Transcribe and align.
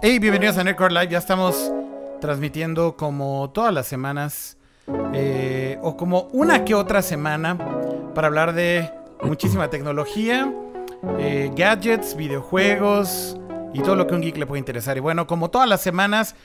Hey, 0.00 0.20
bienvenidos 0.20 0.56
a 0.58 0.62
Nerdcore 0.62 0.94
Live. 0.94 1.08
Ya 1.08 1.18
estamos 1.18 1.72
transmitiendo 2.20 2.96
como 2.96 3.50
todas 3.50 3.74
las 3.74 3.88
semanas 3.88 4.56
eh, 5.12 5.76
o 5.82 5.96
como 5.96 6.28
una 6.32 6.64
que 6.64 6.76
otra 6.76 7.02
semana 7.02 7.58
para 8.14 8.28
hablar 8.28 8.54
de 8.54 8.88
muchísima 9.24 9.70
tecnología, 9.70 10.54
eh, 11.18 11.50
gadgets, 11.56 12.14
videojuegos 12.14 13.40
y 13.74 13.80
todo 13.80 13.96
lo 13.96 14.06
que 14.06 14.14
un 14.14 14.20
geek 14.20 14.36
le 14.36 14.46
puede 14.46 14.60
interesar. 14.60 14.96
Y 14.96 15.00
bueno, 15.00 15.26
como 15.26 15.50
todas 15.50 15.68
las 15.68 15.80
semanas, 15.80 16.36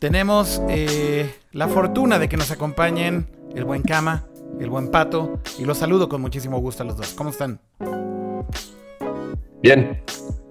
tenemos 0.00 0.60
eh, 0.68 1.32
la 1.52 1.68
fortuna 1.68 2.18
de 2.18 2.28
que 2.28 2.36
nos 2.36 2.50
acompañen 2.50 3.30
el 3.54 3.64
buen 3.64 3.82
Kama, 3.82 4.24
el 4.58 4.68
buen 4.68 4.90
Pato, 4.90 5.38
y 5.60 5.64
los 5.64 5.78
saludo 5.78 6.08
con 6.08 6.20
muchísimo 6.20 6.58
gusto 6.58 6.82
a 6.82 6.86
los 6.86 6.96
dos. 6.96 7.14
¿Cómo 7.14 7.30
están? 7.30 7.60
Bien, 9.62 10.02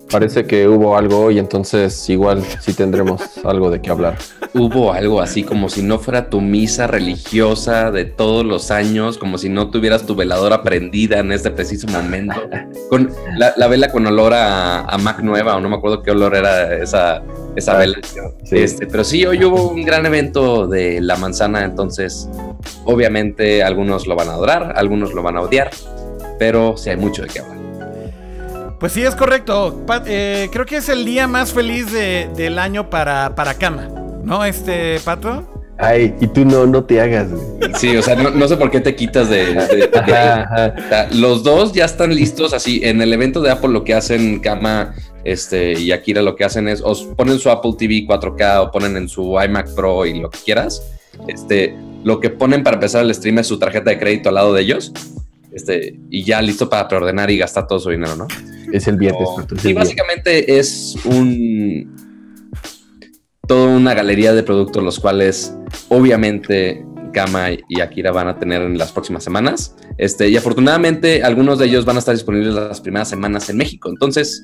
parece 0.10 0.46
que 0.46 0.68
hubo 0.68 0.98
algo 0.98 1.32
y 1.32 1.40
entonces 1.40 2.10
igual 2.10 2.44
sí 2.60 2.74
tendremos 2.74 3.22
algo 3.44 3.70
de 3.70 3.82
qué 3.82 3.90
hablar. 3.90 4.18
Hubo 4.54 4.92
algo 4.92 5.22
así 5.22 5.44
como 5.44 5.70
si 5.70 5.84
no 5.84 6.00
fuera 6.00 6.30
tu 6.30 6.42
misa 6.42 6.88
religiosa 6.88 7.92
de 7.92 8.06
todos 8.06 8.46
los 8.46 8.72
años, 8.72 9.18
como 9.18 9.38
si 9.38 9.50
no 9.50 9.70
tuvieras 9.70 10.06
tu 10.06 10.16
veladora 10.16 10.64
prendida 10.64 11.20
en 11.20 11.32
este 11.32 11.52
preciso 11.52 11.88
momento, 11.88 12.42
con 12.90 13.12
la, 13.38 13.68
vela 13.68 13.92
con 13.92 14.06
olor 14.08 14.34
a, 14.34 14.98
Mac 15.00 15.22
nueva 15.22 15.56
o 15.56 15.62
no 15.62 15.70
me 15.70 15.76
acuerdo 15.78 16.02
qué 16.02 16.12
olor 16.12 16.36
era 16.36 16.76
esa, 16.76 17.22
esa 17.56 17.78
vela. 17.78 18.00
Este, 18.52 18.88
pero 18.88 19.04
sí, 19.04 19.26
hoy 19.26 19.44
hubo 19.46 19.70
un 19.70 19.84
gran 19.84 20.06
evento 20.06 20.68
de 20.68 21.00
la 21.00 21.16
manzana, 21.16 21.64
entonces 21.64 22.28
obviamente 22.86 23.64
algunos 23.64 24.08
lo 24.08 24.16
van 24.16 24.30
a 24.30 24.34
adorar, 24.34 24.74
algunos 24.76 25.14
lo 25.14 25.22
van 25.22 25.38
a 25.38 25.42
odiar, 25.42 25.70
pero 26.38 26.76
sí 26.76 26.90
hay 26.90 26.98
mucho 26.98 27.22
de 27.22 27.28
qué 27.30 27.40
hablar. 27.40 27.59
Pues 28.80 28.94
sí, 28.94 29.04
es 29.04 29.16
correcto. 29.16 29.86
Eh, 30.06 30.50
creo 30.52 30.66
que 30.66 30.78
es 30.78 30.90
el 30.90 31.04
día 31.06 31.28
más 31.28 31.52
feliz 31.54 31.92
del 31.92 32.58
año 32.60 32.90
para, 32.90 33.36
para 33.36 33.56
Cama. 33.56 33.90
¿No, 34.24 34.46
este, 34.46 35.00
Pato? 35.02 35.48
Ay, 35.78 36.14
y 36.20 36.28
tú 36.28 36.44
no, 36.44 36.66
no 36.66 36.84
te 36.84 37.00
hagas. 37.00 37.28
Sí, 37.78 37.96
o 37.96 38.02
sea, 38.02 38.16
no, 38.16 38.48
sé 38.48 38.58
por 38.58 38.70
qué 38.70 38.82
te 38.82 38.96
quitas 38.96 39.30
de... 39.30 39.56
los 41.14 41.44
dos 41.44 41.72
ya 41.72 41.86
están 41.86 42.14
listos, 42.14 42.54
así, 42.54 42.82
en 42.84 43.02
el 43.02 43.14
evento 43.14 43.42
de 43.42 43.50
Apple 43.52 43.70
lo 43.70 43.86
que 43.86 43.94
hacen 43.94 44.40
Kama 44.40 44.94
este, 45.24 45.80
y 45.80 45.92
Akira 45.92 46.22
lo 46.22 46.36
que 46.36 46.44
hacen 46.44 46.68
es, 46.68 46.82
os 46.82 47.04
ponen 47.04 47.40
su 47.40 47.50
Apple 47.50 47.74
TV 47.78 48.06
4K 48.06 48.62
o 48.62 48.72
ponen 48.72 48.98
en 48.98 49.08
su 49.08 49.40
iMac 49.42 49.74
Pro 49.74 50.06
y 50.06 50.20
lo 50.20 50.30
que 50.30 50.40
quieras. 50.40 50.82
Este, 51.28 51.76
lo 52.04 52.20
que 52.20 52.30
ponen 52.30 52.64
para 52.64 52.76
empezar 52.76 53.04
el 53.04 53.14
stream 53.14 53.40
es 53.40 53.48
su 53.48 53.58
tarjeta 53.58 53.90
de 53.90 54.00
crédito 54.00 54.30
al 54.30 54.36
lado 54.36 54.54
de 54.54 54.62
ellos. 54.62 54.92
Este, 55.52 56.00
y 56.10 56.24
ya 56.24 56.42
listo 56.42 56.70
para 56.70 56.88
preordenar 56.88 57.32
y 57.32 57.38
gastar 57.38 57.68
todo 57.68 57.80
su 57.80 57.90
dinero, 57.90 58.16
¿no? 58.16 58.28
Es 58.72 58.88
el 58.88 58.98
viernes. 58.98 59.28
y 59.64 59.74
básicamente 59.74 60.60
es 60.60 60.96
un 61.06 61.98
toda 63.48 63.76
una 63.76 63.96
galería 63.96 64.32
de 64.32 64.44
productos 64.44 64.84
los 64.84 65.00
cuales 65.00 65.56
obviamente 65.90 66.86
Gama 67.12 67.50
y 67.68 67.82
Akira 67.82 68.12
van 68.12 68.28
a 68.28 68.38
tener 68.38 68.62
en 68.62 68.78
las 68.78 68.92
próximas 68.92 69.24
semanas. 69.24 69.76
Este, 69.98 70.30
y 70.30 70.38
afortunadamente 70.38 71.24
algunos 71.24 71.60
de 71.60 71.66
ellos 71.66 71.84
van 71.84 71.96
a 71.96 72.00
estar 72.00 72.14
disponibles 72.14 72.54
las 72.54 72.80
primeras 72.80 73.10
semanas 73.10 73.50
en 73.50 73.58
México. 73.58 73.90
Entonces, 73.90 74.44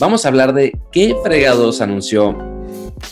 vamos 0.00 0.24
a 0.24 0.28
hablar 0.28 0.54
de 0.54 0.76
qué 0.92 1.14
fregados 1.22 1.80
anunció 1.80 2.36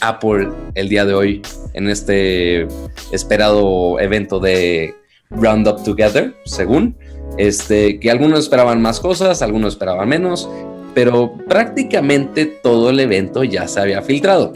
Apple 0.00 0.48
el 0.74 0.88
día 0.88 1.04
de 1.04 1.14
hoy 1.14 1.42
en 1.74 1.88
este 1.88 2.66
esperado 3.12 4.00
evento 4.00 4.40
de 4.40 4.94
Roundup 5.30 5.84
Together, 5.84 6.34
según. 6.44 6.96
Este, 7.38 8.00
que 8.00 8.10
algunos 8.10 8.40
esperaban 8.40 8.80
más 8.80 9.00
cosas, 9.00 9.42
algunos 9.42 9.74
esperaban 9.74 10.08
menos, 10.08 10.48
pero 10.94 11.34
prácticamente 11.48 12.46
todo 12.46 12.90
el 12.90 13.00
evento 13.00 13.44
ya 13.44 13.68
se 13.68 13.80
había 13.80 14.02
filtrado. 14.02 14.52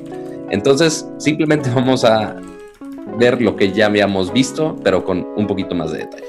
Entonces, 0.50 1.06
simplemente 1.18 1.70
vamos 1.74 2.04
a 2.04 2.36
ver 3.18 3.40
lo 3.42 3.56
que 3.56 3.72
ya 3.72 3.86
habíamos 3.86 4.32
visto, 4.32 4.76
pero 4.82 5.04
con 5.04 5.26
un 5.36 5.46
poquito 5.46 5.74
más 5.74 5.92
de 5.92 5.98
detalle. 5.98 6.24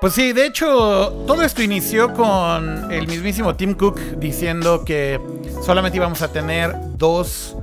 Pues 0.00 0.14
sí, 0.14 0.32
de 0.32 0.46
hecho, 0.46 1.12
todo 1.28 1.42
esto 1.42 1.62
inició 1.62 2.12
con 2.12 2.90
el 2.90 3.06
mismísimo 3.06 3.54
Tim 3.54 3.74
Cook 3.74 4.00
diciendo 4.18 4.84
que 4.84 5.20
solamente 5.64 5.98
íbamos 5.98 6.22
a 6.22 6.32
tener 6.32 6.74
dos 6.96 7.56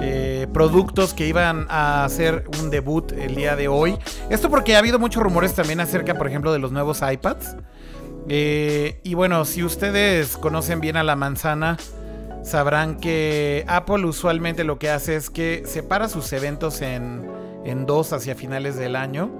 eh, 0.00 0.46
productos 0.52 1.12
que 1.12 1.26
iban 1.26 1.66
a 1.68 2.04
hacer 2.04 2.44
un 2.60 2.70
debut 2.70 3.12
el 3.12 3.34
día 3.34 3.56
de 3.56 3.68
hoy. 3.68 3.98
Esto 4.30 4.48
porque 4.48 4.76
ha 4.76 4.78
habido 4.78 4.98
muchos 4.98 5.22
rumores 5.22 5.54
también 5.54 5.80
acerca, 5.80 6.14
por 6.14 6.28
ejemplo, 6.28 6.52
de 6.52 6.58
los 6.58 6.72
nuevos 6.72 7.02
iPads. 7.02 7.56
Eh, 8.28 9.00
y 9.02 9.14
bueno, 9.14 9.44
si 9.44 9.64
ustedes 9.64 10.36
conocen 10.36 10.80
bien 10.80 10.96
a 10.96 11.02
la 11.02 11.16
manzana, 11.16 11.78
sabrán 12.42 12.98
que 12.98 13.64
Apple 13.66 14.04
usualmente 14.04 14.64
lo 14.64 14.78
que 14.78 14.90
hace 14.90 15.16
es 15.16 15.30
que 15.30 15.62
separa 15.66 16.08
sus 16.08 16.32
eventos 16.32 16.82
en, 16.82 17.26
dos 17.86 18.12
hacia 18.12 18.34
finales 18.34 18.76
del 18.76 18.96
año. 18.96 19.30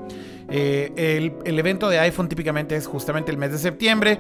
Eh, 0.51 1.31
el, 1.45 1.59
evento 1.59 1.89
de 1.89 1.99
iPhone 1.99 2.29
típicamente 2.29 2.77
es 2.77 2.87
justamente 2.87 3.31
el 3.31 3.39
mes 3.39 3.53
de 3.53 3.59
septiembre. 3.59 4.19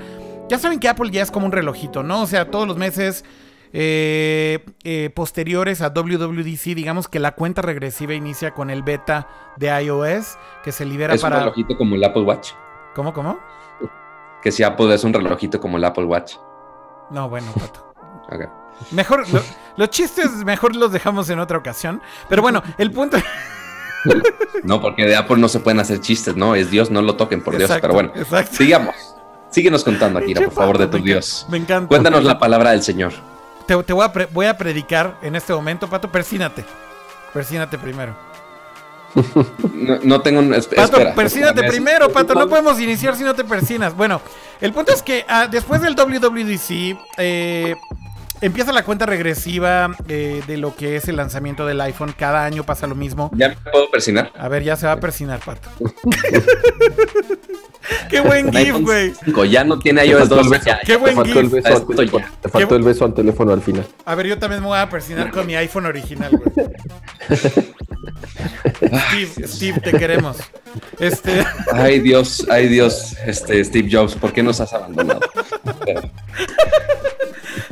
Ya 0.49 0.59
saben 0.59 0.79
que 0.79 0.89
Apple 0.89 1.11
ya 1.11 1.23
es 1.23 1.31
como 1.31 1.47
un 1.47 1.53
relojito, 1.53 2.03
¿no? 2.03 2.23
O 2.23 2.27
sea, 2.27 2.51
todos 2.51 2.67
los 2.67 2.77
meses 2.77 3.25
eh, 3.73 4.65
eh, 4.85 5.11
posteriores 5.15 5.83
a 5.83 5.91
WWDC, 5.91 6.75
digamos 6.75 7.09
que 7.09 7.19
la 7.19 7.33
cuenta 7.33 7.63
regresiva 7.63 8.15
inicia 8.15 8.53
con 8.53 8.71
el 8.71 8.83
beta 8.83 9.29
de 9.57 9.69
iOS 9.83 10.39
que 10.63 10.73
se 10.73 10.85
libera 10.85 11.17
para. 11.17 11.37
¿Es 11.37 11.41
un 11.41 11.45
relojito 11.45 11.77
como 11.77 11.95
el 11.97 12.05
Apple 12.05 12.23
Watch? 12.23 12.53
¿Cómo, 12.95 13.13
cómo? 13.13 13.39
Que 14.43 14.53
si 14.53 14.63
Apple 14.63 14.95
es 14.95 15.05
un 15.05 15.13
relojito 15.13 15.61
como 15.61 15.77
el 15.77 15.85
Apple 15.85 16.05
Watch. 16.05 16.37
No, 17.11 17.29
bueno, 17.29 17.47
pato. 17.53 17.93
Mejor, 18.93 19.25
los 19.77 19.91
chistes 19.91 20.45
mejor 20.45 20.77
los 20.77 20.93
dejamos 20.93 21.29
en 21.31 21.41
otra 21.41 21.59
ocasión. 21.59 22.01
Pero 22.29 22.43
bueno, 22.43 22.63
el 22.79 22.91
punto. 22.91 23.19
No, 24.63 24.81
porque 24.81 25.05
de 25.05 25.17
Apple 25.17 25.39
no 25.39 25.49
se 25.49 25.61
pueden 25.61 25.81
hacer 25.81 26.01
chistes, 26.01 26.37
¿no? 26.37 26.55
Es 26.55 26.71
Dios, 26.71 26.91
no 26.91 27.03
lo 27.03 27.17
toquen, 27.17 27.43
por 27.43 27.57
Dios. 27.57 27.71
Pero 27.81 27.95
bueno, 27.95 28.13
sigamos. 28.51 28.95
Síguenos 29.51 29.83
contando, 29.85 30.19
Akira, 30.19 30.43
por 30.43 30.53
favor, 30.53 30.79
de 30.79 30.87
tu 30.87 30.99
Dios. 30.99 31.47
Me 31.51 31.59
encanta. 31.59 31.89
Cuéntanos 31.89 32.25
la 32.25 32.39
palabra 32.39 32.71
del 32.71 32.83
Señor. 32.83 33.13
Te, 33.69 33.75
voy, 33.75 34.03
a 34.03 34.27
voy, 34.33 34.47
a 34.47 34.57
predicar 34.57 35.19
en 35.21 35.37
este 35.37 35.53
momento, 35.53 35.91
Pato. 35.91 36.11
Persínate. 36.11 36.65
Persínate 37.35 37.77
primero. 37.77 38.17
No, 40.05 40.23
tengo 40.23 40.41
un. 40.41 40.57
Pato, 40.75 40.97
persínate 41.15 41.63
primero, 41.65 42.11
Pato. 42.11 42.35
No 42.35 42.49
podemos 42.49 42.81
iniciar 42.81 43.15
si 43.15 43.25
no 43.25 43.35
te 43.35 43.45
persinas. 43.45 43.95
Bueno, 43.95 44.23
el 44.63 44.73
punto 44.73 44.93
es 44.93 45.03
que 45.03 45.27
ah, 45.29 45.47
después 45.49 45.83
del 45.83 45.95
WWDC, 45.95 46.99
eh, 47.19 47.75
empieza 48.41 48.73
la 48.73 48.85
cuenta 48.85 49.07
regresiva 49.07 49.91
eh, 50.09 50.43
de 50.47 50.57
lo 50.57 50.75
que 50.77 50.97
es 50.97 51.09
el 51.09 51.17
lanzamiento 51.17 51.67
del 51.67 51.81
iPhone. 51.81 52.15
Cada 52.17 52.45
año 52.45 52.65
pasa 52.65 52.87
lo 52.87 52.95
mismo. 52.95 53.31
¿Ya 53.35 53.51
me 53.51 53.57
puedo 53.57 53.91
persinar? 53.91 54.33
A 54.37 54.49
ver, 54.49 54.63
ya 54.63 54.77
se 54.77 54.87
va 54.87 54.93
a 54.93 55.01
persinar, 55.01 55.41
Pato. 55.41 55.69
Qué 58.09 58.21
buen 58.21 58.53
GIF, 58.53 58.81
güey. 58.81 59.13
Ya 59.51 59.65
no 59.65 59.79
tiene 59.79 60.05
iOS 60.07 60.29
2. 60.29 60.49
Qué 60.85 60.97
buen 60.97 61.15
te 61.15 61.23
faltó, 61.23 61.41
el 61.41 61.49
beso, 61.49 61.69
al, 61.69 61.87
te 62.41 62.49
faltó 62.49 62.77
el 62.77 62.83
beso 62.83 63.05
al 63.05 63.15
teléfono 63.15 63.53
al 63.53 63.63
final. 63.63 63.87
A 64.05 64.15
ver, 64.15 64.27
yo 64.27 64.39
también 64.39 64.63
me 64.63 64.69
voy 64.69 64.79
a 64.79 64.89
persinar 64.89 65.31
con 65.31 65.47
mi 65.47 65.57
iPhone 65.57 65.87
original, 65.87 66.31
güey. 66.31 66.69
Steve, 68.77 69.47
Steve, 69.49 69.81
te 69.81 69.93
queremos. 69.93 70.39
Este. 70.99 71.45
Ay, 71.73 72.01
Dios, 72.01 72.47
ay, 72.51 72.69
Dios, 72.69 73.17
este, 73.27 73.65
Steve 73.65 73.89
Jobs, 73.91 74.15
¿por 74.15 74.33
qué 74.33 74.43
nos 74.43 74.61
has 74.61 74.73
abandonado? 74.73 75.21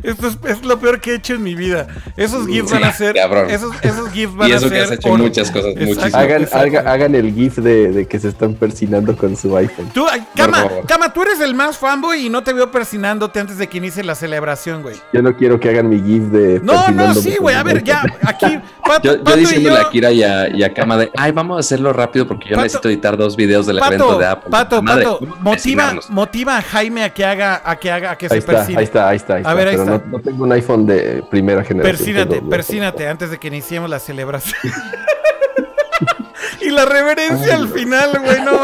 Esto 0.02 0.28
es, 0.46 0.64
lo 0.64 0.78
peor 0.78 1.00
que 1.00 1.12
he 1.12 1.14
hecho 1.16 1.34
en 1.34 1.42
mi 1.42 1.54
vida. 1.54 1.86
Esos 2.16 2.46
GIFs 2.46 2.70
van 2.70 2.84
a 2.84 2.92
ser. 2.92 3.16
Esos, 3.48 3.72
esos 3.82 4.10
GIFs 4.10 4.34
van 4.34 4.52
a 4.52 4.58
ser. 4.58 4.62
Y 4.62 4.64
eso 4.66 4.70
que 4.70 4.80
has 4.80 4.90
hecho 4.90 5.16
muchas 5.16 5.50
cosas, 5.50 5.74
muchísimas. 5.76 6.14
Hagan, 6.14 6.86
hagan, 6.86 7.14
el 7.14 7.34
GIF 7.34 7.56
de, 7.58 7.92
de, 7.92 8.06
que 8.06 8.18
se 8.18 8.28
están 8.28 8.54
persinando 8.54 9.16
con 9.16 9.36
su 9.36 9.56
iPhone. 9.56 9.90
Tú, 9.92 10.06
Cama, 10.34 10.68
Cama, 10.86 11.12
tú 11.12 11.22
eres 11.22 11.40
el 11.40 11.54
más 11.54 11.78
fanboy 11.78 12.26
y 12.26 12.28
no 12.28 12.42
te 12.42 12.52
veo 12.52 12.70
persinándote 12.70 13.40
antes 13.40 13.58
de 13.58 13.68
que 13.68 13.78
inicie 13.78 14.02
la 14.02 14.14
celebración, 14.14 14.82
güey. 14.82 14.96
Yo 15.12 15.22
no 15.22 15.36
quiero 15.36 15.58
que 15.60 15.70
hagan 15.70 15.88
mi 15.88 16.00
GIF 16.00 16.24
de. 16.24 16.60
No, 16.62 16.88
no, 16.88 17.14
sí, 17.14 17.36
güey. 17.38 17.54
A 17.54 17.62
ver, 17.62 17.82
ya, 17.82 18.02
aquí. 18.22 18.58
yo, 19.02 19.22
yo 19.22 19.36
diciéndole 19.36 19.78
a 19.78 19.90
Kira 19.90 20.12
y 20.12 20.22
a, 20.22 20.48
y 20.48 20.62
a, 20.62 20.72
Cama 20.72 20.96
de. 20.96 21.10
Ay, 21.16 21.32
vamos 21.32 21.56
a 21.56 21.60
hacerlo 21.60 21.92
rápido 21.92 22.26
porque 22.26 22.50
yo 22.50 22.56
necesito 22.56 22.88
editar 22.88 23.16
dos 23.16 23.36
videos 23.36 23.66
del 23.66 23.78
evento 23.78 24.18
de 24.18 24.26
Apple. 24.26 24.50
Pato, 24.50 24.82
Pato, 24.82 25.20
motiva, 25.40 25.94
motiva 26.08 26.58
a 26.58 26.62
Jaime 26.62 27.04
a 27.04 27.10
que 27.10 27.24
haga, 27.24 27.62
a 27.64 27.76
que 27.76 27.90
haga, 27.90 28.12
a 28.12 28.18
que 28.18 28.28
se 28.28 28.42
persine. 28.42 28.78
Ahí 28.78 28.84
está, 28.84 29.08
ahí 29.08 29.16
está, 29.16 29.34
ahí 29.34 29.40
está. 29.40 29.50
A 29.50 29.54
ver, 29.54 29.65
ahí 29.68 29.76
está. 29.76 30.02
No, 30.06 30.20
tengo 30.20 30.44
un 30.44 30.52
iPhone 30.52 30.86
de 30.86 31.22
primera 31.30 31.64
generación. 31.64 31.96
Persínate, 31.96 32.42
persínate 32.42 33.08
antes 33.08 33.30
de 33.30 33.38
que 33.38 33.48
iniciemos 33.48 33.90
la 33.90 33.98
celebración. 33.98 34.56
y 36.60 36.70
la 36.70 36.84
reverencia 36.84 37.54
al 37.54 37.68
final, 37.68 38.18
güey, 38.22 38.40
no. 38.42 38.60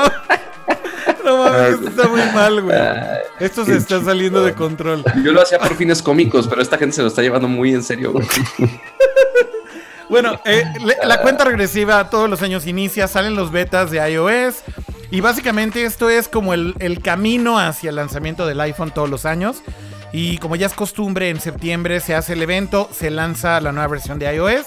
No 1.25 1.39
mames, 1.39 1.75
esto 1.75 1.89
está 1.89 2.09
muy 2.09 2.21
mal, 2.35 2.63
güey. 2.63 2.79
Esto 3.39 3.65
se 3.65 3.77
está 3.77 4.03
saliendo 4.03 4.45
de 4.45 4.55
control. 4.55 5.05
Yo 5.25 5.33
lo 5.33 5.43
hacía 5.43 5.59
por 5.59 5.77
fines 5.77 6.03
cómicos, 6.03 6.49
pero 6.49 6.61
esta 6.63 6.79
gente 6.79 6.97
se 6.97 7.03
lo 7.03 7.09
está 7.09 7.23
llevando 7.23 7.49
muy 7.49 7.73
en 7.73 7.83
serio, 7.83 8.13
güey. 8.13 8.27
Bueno, 10.09 10.39
eh, 10.45 10.65
la 11.05 11.23
cuenta 11.23 11.45
regresiva 11.45 12.11
todos 12.11 12.29
los 12.29 12.43
años 12.43 12.67
inicia, 12.67 13.09
salen 13.09 13.35
los 13.35 13.51
betas 13.51 13.91
de 13.91 13.97
iOS. 14.11 14.63
Y 15.11 15.23
básicamente 15.23 15.85
esto 15.87 16.11
es 16.11 16.29
como 16.29 16.53
el, 16.53 16.75
el 16.81 17.01
camino 17.01 17.59
hacia 17.59 17.89
el 17.89 17.97
lanzamiento 17.97 18.47
del 18.47 18.61
iPhone 18.61 18.91
todos 18.91 19.09
los 19.09 19.25
años. 19.25 19.63
Y 20.13 20.39
como 20.39 20.57
ya 20.57 20.67
es 20.67 20.75
costumbre, 20.75 21.31
en 21.31 21.41
septiembre 21.41 22.01
se 22.01 22.15
hace 22.15 22.35
el 22.35 22.43
evento, 22.43 22.89
se 22.93 23.11
lanza 23.11 23.61
la 23.61 23.73
nueva 23.73 23.89
versión 23.89 24.19
de 24.19 24.33
iOS. 24.35 24.67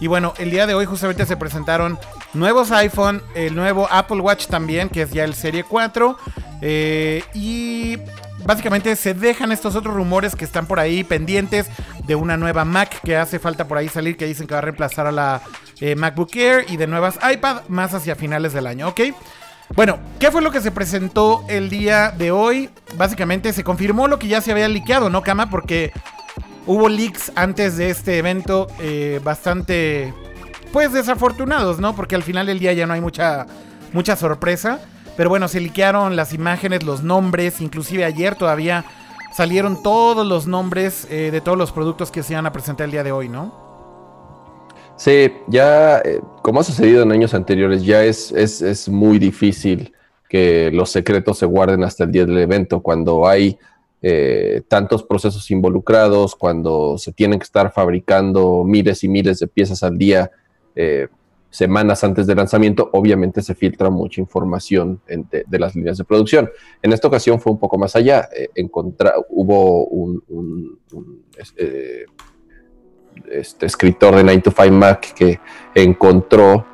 Y 0.00 0.06
bueno, 0.06 0.34
el 0.38 0.50
día 0.50 0.66
de 0.66 0.74
hoy 0.74 0.86
justamente 0.86 1.26
se 1.26 1.36
presentaron 1.36 1.98
nuevos 2.32 2.70
iPhone, 2.70 3.22
el 3.34 3.54
nuevo 3.54 3.88
Apple 3.90 4.20
Watch 4.20 4.46
también, 4.46 4.88
que 4.88 5.02
es 5.02 5.10
ya 5.10 5.24
el 5.24 5.34
Serie 5.34 5.64
4. 5.64 6.16
Eh, 6.62 7.22
y 7.34 7.98
básicamente 8.44 8.94
se 8.96 9.14
dejan 9.14 9.52
estos 9.52 9.74
otros 9.74 9.94
rumores 9.94 10.36
que 10.36 10.44
están 10.44 10.66
por 10.66 10.78
ahí 10.78 11.04
pendientes 11.04 11.66
de 12.06 12.14
una 12.14 12.36
nueva 12.36 12.64
Mac 12.64 13.00
que 13.02 13.16
hace 13.16 13.38
falta 13.38 13.66
por 13.66 13.78
ahí 13.78 13.88
salir, 13.88 14.16
que 14.16 14.26
dicen 14.26 14.46
que 14.46 14.54
va 14.54 14.58
a 14.58 14.62
reemplazar 14.62 15.06
a 15.06 15.12
la 15.12 15.42
eh, 15.80 15.96
MacBook 15.96 16.36
Air 16.36 16.66
y 16.68 16.76
de 16.76 16.86
nuevas 16.86 17.18
iPad 17.30 17.62
más 17.68 17.94
hacia 17.94 18.14
finales 18.14 18.52
del 18.52 18.66
año, 18.66 18.88
¿ok? 18.88 19.00
Bueno, 19.70 19.98
¿qué 20.20 20.30
fue 20.30 20.42
lo 20.42 20.50
que 20.50 20.60
se 20.60 20.70
presentó 20.70 21.44
el 21.48 21.68
día 21.68 22.10
de 22.10 22.30
hoy? 22.30 22.70
Básicamente 22.96 23.52
se 23.52 23.64
confirmó 23.64 24.06
lo 24.06 24.18
que 24.18 24.28
ya 24.28 24.40
se 24.40 24.52
había 24.52 24.68
liqueado, 24.68 25.10
¿no, 25.10 25.22
Kama? 25.22 25.50
Porque 25.50 25.92
hubo 26.66 26.88
leaks 26.88 27.32
antes 27.34 27.76
de 27.76 27.90
este 27.90 28.18
evento 28.18 28.68
eh, 28.78 29.20
bastante, 29.24 30.14
pues, 30.72 30.92
desafortunados, 30.92 31.80
¿no? 31.80 31.96
Porque 31.96 32.14
al 32.14 32.22
final 32.22 32.46
del 32.46 32.60
día 32.60 32.72
ya 32.72 32.86
no 32.86 32.92
hay 32.92 33.00
mucha, 33.00 33.46
mucha 33.92 34.16
sorpresa. 34.16 34.80
Pero 35.16 35.28
bueno, 35.28 35.48
se 35.48 35.60
liquearon 35.60 36.14
las 36.16 36.32
imágenes, 36.32 36.82
los 36.82 37.02
nombres, 37.02 37.60
inclusive 37.60 38.04
ayer 38.04 38.34
todavía 38.34 38.84
salieron 39.32 39.82
todos 39.82 40.26
los 40.26 40.46
nombres 40.46 41.06
eh, 41.10 41.30
de 41.32 41.40
todos 41.40 41.58
los 41.58 41.72
productos 41.72 42.10
que 42.10 42.22
se 42.22 42.34
iban 42.34 42.46
a 42.46 42.52
presentar 42.52 42.84
el 42.84 42.90
día 42.92 43.02
de 43.02 43.12
hoy, 43.12 43.28
¿no? 43.28 43.63
Sí, 44.96 45.32
ya, 45.48 45.98
eh, 45.98 46.20
como 46.42 46.60
ha 46.60 46.64
sucedido 46.64 47.02
en 47.02 47.10
años 47.10 47.34
anteriores, 47.34 47.84
ya 47.84 48.04
es, 48.04 48.30
es, 48.32 48.88
muy 48.88 49.18
difícil 49.18 49.92
que 50.28 50.70
los 50.72 50.90
secretos 50.90 51.38
se 51.38 51.46
guarden 51.46 51.82
hasta 51.82 52.04
el 52.04 52.12
día 52.12 52.24
del 52.24 52.38
evento, 52.38 52.80
cuando 52.80 53.26
hay 53.26 53.58
eh, 54.02 54.62
tantos 54.68 55.02
procesos 55.02 55.50
involucrados, 55.50 56.36
cuando 56.36 56.96
se 56.96 57.12
tienen 57.12 57.40
que 57.40 57.44
estar 57.44 57.72
fabricando 57.72 58.62
miles 58.64 59.02
y 59.02 59.08
miles 59.08 59.40
de 59.40 59.48
piezas 59.48 59.82
al 59.82 59.98
día, 59.98 60.30
eh, 60.76 61.08
semanas 61.50 62.04
antes 62.04 62.26
del 62.26 62.36
lanzamiento, 62.36 62.90
obviamente 62.92 63.42
se 63.42 63.54
filtra 63.54 63.90
mucha 63.90 64.20
información 64.20 65.00
de, 65.06 65.58
las 65.58 65.74
líneas 65.74 65.98
de 65.98 66.04
producción. 66.04 66.50
En 66.82 66.92
esta 66.92 67.08
ocasión 67.08 67.40
fue 67.40 67.52
un 67.52 67.58
poco 67.58 67.78
más 67.78 67.94
allá. 67.96 68.28
hubo 69.28 69.86
un, 69.86 70.78
este 73.30 73.66
escritor 73.66 74.16
de 74.16 74.24
9 74.24 74.42
to 74.42 74.54
5 74.56 74.70
Mac 74.72 75.12
que 75.14 75.40
encontró 75.74 76.66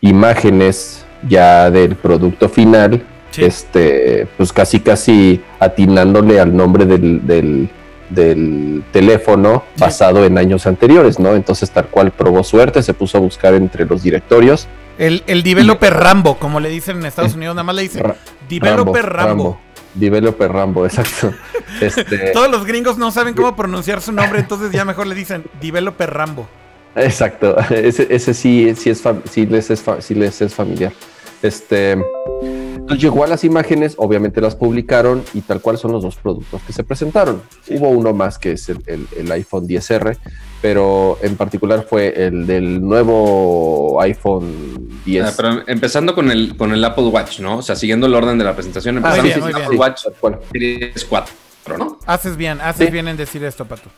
imágenes 0.00 1.04
ya 1.28 1.70
del 1.70 1.96
producto 1.96 2.48
final, 2.48 3.02
este, 3.36 4.26
pues 4.36 4.52
casi 4.52 4.80
casi 4.80 5.40
atinándole 5.60 6.40
al 6.40 6.54
nombre 6.54 6.84
del, 6.84 7.26
del, 7.26 7.68
teléfono 8.92 9.62
basado 9.78 10.26
en 10.26 10.36
años 10.36 10.66
anteriores, 10.66 11.18
¿no? 11.18 11.34
Entonces 11.34 11.70
tal 11.70 11.86
cual 11.86 12.10
probó 12.10 12.44
suerte, 12.44 12.82
se 12.82 12.92
puso 12.92 13.16
a 13.16 13.20
buscar 13.22 13.54
entre 13.54 13.86
los 13.86 14.02
directorios. 14.02 14.68
El, 14.98 15.22
el 15.26 15.42
developer 15.42 15.94
Rambo, 15.94 16.36
como 16.38 16.60
le 16.60 16.68
dicen 16.68 16.98
en 16.98 17.06
Estados 17.06 17.34
Unidos, 17.34 17.54
nada 17.54 17.64
más 17.64 17.74
le 17.74 17.82
dicen 17.82 18.12
developer 18.50 19.06
Rambo. 19.06 19.58
Developer 19.94 20.50
Rambo, 20.50 20.86
exacto. 20.86 21.32
Este... 21.80 22.30
Todos 22.32 22.50
los 22.50 22.64
gringos 22.64 22.98
no 22.98 23.10
saben 23.10 23.34
cómo 23.34 23.54
pronunciar 23.56 24.00
su 24.00 24.12
nombre, 24.12 24.40
entonces 24.40 24.70
ya 24.72 24.84
mejor 24.84 25.06
le 25.06 25.14
dicen 25.14 25.44
Developer 25.60 26.10
Rambo. 26.10 26.48
Exacto, 26.94 27.56
ese, 27.70 28.06
ese 28.10 28.34
sí, 28.34 28.74
sí, 28.76 28.90
es 28.90 29.02
sí, 29.30 29.46
les 29.46 29.70
es 29.70 29.82
sí 30.00 30.14
les 30.14 30.42
es 30.42 30.54
familiar. 30.54 30.92
Este, 31.40 31.92
entonces 32.82 33.02
llegó 33.02 33.24
a 33.24 33.26
las 33.26 33.44
imágenes, 33.44 33.94
obviamente 33.96 34.40
las 34.40 34.56
publicaron 34.56 35.24
y 35.32 35.40
tal 35.40 35.60
cual 35.60 35.78
son 35.78 35.92
los 35.92 36.02
dos 36.02 36.16
productos 36.16 36.60
que 36.66 36.72
se 36.72 36.84
presentaron. 36.84 37.40
Hubo 37.68 37.88
uno 37.88 38.12
más 38.12 38.38
que 38.38 38.52
es 38.52 38.68
el, 38.68 38.82
el, 38.86 39.32
iPhone 39.32 39.66
10R, 39.66 40.18
pero 40.62 41.18
en 41.20 41.36
particular 41.36 41.84
fue 41.88 42.14
el 42.16 42.46
del 42.46 42.80
nuevo 42.80 44.00
iPhone 44.00 44.88
10. 45.04 45.24
Ah, 45.24 45.32
pero 45.36 45.62
empezando 45.66 46.14
con 46.14 46.30
el, 46.30 46.56
con 46.56 46.72
el 46.72 46.82
Apple 46.82 47.04
Watch, 47.04 47.40
¿no? 47.40 47.58
O 47.58 47.62
sea, 47.62 47.76
siguiendo 47.76 48.06
el 48.06 48.14
orden 48.14 48.38
de 48.38 48.44
la 48.44 48.54
presentación, 48.54 49.04
ah, 49.04 49.14
empezando 49.16 49.40
con 49.40 49.50
el 49.50 49.66
Apple 49.66 49.76
Watch 49.76 50.02
Series 50.52 51.04
4, 51.04 51.34
¿no? 51.76 51.98
Haces 52.06 52.36
bien, 52.36 52.60
haces 52.62 52.90
bien 52.90 53.08
en 53.08 53.18
decir 53.18 53.44
esto, 53.44 53.66
Pato 53.66 53.90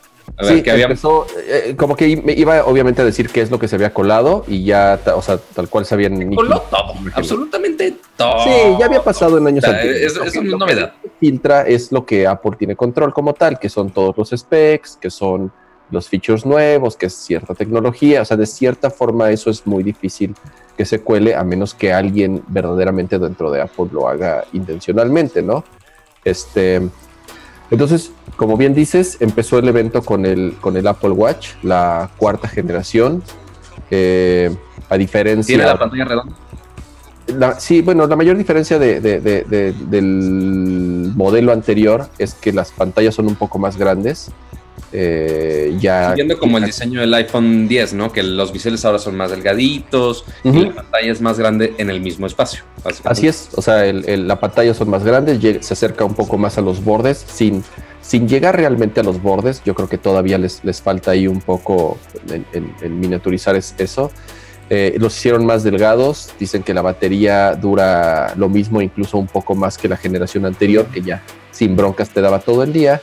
sí, 0.43 0.63
empezó, 0.67 1.27
eh, 1.47 1.75
como 1.77 1.97
que 1.97 2.17
me 2.17 2.33
iba 2.33 2.65
obviamente 2.65 3.03
a 3.03 3.05
decir 3.05 3.29
qué 3.29 3.41
es 3.41 3.51
lo 3.51 3.59
que 3.59 3.69
se 3.69 3.77
había 3.77 3.93
colado 3.93 4.45
y 4.49 4.65
ya, 4.65 4.99
o 5.15 5.23
sea, 5.23 5.39
tal 5.39 5.69
cual 5.69 5.85
se 5.85 5.95
habían... 5.95 6.35
Coló 6.35 6.61
todo, 6.63 6.95
absolutamente 7.15 7.97
todo. 8.17 8.43
Sí, 8.43 8.51
ya 8.79 8.87
había 8.87 9.03
pasado 9.03 9.39
en 9.39 9.47
años 9.47 9.65
anteriores. 9.65 10.17
Es, 10.17 10.37
una 10.37 10.57
novedad. 10.57 10.93
filtra 11.21 11.63
es 11.63 11.93
lo 11.93 12.05
que 12.05 12.27
Apple 12.27 12.53
tiene 12.59 12.75
control 12.77 13.13
como 13.13 13.35
tal, 13.35 13.59
que 13.59 13.69
son 13.69 13.91
todos 13.91 14.17
los 14.17 14.31
specs, 14.31 14.99
que 15.01 15.11
son 15.11 15.53
los 15.91 16.09
features 16.09 16.45
nuevos, 16.47 16.97
que 16.97 17.07
es 17.07 17.15
cierta 17.15 17.55
tecnología, 17.55 18.23
o 18.23 18.25
sea, 18.25 18.37
de 18.37 18.47
cierta 18.47 18.91
forma 18.91 19.31
eso 19.31 19.51
es 19.51 19.67
muy 19.67 19.83
difícil 19.83 20.35
que 20.77 20.85
se 20.85 21.01
cuele 21.01 21.35
a 21.35 21.45
menos 21.45 21.75
que 21.75 21.93
alguien 21.93 22.43
verdaderamente 22.49 23.19
dentro 23.19 23.51
de 23.51 23.63
Apple 23.63 23.87
lo 23.93 24.09
haga 24.09 24.45
intencionalmente, 24.53 25.43
¿no? 25.43 25.65
Este, 26.25 26.83
entonces, 27.71 28.11
como 28.37 28.57
bien 28.57 28.75
dices, 28.75 29.19
empezó 29.21 29.59
el 29.59 29.69
evento 29.69 30.03
con 30.03 30.27
el, 30.27 30.57
con 30.61 30.77
el 30.77 30.87
Apple 30.87 31.11
Watch, 31.11 31.51
la 31.63 32.11
cuarta 32.17 32.49
generación. 32.49 33.23
Eh, 33.91 34.57
a 34.89 34.97
diferencia. 34.97 35.57
¿Tiene 35.57 35.65
la 35.71 35.79
pantalla 35.79 36.05
redonda? 36.05 36.37
sí, 37.59 37.81
bueno, 37.81 38.07
la 38.07 38.17
mayor 38.17 38.37
diferencia 38.37 38.79
del 38.79 39.03
modelo 41.17 41.53
anterior 41.53 42.09
es 42.19 42.35
que 42.35 42.53
las 42.53 42.71
pantallas 42.71 43.15
son 43.15 43.29
un 43.29 43.35
poco 43.35 43.59
más 43.59 43.79
grandes. 43.79 44.31
Eh, 44.97 45.77
ya 45.81 46.11
Siguiendo 46.11 46.39
como 46.39 46.59
el 46.59 46.65
diseño 46.67 47.01
del 47.01 47.13
iPhone 47.15 47.67
10, 47.67 47.95
¿no? 47.95 48.13
Que 48.13 48.23
los 48.23 48.53
biseles 48.53 48.85
ahora 48.85 49.01
son 49.01 49.17
más 49.17 49.33
delgaditos 49.33 50.25
y 50.45 50.67
la 50.67 50.73
pantalla 50.73 51.11
es 51.11 51.21
más 51.21 51.37
grande 51.37 51.75
en 51.79 51.91
el 51.91 52.01
mismo 52.01 52.29
espacio. 52.29 52.63
Así 53.03 53.27
es, 53.27 53.49
o 53.57 53.63
sea, 53.63 53.93
la 53.93 54.39
pantalla 54.39 54.73
son 54.73 54.91
más 54.91 55.03
grandes, 55.03 55.41
se 55.67 55.75
acerca 55.75 56.05
un 56.05 56.15
poco 56.15 56.39
más 56.39 56.59
a 56.59 56.61
los 56.61 56.85
bordes 56.85 57.25
sin, 57.27 57.65
sin 58.03 58.29
llegar 58.29 58.57
realmente 58.57 59.01
a 59.01 59.03
los 59.03 59.21
bordes. 59.21 59.63
Yo 59.65 59.75
creo 59.75 59.89
que 59.89 59.99
todavía 59.99 60.39
les, 60.39 60.63
les 60.65 60.81
falta 60.81 61.11
ahí 61.11 61.27
un 61.27 61.41
poco 61.41 61.99
en, 62.29 63.01
miniaturizar 63.01 63.57
eso. 63.57 64.13
Eh, 64.71 64.95
los 64.99 65.17
hicieron 65.17 65.45
más 65.45 65.65
delgados, 65.65 66.31
dicen 66.39 66.63
que 66.63 66.73
la 66.73 66.83
batería 66.83 67.55
dura 67.55 68.33
lo 68.37 68.49
mismo, 68.49 68.81
incluso 68.81 69.19
un 69.19 69.27
poco 69.27 69.57
más 69.57 69.77
que 69.77 69.89
la 69.89 69.97
generación 69.97 70.47
anterior, 70.47 70.87
que 70.87 71.03
ya 71.03 71.23
sin 71.51 71.75
broncas 71.75 72.11
te 72.11 72.21
daba 72.21 72.39
todo 72.39 72.63
el 72.63 72.73
día 72.73 73.01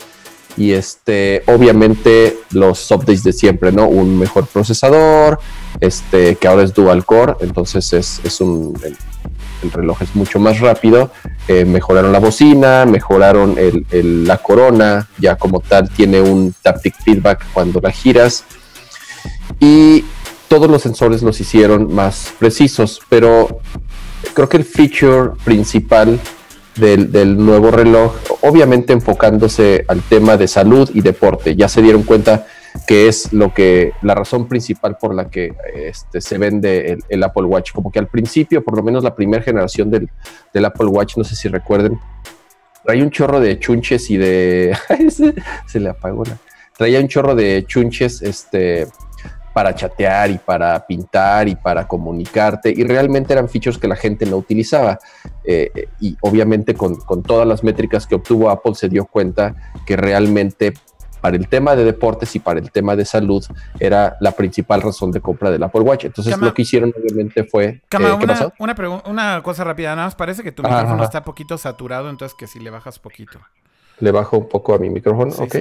y 0.58 0.72
este 0.74 1.44
obviamente 1.48 2.38
los 2.52 2.90
updates 2.92 3.24
de 3.24 3.34
siempre, 3.34 3.72
¿no? 3.72 3.88
Un 3.88 4.18
mejor 4.18 4.48
procesador, 4.48 5.40
este 5.80 6.36
que 6.36 6.48
ahora 6.48 6.64
es 6.64 6.74
dual 6.74 7.06
core, 7.06 7.36
entonces 7.42 7.94
es, 7.94 8.42
un 8.42 8.80
el, 9.64 9.72
reloj 9.72 10.02
es 10.02 10.16
mucho 10.16 10.40
más 10.40 10.60
rápido, 10.60 11.12
eh, 11.48 11.66
mejoraron 11.66 12.12
la 12.12 12.20
bocina, 12.20 12.86
mejoraron 12.86 13.56
el, 13.58 14.26
la 14.26 14.38
corona, 14.38 15.08
ya 15.18 15.36
como 15.36 15.60
tal 15.60 15.90
tiene 15.90 16.22
un 16.22 16.54
taptic 16.62 16.96
feedback 17.04 17.46
cuando 17.54 17.80
la 17.80 17.92
giras 17.92 18.44
y 19.60 20.04
todos 20.48 20.70
los 20.70 20.82
sensores 20.82 21.22
los 21.22 21.40
hicieron 21.40 21.94
más 21.94 22.34
precisos, 22.38 23.00
pero 23.08 23.62
creo 24.34 24.50
que 24.50 24.58
el 24.58 24.66
feature 24.66 25.32
principal 25.44 26.20
del, 26.76 27.38
nuevo 27.38 27.72
reloj, 27.72 28.16
obviamente 28.42 28.94
enfocándose 28.94 29.86
al 29.88 30.02
tema 30.02 30.38
de 30.38 30.48
salud 30.48 30.90
y 30.94 31.02
deporte. 31.02 31.56
Ya 31.56 31.68
se 31.68 31.82
dieron 31.82 32.04
cuenta 32.04 32.48
que 32.88 33.08
es 33.08 33.34
lo 33.34 33.54
que 33.54 33.92
la 34.02 34.16
razón 34.16 34.48
principal 34.48 34.98
por 34.98 35.14
la 35.14 35.30
que 35.30 35.54
este, 35.74 36.22
se 36.22 36.38
vende 36.38 36.98
el, 37.10 37.24
Apple 37.24 37.44
Watch. 37.44 37.72
Como 37.74 37.92
que 37.92 38.00
al 38.00 38.08
principio, 38.08 38.64
por 38.64 38.78
lo 38.78 38.84
menos 38.84 39.04
la 39.04 39.16
primera 39.16 39.44
generación 39.44 39.92
del, 39.92 40.10
Apple 40.66 40.88
Watch, 40.88 41.18
no 41.18 41.24
sé 41.24 41.36
si 41.36 41.50
recuerden, 41.50 42.00
traía 42.84 43.04
un 43.04 43.12
chorro 43.12 43.40
de 43.40 43.60
chunches 43.60 44.10
y 44.10 44.18
de 44.18 44.78
se, 45.68 45.80
le 45.80 45.90
apagó 45.90 46.24
la. 46.24 46.38
Traía 46.78 47.00
un 47.00 47.08
chorro 47.08 47.36
de 47.36 47.66
chunches, 47.68 48.22
este 48.22 48.88
para 49.54 49.76
chatear 49.76 50.32
y 50.32 50.38
para 50.38 50.86
pintar 50.86 51.48
y 51.48 51.56
para 51.56 51.88
comunicarte. 51.88 52.74
Y 52.76 52.84
realmente 52.84 53.34
eran 53.34 53.50
features 53.50 53.78
que 53.78 53.88
la 53.88 53.96
gente 53.96 54.26
no 54.26 54.38
utilizaba. 54.38 55.00
Eh, 55.44 55.88
y 56.00 56.16
obviamente 56.22 56.74
con, 56.74 56.98
todas 57.24 57.48
las 57.48 57.64
métricas 57.64 58.08
que 58.08 58.16
obtuvo 58.16 58.50
Apple 58.50 58.76
se 58.76 58.90
dio 58.90 59.06
cuenta 59.06 59.56
que 59.86 59.98
realmente 59.98 60.74
para 61.20 61.36
el 61.36 61.48
tema 61.48 61.76
de 61.76 61.84
deportes 61.84 62.36
y 62.36 62.40
para 62.40 62.60
el 62.60 62.72
tema 62.72 62.96
de 62.96 63.06
salud 63.06 63.46
era 63.80 64.18
la 64.22 64.32
principal 64.32 64.82
razón 64.82 65.12
de 65.12 65.22
compra 65.22 65.52
del 65.52 65.62
Apple 65.62 65.82
Watch. 65.82 66.06
Entonces 66.06 66.38
lo 66.38 66.54
que 66.54 66.64
hicieron 66.64 66.94
obviamente 66.98 67.44
fue... 67.44 67.66
Eh, 67.66 67.82
una, 68.20 68.54
Una, 68.58 69.02
una, 69.06 69.44
cosa 69.44 69.64
rápida, 69.64 69.96
nada 69.96 70.08
más 70.08 70.16
parece 70.16 70.42
que 70.42 70.52
tu 70.52 70.64
micrófono 70.64 71.04
está 71.04 71.24
poquito 71.24 71.58
saturado, 71.58 72.10
entonces 72.10 72.36
que 72.36 72.48
si 72.48 72.60
le 72.60 72.72
bajas 72.72 72.98
poquito. 72.98 73.40
Le 74.00 74.12
bajo 74.12 74.38
un 74.38 74.50
poco 74.50 74.74
a 74.74 74.80
mi 74.80 74.90
micrófono, 74.90 75.32
ok 75.38 75.56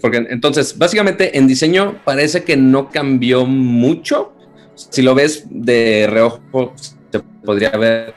porque 0.00 0.26
entonces, 0.30 0.76
básicamente 0.78 1.36
en 1.38 1.46
diseño 1.46 2.00
parece 2.04 2.44
que 2.44 2.56
no 2.56 2.90
cambió 2.90 3.46
mucho. 3.46 4.32
Si 4.74 5.02
lo 5.02 5.14
ves 5.14 5.46
de 5.48 6.06
reojo, 6.10 6.74
se 6.76 7.20
podría 7.44 7.70
ver 7.70 8.14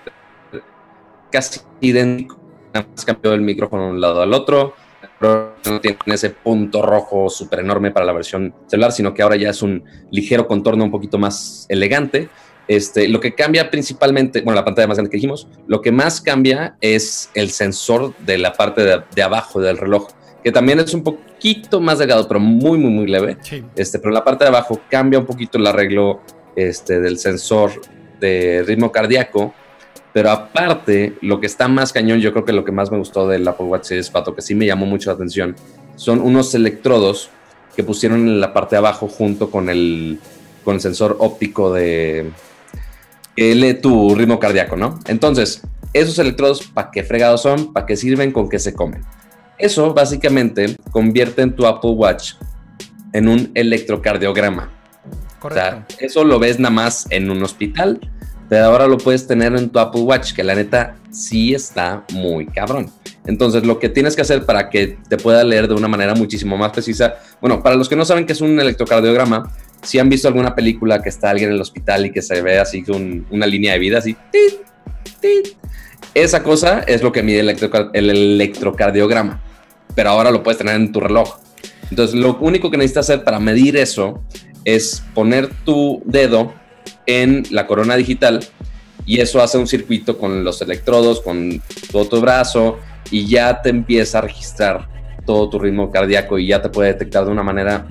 casi 1.32 1.62
idéntico. 1.82 2.40
Nada 2.74 2.88
más 2.96 3.06
cambió 3.06 3.34
el 3.34 3.42
micrófono 3.42 3.86
de 3.86 3.90
un 3.92 4.02
lado 4.02 4.22
al 4.22 4.34
otro. 4.34 4.76
no 5.22 5.54
tiene 5.82 5.98
ese 6.08 6.30
punto 6.30 6.82
rojo 6.82 7.30
súper 7.30 7.60
enorme 7.60 7.92
para 7.92 8.06
la 8.06 8.14
versión 8.14 8.54
celular, 8.68 8.92
sino 8.92 9.14
que 9.14 9.22
ahora 9.22 9.36
ya 9.36 9.50
es 9.50 9.62
un 9.62 9.84
ligero 10.12 10.48
contorno 10.48 10.84
un 10.84 10.92
poquito 10.92 11.18
más 11.18 11.66
elegante. 11.70 12.30
Este, 12.70 13.08
lo 13.08 13.20
que 13.20 13.34
cambia 13.34 13.72
principalmente, 13.72 14.42
bueno, 14.42 14.56
la 14.56 14.64
pantalla 14.64 14.88
más 14.88 14.98
grande 14.98 15.10
que 15.10 15.18
dijimos, 15.18 15.48
lo 15.66 15.82
que 15.82 15.92
más 15.92 16.22
cambia 16.22 16.78
es 16.82 17.32
el 17.34 17.50
sensor 17.50 18.16
de 18.20 18.38
la 18.38 18.54
parte 18.54 18.84
de, 18.84 19.24
abajo 19.24 19.60
del 19.60 19.80
reloj, 19.80 20.10
que 20.44 20.52
también 20.52 20.80
es 20.80 20.94
un 20.94 21.04
poquito 21.04 21.80
más 21.82 22.00
delgado, 22.00 22.28
pero 22.28 22.40
muy, 22.40 22.78
muy, 22.78 22.92
muy 22.92 23.08
leve. 23.08 23.38
Este, 23.76 24.00
pero 24.00 24.10
en 24.10 24.16
la 24.16 24.24
parte 24.24 24.44
de 24.44 24.50
abajo 24.50 24.80
cambia 24.90 25.20
un 25.20 25.26
poquito 25.26 25.58
el 25.58 25.68
arreglo 25.68 26.22
este, 26.56 27.00
del 27.00 27.18
sensor 27.18 27.72
de 28.20 28.64
ritmo 28.66 28.92
cardíaco. 28.92 29.54
Pero 30.14 30.32
aparte, 30.32 31.14
lo 31.22 31.40
que 31.40 31.46
está 31.46 31.68
más 31.68 31.94
cañón, 31.94 32.20
yo 32.20 32.32
creo 32.32 32.46
que 32.46 32.54
lo 32.54 32.66
que 32.66 32.72
más 32.72 32.92
me 32.92 32.98
gustó 32.98 33.28
del 33.28 33.48
Apple 33.48 33.68
Watch 33.68 33.86
Series 33.86 34.10
4, 34.10 34.36
que 34.36 34.42
sí 34.42 34.56
me 34.56 34.66
llamó 34.66 34.86
mucho 34.86 35.10
la 35.10 35.16
atención, 35.16 35.56
son 35.96 36.20
unos 36.20 36.56
electrodos 36.56 37.30
que 37.76 37.84
pusieron 37.84 38.22
en 38.22 38.42
la 38.42 38.52
parte 38.54 38.76
de 38.76 38.80
abajo 38.80 39.08
junto 39.08 39.52
con 39.52 39.70
el, 39.70 40.20
con 40.64 40.76
el 40.76 40.82
sensor 40.82 41.18
óptico 41.20 41.72
de, 41.74 42.32
que 43.36 43.56
lee 43.56 43.76
tu 43.76 44.16
ritmo 44.16 44.40
cardíaco, 44.40 44.76
¿no? 44.76 45.00
Entonces, 45.08 45.62
esos 45.94 46.20
electrodos, 46.20 46.68
¿para 46.68 46.92
qué 46.92 47.04
fregados 47.04 47.42
son? 47.42 47.72
¿Para 47.72 47.86
qué 47.86 47.96
sirven? 47.96 48.32
¿Con 48.32 48.50
qué 48.50 48.60
se 48.60 48.74
comen? 48.74 49.02
Eso 49.60 49.94
básicamente 49.94 50.76
convierte 50.92 51.42
en 51.42 51.56
tu 51.56 51.66
Apple 51.66 51.92
Watch 51.92 52.34
en 53.14 53.28
un 53.28 53.52
electrocardiograma. 53.54 54.72
Correcto. 55.40 55.78
O 55.88 55.94
sea, 55.98 56.06
eso 56.06 56.24
lo 56.24 56.40
ves 56.40 56.60
nada 56.60 56.74
más 56.74 57.08
en 57.10 57.30
un 57.30 57.44
hospital, 57.44 58.00
pero 58.48 58.66
ahora 58.66 58.88
lo 58.88 58.98
puedes 58.98 59.28
tener 59.28 59.56
en 59.56 59.70
tu 59.70 59.80
Apple 59.80 60.02
Watch, 60.02 60.34
que 60.34 60.44
la 60.44 60.56
neta 60.56 60.96
sí 61.12 61.54
está 61.54 62.06
muy 62.14 62.46
cabrón. 62.48 62.92
Entonces, 63.26 63.66
lo 63.66 63.80
que 63.80 63.90
tienes 63.90 64.16
que 64.16 64.22
hacer 64.22 64.46
para 64.46 64.70
que 64.70 64.98
te 65.08 65.18
pueda 65.18 65.44
leer 65.44 65.68
de 65.68 65.76
una 65.76 65.88
manera 65.88 66.16
muchísimo 66.16 66.58
más 66.58 66.72
precisa, 66.72 67.16
bueno, 67.42 67.62
para 67.62 67.76
los 67.76 67.88
que 67.88 67.96
no 67.96 68.06
saben 68.06 68.26
qué 68.26 68.34
es 68.34 68.42
un 68.42 68.60
electrocardiograma, 68.60 69.52
si 69.84 70.00
han 70.00 70.10
visto 70.10 70.28
alguna 70.28 70.56
película 70.56 71.02
que 71.02 71.10
está 71.10 71.30
alguien 71.30 71.50
en 71.50 71.56
el 71.56 71.62
hospital 71.62 72.06
y 72.06 72.12
que 72.12 72.22
se 72.22 72.42
ve 72.42 72.60
así 72.60 72.84
con 72.84 73.26
una 73.30 73.46
línea 73.46 73.74
de 73.74 73.80
vida 73.80 74.00
así, 74.00 74.16
esa 76.14 76.44
cosa 76.44 76.80
es 76.82 77.04
lo 77.04 77.12
que 77.12 77.24
mide 77.24 77.42
el 77.42 78.10
electrocardiograma, 78.10 79.42
pero 80.00 80.12
ahora 80.12 80.32
lo 80.32 80.44
puedes 80.44 80.58
tener 80.58 80.76
en 80.76 80.94
tu 80.94 81.02
reloj. 81.02 81.40
Entonces, 81.90 82.16
lo 82.16 82.38
único 82.38 82.72
que 82.72 82.78
necesitas 82.78 83.10
hacer 83.10 83.26
para 83.26 83.38
medir 83.38 83.76
eso 83.76 84.24
es 84.64 85.04
poner 85.14 85.50
tu 85.66 86.02
dedo 86.06 86.54
en 87.06 87.44
la 87.52 87.68
corona 87.68 87.98
digital 87.98 88.40
y 89.06 89.20
eso 89.20 89.42
hace 89.42 89.58
un 89.58 89.68
circuito 89.68 90.18
con 90.18 90.46
los 90.46 90.62
electrodos, 90.62 91.20
con 91.20 91.62
todo 91.92 92.06
tu 92.06 92.22
brazo 92.22 92.80
y 93.12 93.28
ya 93.28 93.62
te 93.62 93.72
empieza 93.72 94.20
a 94.20 94.22
registrar 94.22 94.88
todo 95.26 95.50
tu 95.50 95.60
ritmo 95.60 95.92
cardíaco 95.92 96.40
y 96.40 96.48
ya 96.48 96.62
te 96.62 96.70
puede 96.70 96.94
detectar 96.94 97.26
de 97.26 97.32
una 97.32 97.44
manera 97.44 97.86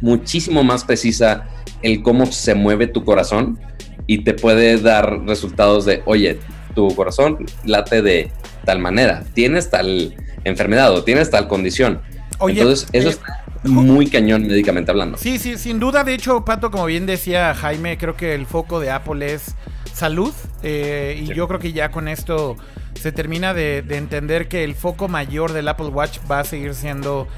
muchísimo 0.00 0.64
más 0.64 0.82
precisa 0.82 1.46
el 1.82 2.02
cómo 2.02 2.24
se 2.24 2.54
mueve 2.54 2.86
tu 2.86 3.04
corazón 3.04 3.60
y 4.06 4.24
te 4.24 4.32
puede 4.32 4.78
dar 4.78 5.26
resultados 5.26 5.84
de, 5.84 6.00
oye, 6.06 6.38
tu 6.74 6.88
corazón 6.96 7.44
late 7.66 8.00
de 8.00 8.32
tal 8.64 8.78
manera, 8.78 9.24
tienes 9.34 9.68
tal 9.68 10.14
enfermedad 10.44 10.92
o 10.92 11.04
tienes 11.04 11.30
tal 11.30 11.48
condición. 11.48 12.00
Entonces, 12.40 12.88
eso 12.92 13.08
es 13.08 13.16
eh, 13.16 13.68
muy 13.68 14.08
cañón 14.08 14.46
médicamente 14.46 14.90
hablando. 14.90 15.16
Sí, 15.18 15.38
sí, 15.38 15.56
sin 15.56 15.78
duda. 15.78 16.04
De 16.04 16.14
hecho, 16.14 16.44
Pato, 16.44 16.70
como 16.70 16.86
bien 16.86 17.06
decía 17.06 17.54
Jaime, 17.54 17.96
creo 17.98 18.16
que 18.16 18.34
el 18.34 18.46
foco 18.46 18.80
de 18.80 18.90
Apple 18.90 19.32
es 19.32 19.54
salud. 19.92 20.32
Eh, 20.62 21.22
y 21.22 21.34
yo 21.34 21.48
creo 21.48 21.60
que 21.60 21.72
ya 21.72 21.90
con 21.90 22.08
esto 22.08 22.56
se 23.00 23.12
termina 23.12 23.54
de, 23.54 23.82
de 23.82 23.96
entender 23.96 24.48
que 24.48 24.64
el 24.64 24.74
foco 24.74 25.08
mayor 25.08 25.52
del 25.52 25.68
Apple 25.68 25.88
Watch 25.88 26.18
va 26.30 26.40
a 26.40 26.44
seguir 26.44 26.74
siendo 26.74 27.28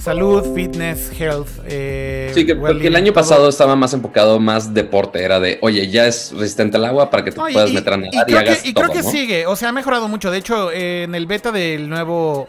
Salud, 0.00 0.54
fitness, 0.54 1.12
health. 1.20 1.48
Eh, 1.66 2.30
sí, 2.32 2.46
que 2.46 2.56
porque 2.56 2.86
el 2.86 2.96
año 2.96 3.12
pasado 3.12 3.50
estaba 3.50 3.76
más 3.76 3.92
enfocado, 3.92 4.40
más 4.40 4.72
deporte. 4.72 5.22
Era 5.22 5.40
de, 5.40 5.58
oye, 5.60 5.88
ya 5.88 6.06
es 6.06 6.32
resistente 6.34 6.78
al 6.78 6.86
agua 6.86 7.10
para 7.10 7.22
que 7.22 7.32
te 7.32 7.36
puedas 7.36 7.70
meter 7.70 7.92
a 7.92 7.96
nadar 7.98 8.30
y, 8.30 8.34
hagas 8.34 8.64
Y 8.64 8.72
creo 8.72 8.90
que 8.90 9.02
sigue, 9.02 9.46
o 9.46 9.56
sea, 9.56 9.68
ha 9.68 9.72
mejorado 9.72 10.08
mucho. 10.08 10.30
De 10.30 10.38
hecho, 10.38 10.72
en 10.72 11.14
el 11.14 11.26
beta 11.26 11.52
del 11.52 11.90
nuevo 11.90 12.48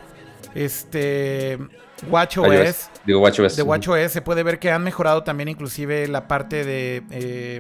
este 0.56 1.58
WatchOS, 2.10 2.90
Digo, 3.06 3.20
WatchOS. 3.20 3.58
de 3.58 3.64
WatchOS, 3.64 4.12
se 4.14 4.22
puede 4.22 4.44
ver 4.44 4.58
que 4.58 4.72
han 4.72 4.84
mejorado 4.84 5.24
también 5.24 5.50
inclusive 5.50 6.08
la 6.08 6.30
parte 6.30 6.64
de... 6.64 7.04
Eh, 7.12 7.60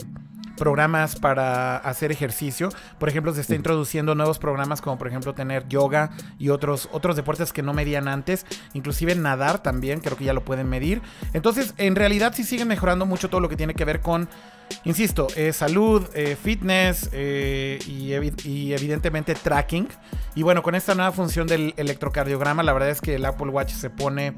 programas 0.62 1.16
para 1.16 1.78
hacer 1.78 2.12
ejercicio. 2.12 2.70
Por 3.00 3.10
ejemplo, 3.10 3.34
se 3.34 3.42
está 3.42 3.56
introduciendo 3.56 4.14
nuevos 4.14 4.38
programas 4.38 4.80
como 4.80 4.96
por 4.96 5.08
ejemplo 5.08 5.34
tener 5.34 5.68
yoga 5.68 6.12
y 6.38 6.50
otros, 6.50 6.88
otros 6.92 7.16
deportes 7.16 7.52
que 7.52 7.64
no 7.64 7.74
medían 7.74 8.08
antes. 8.08 8.46
Inclusive 8.76 9.16
nadar 9.16 9.64
también, 9.64 10.02
creo 10.02 10.16
que 10.16 10.26
ya 10.26 10.34
lo 10.34 10.46
pueden 10.46 10.70
medir. 10.70 11.02
Entonces, 11.34 11.74
en 11.78 11.96
realidad 11.96 12.34
sí 12.36 12.44
siguen 12.44 12.68
mejorando 12.68 13.08
mucho 13.08 13.28
todo 13.28 13.42
lo 13.42 13.50
que 13.50 13.56
tiene 13.56 13.74
que 13.74 13.86
ver 13.86 14.02
con, 14.02 14.30
insisto, 14.84 15.26
eh, 15.36 15.52
salud, 15.52 16.08
eh, 16.14 16.38
fitness 16.40 17.10
eh, 17.12 17.80
y, 17.88 18.14
y, 18.48 18.74
evidentemente 18.74 19.34
tracking. 19.34 19.88
Y 20.36 20.44
bueno, 20.44 20.62
con 20.62 20.76
esta 20.76 20.94
nueva 20.94 21.12
función 21.12 21.48
del 21.48 21.74
electrocardiograma, 21.76 22.62
la 22.62 22.74
verdad 22.74 22.92
es 22.92 23.02
que 23.02 23.16
el 23.16 23.26
Apple 23.26 23.50
Watch 23.50 23.72
se 23.72 23.90
pone 23.90 24.36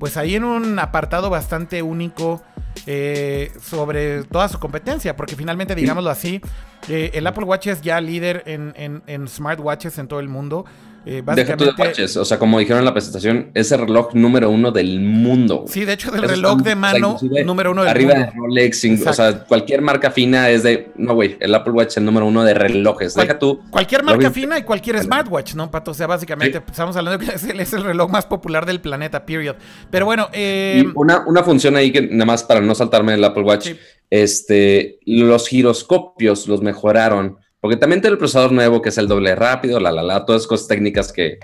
pues 0.00 0.16
ahí 0.16 0.34
en 0.34 0.44
un 0.44 0.78
apartado 0.78 1.28
bastante 1.28 1.82
único 1.82 2.42
eh, 2.86 3.52
sobre 3.60 4.24
toda 4.24 4.48
su 4.48 4.58
competencia, 4.58 5.16
porque 5.16 5.36
finalmente, 5.36 5.74
digámoslo 5.74 6.10
así, 6.10 6.40
eh, 6.88 7.10
el 7.14 7.26
Apple 7.26 7.44
Watch 7.44 7.68
es 7.68 7.82
ya 7.82 8.00
líder 8.00 8.42
en, 8.46 8.72
en, 8.76 9.02
en 9.06 9.28
smartwatches 9.28 9.98
en 9.98 10.08
todo 10.08 10.20
el 10.20 10.28
mundo. 10.28 10.64
Eh, 11.06 11.22
Deja 11.34 11.56
tú 11.56 11.64
de 11.64 11.72
watches, 11.78 12.16
o 12.18 12.24
sea, 12.26 12.38
como 12.38 12.58
dijeron 12.58 12.80
en 12.80 12.84
la 12.84 12.92
presentación, 12.92 13.50
es 13.54 13.72
el 13.72 13.80
reloj 13.80 14.12
número 14.12 14.50
uno 14.50 14.70
del 14.70 15.00
mundo. 15.00 15.64
Sí, 15.66 15.86
de 15.86 15.94
hecho, 15.94 16.08
es 16.10 16.16
el 16.16 16.28
reloj 16.28 16.60
de 16.60 16.74
mano 16.74 17.16
número 17.44 17.70
uno 17.70 17.82
del 17.82 17.90
arriba 17.90 18.14
mundo. 18.14 18.28
Arriba 18.28 18.42
de 18.42 18.46
Rolex, 18.46 19.06
o 19.06 19.12
sea, 19.14 19.44
cualquier 19.44 19.80
marca 19.80 20.10
fina 20.10 20.50
es 20.50 20.62
de, 20.62 20.92
no, 20.96 21.14
güey, 21.14 21.38
el 21.40 21.54
Apple 21.54 21.72
Watch 21.72 21.88
es 21.88 21.96
el 21.96 22.04
número 22.04 22.26
uno 22.26 22.44
de 22.44 22.52
relojes. 22.52 23.14
Deja 23.14 23.38
tú. 23.38 23.62
Cualquier 23.70 24.02
marca 24.02 24.30
fina 24.30 24.58
y 24.58 24.62
cualquier 24.62 25.02
smartwatch, 25.02 25.54
¿no, 25.54 25.70
Pato? 25.70 25.92
O 25.92 25.94
sea, 25.94 26.06
básicamente 26.06 26.58
estamos 26.58 26.94
hablando 26.96 27.18
de 27.18 27.26
que 27.26 27.34
es 27.36 27.44
el, 27.44 27.60
es 27.60 27.72
el, 27.72 27.82
reloj 27.82 28.10
más 28.10 28.26
popular 28.26 28.66
del 28.66 28.80
planeta, 28.80 29.24
period. 29.24 29.56
Pero 29.90 30.04
bueno, 30.04 30.28
eh... 30.32 30.84
una, 30.94 31.24
una 31.26 31.42
función 31.42 31.76
ahí 31.76 31.92
que 31.92 32.02
nada 32.02 32.26
más 32.26 32.44
para 32.44 32.60
no 32.60 32.74
saltarme 32.74 33.14
el 33.14 33.24
Apple 33.24 33.42
Watch, 33.42 33.70
este, 34.10 34.98
los 35.06 35.48
giroscopios 35.48 36.46
los 36.46 36.60
mejoraron 36.60 37.38
porque 37.60 37.76
también 37.76 38.00
tiene 38.00 38.12
el 38.14 38.18
procesador 38.18 38.52
nuevo 38.52 38.80
que 38.80 38.88
es 38.88 38.98
el 38.98 39.08
doble 39.08 39.34
rápido, 39.34 39.80
la, 39.80 39.92
la, 39.92 40.02
la, 40.02 40.24
todas 40.24 40.46
cosas 40.46 40.66
técnicas 40.68 41.12
que 41.12 41.38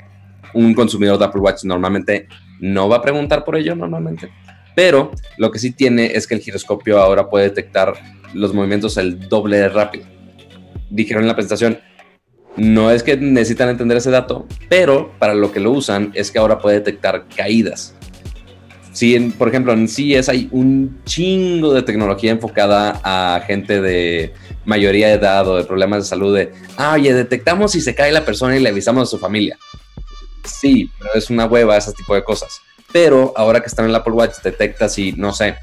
un 0.54 0.74
consumidor 0.74 1.18
de 1.18 1.24
Apple 1.26 1.40
Watch 1.40 1.64
normalmente 1.64 2.28
no 2.60 2.88
va 2.88 2.96
a 2.96 3.02
preguntar 3.02 3.44
por 3.44 3.56
ello 3.56 3.74
normalmente. 3.74 4.30
Pero 4.74 5.10
lo 5.38 5.50
que 5.50 5.58
sí 5.58 5.72
tiene 5.72 6.12
es 6.14 6.26
que 6.26 6.34
el 6.34 6.40
giroscopio 6.40 6.98
ahora 7.00 7.28
puede 7.28 7.48
detectar 7.48 7.94
los 8.34 8.52
movimientos 8.52 8.96
el 8.98 9.28
doble 9.28 9.68
rápido. 9.68 10.06
Dijeron 10.90 11.22
en 11.22 11.28
la 11.28 11.34
presentación, 11.34 11.78
no 12.56 12.90
es 12.90 13.02
que 13.02 13.16
necesitan 13.16 13.68
entender 13.68 13.98
ese 13.98 14.10
dato, 14.10 14.46
pero 14.68 15.12
para 15.18 15.34
lo 15.34 15.52
que 15.52 15.60
lo 15.60 15.72
usan 15.72 16.12
es 16.14 16.30
que 16.30 16.38
ahora 16.38 16.58
puede 16.58 16.76
detectar 16.76 17.26
caídas. 17.34 17.95
Si, 18.96 19.18
por 19.36 19.48
ejemplo, 19.48 19.74
en 19.74 19.88
CES 19.88 20.30
hay 20.30 20.48
un 20.52 21.02
chingo 21.04 21.74
de 21.74 21.82
tecnología 21.82 22.30
enfocada 22.30 22.98
a 23.04 23.42
gente 23.46 23.82
de 23.82 24.32
mayoría 24.64 25.08
de 25.08 25.12
edad 25.12 25.46
o 25.46 25.58
de 25.58 25.64
problemas 25.64 26.04
de 26.04 26.08
salud 26.08 26.34
de, 26.34 26.50
ah, 26.78 26.94
oye, 26.94 27.12
detectamos 27.12 27.72
si 27.72 27.82
se 27.82 27.94
cae 27.94 28.10
la 28.10 28.24
persona 28.24 28.56
y 28.56 28.60
le 28.60 28.70
avisamos 28.70 29.02
a 29.02 29.10
su 29.10 29.18
familia. 29.18 29.58
Sí, 30.44 30.90
pero 30.98 31.10
es 31.14 31.28
una 31.28 31.44
hueva 31.44 31.76
ese 31.76 31.92
tipo 31.92 32.14
de 32.14 32.24
cosas. 32.24 32.62
Pero 32.90 33.34
ahora 33.36 33.60
que 33.60 33.66
están 33.66 33.84
en 33.84 33.90
el 33.90 33.96
Apple 33.96 34.14
Watch, 34.14 34.36
detecta 34.42 34.88
si, 34.88 35.12
no 35.12 35.34
sé, 35.34 35.56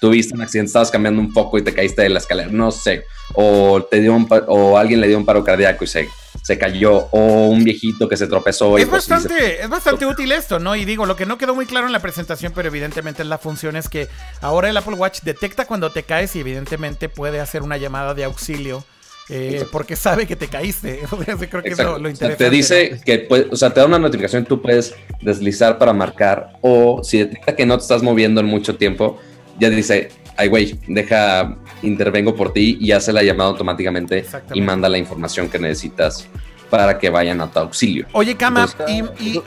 tuviste 0.00 0.34
un 0.34 0.42
accidente, 0.42 0.68
estabas 0.68 0.90
cambiando 0.90 1.20
un 1.20 1.32
foco 1.32 1.58
y 1.58 1.62
te 1.62 1.74
caíste 1.74 2.02
de 2.02 2.08
la 2.08 2.18
escalera, 2.18 2.50
no 2.50 2.70
sé, 2.70 3.04
o, 3.34 3.82
te 3.82 4.00
dio 4.00 4.16
o 4.46 4.78
alguien 4.78 5.00
le 5.00 5.08
dio 5.08 5.18
un 5.18 5.24
paro 5.24 5.44
cardíaco 5.44 5.84
y 5.84 5.86
se, 5.86 6.08
se 6.42 6.58
cayó, 6.58 7.08
o 7.10 7.48
un 7.48 7.64
viejito 7.64 8.08
que 8.08 8.16
se 8.16 8.26
tropezó. 8.26 8.78
Es, 8.78 8.86
pues 8.86 9.08
bastante, 9.08 9.62
es 9.62 9.68
bastante 9.68 10.06
útil 10.06 10.32
esto, 10.32 10.58
¿no? 10.58 10.76
Y 10.76 10.84
digo, 10.84 11.06
lo 11.06 11.16
que 11.16 11.26
no 11.26 11.38
quedó 11.38 11.54
muy 11.54 11.66
claro 11.66 11.86
en 11.86 11.92
la 11.92 12.00
presentación, 12.00 12.52
pero 12.54 12.68
evidentemente 12.68 13.24
la 13.24 13.38
función 13.38 13.76
es 13.76 13.88
que 13.88 14.08
ahora 14.40 14.70
el 14.70 14.76
Apple 14.76 14.94
Watch 14.94 15.20
detecta 15.22 15.66
cuando 15.66 15.90
te 15.90 16.04
caes 16.04 16.34
y 16.36 16.40
evidentemente 16.40 17.08
puede 17.08 17.40
hacer 17.40 17.62
una 17.62 17.76
llamada 17.76 18.14
de 18.14 18.24
auxilio. 18.24 18.84
Eh, 19.30 19.66
porque 19.70 19.94
sabe 19.94 20.26
que 20.26 20.36
te 20.36 20.48
caíste. 20.48 21.02
Creo 21.50 21.62
que 21.62 21.68
eso 21.68 21.98
lo 21.98 22.08
interesante. 22.08 22.44
Te 22.44 22.48
dice 22.50 22.98
que, 23.04 23.18
puede, 23.18 23.48
o 23.50 23.56
sea, 23.56 23.74
te 23.74 23.80
da 23.80 23.84
una 23.84 23.98
notificación, 23.98 24.46
tú 24.46 24.62
puedes 24.62 24.94
deslizar 25.20 25.76
para 25.76 25.92
marcar, 25.92 26.54
o 26.62 27.04
si 27.04 27.18
detecta 27.18 27.54
que 27.54 27.66
no 27.66 27.76
te 27.76 27.82
estás 27.82 28.02
moviendo 28.02 28.40
en 28.40 28.46
mucho 28.46 28.76
tiempo, 28.76 29.20
ya 29.58 29.70
dice, 29.70 30.10
ay, 30.36 30.48
güey, 30.48 30.78
deja, 30.86 31.56
intervengo 31.82 32.34
por 32.34 32.52
ti 32.52 32.78
y 32.80 32.92
hace 32.92 33.12
la 33.12 33.22
llamada 33.22 33.50
automáticamente 33.50 34.24
y 34.54 34.60
manda 34.60 34.88
la 34.88 34.98
información 34.98 35.48
que 35.48 35.58
necesitas 35.58 36.28
para 36.70 36.98
que 36.98 37.08
vayan 37.10 37.40
a 37.40 37.50
tu 37.50 37.58
auxilio. 37.58 38.06
Oye, 38.12 38.36
Kama, 38.36 38.68
y, 38.86 39.40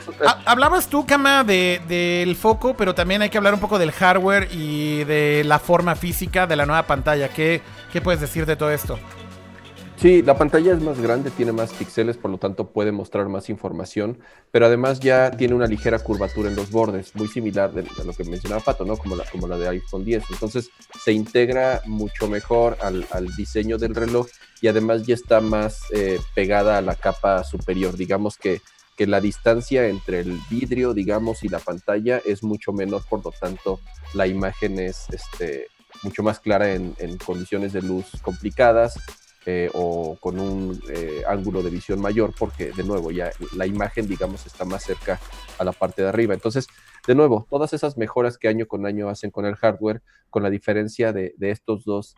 hablabas 0.44 0.88
tú, 0.88 1.06
Kama, 1.06 1.44
del 1.44 1.86
de, 1.86 2.36
foco, 2.38 2.74
pero 2.74 2.94
también 2.94 3.22
hay 3.22 3.30
que 3.30 3.38
hablar 3.38 3.54
un 3.54 3.60
poco 3.60 3.78
del 3.78 3.92
hardware 3.92 4.48
y 4.52 5.04
de 5.04 5.42
la 5.44 5.58
forma 5.58 5.94
física 5.94 6.46
de 6.46 6.56
la 6.56 6.66
nueva 6.66 6.82
pantalla. 6.86 7.28
¿Qué, 7.28 7.62
qué 7.92 8.00
puedes 8.00 8.20
decir 8.20 8.44
de 8.44 8.56
todo 8.56 8.72
esto? 8.72 8.98
Sí, 10.02 10.20
la 10.20 10.36
pantalla 10.36 10.72
es 10.72 10.82
más 10.82 11.00
grande, 11.00 11.30
tiene 11.30 11.52
más 11.52 11.72
píxeles, 11.72 12.16
por 12.16 12.28
lo 12.28 12.36
tanto 12.36 12.72
puede 12.72 12.90
mostrar 12.90 13.28
más 13.28 13.48
información, 13.48 14.18
pero 14.50 14.66
además 14.66 14.98
ya 14.98 15.30
tiene 15.30 15.54
una 15.54 15.68
ligera 15.68 16.00
curvatura 16.00 16.48
en 16.48 16.56
los 16.56 16.72
bordes, 16.72 17.14
muy 17.14 17.28
similar 17.28 17.70
a 17.70 18.02
lo 18.02 18.12
que 18.12 18.24
mencionaba 18.24 18.60
Pato, 18.60 18.84
¿no? 18.84 18.96
Como 18.96 19.14
la, 19.14 19.24
como 19.30 19.46
la 19.46 19.56
de 19.58 19.68
iPhone 19.68 20.04
10. 20.04 20.24
Entonces 20.32 20.70
se 21.04 21.12
integra 21.12 21.82
mucho 21.86 22.26
mejor 22.26 22.78
al, 22.82 23.06
diseño 23.36 23.78
del 23.78 23.94
reloj 23.94 24.26
y 24.60 24.66
además 24.66 25.06
ya 25.06 25.14
está 25.14 25.40
más 25.40 25.82
eh, 25.92 26.18
pegada 26.34 26.78
a 26.78 26.82
la 26.82 26.96
capa 26.96 27.44
superior. 27.44 27.96
Digamos 27.96 28.36
que, 28.36 28.60
que 28.96 29.06
la 29.06 29.20
distancia 29.20 29.86
entre 29.86 30.18
el 30.18 30.36
vidrio, 30.50 30.94
digamos, 30.94 31.44
y 31.44 31.48
la 31.48 31.60
pantalla 31.60 32.20
es 32.24 32.42
mucho 32.42 32.72
menor, 32.72 33.04
por 33.08 33.24
lo 33.24 33.30
tanto 33.30 33.78
la 34.14 34.26
imagen 34.26 34.80
es 34.80 35.06
este, 35.12 35.68
mucho 36.02 36.24
más 36.24 36.40
clara 36.40 36.74
en, 36.74 36.96
en 36.98 37.18
condiciones 37.18 37.72
de 37.72 37.82
luz 37.82 38.06
complicadas 38.20 38.98
eh, 39.44 39.68
o 39.74 40.16
con 40.20 40.38
un 40.38 40.80
eh, 40.88 41.22
ángulo 41.26 41.64
de 41.64 41.70
visión 41.70 42.00
mayor, 42.00 42.32
porque 42.38 42.70
de 42.70 42.84
nuevo 42.84 43.10
ya 43.10 43.32
la 43.56 43.66
imagen, 43.66 44.06
digamos, 44.06 44.46
está 44.46 44.64
más 44.64 44.84
cerca 44.84 45.18
a 45.58 45.64
la 45.64 45.72
parte 45.72 46.02
de 46.02 46.08
arriba. 46.08 46.32
Entonces, 46.32 46.68
de 47.08 47.16
nuevo, 47.16 47.46
todas 47.50 47.72
esas 47.72 47.96
mejoras 47.96 48.38
que 48.38 48.46
año 48.46 48.66
con 48.66 48.86
año 48.86 49.08
hacen 49.08 49.32
con 49.32 49.44
el 49.44 49.56
hardware, 49.56 50.00
con 50.30 50.44
la 50.44 50.50
diferencia 50.50 51.12
de, 51.12 51.34
estos 51.40 51.84
dos 51.84 52.14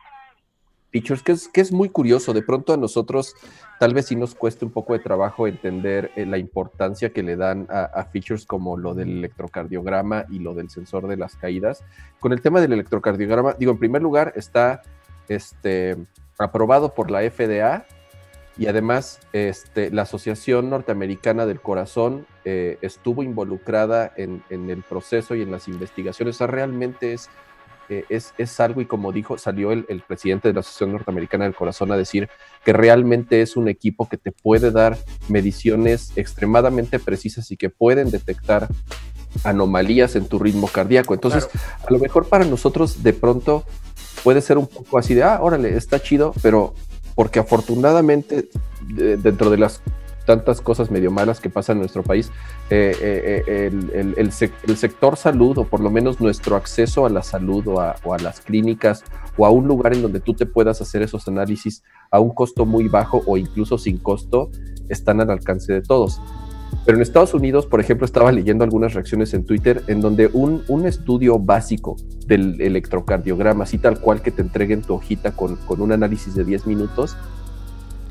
features, 0.91 1.23
que 1.23 1.31
es, 1.31 1.47
que 1.47 1.61
es 1.61 1.71
muy 1.71 1.89
curioso. 1.89 2.31
De 2.31 2.43
pronto 2.43 2.73
a 2.73 2.77
nosotros 2.77 3.33
tal 3.79 3.95
vez 3.95 4.05
sí 4.05 4.15
nos 4.15 4.35
cueste 4.35 4.63
un 4.63 4.71
poco 4.71 4.93
de 4.93 4.99
trabajo 4.99 5.47
entender 5.47 6.11
eh, 6.15 6.27
la 6.27 6.37
importancia 6.37 7.11
que 7.11 7.23
le 7.23 7.35
dan 7.35 7.65
a, 7.71 7.85
a, 7.85 8.05
features 8.05 8.45
como 8.45 8.77
lo 8.77 8.93
del 8.93 9.09
electrocardiograma 9.09 10.25
y 10.29 10.37
lo 10.37 10.53
del 10.53 10.69
sensor 10.69 11.07
de 11.07 11.17
las 11.17 11.35
caídas. 11.35 11.83
Con 12.19 12.33
el 12.33 12.41
tema 12.41 12.61
del 12.61 12.73
electrocardiograma, 12.73 13.53
digo, 13.53 13.71
en 13.71 13.79
primer 13.79 14.03
lugar 14.03 14.31
está 14.35 14.83
este 15.27 15.97
aprobado 16.37 16.93
por 16.93 17.11
la 17.11 17.19
FDA 17.29 17.85
y 18.57 18.67
además 18.67 19.19
este, 19.33 19.91
la 19.91 20.03
Asociación 20.03 20.69
Norteamericana 20.69 21.45
del 21.45 21.59
Corazón 21.59 22.25
eh, 22.45 22.77
estuvo 22.81 23.21
involucrada 23.21 24.13
en, 24.15 24.43
el 24.49 24.81
proceso 24.83 25.35
y 25.35 25.41
en 25.41 25.51
las 25.51 25.67
investigaciones. 25.67 26.39
O 26.39 26.47
realmente 26.47 27.13
es, 27.13 27.29
eh, 27.89 28.05
es, 28.07 28.33
es, 28.37 28.59
algo 28.61 28.79
y 28.79 28.85
como 28.85 29.11
dijo, 29.11 29.37
salió 29.37 29.73
el, 29.73 29.85
el, 29.89 30.01
presidente 30.01 30.47
de 30.47 30.53
la 30.53 30.61
Asociación 30.61 30.93
Norteamericana 30.93 31.43
del 31.43 31.55
Corazón 31.55 31.91
a 31.91 31.97
decir 31.97 32.29
que 32.63 32.71
realmente 32.71 33.41
es 33.41 33.57
un 33.57 33.67
equipo 33.67 34.07
que 34.07 34.17
te 34.17 34.31
puede 34.31 34.71
dar 34.71 34.97
mediciones 35.27 36.13
extremadamente 36.15 36.99
precisas 36.99 37.51
y 37.51 37.57
que 37.57 37.69
pueden 37.69 38.09
detectar 38.09 38.69
anomalías 39.43 40.15
en 40.15 40.27
tu 40.27 40.39
ritmo 40.39 40.67
cardíaco. 40.67 41.13
Entonces, 41.13 41.49
a 41.87 41.91
lo 41.91 41.99
mejor 41.99 42.27
para 42.27 42.45
nosotros 42.45 43.03
de 43.03 43.13
pronto 43.13 43.63
puede 44.23 44.41
ser 44.41 44.57
un 44.57 44.67
poco 44.67 44.97
así 44.97 45.13
de, 45.13 45.23
ah, 45.23 45.39
órale, 45.41 45.75
está 45.75 46.01
chido, 46.01 46.33
pero 46.41 46.73
porque 47.15 47.39
afortunadamente 47.39 48.49
dentro 48.81 49.49
de 49.49 49.57
las 49.57 49.81
tantas 50.25 50.59
cosas 50.59 50.91
medio 50.91 51.11
malas 51.11 51.39
que 51.39 51.49
pasan 51.49 51.77
en 51.77 51.81
nuestro 51.81 52.03
país, 52.03 52.31
eh, 52.69 52.95
eh, 52.99 53.43
eh, 53.47 54.13
el, 54.17 54.31
sector 54.77 55.17
salud, 55.17 55.57
o 55.59 55.63
por 55.65 55.79
lo 55.79 55.89
menos 55.89 56.19
nuestro 56.19 56.55
acceso 56.55 57.05
a 57.05 57.09
la 57.09 57.23
salud 57.23 57.67
o 57.67 57.79
a, 57.79 57.95
o 58.03 58.13
a, 58.13 58.17
las 58.17 58.41
clínicas, 58.41 59.03
o 59.37 59.45
a 59.45 59.49
un 59.49 59.67
lugar 59.67 59.93
en 59.93 60.01
donde 60.01 60.19
tú 60.19 60.33
te 60.33 60.45
puedas 60.45 60.81
hacer 60.81 61.01
esos 61.01 61.27
análisis 61.27 61.83
a 62.11 62.19
un 62.19 62.33
costo 62.33 62.65
muy 62.65 62.87
bajo 62.87 63.21
o 63.25 63.37
incluso 63.37 63.77
sin 63.77 63.97
costo, 63.97 64.49
están 64.89 65.21
al 65.21 65.29
alcance 65.29 65.71
de 65.71 65.81
todos. 65.81 66.19
Pero 66.85 66.97
en 66.97 67.01
Estados 67.01 67.33
Unidos, 67.33 67.65
por 67.65 67.79
ejemplo, 67.79 68.05
estaba 68.05 68.31
leyendo 68.31 68.63
algunas 68.63 68.93
reacciones 68.93 69.33
en 69.33 69.43
Twitter 69.43 69.83
en 69.87 70.01
donde 70.01 70.29
un, 70.31 70.63
un 70.67 70.85
estudio 70.85 71.39
básico 71.39 71.95
del 72.27 72.61
electrocardiograma, 72.61 73.63
así 73.63 73.79
tal 73.79 73.99
cual 73.99 74.21
que 74.21 74.31
te 74.31 74.43
entreguen 74.43 74.81
tu 74.81 74.93
hojita 74.93 75.31
con, 75.31 75.55
con 75.55 75.81
un 75.81 75.91
análisis 75.91 76.35
de 76.35 76.43
10 76.43 76.67
minutos, 76.67 77.17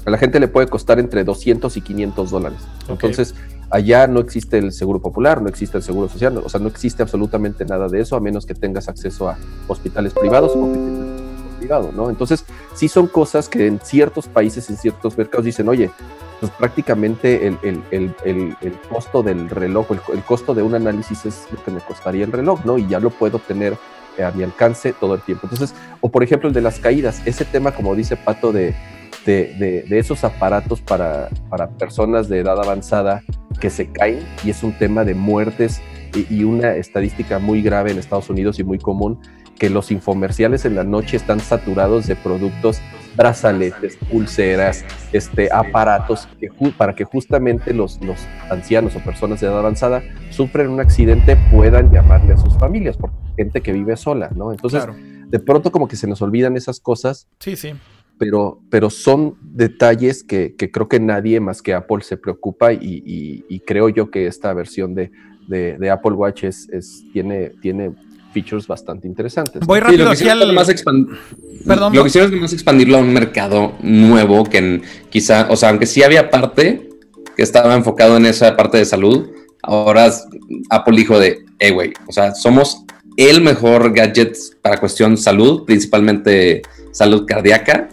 a 0.05 0.11
la 0.11 0.19
gente 0.19 0.41
le 0.41 0.49
puede 0.49 0.67
costar 0.67 0.99
entre 0.99 1.25
200 1.25 1.77
y 1.77 1.81
500 1.81 2.31
dólares. 2.31 2.59
Entonces, 2.89 3.35
allá 3.71 4.07
no 4.07 4.21
existe 4.21 4.59
el 4.59 4.73
seguro 4.73 5.01
popular, 5.01 5.41
no 5.41 5.49
existe 5.49 5.77
el 5.77 5.83
seguro 5.83 6.09
social, 6.09 6.37
o 6.39 6.49
sea, 6.49 6.61
no 6.61 6.69
existe 6.69 7.03
absolutamente 7.03 7.65
nada 7.65 7.89
de 7.89 8.01
eso, 8.01 8.17
a 8.17 8.21
menos 8.21 8.45
que 8.45 8.55
tengas 8.55 8.89
acceso 8.89 9.29
a 9.29 9.39
hospitales 9.69 10.13
privados 10.13 10.53
o 10.55 10.73
que 10.73 10.79
tengas 10.79 11.57
privado, 11.59 11.93
¿no? 11.93 12.11
Entonces, 12.11 12.45
sí 12.75 12.89
son 12.89 13.07
cosas 13.07 13.49
que 13.49 13.67
en 13.67 13.81
ciertos 13.81 14.27
países, 14.29 14.69
en 14.69 14.77
ciertos 14.77 15.17
mercados 15.17 15.47
dicen, 15.47 15.69
oye, 15.69 15.91
pues 16.45 16.59
prácticamente 16.59 17.47
el, 17.47 18.79
costo 18.91 19.23
del 19.23 19.49
reloj, 19.49 19.87
el, 20.13 20.23
costo 20.25 20.55
de 20.55 20.63
un 20.63 20.75
análisis 20.75 21.25
es 21.25 21.47
lo 21.51 21.65
que 21.65 21.71
me 21.71 21.81
costaría 21.81 22.23
el 22.23 22.33
reloj, 22.33 22.67
¿no? 22.67 22.77
Y 22.77 22.87
ya 22.87 23.01
lo 23.01 23.09
puedo 23.09 23.39
tener 23.39 23.79
a 24.23 24.31
mi 24.33 24.43
alcance 24.43 24.93
todo 24.93 25.15
el 25.15 25.23
tiempo. 25.23 25.47
Entonces, 25.51 25.75
o 26.03 26.11
por 26.11 26.23
ejemplo 26.23 26.49
el 26.49 26.55
de 26.55 26.61
las 26.61 26.81
caídas, 26.81 27.23
ese 27.25 27.47
tema, 27.47 27.73
como 27.73 27.95
dice 27.95 28.19
Pato, 28.19 28.53
de, 28.53 28.75
de, 29.25 29.87
esos 29.89 30.23
aparatos 30.23 30.83
para, 30.83 31.31
para, 31.49 31.71
personas 31.71 32.29
de 32.29 32.41
edad 32.41 32.61
avanzada 32.61 33.23
que 33.59 33.71
se 33.71 33.91
caen, 33.91 34.21
y 34.45 34.51
es 34.51 34.63
un 34.63 34.77
tema 34.77 35.03
de 35.05 35.15
muertes 35.15 35.81
y 36.29 36.45
una 36.45 36.75
estadística 36.75 37.39
muy 37.39 37.63
grave 37.63 37.91
en 37.91 37.99
Estados 37.99 38.29
Unidos 38.29 38.59
y 38.59 38.65
muy 38.65 38.79
común, 38.79 39.19
que 39.59 39.71
los 39.71 39.91
infomerciales 39.91 40.65
en 40.65 40.75
la 40.75 40.85
noche 40.85 41.17
están 41.17 41.41
saturados 41.41 42.07
de 42.07 42.17
productos 42.17 42.81
brazaletes, 43.17 43.97
pulseras, 44.11 44.85
este, 45.13 45.49
aparatos 45.53 46.29
para 46.77 46.95
que 46.95 47.05
justamente 47.05 47.73
los, 47.73 48.01
los 48.03 48.19
ancianos 48.51 48.97
o 48.97 49.01
personas 49.01 49.41
de 49.41 49.47
edad 49.47 49.59
avanzada 49.59 50.03
sufren 50.31 50.69
un 50.69 50.81
accidente 50.81 51.37
puedan 51.51 51.93
llamarle 51.93 52.35
a 52.35 52.37
sus 52.37 52.57
familias, 52.59 52.97
por 52.97 53.13
gente 53.37 53.61
que 53.61 53.73
vive 53.73 53.97
sola, 53.97 54.31
¿no? 54.35 54.53
Entonces, 54.53 54.85
de 55.29 55.39
pronto 55.39 55.71
como 55.71 55.89
que 55.89 55.97
se 55.97 56.07
nos 56.07 56.23
olvidan 56.23 56.57
esas 56.57 56.81
cosas. 56.81 57.29
Sí, 57.41 57.57
sí. 57.57 57.73
Pero, 58.19 58.61
pero 58.71 58.91
son 58.91 59.37
detalles 59.43 60.23
que, 60.23 60.55
creo 60.57 60.89
que 60.89 61.01
nadie 61.01 61.41
más 61.41 61.63
que 61.63 61.75
Apple 61.75 62.03
se 62.03 62.17
preocupa 62.17 62.73
y, 62.73 63.63
creo 63.67 63.89
yo 63.89 64.11
que 64.11 64.27
esta 64.27 64.53
versión 64.55 64.95
de, 64.95 65.11
de, 65.49 65.91
Apple 65.91 66.13
Watch 66.13 66.45
es, 66.45 66.69
tiene, 67.13 67.51
tiene 67.61 67.93
features 68.35 68.67
bastante 68.67 69.07
interesantes. 69.07 69.65
Voy 69.65 69.81
rápido 69.81 70.15
sí, 70.15 70.25
lo 70.25 70.53
más 70.53 70.69
Perdón. 71.67 71.95
Lo 71.95 72.03
que 72.03 72.09
hicieron 72.09 72.35
es 72.35 72.41
más 72.41 72.53
expandirlo 72.53 72.99
a 72.99 73.01
un 73.01 73.13
mercado 73.13 73.75
nuevo 73.81 74.45
que 74.45 74.83
quizá, 75.09 75.47
o 75.51 75.57
sea, 75.57 75.71
aunque 75.71 75.87
sí 75.87 76.03
había 76.03 76.31
parte 76.31 76.91
que 77.37 77.43
estaba 77.43 77.75
enfocado 77.75 78.17
en 78.17 78.27
esa 78.27 78.57
parte 78.57 78.79
de 78.79 78.85
salud, 78.85 79.31
ahora 79.63 80.13
Apple 80.69 80.97
dijo 80.97 81.19
de, 81.19 81.45
hey, 81.59 81.71
güey, 81.71 81.93
o 82.07 82.13
sea, 82.13 82.35
somos 82.35 82.85
el 83.17 83.41
mejor 83.41 83.95
gadget 83.95 84.37
para 84.61 84.79
cuestión 84.79 85.17
salud, 85.17 85.65
principalmente 85.65 86.63
salud 86.91 87.25
cardíaca. 87.27 87.89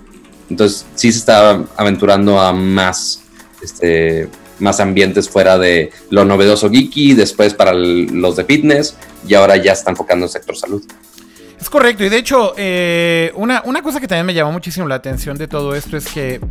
Entonces 0.50 0.86
sí 0.96 1.12
se 1.12 1.20
está 1.20 1.64
aventurando 1.78 2.40
a 2.40 2.52
más 2.52 3.24
este, 3.62 4.28
más 4.62 4.80
ambientes 4.80 5.30
fuera 5.30 5.58
de 5.58 5.91
lo 6.10 6.26
novedoso 6.26 6.69
geeky, 6.69 7.13
después 7.13 7.54
para 7.54 7.74
los 7.74 8.36
de 8.36 8.45
fitness 8.45 8.95
y 9.28 9.34
ahora 9.34 9.58
ya 9.58 9.74
está 9.74 9.91
enfocando 9.91 10.26
en 10.26 10.32
sector 10.32 10.56
salud. 10.56 10.84
Es 11.60 11.69
correcto, 11.69 12.04
y 12.04 12.10
de 12.10 12.17
hecho, 12.17 12.54
eh, 12.58 13.32
una, 13.36 13.62
una, 13.65 13.84
cosa 13.84 14.00
que 14.00 14.08
también 14.08 14.26
me 14.26 14.34
llamó 14.34 14.52
muchísimo 14.52 14.88
la 14.88 14.95
atención 14.95 15.38
de 15.38 15.47
todo 15.47 15.76
esto 15.76 15.95
es 15.95 16.08
que 16.08 16.41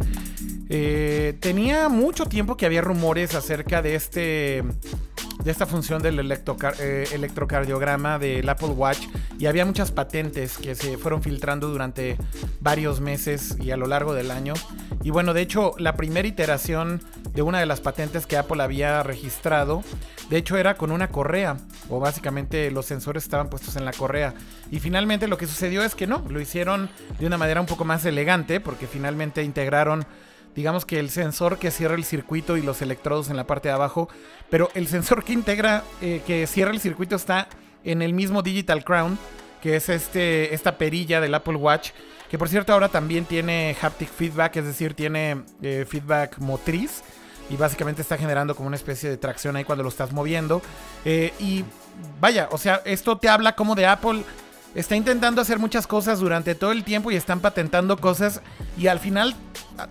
eh, 0.68 1.34
tenía 1.40 1.88
mucho 1.88 2.26
tiempo 2.26 2.56
que 2.56 2.64
había 2.64 2.80
rumores 2.80 3.34
acerca 3.34 3.82
de 3.82 3.96
este 3.96 4.62
de 5.44 5.50
esta 5.50 5.66
función 5.66 6.03
del 6.03 6.18
eh, 6.20 7.09
electrocardiograma 7.12 8.18
del 8.18 8.48
Apple 8.48 8.68
Watch 8.68 9.07
y 9.38 9.46
había 9.46 9.64
muchas 9.64 9.90
patentes 9.90 10.59
que 10.59 10.74
se 10.74 10.98
fueron 10.98 11.22
filtrando 11.22 11.68
durante 11.68 12.16
varios 12.61 13.00
meses 13.00 13.57
y 13.61 13.70
a 13.70 13.76
lo 13.76 13.87
largo 13.87 14.14
del 14.14 14.31
año. 14.31 14.55
Y 15.03 15.11
bueno, 15.11 15.33
de 15.33 15.40
hecho, 15.40 15.72
la 15.79 15.96
primera 15.96 16.29
iteración 16.29 17.00
de 17.33 17.42
una 17.42 17.59
de 17.61 17.66
las 17.66 17.81
patentes 17.81 18.26
que 18.26 18.37
Apple 18.37 18.62
había 18.62 19.03
registrado, 19.03 19.83
de 20.29 20.37
hecho 20.37 20.57
era 20.57 20.74
con 20.74 20.90
una 20.90 21.09
correa, 21.09 21.57
o 21.88 22.00
básicamente 22.00 22.70
los 22.70 22.87
sensores 22.87 23.24
estaban 23.24 23.48
puestos 23.48 23.76
en 23.76 23.85
la 23.85 23.92
correa. 23.92 24.35
Y 24.70 24.81
finalmente 24.81 25.26
lo 25.26 25.38
que 25.38 25.46
sucedió 25.46 25.83
es 25.83 25.94
que 25.94 26.07
no, 26.07 26.22
lo 26.29 26.40
hicieron 26.40 26.90
de 27.18 27.26
una 27.26 27.38
manera 27.38 27.61
un 27.61 27.66
poco 27.66 27.85
más 27.85 28.05
elegante, 28.05 28.61
porque 28.61 28.87
finalmente 28.87 29.42
integraron 29.42 30.05
digamos 30.54 30.84
que 30.84 30.98
el 30.98 31.10
sensor 31.10 31.58
que 31.58 31.70
cierra 31.70 31.94
el 31.94 32.04
circuito 32.04 32.56
y 32.56 32.62
los 32.62 32.82
electrodos 32.82 33.30
en 33.30 33.36
la 33.36 33.46
parte 33.46 33.68
de 33.68 33.74
abajo, 33.74 34.08
pero 34.48 34.70
el 34.74 34.86
sensor 34.88 35.24
que 35.24 35.32
integra, 35.32 35.84
eh, 36.00 36.22
que 36.26 36.46
cierra 36.46 36.72
el 36.72 36.80
circuito 36.80 37.16
está 37.16 37.48
en 37.84 38.02
el 38.02 38.12
mismo 38.12 38.42
Digital 38.42 38.84
Crown, 38.84 39.18
que 39.62 39.76
es 39.76 39.88
este, 39.88 40.54
esta 40.54 40.78
perilla 40.78 41.20
del 41.20 41.34
Apple 41.34 41.56
Watch, 41.56 41.90
que 42.30 42.38
por 42.38 42.48
cierto 42.48 42.72
ahora 42.72 42.88
también 42.88 43.24
tiene 43.24 43.76
haptic 43.80 44.08
feedback, 44.08 44.56
es 44.56 44.64
decir, 44.64 44.94
tiene 44.94 45.42
eh, 45.62 45.84
feedback 45.88 46.38
motriz 46.38 47.02
y 47.50 47.56
básicamente 47.56 48.02
está 48.02 48.16
generando 48.16 48.54
como 48.54 48.68
una 48.68 48.76
especie 48.76 49.10
de 49.10 49.16
tracción 49.16 49.56
ahí 49.56 49.64
cuando 49.64 49.82
lo 49.82 49.88
estás 49.88 50.12
moviendo. 50.12 50.62
Eh, 51.04 51.32
y 51.40 51.64
vaya, 52.20 52.48
o 52.52 52.58
sea, 52.58 52.80
esto 52.84 53.18
te 53.18 53.28
habla 53.28 53.56
como 53.56 53.74
de 53.74 53.86
Apple 53.86 54.22
está 54.74 54.96
intentando 54.96 55.40
hacer 55.40 55.59
muchas 55.59 55.87
cosas 55.87 56.20
durante 56.20 56.54
todo 56.54 56.72
el 56.72 56.85
tiempo 56.85 57.11
y 57.11 57.16
están 57.16 57.40
patentando 57.40 57.96
cosas 57.96 58.40
y 58.78 58.87
al 58.87 58.98
final 59.00 59.35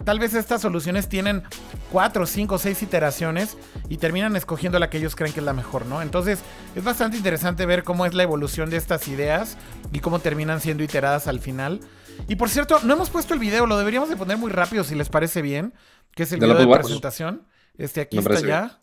tal 0.05 0.19
vez 0.19 0.33
estas 0.33 0.61
soluciones 0.61 1.09
tienen 1.09 1.43
cuatro, 1.91 2.25
cinco, 2.25 2.57
seis 2.57 2.81
iteraciones 2.83 3.57
y 3.89 3.97
terminan 3.97 4.35
escogiendo 4.35 4.79
la 4.79 4.89
que 4.89 4.97
ellos 4.99 5.15
creen 5.15 5.33
que 5.33 5.39
es 5.39 5.45
la 5.45 5.53
mejor, 5.53 5.85
¿no? 5.85 6.01
Entonces 6.01 6.39
es 6.75 6.83
bastante 6.83 7.17
interesante 7.17 7.65
ver 7.65 7.83
cómo 7.83 8.05
es 8.05 8.13
la 8.13 8.23
evolución 8.23 8.69
de 8.69 8.77
estas 8.77 9.07
ideas 9.07 9.57
y 9.91 9.99
cómo 9.99 10.19
terminan 10.19 10.61
siendo 10.61 10.83
iteradas 10.83 11.27
al 11.27 11.39
final. 11.39 11.79
Y 12.27 12.35
por 12.35 12.49
cierto, 12.49 12.79
no 12.83 12.93
hemos 12.93 13.09
puesto 13.09 13.33
el 13.33 13.39
video, 13.39 13.65
lo 13.65 13.77
deberíamos 13.77 14.09
de 14.09 14.15
poner 14.17 14.37
muy 14.37 14.51
rápido 14.51 14.83
si 14.83 14.93
les 14.95 15.09
parece 15.09 15.41
bien, 15.41 15.73
que 16.15 16.23
es 16.23 16.31
el 16.33 16.39
¿Del 16.39 16.51
video 16.53 16.67
de 16.67 16.77
presentación. 16.77 17.43
Este 17.77 18.01
aquí 18.01 18.17
Me 18.17 18.21
está 18.23 18.41
ya. 18.45 18.81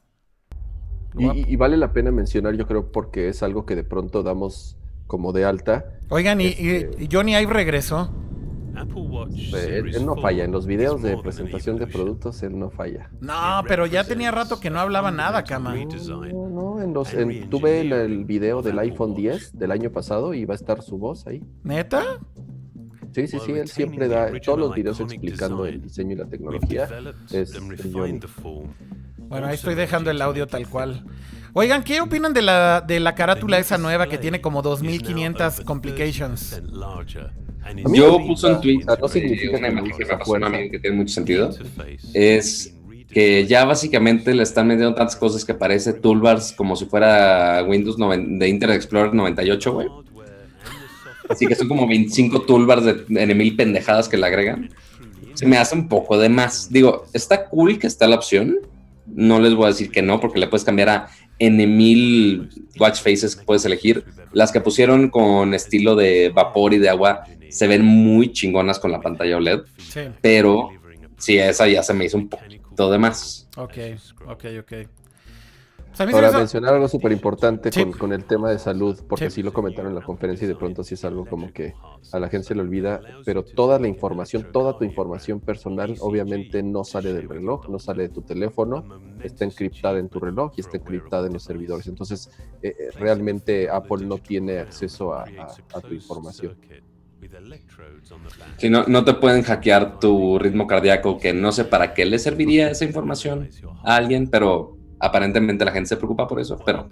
Y, 1.19 1.27
y- 1.27 1.45
y 1.49 1.57
vale 1.57 1.77
la 1.77 1.93
pena 1.93 2.11
mencionar, 2.11 2.55
yo 2.55 2.67
creo, 2.67 2.91
porque 2.93 3.29
es 3.29 3.43
algo 3.43 3.65
que 3.67 3.75
de 3.77 3.85
pronto 3.85 4.23
damos 4.23 4.77
como 5.07 5.33
de 5.33 5.45
alta. 5.45 5.85
Oigan, 6.09 6.41
y, 6.41 6.47
y- 6.47 6.49
Este- 6.71 7.05
y 7.05 7.09
Johnny 7.11 7.35
Ive 7.37 7.53
regresó. 7.53 8.13
Él, 9.55 9.95
él 9.95 10.05
no 10.05 10.17
falla, 10.17 10.45
en 10.45 10.53
los 10.53 10.67
videos 10.67 11.01
de 11.03 11.17
presentación 11.17 11.79
de 11.79 11.87
productos, 11.87 12.43
él 12.43 12.59
no 12.59 12.69
falla. 12.71 13.11
No, 13.21 13.63
pero 13.67 13.87
ya 13.87 14.05
tenía 14.05 14.31
rato 14.31 14.61
que 14.61 14.69
no 14.69 14.79
hablaba 14.81 15.11
nada, 15.11 15.45
Cama. 15.45 15.75
No, 15.75 16.49
no, 16.49 16.83
en 16.83 16.93
los, 16.93 17.15
en- 17.15 17.49
tuve 17.49 17.81
el, 17.81 17.93
el 17.93 18.25
video 18.27 18.61
del 18.61 18.79
iPhone 18.79 19.15
10 19.15 19.59
del 19.59 19.71
año 19.73 19.91
pasado 19.91 20.35
y 20.35 20.45
va 20.45 20.53
a 20.53 20.57
estar 20.57 20.83
su 20.83 20.99
voz 20.99 21.27
ahí. 21.27 21.43
¿Neta? 21.65 22.03
Sí, 23.13 23.27
sí, 23.29 23.39
sí, 23.47 23.53
él 23.53 23.67
siempre 23.69 24.09
da 24.09 24.31
todos 24.45 24.59
los 24.59 24.75
videos 24.75 25.01
explicando 25.01 25.65
el 25.65 25.81
diseño 25.81 26.13
y 26.13 26.17
la 26.17 26.27
tecnología. 26.27 26.87
Es, 27.31 27.55
es 27.55 27.93
Johnny. 27.95 28.21
Bueno, 29.21 29.47
ahí 29.47 29.55
estoy 29.55 29.75
dejando 29.75 30.11
el 30.11 30.21
audio 30.21 30.47
tal 30.47 30.69
cual. 30.69 31.07
Oigan, 31.59 31.83
¿qué 31.85 32.03
opinan 32.03 32.35
de 32.35 32.43
la, 32.43 32.83
de 32.87 33.01
la 33.01 33.15
carátula 33.15 33.59
esa 33.59 33.79
nueva 33.79 34.07
que 34.11 34.19
tiene 34.19 34.43
como 34.43 34.61
2500 34.61 35.63
complications? 35.63 36.61
Yo 37.95 38.19
puse 38.27 38.55
tweet, 38.57 38.81
o 38.83 38.85
sea, 38.85 38.97
no 39.01 39.09
significa 39.09 39.57
una 39.57 39.69
que 39.69 39.75
me 39.75 39.81
imagen 39.81 39.97
que 39.97 40.05
me 40.05 40.19
pasó 40.19 40.35
a 40.37 40.51
mí 40.51 40.71
que 40.71 40.79
tiene 40.79 40.97
mucho 40.99 41.15
sentido. 41.15 41.49
Es 42.13 42.75
que 43.11 43.47
ya 43.47 43.65
básicamente 43.65 44.35
le 44.35 44.43
están 44.43 44.67
metiendo 44.67 44.95
tantas 44.95 45.17
cosas 45.17 45.47
que 45.47 45.55
parece 45.55 45.95
toolbars 45.95 46.53
como 46.53 46.77
si 46.77 46.85
fuera 46.85 47.65
Windows 47.67 47.97
de 47.97 48.49
Internet 48.49 48.77
Explorer 48.77 49.15
98, 49.15 49.73
güey. 49.73 49.89
Así 51.31 51.47
que 51.47 51.55
son 51.55 51.69
como 51.69 51.89
25 51.89 52.43
toolbars 52.43 52.85
de 52.85 53.03
N 53.09 53.35
mil 53.35 53.57
pendejadas 53.57 54.11
que 54.11 54.19
le 54.19 54.27
agregan. 54.27 54.69
Se 55.33 55.47
me 55.47 55.57
hace 55.57 55.75
un 55.75 55.89
poco 55.89 56.19
de 56.19 56.29
más. 56.29 56.71
Digo, 56.71 57.07
está 57.15 57.47
cool 57.47 57.79
que 57.79 57.87
está 57.87 58.07
la 58.07 58.17
opción. 58.17 58.59
No 59.07 59.41
les 59.41 59.55
voy 59.55 59.65
a 59.65 59.69
decir 59.69 59.91
que 59.91 60.03
no, 60.03 60.21
porque 60.21 60.39
le 60.39 60.49
puedes 60.49 60.65
cambiar 60.65 60.89
a 60.89 61.09
N 61.39 61.67
mil 61.67 62.49
watch 62.79 63.01
faces 63.01 63.37
que 63.37 63.45
puedes 63.45 63.65
elegir. 63.65 64.05
Las 64.33 64.53
que 64.53 64.61
pusieron 64.61 65.11
con 65.11 65.55
estilo 65.55 65.95
de 65.97 66.31
vapor 66.31 66.75
y 66.75 66.79
de 66.79 66.89
agua 66.89 67.25
se 67.49 67.67
ven 67.67 67.85
muy 67.85 68.33
chingonas 68.33 68.79
con 68.79 68.93
la 68.93 69.01
pantalla 69.01 69.37
OLED. 69.37 69.61
Sí, 69.79 70.01
Pero 70.21 70.71
sí, 71.19 71.39
esa 71.39 71.69
ya 71.69 71.83
se 71.83 71.95
me 71.95 72.05
hizo 72.05 72.17
un 72.17 72.29
poquito 72.29 72.91
de 72.91 72.99
más. 72.99 73.49
ok, 73.57 73.79
ok, 74.27 74.45
ok. 74.61 74.73
Pues 75.97 76.11
se 76.11 76.21
me 76.21 76.27
Ahora, 76.27 76.39
mencionar 76.39 76.75
algo 76.75 76.89
súper 76.89 77.13
importante 77.13 77.71
con, 77.71 77.93
con 77.93 78.13
el 78.13 78.27
tema 78.27 78.51
de 78.51 78.59
salud, 78.59 78.99
porque 79.09 79.31
Sí. 79.31 79.37
sí 79.37 79.43
lo 79.43 79.53
comentaron 79.53 79.91
en 79.93 79.97
la 79.97 80.03
conferencia 80.03 80.45
y 80.45 80.49
de 80.49 80.55
pronto 80.57 80.85
sí 80.85 80.95
es 80.95 81.05
algo 81.05 81.27
como 81.27 81.53
que 81.53 81.77
a 82.13 82.19
la 82.19 82.29
gente 82.29 82.49
se 82.49 82.55
le 82.55 82.61
olvida, 82.61 83.03
pero 83.25 83.45
toda 83.45 83.79
la 83.79 83.89
información, 83.89 84.47
toda 84.51 84.77
tu 84.77 84.85
información 84.85 85.41
personal 85.41 85.97
obviamente 86.01 86.63
no 86.63 86.85
sale 86.85 87.13
del 87.13 87.29
reloj, 87.29 87.69
no 87.69 87.79
sale 87.79 88.05
de 88.05 88.09
tu 88.11 88.23
teléfono, 88.23 88.87
está 89.23 89.45
encriptada 89.45 89.99
en 89.99 90.09
tu 90.11 90.21
reloj 90.21 90.53
y 90.57 90.61
está 90.61 90.77
encriptada 90.77 91.27
en 91.27 91.33
los 91.33 91.45
servidores. 91.45 91.87
Entonces, 91.89 92.31
eh, 92.63 92.69
eh, 92.79 92.91
realmente 92.95 93.69
Apple 93.71 93.99
no 94.03 94.19
tiene 94.19 94.59
acceso 94.59 95.15
a, 95.15 95.33
a- 95.37 95.59
a 95.73 95.81
tu 95.83 95.95
información. 95.95 96.57
Si 98.57 98.71
no, 98.71 98.85
no 98.87 99.05
te 99.05 99.15
pueden 99.15 99.43
hackear 99.43 99.99
tu 99.99 100.39
ritmo 100.39 100.67
cardíaco, 100.67 101.19
que 101.21 101.33
no 101.35 101.53
sé 101.53 101.65
para 101.67 101.93
qué 101.95 102.05
le 102.07 102.19
serviría 102.19 102.71
esa 102.71 102.85
información 102.85 103.51
a 103.83 103.97
alguien, 103.97 104.31
pero 104.31 104.76
aparentemente 105.01 105.65
la 105.65 105.73
gente 105.73 105.89
se 105.89 105.97
preocupa 105.97 106.27
por 106.27 106.41
eso. 106.41 106.59
Pero, 106.65 106.89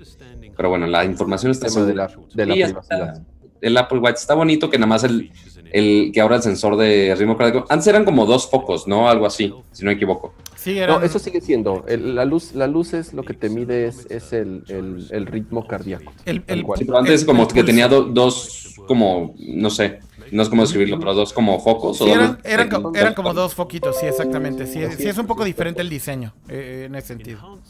pero 0.56 0.68
bueno, 0.68 0.86
la 0.86 1.04
información 1.04 1.52
está 1.52 1.68
de 1.68 1.94
la, 1.94 2.10
de 2.34 2.46
la 2.46 2.54
privacidad. 2.54 3.08
está. 3.14 3.22
El 3.60 3.76
Apple 3.78 3.98
Watch 3.98 4.16
está 4.16 4.34
bonito, 4.34 4.68
que 4.68 4.76
nada 4.76 4.88
más 4.88 5.04
el, 5.04 5.30
el 5.72 6.10
que 6.12 6.20
ahora 6.20 6.36
el 6.36 6.42
sensor 6.42 6.76
de 6.76 7.14
ritmo 7.16 7.34
cardíaco. 7.36 7.66
Antes 7.70 7.86
eran 7.86 8.04
como 8.04 8.26
dos 8.26 8.50
focos, 8.50 8.86
¿no? 8.86 9.08
Algo 9.08 9.24
así, 9.24 9.54
si 9.72 9.84
no 9.84 9.88
me 9.90 9.94
equivoco. 9.94 10.34
Sí, 10.54 10.78
eran- 10.78 10.98
No, 11.00 11.02
eso 11.06 11.18
sigue 11.18 11.40
siendo. 11.40 11.82
el- 11.88 12.14
la, 12.14 12.26
luz, 12.26 12.54
la 12.54 12.66
luz 12.66 12.92
es 12.92 13.14
lo 13.14 13.22
que 13.22 13.32
te 13.32 13.48
mide, 13.48 13.86
es, 13.86 14.06
es 14.10 14.34
el, 14.34 14.64
el- 14.68 15.06
el 15.10 15.26
ritmo 15.26 15.66
cardíaco. 15.66 16.12
el, 16.26 16.42
tal 16.42 16.58
el- 16.58 16.64
cual. 16.64 16.78
Sí, 16.78 16.84
pero 16.84 16.98
antes 16.98 17.20
el- 17.22 17.26
como 17.26 17.42
el 17.44 17.48
que 17.48 17.64
tenía 17.64 17.88
do- 17.88 18.02
dos, 18.04 18.74
como, 18.86 19.34
no 19.38 19.70
sé, 19.70 20.00
no 20.32 20.42
es 20.42 20.48
como 20.48 20.62
describirlo, 20.62 20.98
pero 20.98 21.14
dos 21.14 21.32
como 21.32 21.60
focos. 21.60 22.00
o 22.00 22.04
Sí, 22.04 22.10
eran, 22.10 22.38
eran, 22.44 22.68
co- 22.68 22.92
eran 22.94 23.14
como 23.14 23.32
dos 23.34 23.54
foquitos, 23.54 23.96
sí, 23.98 24.06
exactamente. 24.06 24.66
Sí, 24.66 24.74
sí 24.74 24.78
es 24.80 25.00
es. 25.00 25.18
un 25.18 25.26
poco 25.26 25.44
diferente 25.44 25.82
el 25.82 25.88
diseño, 25.88 26.34
eh, 26.48 26.84
en 26.86 26.94
ese 26.94 27.08
sentido. 27.08 27.60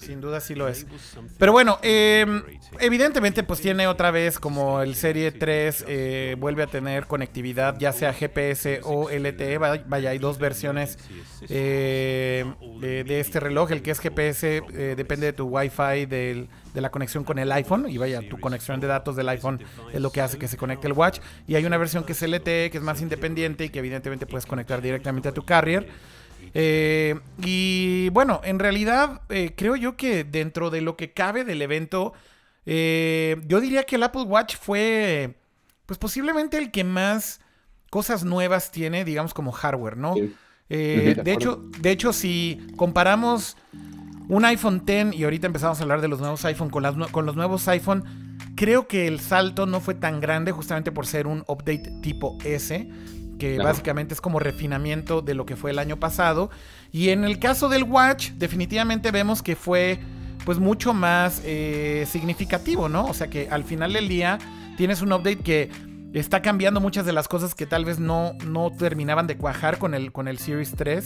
Sin 0.00 0.20
duda 0.20 0.40
sí 0.40 0.54
lo 0.54 0.68
es. 0.68 0.86
Pero 1.38 1.52
bueno, 1.52 1.78
eh, 1.82 2.24
evidentemente 2.80 3.42
pues 3.42 3.60
tiene 3.60 3.86
otra 3.86 4.10
vez 4.10 4.38
como 4.38 4.80
el 4.82 4.94
Serie 4.94 5.32
3 5.32 5.84
eh, 5.86 6.36
vuelve 6.38 6.62
a 6.62 6.66
tener 6.66 7.06
conectividad 7.06 7.78
ya 7.78 7.92
sea 7.92 8.12
GPS 8.12 8.80
o 8.84 9.10
LTE. 9.10 9.58
Va- 9.58 9.82
Vaya, 9.86 10.10
hay 10.10 10.18
dos 10.18 10.38
versiones 10.38 10.98
eh, 11.48 12.44
de, 12.80 13.04
de 13.04 13.20
este 13.20 13.40
reloj. 13.40 13.70
El 13.72 13.82
que 13.82 13.90
es 13.90 14.00
GPS 14.00 14.62
eh, 14.72 14.94
depende 14.96 15.26
de 15.26 15.32
tu 15.32 15.44
Wi-Fi 15.48 16.06
del- 16.06 16.48
de 16.74 16.80
la 16.80 16.90
conexión 16.90 17.24
con 17.24 17.38
el 17.38 17.50
iPhone. 17.52 17.86
Y 17.88 17.98
vaya, 17.98 18.20
tu 18.28 18.38
conexión 18.38 18.80
de 18.80 18.86
datos 18.86 19.16
del 19.16 19.28
iPhone 19.28 19.62
es 19.92 20.00
lo 20.00 20.10
que 20.10 20.20
hace 20.20 20.38
que 20.38 20.48
se 20.48 20.56
conecte 20.56 20.86
el 20.86 20.92
watch. 20.92 21.20
Y 21.46 21.54
hay 21.54 21.64
una 21.64 21.76
versión 21.78 22.04
que 22.04 22.12
es 22.12 22.22
LTE, 22.22 22.70
que 22.70 22.78
es 22.78 22.82
más 22.82 23.00
independiente 23.02 23.64
y 23.64 23.68
que 23.70 23.78
evidentemente 23.78 24.26
puedes 24.26 24.46
conectar 24.46 24.80
directamente 24.82 25.28
a 25.28 25.32
tu 25.32 25.44
carrier. 25.44 25.88
Eh, 26.54 27.18
y 27.44 28.08
bueno, 28.10 28.40
en 28.44 28.58
realidad 28.58 29.22
eh, 29.28 29.52
creo 29.56 29.76
yo 29.76 29.96
que 29.96 30.24
dentro 30.24 30.70
de 30.70 30.80
lo 30.80 30.96
que 30.96 31.12
cabe 31.12 31.44
del 31.44 31.62
evento, 31.62 32.12
eh, 32.64 33.36
yo 33.46 33.60
diría 33.60 33.84
que 33.84 33.96
el 33.96 34.02
Apple 34.02 34.22
Watch 34.22 34.56
fue, 34.56 35.34
pues 35.86 35.98
posiblemente 35.98 36.58
el 36.58 36.70
que 36.70 36.84
más 36.84 37.40
cosas 37.90 38.24
nuevas 38.24 38.70
tiene, 38.70 39.04
digamos 39.04 39.34
como 39.34 39.52
hardware, 39.52 39.96
¿no? 39.96 40.14
Sí. 40.14 40.34
De 40.68 41.32
hecho, 41.32 41.62
de 41.78 41.90
hecho, 41.92 42.12
si 42.12 42.66
comparamos 42.76 43.56
un 44.28 44.44
iPhone 44.44 44.82
X 44.86 45.14
y 45.16 45.24
ahorita 45.24 45.46
empezamos 45.46 45.78
a 45.78 45.82
hablar 45.82 46.00
de 46.00 46.08
los 46.08 46.18
nuevos 46.18 46.44
iPhone 46.44 46.70
con, 46.70 46.82
las 46.82 46.96
con 47.12 47.26
los 47.26 47.36
nuevos 47.36 47.68
iPhone, 47.68 48.04
creo 48.56 48.88
que 48.88 49.06
el 49.06 49.20
salto 49.20 49.66
no 49.66 49.80
fue 49.80 49.94
tan 49.94 50.20
grande 50.20 50.50
justamente 50.52 50.90
por 50.90 51.06
ser 51.06 51.26
un 51.26 51.44
update 51.46 52.00
tipo 52.02 52.36
S, 52.44 52.88
que 53.38 53.58
básicamente 53.58 54.14
es 54.14 54.20
como 54.20 54.38
refinamiento 54.38 55.22
de 55.22 55.34
lo 55.34 55.46
que 55.46 55.56
fue 55.56 55.70
el 55.70 55.78
año 55.78 55.98
pasado. 55.98 56.50
Y 56.92 57.10
en 57.10 57.24
el 57.24 57.38
caso 57.38 57.68
del 57.68 57.84
Watch, 57.84 58.30
definitivamente 58.32 59.10
vemos 59.10 59.42
que 59.42 59.56
fue 59.56 59.98
pues 60.44 60.58
mucho 60.58 60.94
más 60.94 61.42
eh, 61.44 62.06
significativo, 62.08 62.88
¿no? 62.88 63.06
O 63.06 63.14
sea 63.14 63.28
que 63.28 63.48
al 63.50 63.64
final 63.64 63.92
del 63.92 64.08
día 64.08 64.38
tienes 64.76 65.02
un 65.02 65.12
update 65.12 65.38
que 65.38 65.70
está 66.12 66.40
cambiando 66.40 66.80
muchas 66.80 67.04
de 67.04 67.12
las 67.12 67.28
cosas 67.28 67.54
que 67.54 67.66
tal 67.66 67.84
vez 67.84 67.98
no, 67.98 68.32
no 68.46 68.70
terminaban 68.70 69.26
de 69.26 69.36
cuajar 69.36 69.78
con 69.78 69.92
el, 69.94 70.12
con 70.12 70.28
el 70.28 70.38
Series 70.38 70.72
3. 70.76 71.04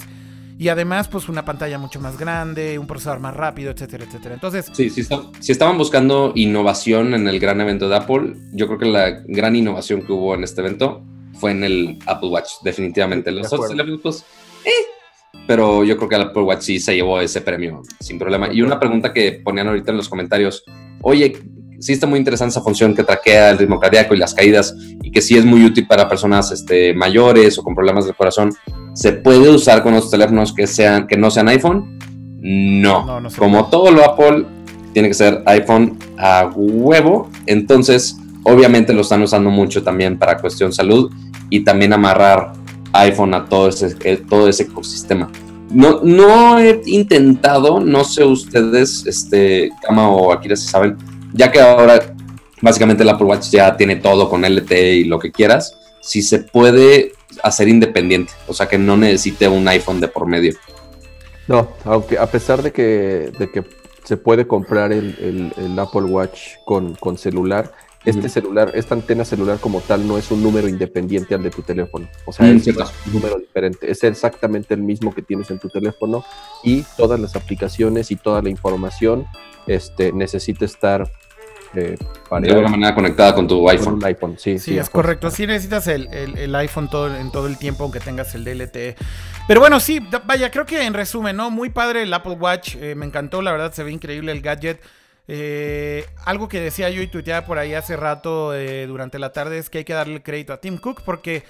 Y 0.58 0.68
además, 0.68 1.08
pues 1.08 1.30
una 1.30 1.46
pantalla 1.46 1.78
mucho 1.78 2.00
más 2.00 2.18
grande, 2.18 2.78
un 2.78 2.86
procesador 2.86 3.18
más 3.18 3.34
rápido, 3.34 3.70
etcétera, 3.70 4.04
etcétera. 4.04 4.34
Entonces, 4.34 4.66
Sí, 4.74 4.92
está- 4.94 5.22
si 5.40 5.52
estaban 5.52 5.78
buscando 5.78 6.32
innovación 6.34 7.14
en 7.14 7.26
el 7.28 7.40
gran 7.40 7.62
evento 7.62 7.88
de 7.88 7.96
Apple, 7.96 8.34
yo 8.52 8.66
creo 8.66 8.78
que 8.78 8.84
la 8.84 9.22
gran 9.26 9.56
innovación 9.56 10.02
que 10.02 10.12
hubo 10.12 10.34
en 10.34 10.44
este 10.44 10.60
evento 10.60 11.02
fue 11.34 11.52
en 11.52 11.64
el 11.64 11.98
Apple 12.06 12.28
Watch, 12.28 12.50
definitivamente. 12.62 13.30
Los 13.30 13.50
De 13.50 13.56
otros 13.56 13.70
teléfonos, 13.70 14.00
pues, 14.02 14.24
eh, 14.64 14.86
pero 15.46 15.84
yo 15.84 15.96
creo 15.96 16.08
que 16.08 16.16
el 16.16 16.22
Apple 16.22 16.42
Watch 16.42 16.62
sí 16.62 16.80
se 16.80 16.94
llevó 16.94 17.20
ese 17.20 17.40
premio 17.40 17.82
sin 18.00 18.18
problema. 18.18 18.52
Y 18.52 18.62
una 18.62 18.78
pregunta 18.78 19.12
que 19.12 19.40
ponían 19.44 19.68
ahorita 19.68 19.90
en 19.90 19.96
los 19.96 20.08
comentarios, 20.08 20.64
oye, 21.02 21.36
sí 21.80 21.92
está 21.92 22.06
muy 22.06 22.18
interesante 22.18 22.50
esa 22.52 22.60
función 22.60 22.94
que 22.94 23.02
traquea 23.02 23.50
el 23.50 23.58
ritmo 23.58 23.80
cardíaco 23.80 24.14
y 24.14 24.18
las 24.18 24.34
caídas 24.34 24.74
y 25.02 25.10
que 25.10 25.20
sí 25.20 25.36
es 25.36 25.44
muy 25.44 25.64
útil 25.64 25.86
para 25.86 26.08
personas 26.08 26.52
este, 26.52 26.94
mayores 26.94 27.58
o 27.58 27.62
con 27.62 27.74
problemas 27.74 28.04
del 28.04 28.14
corazón. 28.14 28.54
¿Se 28.94 29.12
puede 29.12 29.48
usar 29.48 29.82
con 29.82 29.94
otros 29.94 30.10
teléfonos 30.10 30.52
que, 30.54 30.66
sean, 30.66 31.06
que 31.06 31.16
no 31.16 31.30
sean 31.30 31.48
iPhone? 31.48 31.98
No. 32.40 33.04
No, 33.06 33.20
no 33.20 33.28
Como 33.36 33.68
todo 33.70 33.90
lo 33.90 34.04
Apple, 34.04 34.46
tiene 34.92 35.08
que 35.08 35.14
ser 35.14 35.42
iPhone 35.46 35.98
a 36.18 36.50
huevo. 36.54 37.30
Entonces, 37.46 38.16
obviamente 38.44 38.92
lo 38.92 39.03
están 39.03 39.22
usando 39.22 39.50
mucho 39.50 39.83
también 39.83 40.18
para 40.18 40.38
cuestión 40.38 40.72
salud 40.72 41.12
y 41.50 41.61
también 41.64 41.92
amarrar 41.92 42.53
iPhone 42.92 43.35
a 43.35 43.44
todo 43.44 43.68
ese, 43.68 43.94
eh, 44.05 44.22
todo 44.29 44.48
ese 44.48 44.64
ecosistema. 44.64 45.31
No, 45.70 46.00
no 46.03 46.59
he 46.59 46.81
intentado, 46.87 47.79
no 47.81 48.03
sé 48.05 48.24
ustedes, 48.24 49.07
este, 49.07 49.70
Kama 49.83 50.09
o 50.11 50.33
Akira 50.33 50.57
si 50.57 50.66
saben, 50.66 50.96
ya 51.33 51.50
que 51.53 51.61
ahora 51.61 52.00
básicamente 52.61 53.03
el 53.05 53.09
Apple 53.09 53.26
Watch 53.26 53.50
ya 53.50 53.76
tiene 53.76 53.96
todo 53.96 54.29
con 54.29 54.44
LTE 54.44 54.94
y 54.96 55.05
lo 55.05 55.18
que 55.18 55.31
quieras, 55.31 55.76
si 56.00 56.22
se 56.22 56.40
puede 56.40 57.12
hacer 57.44 57.68
independiente, 57.68 58.33
o 58.48 58.53
sea 58.55 58.66
que 58.66 58.79
no 58.79 58.96
necesite 58.96 59.46
un 59.46 59.66
iPhone 59.68 60.00
de 60.00 60.09
por 60.09 60.26
medio. 60.26 60.55
No, 61.46 61.68
aunque 61.85 62.18
a 62.18 62.26
pesar 62.26 62.62
de 62.62 62.72
que, 62.72 63.33
de 63.38 63.50
que 63.53 63.64
se 64.05 64.16
puede 64.16 64.46
comprar 64.48 64.92
el, 64.92 65.16
el- 65.20 65.64
el 65.64 65.79
Apple 65.79 66.03
Watch 66.03 66.57
con, 66.64 66.94
con 66.96 67.16
celular, 67.16 67.72
este 68.04 68.28
celular, 68.28 68.72
esta 68.74 68.94
antena 68.94 69.24
celular 69.24 69.58
como 69.58 69.80
tal 69.80 70.06
no 70.08 70.16
es 70.16 70.30
un 70.30 70.42
número 70.42 70.68
independiente 70.68 71.34
al 71.34 71.42
de 71.42 71.50
tu 71.50 71.62
teléfono. 71.62 72.08
O 72.24 72.32
sea, 72.32 72.46
Mm, 72.46 72.56
es 72.56 72.64
cierto. 72.64 72.90
un 73.06 73.12
número 73.12 73.38
diferente. 73.38 73.90
Es 73.90 74.02
exactamente 74.04 74.72
el 74.74 74.80
mismo 74.80 75.14
que 75.14 75.22
tienes 75.22 75.50
en 75.50 75.58
tu 75.58 75.68
teléfono 75.68 76.24
y 76.64 76.82
todas 76.96 77.20
las 77.20 77.36
aplicaciones 77.36 78.10
y 78.10 78.16
toda 78.16 78.40
la 78.42 78.48
información 78.48 79.26
este, 79.66 80.12
necesita 80.12 80.64
estar 80.64 81.10
eh, 81.74 81.96
de 82.40 82.48
alguna 82.50 82.68
manera 82.68 82.94
conectada 82.94 83.32
con 83.34 83.46
tu 83.46 83.68
iPhone. 83.68 84.00
Con 84.00 84.04
iPhone, 84.04 84.34
sí. 84.38 84.58
Sí, 84.58 84.76
es 84.76 84.90
correcto. 84.90 85.30
Sí 85.30 85.46
necesitas 85.46 85.86
el, 85.86 86.08
el, 86.12 86.52
iPhone 86.56 86.88
todo, 86.90 87.14
en 87.14 87.30
todo 87.30 87.46
el 87.46 87.58
tiempo, 87.58 87.84
aunque 87.84 88.00
tengas 88.00 88.34
el 88.34 88.44
DLT. 88.44 88.96
Pero 89.46 89.60
bueno, 89.60 89.78
sí, 89.78 90.00
vaya, 90.24 90.50
creo 90.50 90.66
que 90.66 90.82
en 90.84 90.94
resumen, 90.94 91.36
¿no? 91.36 91.50
Muy 91.50 91.70
padre 91.70 92.02
el 92.02 92.12
Apple 92.12 92.32
Watch. 92.32 92.74
Eh, 92.80 92.94
me 92.96 93.06
encantó, 93.06 93.40
la 93.40 93.52
verdad, 93.52 93.72
se 93.72 93.84
ve 93.84 93.92
increíble 93.92 94.32
el 94.32 94.40
gadget. 94.40 94.80
Eh, 95.28 96.06
algo 96.24 96.48
que 96.48 96.61
decía 96.61 96.90
yo 96.90 97.02
y 97.02 97.06
tuiteaba 97.06 97.46
por 97.46 97.59
ahí 97.59 97.74
hace 97.74 97.96
rato 97.96 98.54
eh, 98.54 98.87
durante 98.87 99.18
la 99.18 99.33
tarde 99.33 99.59
es 99.59 99.70
que 99.70 99.78
hay 99.78 99.85
que 99.85 99.92
darle 99.92 100.14
el 100.14 100.22
crédito 100.22 100.52
a 100.52 100.61
Tim 100.61 100.76
Cook 100.78 101.02
porque 101.04 101.44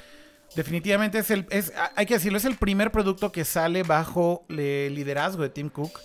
definitivamente 0.54 1.18
es 1.18 1.30
el, 1.30 1.46
es, 1.50 1.72
hay 1.96 2.06
que 2.06 2.14
decirlo, 2.14 2.38
es 2.38 2.44
el 2.44 2.56
primer 2.56 2.90
producto 2.90 3.32
que 3.32 3.44
sale 3.44 3.82
bajo 3.82 4.44
el 4.48 4.94
liderazgo 4.94 5.42
de 5.42 5.48
Tim 5.48 5.70
Cook. 5.70 5.98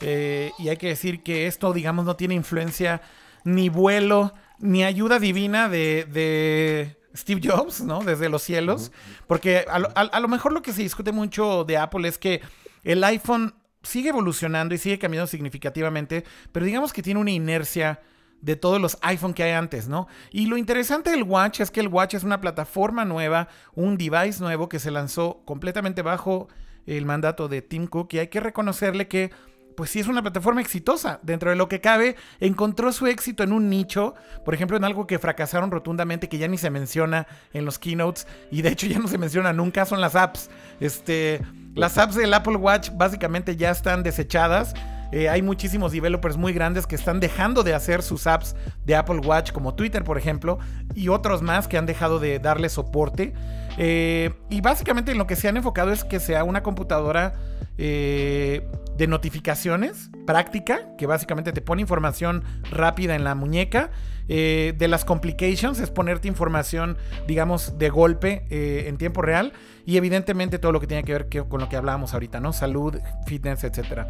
Eh, 0.00 0.52
y 0.58 0.68
hay 0.70 0.76
que 0.78 0.88
decir 0.88 1.22
que 1.22 1.46
esto, 1.46 1.72
digamos, 1.72 2.04
no 2.06 2.16
tiene 2.16 2.34
influencia 2.34 3.02
ni 3.44 3.68
vuelo 3.68 4.32
ni 4.58 4.84
ayuda 4.84 5.18
divina 5.18 5.68
de, 5.68 6.96
Steve 7.14 7.40
Jobs, 7.42 7.80
¿no? 7.80 8.00
Desde 8.00 8.28
los 8.28 8.42
cielos. 8.42 8.92
Porque 9.26 9.64
a 9.68 10.20
lo 10.20 10.28
mejor 10.28 10.52
lo 10.52 10.62
que 10.62 10.72
se 10.72 10.82
discute 10.82 11.12
mucho 11.12 11.64
de 11.64 11.76
Apple 11.76 12.08
es 12.08 12.18
que 12.18 12.40
el 12.84 13.02
iPhone 13.04 13.54
sigue 13.82 14.10
evolucionando 14.10 14.74
y 14.74 14.78
sigue 14.78 14.98
cambiando 14.98 15.26
significativamente, 15.26 16.24
pero 16.52 16.66
digamos 16.66 16.92
que 16.92 17.02
tiene 17.02 17.20
una 17.20 17.30
inercia 17.30 18.00
de 18.40 18.56
todos 18.56 18.80
los 18.80 18.98
iPhone 19.02 19.34
que 19.34 19.42
hay 19.42 19.52
antes, 19.52 19.88
¿no? 19.88 20.08
Y 20.30 20.46
lo 20.46 20.56
interesante 20.56 21.10
del 21.10 21.24
Watch 21.24 21.60
es 21.60 21.70
que 21.70 21.80
el 21.80 21.88
Watch 21.88 22.14
es 22.14 22.24
una 22.24 22.40
plataforma 22.40 23.04
nueva, 23.04 23.48
un 23.74 23.98
device 23.98 24.40
nuevo 24.40 24.68
que 24.68 24.78
se 24.78 24.90
lanzó 24.90 25.42
completamente 25.44 26.02
bajo 26.02 26.48
el 26.86 27.04
mandato 27.04 27.48
de 27.48 27.62
Tim 27.62 27.86
Cook 27.86 28.14
y 28.14 28.18
hay 28.18 28.28
que 28.28 28.40
reconocerle 28.40 29.08
que 29.08 29.30
pues 29.76 29.90
sí 29.90 30.00
es 30.00 30.08
una 30.08 30.20
plataforma 30.20 30.60
exitosa. 30.60 31.20
Dentro 31.22 31.48
de 31.48 31.56
lo 31.56 31.68
que 31.68 31.80
cabe, 31.80 32.16
encontró 32.38 32.92
su 32.92 33.06
éxito 33.06 33.42
en 33.42 33.52
un 33.52 33.70
nicho, 33.70 34.14
por 34.44 34.52
ejemplo, 34.52 34.76
en 34.76 34.84
algo 34.84 35.06
que 35.06 35.18
fracasaron 35.18 35.70
rotundamente, 35.70 36.28
que 36.28 36.36
ya 36.36 36.48
ni 36.48 36.58
se 36.58 36.68
menciona 36.68 37.26
en 37.54 37.64
los 37.64 37.78
keynotes, 37.78 38.26
y 38.50 38.60
de 38.60 38.70
hecho 38.70 38.86
ya 38.86 38.98
no 38.98 39.08
se 39.08 39.16
menciona 39.16 39.54
nunca, 39.54 39.86
son 39.86 40.02
las 40.02 40.16
apps. 40.16 40.50
Este, 40.80 41.40
las 41.74 41.98
apps 41.98 42.14
del 42.14 42.34
Apple 42.34 42.56
Watch 42.56 42.90
básicamente 42.94 43.56
ya 43.56 43.70
están 43.70 44.02
desechadas. 44.02 44.74
Eh, 45.12 45.28
hay 45.28 45.42
muchísimos 45.42 45.90
developers 45.92 46.36
muy 46.36 46.52
grandes 46.52 46.86
que 46.86 46.94
están 46.94 47.18
dejando 47.18 47.62
de 47.62 47.74
hacer 47.74 48.02
sus 48.02 48.26
apps 48.26 48.54
de 48.84 48.94
Apple 48.94 49.18
Watch, 49.18 49.50
como 49.50 49.74
Twitter, 49.74 50.04
por 50.04 50.16
ejemplo, 50.16 50.58
y 50.94 51.08
otros 51.08 51.42
más 51.42 51.66
que 51.66 51.76
han 51.78 51.86
dejado 51.86 52.20
de 52.20 52.38
darle 52.38 52.68
soporte. 52.68 53.34
Eh, 53.76 54.32
y 54.50 54.60
básicamente 54.60 55.12
en 55.12 55.18
lo 55.18 55.26
que 55.26 55.36
se 55.36 55.48
han 55.48 55.56
enfocado 55.56 55.90
es 55.90 56.04
que 56.04 56.20
sea 56.20 56.44
una 56.44 56.62
computadora 56.62 57.34
eh, 57.78 58.68
de 58.96 59.06
notificaciones 59.06 60.10
práctica, 60.26 60.94
que 60.96 61.06
básicamente 61.06 61.52
te 61.52 61.60
pone 61.60 61.80
información 61.80 62.44
rápida 62.70 63.16
en 63.16 63.24
la 63.24 63.34
muñeca. 63.34 63.90
Eh, 64.32 64.74
de 64.78 64.86
las 64.86 65.04
complications 65.04 65.80
es 65.80 65.90
ponerte 65.90 66.28
información, 66.28 66.96
digamos, 67.26 67.78
de 67.78 67.90
golpe 67.90 68.44
eh, 68.48 68.84
en 68.86 68.96
tiempo 68.96 69.22
real. 69.22 69.52
Y 69.84 69.96
evidentemente 69.96 70.60
todo 70.60 70.70
lo 70.70 70.80
que 70.80 70.86
tiene 70.86 71.02
que 71.02 71.12
ver 71.12 71.28
con 71.48 71.60
lo 71.60 71.68
que 71.68 71.76
hablábamos 71.76 72.14
ahorita, 72.14 72.38
¿no? 72.38 72.52
Salud, 72.52 72.96
fitness, 73.26 73.64
etc. 73.64 74.06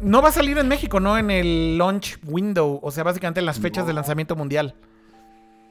no 0.00 0.22
va 0.22 0.28
a 0.28 0.32
salir 0.32 0.56
en 0.58 0.68
México, 0.68 1.00
¿no? 1.00 1.18
En 1.18 1.32
el 1.32 1.76
launch 1.76 2.18
window, 2.24 2.78
o 2.80 2.90
sea, 2.92 3.02
básicamente 3.02 3.40
en 3.40 3.46
las 3.46 3.58
fechas 3.58 3.88
de 3.88 3.92
lanzamiento 3.92 4.36
mundial 4.36 4.76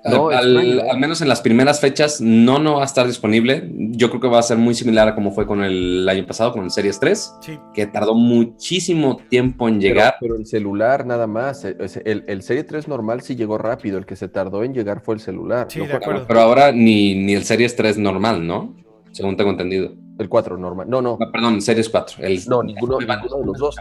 al, 0.06 1.00
menos 1.00 1.22
en 1.22 1.28
las 1.28 1.42
primeras 1.42 1.80
fechas 1.80 2.22
no, 2.22 2.60
no 2.60 2.76
va 2.76 2.84
a 2.84 2.86
estar 2.86 3.08
disponible. 3.08 3.70
Yo 3.74 4.10
creo 4.10 4.22
que 4.22 4.28
va 4.28 4.40
a 4.40 4.44
ser 4.44 4.58
muy 4.58 4.76
similar 4.76 5.08
a 5.08 5.16
como 5.16 5.32
fue 5.32 5.48
con 5.48 5.64
el 5.64 6.08
año 6.08 6.26
pasado, 6.26 6.54
con 6.54 6.64
el 6.64 6.72
Series 6.72 7.00
3, 7.00 7.34
que 7.74 7.88
tardó 7.88 8.14
muchísimo 8.14 9.18
tiempo 9.30 9.68
en 9.68 9.82
llegar. 9.82 10.16
Pero, 10.20 10.36
el 10.36 10.46
celular 10.46 11.06
nada 11.06 11.28
más. 11.28 11.66
Eh, 11.66 11.76
el, 12.06 12.24
el, 12.28 12.42
Series 12.44 12.68
3 12.68 12.88
normal 12.88 13.22
sí 13.22 13.36
llegó 13.36 13.58
rápido, 13.58 13.98
el 13.98 14.06
que 14.06 14.16
se 14.16 14.28
tardó 14.28 14.64
en 14.64 14.74
llegar 14.74 15.02
fue 15.02 15.16
el 15.16 15.22
celular. 15.22 15.68
Sí, 15.70 15.80
de 15.80 15.94
acuerdo. 15.94 16.26
Pero 16.28 16.40
ahora 16.42 16.72
ni, 16.72 17.16
ni 17.16 17.34
el 17.34 17.44
Series 17.44 17.76
3 17.76 17.98
normal, 17.98 18.46
¿no? 18.46 18.76
Según 19.12 19.38
tengo 19.38 19.52
entendido. 19.52 19.92
El 20.20 20.30
4 20.30 20.58
normal. 20.58 20.90
No, 20.90 21.02
no. 21.02 21.18
Ah, 21.20 21.30
perdón, 21.32 21.62
Series 21.62 21.90
4. 21.90 22.24
El, 22.24 22.40
no, 22.48 22.64
ninguno, 22.64 22.98
de 23.00 23.06
los 23.46 23.58
dos. 23.58 23.76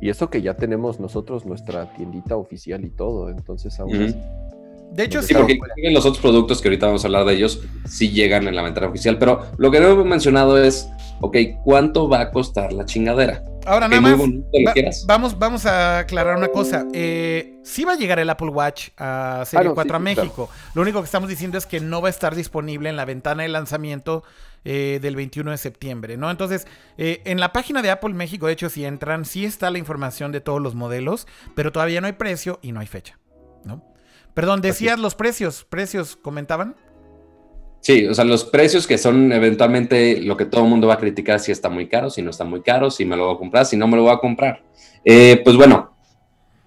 Y 0.00 0.08
eso 0.08 0.30
que 0.30 0.42
ya 0.42 0.54
tenemos 0.54 0.98
nosotros 0.98 1.46
nuestra 1.46 1.92
tiendita 1.92 2.36
oficial 2.36 2.84
y 2.84 2.90
todo, 2.90 3.28
entonces 3.28 3.78
aún 3.78 4.16
de 4.94 5.04
hecho, 5.04 5.22
sí, 5.22 5.34
porque 5.34 5.58
los 5.90 6.04
otros 6.04 6.20
productos 6.20 6.60
que 6.60 6.68
ahorita 6.68 6.86
vamos 6.86 7.04
a 7.04 7.08
hablar 7.08 7.24
de 7.24 7.34
ellos 7.34 7.60
sí 7.86 8.10
llegan 8.10 8.46
en 8.46 8.54
la 8.54 8.62
ventana 8.62 8.88
oficial. 8.88 9.18
Pero 9.18 9.46
lo 9.56 9.70
que 9.70 9.80
no 9.80 9.88
hemos 9.88 10.04
mencionado 10.04 10.62
es, 10.62 10.88
ok, 11.20 11.36
¿cuánto 11.64 12.08
va 12.08 12.20
a 12.20 12.30
costar 12.30 12.72
la 12.72 12.84
chingadera? 12.84 13.42
Ahora 13.64 13.88
nada 13.88 14.00
más, 14.00 14.18
vamos, 15.06 15.38
vamos 15.38 15.66
a 15.66 16.00
aclarar 16.00 16.36
una 16.36 16.48
cosa. 16.48 16.84
Eh, 16.92 17.58
sí 17.62 17.84
va 17.84 17.92
a 17.92 17.96
llegar 17.96 18.18
el 18.18 18.28
Apple 18.28 18.48
Watch 18.48 18.88
a 18.98 19.44
Serie 19.46 19.70
4 19.72 19.96
a 19.96 19.98
México. 20.00 20.50
Lo 20.74 20.82
único 20.82 21.00
que 21.00 21.06
estamos 21.06 21.28
diciendo 21.28 21.58
es 21.58 21.66
que 21.66 21.80
no 21.80 22.02
va 22.02 22.08
a 22.08 22.10
estar 22.10 22.34
disponible 22.34 22.88
en 22.88 22.96
la 22.96 23.04
ventana 23.04 23.44
de 23.44 23.48
lanzamiento 23.48 24.24
eh, 24.64 24.98
del 25.00 25.16
21 25.16 25.52
de 25.52 25.58
septiembre, 25.58 26.16
¿no? 26.16 26.30
Entonces, 26.30 26.66
eh, 26.98 27.22
en 27.24 27.40
la 27.40 27.52
página 27.52 27.82
de 27.82 27.90
Apple 27.90 28.14
México, 28.14 28.46
de 28.46 28.52
hecho, 28.52 28.68
si 28.68 28.84
entran, 28.84 29.24
sí 29.24 29.44
está 29.44 29.70
la 29.70 29.78
información 29.78 30.32
de 30.32 30.40
todos 30.40 30.60
los 30.60 30.74
modelos, 30.74 31.26
pero 31.54 31.72
todavía 31.72 32.00
no 32.00 32.08
hay 32.08 32.14
precio 32.14 32.58
y 32.62 32.72
no 32.72 32.80
hay 32.80 32.86
fecha. 32.86 33.18
Perdón, 34.34 34.60
decías 34.60 34.98
los 34.98 35.14
precios, 35.14 35.66
precios, 35.68 36.16
comentaban. 36.16 36.74
Sí, 37.80 38.06
o 38.06 38.14
sea, 38.14 38.24
los 38.24 38.44
precios 38.44 38.86
que 38.86 38.96
son 38.96 39.32
eventualmente 39.32 40.20
lo 40.20 40.36
que 40.36 40.44
todo 40.44 40.62
el 40.62 40.70
mundo 40.70 40.86
va 40.86 40.94
a 40.94 40.98
criticar 40.98 41.40
si 41.40 41.50
está 41.50 41.68
muy 41.68 41.88
caro, 41.88 42.10
si 42.10 42.22
no 42.22 42.30
está 42.30 42.44
muy 42.44 42.62
caro, 42.62 42.90
si 42.92 43.04
me 43.04 43.16
lo 43.16 43.26
voy 43.26 43.34
a 43.34 43.38
comprar, 43.38 43.66
si 43.66 43.76
no 43.76 43.88
me 43.88 43.96
lo 43.96 44.04
voy 44.04 44.12
a 44.12 44.18
comprar. 44.18 44.62
Eh, 45.04 45.40
pues 45.42 45.56
bueno, 45.56 45.92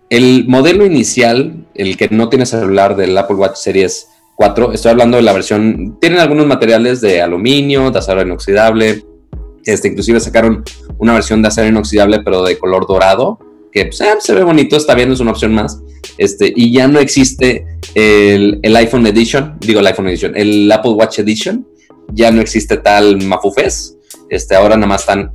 el 0.10 0.46
modelo 0.46 0.86
inicial, 0.86 1.66
el 1.74 1.96
que 1.96 2.10
no 2.10 2.28
tiene 2.28 2.46
celular 2.46 2.98
del 2.98 3.18
Apple 3.18 3.38
Watch 3.38 3.56
Series 3.56 4.10
4, 4.36 4.74
estoy 4.74 4.92
hablando 4.92 5.16
de 5.16 5.24
la 5.24 5.32
versión, 5.32 5.98
tienen 6.02 6.20
algunos 6.20 6.46
materiales 6.46 7.00
de 7.00 7.22
aluminio, 7.22 7.90
de 7.92 8.00
acero 8.00 8.22
inoxidable, 8.22 9.06
este, 9.64 9.88
inclusive 9.88 10.20
sacaron 10.20 10.64
una 10.98 11.14
versión 11.14 11.42
de 11.42 11.48
acero 11.48 11.70
inoxidable 11.70 12.20
pero 12.24 12.44
de 12.44 12.60
color 12.60 12.86
dorado, 12.88 13.40
que 13.76 13.88
pues, 13.88 14.00
eh, 14.00 14.06
se 14.20 14.34
ve 14.34 14.42
bonito, 14.44 14.78
está 14.78 14.96
bien, 14.96 15.12
es 15.12 15.20
una 15.20 15.32
opción 15.32 15.54
más. 15.54 15.82
Este, 16.18 16.52
y 16.56 16.72
ya 16.72 16.88
no 16.88 16.98
existe 16.98 17.66
el, 17.94 18.62
iPhone 18.74 19.06
Edition, 19.06 19.58
digo 19.60 19.82
el 19.82 19.88
iPhone 19.88 20.08
Edition, 20.08 20.32
el 20.38 20.72
Apple 20.72 20.92
Watch 20.92 21.20
Edition, 21.20 21.68
ya 22.14 22.32
no 22.32 22.40
existe 22.40 22.78
tal 22.78 23.22
mafufés. 23.24 23.98
Este, 24.30 24.56
ahora 24.56 24.78
nada 24.78 24.88
más 24.88 25.02
están 25.02 25.34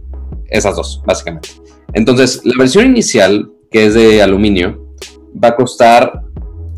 esas 0.48 0.74
dos, 0.74 1.02
básicamente. 1.04 1.50
Entonces, 1.92 2.40
la 2.44 2.54
versión 2.56 2.86
inicial, 2.86 3.52
que 3.70 3.86
es 3.86 3.94
de 3.94 4.22
aluminio, 4.22 4.96
va 5.32 5.48
a 5.48 5.56
costar, 5.56 6.22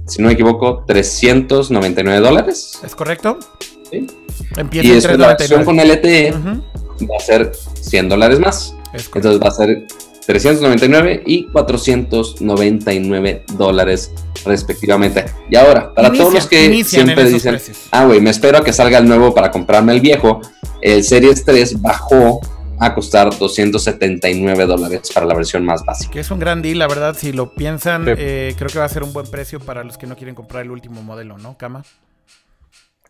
si 0.09 0.21
no 0.21 0.29
me 0.29 0.35
equivoco, 0.35 0.85
399 0.89 2.27
dólares. 2.27 2.81
¿Es 2.85 2.97
correcto? 2.97 3.39
Sí. 3.89 4.09
Empieza 4.57 4.89
y 4.89 4.91
después 4.91 5.17
la 5.17 5.37
versión 5.37 5.65
con 5.65 5.77
LTE 5.77 6.33
va 6.33 7.17
a 7.17 7.21
ser 7.21 7.53
100 7.81 8.09
dólares 8.09 8.41
más. 8.41 8.75
Entonces 8.93 9.41
va 9.41 9.47
a 9.47 9.53
ser 9.53 9.87
399 10.27 11.23
y 11.27 11.47
499 11.49 13.45
dólares 13.55 14.13
respectivamente. 14.45 15.25
Y 15.51 15.57
ahora, 15.57 15.93
para 15.95 16.13
todos 16.13 16.33
los 16.33 16.47
que 16.47 16.85
siempre 16.85 17.25
dicen, 17.25 17.59
ah, 17.91 18.05
güey, 18.05 18.21
me 18.21 18.31
espero 18.31 18.59
a 18.59 18.65
que 18.65 18.73
salga 18.73 18.99
el 18.99 19.09
nuevo 19.09 19.35
para 19.35 19.51
comprarme 19.51 19.93
el 19.93 20.01
viejo, 20.01 20.41
el 20.81 21.03
Series 21.05 21.45
3 21.45 21.81
bajó 21.81 22.41
a 22.79 22.95
costar 22.95 23.37
279 23.37 24.67
dólares 24.67 25.11
para 25.13 25.27
la 25.27 25.35
versión 25.35 25.65
más 25.65 25.85
básica. 25.85 26.11
Que 26.11 26.21
es 26.21 26.31
un 26.31 26.41
gran 26.41 26.63
deal, 26.63 26.79
la 26.79 26.89
verdad, 26.89 27.17
si 27.17 27.33
lo 27.33 27.55
piensan, 27.55 28.07
eh, 28.09 28.55
creo 28.57 28.69
que 28.71 28.79
va 28.79 28.85
a 28.85 28.89
ser 28.89 29.05
un 29.05 29.13
buen 29.13 29.27
precio 29.27 29.61
para 29.61 29.85
los 29.85 29.97
que 29.97 30.07
no 30.07 30.17
quieren 30.17 30.35
comprar 30.35 30.65
el 30.65 30.71
último 30.73 31.03
modelo, 31.03 31.39
¿no, 31.39 31.57
Cama? 31.57 31.85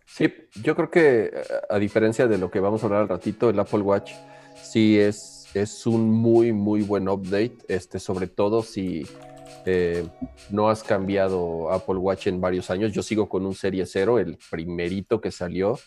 Sí, 0.05 0.31
yo 0.63 0.77
creo 0.77 0.91
que 0.91 1.31
a 1.71 1.79
diferencia 1.79 2.27
de 2.27 2.37
lo 2.37 2.51
que 2.51 2.61
vamos 2.61 2.83
a 2.83 2.87
hablar 2.87 3.03
al 3.03 3.09
ratito, 3.09 3.49
el 3.49 3.59
Apple 3.59 3.81
Watch 3.81 4.13
sí 4.63 4.99
es 4.99 5.32
es 5.55 5.87
un 5.87 6.11
muy, 6.11 6.53
muy 6.53 6.83
buen 6.83 7.09
update, 7.09 7.57
este, 7.69 7.99
sobre 7.99 8.27
todo 8.27 8.63
si 8.63 9.07
eh, 9.67 10.07
no 10.51 10.69
has 10.69 10.83
cambiado 10.83 11.71
Apple 11.71 11.97
Watch 11.97 12.27
en 12.27 12.41
varios 12.41 12.71
años. 12.71 12.93
Yo 12.93 13.03
sigo 13.03 13.29
con 13.29 13.47
un 13.47 13.55
Serie 13.55 13.87
0, 13.87 14.19
el 14.19 14.39
primerito 14.51 15.21
que 15.21 15.31
salió, 15.31 15.79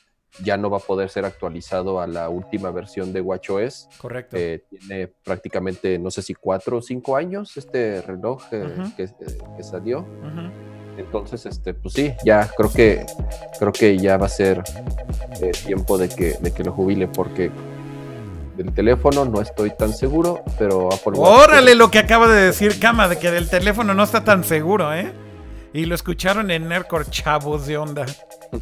ya 0.44 0.58
no 0.58 0.70
va 0.70 0.78
a 0.78 0.82
poder 0.82 1.10
ser 1.10 1.26
actualizado 1.26 2.00
a 2.00 2.08
la 2.08 2.30
última 2.30 2.70
versión 2.72 3.14
de 3.14 3.22
WatchOS. 3.22 3.90
Correcto. 3.98 4.36
Eh, 4.38 4.64
tiene 4.70 5.08
prácticamente, 5.08 5.98
no 5.98 6.12
sé 6.12 6.22
si 6.22 6.34
cuatro 6.34 6.78
o 6.78 6.82
cinco 6.82 7.16
años 7.16 7.56
este 7.58 8.02
reloj 8.02 8.44
eh, 8.52 8.76
que, 8.98 9.64
salió. 9.64 10.06
Entonces, 10.98 11.46
este, 11.46 11.74
pues 11.74 11.94
sí, 11.94 12.14
ya 12.24 12.50
creo 12.56 12.72
que 12.72 13.06
creo 13.60 13.72
que 13.74 13.98
ya 13.98 14.18
va 14.18 14.28
a 14.28 14.30
ser 14.30 14.64
tiempo 15.66 15.98
de 15.98 16.08
que, 16.08 16.38
de 16.40 16.52
que 16.52 16.64
lo 16.64 16.72
jubile, 16.72 17.08
porque 17.08 17.52
del 18.56 18.74
teléfono 18.74 19.26
no 19.26 19.42
estoy 19.42 19.72
tan 19.72 19.94
seguro, 19.94 20.44
pero 20.58 20.94
Apple 20.94 21.14
Órale 21.16 21.76
lo 21.76 21.92
que 21.92 22.00
acaba 22.00 22.28
de 22.28 22.42
decir 22.42 22.80
Cama, 22.80 23.08
de 23.08 23.18
que 23.18 23.32
del 23.32 23.50
teléfono 23.50 23.94
no 23.94 24.04
está 24.04 24.24
tan 24.24 24.44
seguro, 24.44 24.94
¿eh? 24.94 25.12
Y 25.74 25.86
lo 25.86 25.96
escucharon 25.96 26.52
en 26.52 26.70
Nerdcore, 26.70 27.06
chavos 27.10 27.68
de 27.68 27.78
onda. 27.78 28.06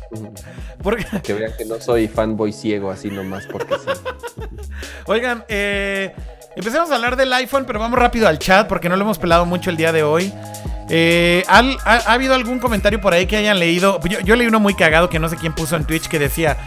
Porque... 0.81 1.05
Que 1.21 1.33
vean 1.33 1.51
que 1.57 1.65
no 1.65 1.79
soy 1.79 2.07
fanboy 2.07 2.51
ciego 2.51 2.89
así 2.89 3.11
nomás 3.11 3.45
porque 3.45 3.75
sí. 3.75 3.91
Oigan, 5.05 5.45
eh, 5.47 6.13
Empecemos 6.55 6.91
a 6.91 6.95
hablar 6.95 7.15
del 7.15 7.33
iPhone, 7.33 7.65
pero 7.65 7.79
vamos 7.79 7.97
rápido 7.97 8.27
al 8.27 8.37
chat 8.37 8.67
porque 8.67 8.87
no 8.87 8.95
lo 8.95 9.03
hemos 9.03 9.17
pelado 9.17 9.45
mucho 9.45 9.69
el 9.69 9.77
día 9.77 9.91
de 9.91 10.03
hoy. 10.03 10.31
Eh, 10.89 11.43
¿ha, 11.47 11.63
ha, 11.83 12.13
habido 12.13 12.35
algún 12.35 12.59
comentario 12.59 13.01
por 13.01 13.13
ahí 13.13 13.25
que 13.25 13.37
hayan 13.37 13.57
leído? 13.57 13.99
Yo, 14.01 14.19
yo, 14.19 14.35
leí 14.35 14.45
uno 14.45 14.59
muy 14.59 14.75
cagado 14.75 15.09
que 15.09 15.17
no 15.17 15.29
sé 15.29 15.37
quién 15.37 15.53
puso 15.53 15.75
en 15.75 15.85
Twitch 15.85 16.07
que 16.07 16.19
decía, 16.19 16.57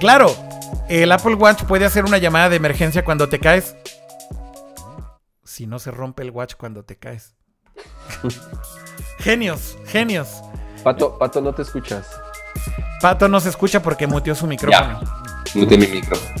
claro, 0.00 0.34
el 0.88 1.12
Apple 1.12 1.34
Watch 1.34 1.64
puede 1.64 1.84
hacer 1.84 2.04
una 2.04 2.18
llamada 2.18 2.48
de 2.48 2.56
emergencia 2.56 3.04
cuando 3.04 3.28
te 3.28 3.38
caes. 3.38 3.76
Si 5.44 5.66
no 5.66 5.78
se 5.78 5.90
rompe 5.90 6.22
el 6.22 6.30
watch 6.30 6.54
cuando 6.54 6.84
te 6.84 6.96
caes. 6.96 7.34
genios, 9.18 9.76
genios. 9.86 10.42
Pato, 10.82 11.18
Pato, 11.18 11.40
no 11.40 11.54
te 11.54 11.62
escuchas. 11.62 12.06
Pato 13.00 13.28
no 13.28 13.40
se 13.40 13.50
escucha 13.50 13.82
porque 13.82 14.06
muteó 14.06 14.34
su 14.34 14.46
micrófono. 14.46 15.00
Ya, 15.00 15.44
muteé 15.54 15.78
mi 15.78 15.86
micrófono 15.86 16.34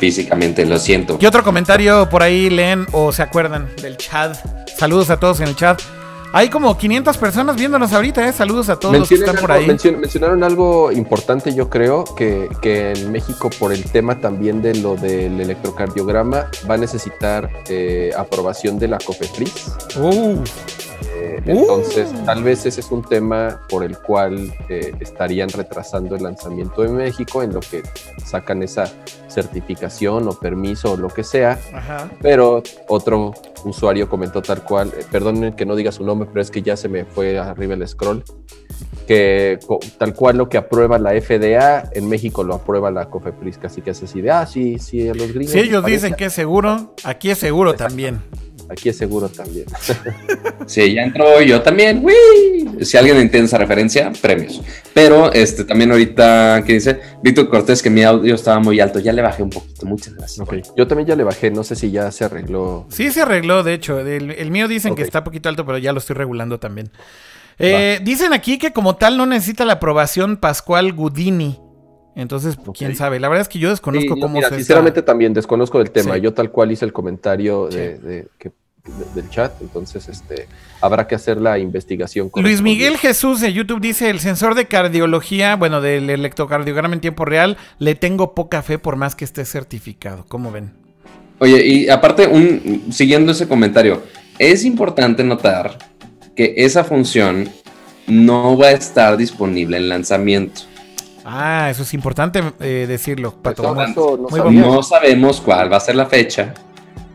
físicamente, 0.00 0.64
lo 0.64 0.78
siento. 0.78 1.18
¿Qué 1.18 1.28
otro 1.28 1.44
comentario 1.44 2.08
por 2.08 2.22
ahí 2.22 2.48
leen 2.48 2.86
o 2.92 3.12
se 3.12 3.22
acuerdan 3.22 3.68
del 3.82 3.98
chat? 3.98 4.36
Saludos 4.76 5.10
a 5.10 5.20
todos 5.20 5.40
en 5.40 5.48
el 5.48 5.56
chat. 5.56 5.80
Hay 6.32 6.48
como 6.48 6.76
500 6.76 7.16
personas 7.18 7.56
viéndonos 7.56 7.92
ahorita, 7.92 8.26
¿eh? 8.28 8.32
Saludos 8.32 8.68
a 8.68 8.76
todos 8.76 8.96
los 8.96 9.08
que 9.08 9.16
están 9.16 9.36
por 9.36 9.50
ahí. 9.50 9.66
mencionaron 9.66 10.44
algo 10.44 10.92
importante, 10.92 11.52
yo 11.54 11.68
creo, 11.68 12.04
que, 12.04 12.48
que, 12.62 12.92
en 12.92 13.10
México, 13.10 13.50
por 13.58 13.72
el 13.72 13.84
tema 13.84 14.20
también 14.20 14.62
de 14.62 14.76
lo 14.76 14.94
del 14.94 15.40
electrocardiograma, 15.40 16.46
va 16.70 16.74
a 16.74 16.78
necesitar 16.78 17.50
eh, 17.68 18.12
aprobación 18.16 18.78
de 18.78 18.88
la 18.88 18.98
COFEPRIS. 18.98 19.76
Uh. 19.96 20.44
Eh, 21.08 21.40
entonces, 21.46 22.10
uh. 22.12 22.24
tal 22.24 22.42
vez 22.42 22.66
ese 22.66 22.80
es 22.80 22.90
un 22.90 23.02
tema 23.02 23.60
por 23.68 23.84
el 23.84 23.98
cual 23.98 24.52
eh, 24.68 24.92
estarían 25.00 25.48
retrasando 25.48 26.16
el 26.16 26.22
lanzamiento 26.22 26.84
en 26.84 26.96
México, 26.96 27.42
en 27.42 27.52
lo 27.52 27.60
que 27.60 27.82
sacan 28.24 28.62
esa 28.62 28.92
certificación 29.28 30.28
o 30.28 30.32
permiso 30.32 30.92
o 30.92 30.96
lo 30.96 31.08
que 31.08 31.24
sea. 31.24 31.58
Pero 32.20 32.62
otro 32.88 33.32
usuario 33.64 34.08
comentó 34.08 34.42
tal 34.42 34.62
cual, 34.62 34.92
eh, 34.96 35.04
perdonen 35.10 35.54
que 35.54 35.66
no 35.66 35.76
diga 35.76 35.92
su 35.92 36.04
nombre, 36.04 36.28
pero 36.32 36.42
es 36.42 36.50
que 36.50 36.62
ya 36.62 36.76
se 36.76 36.88
me 36.88 37.04
fue 37.04 37.38
arriba 37.38 37.74
el 37.74 37.86
scroll, 37.86 38.24
que 39.06 39.58
tal 39.98 40.14
cual 40.14 40.36
lo 40.36 40.48
que 40.48 40.56
aprueba 40.56 40.98
la 40.98 41.10
FDA, 41.20 41.90
en 41.92 42.08
México 42.08 42.44
lo 42.44 42.54
aprueba 42.54 42.90
la 42.90 43.06
COFEPRIS, 43.08 43.58
así 43.64 43.82
que 43.82 43.90
es 43.90 44.02
así 44.02 44.20
de, 44.20 44.30
ah, 44.30 44.46
sí, 44.46 44.78
sí, 44.78 45.08
a 45.08 45.14
los 45.14 45.32
gringos. 45.32 45.52
Si 45.52 45.58
ellos 45.58 45.84
dicen 45.84 46.14
que 46.14 46.26
es 46.26 46.32
seguro, 46.32 46.94
aquí 47.04 47.30
es 47.30 47.38
seguro 47.38 47.74
también. 47.74 48.22
Aquí 48.70 48.88
es 48.88 48.96
seguro 48.96 49.28
también. 49.28 49.66
sí, 50.66 50.94
ya 50.94 51.02
entró 51.02 51.42
yo 51.42 51.60
también. 51.60 52.04
Si 52.82 52.96
alguien 52.96 53.16
entiende 53.16 53.46
esa 53.46 53.58
referencia, 53.58 54.12
premios. 54.22 54.62
Pero 54.94 55.32
este 55.32 55.64
también 55.64 55.90
ahorita, 55.90 56.62
¿qué 56.64 56.74
dice? 56.74 57.00
Víctor 57.20 57.48
Cortés, 57.48 57.82
que 57.82 57.90
mi 57.90 58.04
audio 58.04 58.34
estaba 58.34 58.60
muy 58.60 58.78
alto. 58.78 59.00
Ya 59.00 59.12
le 59.12 59.22
bajé 59.22 59.42
un 59.42 59.50
poquito. 59.50 59.86
Muchas 59.86 60.14
gracias. 60.14 60.46
Yo 60.76 60.86
también 60.86 61.08
ya 61.08 61.16
le 61.16 61.24
bajé. 61.24 61.50
No 61.50 61.64
sé 61.64 61.74
si 61.74 61.90
ya 61.90 62.12
se 62.12 62.24
arregló. 62.24 62.86
Sí, 62.90 63.10
se 63.10 63.22
arregló, 63.22 63.64
de 63.64 63.74
hecho. 63.74 63.98
El, 63.98 64.50
mío 64.52 64.68
dicen 64.68 64.94
que 64.94 65.02
está 65.02 65.18
un 65.18 65.24
poquito 65.24 65.48
alto, 65.48 65.66
pero 65.66 65.78
ya 65.78 65.92
lo 65.92 65.98
estoy 65.98 66.14
regulando 66.14 66.60
también. 66.60 66.90
Eh, 67.58 67.98
dicen 68.02 68.32
aquí 68.32 68.56
que 68.56 68.72
como 68.72 68.96
tal 68.96 69.16
no 69.16 69.26
necesita 69.26 69.64
la 69.64 69.74
aprobación 69.74 70.36
Pascual 70.36 70.92
Gudini. 70.92 71.60
Entonces, 72.16 72.58
quién 72.76 72.96
sabe. 72.96 73.20
La 73.20 73.28
verdad 73.28 73.42
es 73.42 73.48
que 73.48 73.58
yo 73.58 73.70
desconozco 73.70 74.14
cómo 74.20 74.36
mira, 74.36 74.48
Sinceramente 74.48 75.02
también 75.02 75.32
desconozco 75.32 75.78
del 75.78 75.90
tema. 75.90 76.16
Yo 76.18 76.34
tal 76.34 76.50
cual 76.50 76.72
hice 76.72 76.84
el 76.84 76.92
comentario 76.92 77.68
de, 77.68 78.28
que 78.38 78.52
del 79.14 79.28
chat, 79.28 79.52
entonces 79.60 80.08
este 80.08 80.48
habrá 80.80 81.06
que 81.06 81.14
hacer 81.14 81.40
la 81.40 81.58
investigación. 81.58 82.30
Luis 82.34 82.62
Miguel 82.62 82.96
Jesús 82.96 83.40
de 83.40 83.52
YouTube 83.52 83.80
dice, 83.80 84.10
el 84.10 84.20
sensor 84.20 84.54
de 84.54 84.66
cardiología, 84.66 85.56
bueno, 85.56 85.80
del 85.80 86.08
electrocardiograma 86.08 86.94
en 86.94 87.00
tiempo 87.00 87.24
real, 87.24 87.56
le 87.78 87.94
tengo 87.94 88.34
poca 88.34 88.62
fe 88.62 88.78
por 88.78 88.96
más 88.96 89.14
que 89.14 89.24
esté 89.24 89.44
certificado. 89.44 90.24
¿Cómo 90.28 90.50
ven? 90.50 90.72
Oye, 91.38 91.64
y 91.64 91.88
aparte, 91.88 92.26
un, 92.26 92.86
siguiendo 92.90 93.32
ese 93.32 93.48
comentario, 93.48 94.02
es 94.38 94.64
importante 94.64 95.24
notar 95.24 95.78
que 96.34 96.54
esa 96.56 96.84
función 96.84 97.48
no 98.06 98.56
va 98.56 98.68
a 98.68 98.72
estar 98.72 99.16
disponible 99.16 99.76
en 99.76 99.88
lanzamiento. 99.88 100.62
Ah, 101.24 101.68
eso 101.70 101.82
es 101.82 101.92
importante 101.92 102.42
eh, 102.60 102.86
decirlo, 102.88 103.34
Pato. 103.42 103.74
no 104.50 104.82
sabemos 104.82 105.40
cuál 105.40 105.70
va 105.70 105.76
a 105.76 105.80
ser 105.80 105.94
la 105.94 106.06
fecha 106.06 106.54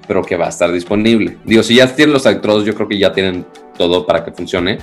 pero 0.07 0.23
que 0.23 0.37
va 0.37 0.45
a 0.47 0.49
estar 0.49 0.71
disponible. 0.71 1.37
Digo, 1.43 1.63
si 1.63 1.75
ya 1.75 1.93
tienen 1.95 2.13
los 2.13 2.25
electrodos, 2.25 2.65
yo 2.65 2.75
creo 2.75 2.87
que 2.87 2.97
ya 2.97 3.11
tienen 3.11 3.45
todo 3.77 4.05
para 4.05 4.23
que 4.23 4.31
funcione, 4.31 4.77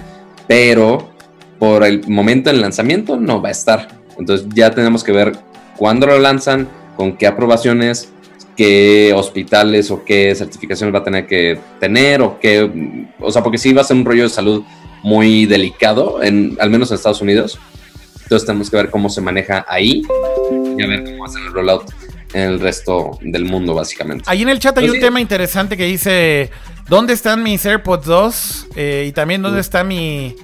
pero 0.47 1.11
por 1.59 1.85
el 1.85 2.07
momento 2.09 2.51
del 2.51 2.61
lanzamiento 2.61 3.17
no 3.17 3.41
va 3.41 3.49
a 3.49 3.53
estar. 3.53 3.89
Entonces 4.19 4.47
ya 4.55 4.71
tenemos 4.71 5.05
que 5.05 5.13
ver 5.13 5.33
cuándo 5.77 6.07
lo 6.07 6.19
lanzan, 6.19 6.69
con 6.97 7.17
qué 7.17 7.27
aprobaciones, 7.27 8.13
qué 8.57 9.13
hospitales 9.15 9.91
o 9.91 10.05
qué 10.05 10.35
certificaciones 10.35 10.95
va 10.95 11.01
a 11.01 11.05
tener 11.05 11.27
que 11.27 11.59
tener 11.81 12.21
o 12.21 12.39
qué, 12.39 13.09
o 13.21 13.31
sea, 13.31 13.43
porque 13.43 13.59
sí 13.59 13.73
va 13.73 13.83
a 13.83 13.85
ser 13.85 13.97
un 13.97 14.05
rollo 14.05 14.25
de 14.25 14.29
salud 14.29 14.63
muy 15.03 15.47
delicado, 15.47 16.23
en, 16.23 16.57
al 16.61 16.71
menos 16.71 16.91
en 16.91 16.97
Estados 16.97 17.23
Unidos. 17.23 17.59
Entonces 18.23 18.47
tenemos 18.47 18.71
que 18.71 18.77
ver 18.77 18.91
cómo 18.91 19.09
se 19.09 19.21
maneja 19.21 19.65
ahí 19.69 20.03
y 20.79 20.83
a 20.83 20.87
ver 20.87 21.05
cómo 21.05 21.25
hacen 21.25 21.45
el 21.45 21.53
rollout 21.53 21.91
en 22.33 22.43
el 22.43 22.61
resto 22.61 23.19
del 23.21 23.45
mundo, 23.45 23.75
básicamente. 23.75 24.25
Ahí 24.27 24.43
en 24.43 24.49
el 24.49 24.59
chat 24.59 24.77
hay 24.79 24.89
un 24.89 25.01
tema 25.01 25.21
interesante 25.21 25.77
que 25.77 25.85
dice: 25.85 26.51
¿Dónde 26.89 27.13
están 27.13 27.43
mis 27.43 27.65
AirPods 27.65 28.07
2? 28.07 28.67
Eh, 28.77 29.07
y 29.09 29.13
también, 29.13 29.43
¿dónde 29.43 29.61
está 29.61 29.85
mi 29.85 30.35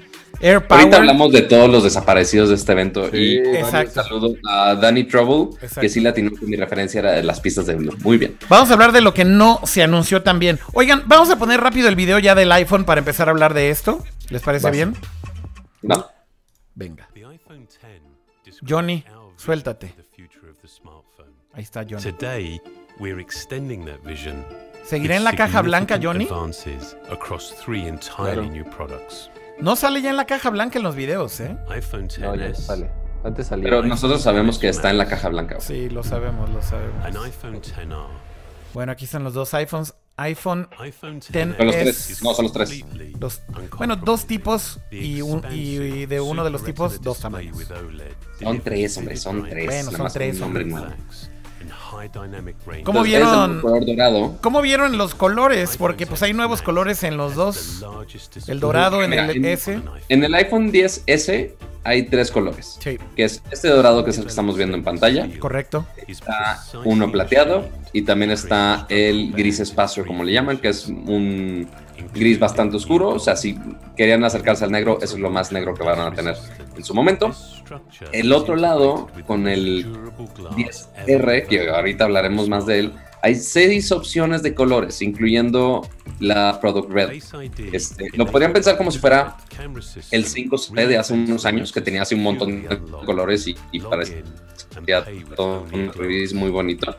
AirPower? 0.41 0.81
Ahorita 0.81 0.97
hablamos 0.99 1.33
de 1.33 1.43
todos 1.43 1.69
los 1.69 1.85
desaparecidos 1.85 2.49
de 2.51 2.55
este 2.55 2.73
evento. 2.73 3.09
y 3.15 3.39
un 3.39 3.91
saludo 3.91 4.35
a 4.49 4.75
Danny 4.75 5.05
Trouble, 5.05 5.59
que 5.81 5.89
sí 5.89 6.01
latino 6.01 6.31
que 6.39 6.47
mi 6.47 6.57
referencia 6.57 7.01
era 7.01 7.13
de 7.13 7.23
las 7.23 7.41
pistas 7.41 7.67
de 7.67 7.75
Blue. 7.75 7.97
Muy 8.03 8.19
bien. 8.19 8.37
Vamos 8.49 8.71
a 8.71 8.75
hablar 8.75 8.93
de 8.93 9.01
lo 9.01 9.15
que 9.15 9.25
no 9.25 9.61
se 9.65 9.83
anunció 9.83 10.23
también. 10.23 10.59
Oigan, 10.73 11.03
vamos 11.07 11.31
a 11.31 11.39
poner 11.39 11.61
rápido 11.61 11.89
el 11.89 11.97
video 11.97 12.19
ya 12.19 12.35
del 12.35 12.53
iPhone 12.53 12.85
para 12.85 13.01
empezar 13.01 13.29
a 13.29 13.33
hablar 13.33 13.55
de 13.55 13.71
esto. 13.71 14.05
¿Les 14.31 14.43
parece 14.43 14.71
bien? 14.71 14.95
¿No? 15.83 16.07
Venga. 16.75 17.09
Johnny, 18.67 19.05
suéltate. 19.37 19.95
Ahí 21.59 21.65
está 21.65 21.83
Johnny. 21.83 22.13
Today, 22.13 22.63
we're 23.01 23.19
extending 23.19 23.85
that 23.85 23.99
vision 24.05 24.45
¿Seguirá 24.85 25.17
en 25.17 25.25
la 25.25 25.33
caja 25.33 25.61
blanca, 25.61 25.99
Johnny? 26.01 26.29
No 29.59 29.75
sale 29.75 30.01
ya 30.01 30.11
en 30.11 30.17
la 30.17 30.25
caja 30.25 30.51
blanca 30.51 30.79
en 30.79 30.85
los 30.85 30.95
videos, 30.95 31.41
¿eh? 31.41 31.59
iPhone 31.71 32.07
no, 32.21 32.37
ya 32.37 32.55
sale. 32.55 32.89
Antes 33.25 33.49
salía. 33.49 33.65
Pero 33.65 33.83
nosotros 33.83 34.23
sabemos 34.23 34.61
que 34.61 34.69
está 34.69 34.91
en 34.91 34.99
la 34.99 35.09
caja 35.09 35.31
blanca. 35.31 35.61
Sí, 35.61 35.89
lo 35.89 36.05
sabemos, 36.05 36.49
lo 36.49 36.63
sabemos. 36.63 37.05
Bueno, 38.73 38.93
aquí 38.93 39.07
están 39.07 39.25
los 39.25 39.35
dos 39.35 39.53
iPhones. 39.53 39.95
iPhone 40.17 40.69
10 41.29 42.23
No, 42.23 42.35
son 42.35 42.45
los 42.45 42.53
tres. 42.53 42.85
bueno, 43.77 43.97
dos 43.97 44.27
tipos 44.27 44.79
y, 44.93 45.23
un, 45.23 45.45
y, 45.51 46.07
de 46.07 46.21
uno 46.21 46.45
de 46.45 46.51
los 46.51 46.63
tipos, 46.63 47.01
dos 47.01 47.19
tamaños. 47.19 47.57
Son 48.41 48.61
tres, 48.61 48.97
hombre, 48.97 49.17
son 49.17 49.49
tres. 49.49 49.67
Bueno, 49.67 49.91
son 49.91 50.13
tres. 50.13 50.41
Hombre. 50.41 50.67
¿Cómo 52.85 53.03
vieron, 53.03 53.61
¿Cómo 54.41 54.63
vieron 54.63 54.99
los 54.99 55.15
colores? 55.15 55.77
Porque 55.77 56.07
pues 56.07 56.23
hay 56.23 56.33
nuevos 56.33 56.63
colores 56.63 57.03
en 57.03 57.17
los 57.17 57.35
dos. 57.35 57.85
El 58.47 58.61
dorado 58.61 59.03
en 59.03 59.13
el 59.13 59.45
S. 59.45 59.81
En 60.09 60.25
el 60.25 60.35
iPhone 60.35 60.73
10S 60.73 61.53
hay 61.85 62.03
tres 62.05 62.31
colores. 62.31 62.79
Que 62.83 63.25
es 63.25 63.43
este 63.51 63.69
dorado 63.69 64.05
que 64.05 64.11
es 64.11 64.19
el 64.19 64.25
que 64.25 64.31
estamos 64.31 64.57
viendo 64.57 64.77
en 64.77 64.85
pantalla. 64.85 65.29
Correcto. 65.39 65.87
Está 66.07 66.63
uno 66.85 67.11
plateado 67.11 67.69
y 67.93 68.03
también 68.03 68.31
está 68.31 68.87
el 68.89 69.33
gris 69.33 69.61
espacio, 69.61 70.07
como 70.07 70.25
le 70.25 70.33
llaman, 70.33 70.59
que 70.59 70.69
es 70.69 70.87
un 70.87 71.69
gris 72.15 72.39
bastante 72.39 72.77
oscuro. 72.77 73.11
O 73.11 73.19
sea, 73.19 73.37
si 73.37 73.59
querían 73.97 74.25
acercarse 74.25 74.65
al 74.65 74.71
negro, 74.71 74.99
eso 75.01 75.15
es 75.15 75.21
lo 75.21 75.31
más 75.31 75.53
negro 75.53 75.75
que 75.75 75.83
van 75.83 76.01
a 76.01 76.13
tener 76.13 76.37
en 76.79 76.85
su 76.85 76.95
momento. 76.95 77.35
El 78.13 78.33
otro 78.33 78.57
lado, 78.57 79.09
con 79.27 79.47
el 79.49 79.85
10R, 80.55 81.47
que 81.47 81.69
ahorita 81.69 82.05
hablaremos 82.05 82.49
más 82.49 82.65
de 82.67 82.79
él, 82.79 82.93
hay 83.23 83.35
seis 83.35 83.93
opciones 83.93 84.43
de 84.43 84.55
colores, 84.55 85.03
incluyendo 85.03 85.89
la 86.21 86.61
Product 86.61 86.91
Red. 86.91 87.23
Este, 87.73 88.09
lo 88.15 88.27
podrían 88.27 88.53
pensar 88.53 88.77
como 88.77 88.91
si 88.91 88.99
fuera 88.99 89.37
el 90.11 90.25
5C 90.25 90.87
de 90.87 90.99
hace 90.99 91.15
unos 91.15 91.45
años, 91.45 91.73
que 91.73 91.81
tenía 91.81 92.03
así 92.03 92.15
un 92.15 92.23
montón 92.23 92.63
de 92.63 92.79
colores 93.05 93.47
y, 93.47 93.57
y 93.73 93.81
parece 93.81 94.25
todo 95.37 95.67
un 95.73 95.93
release 95.93 96.35
muy 96.35 96.51
bonito. 96.51 96.97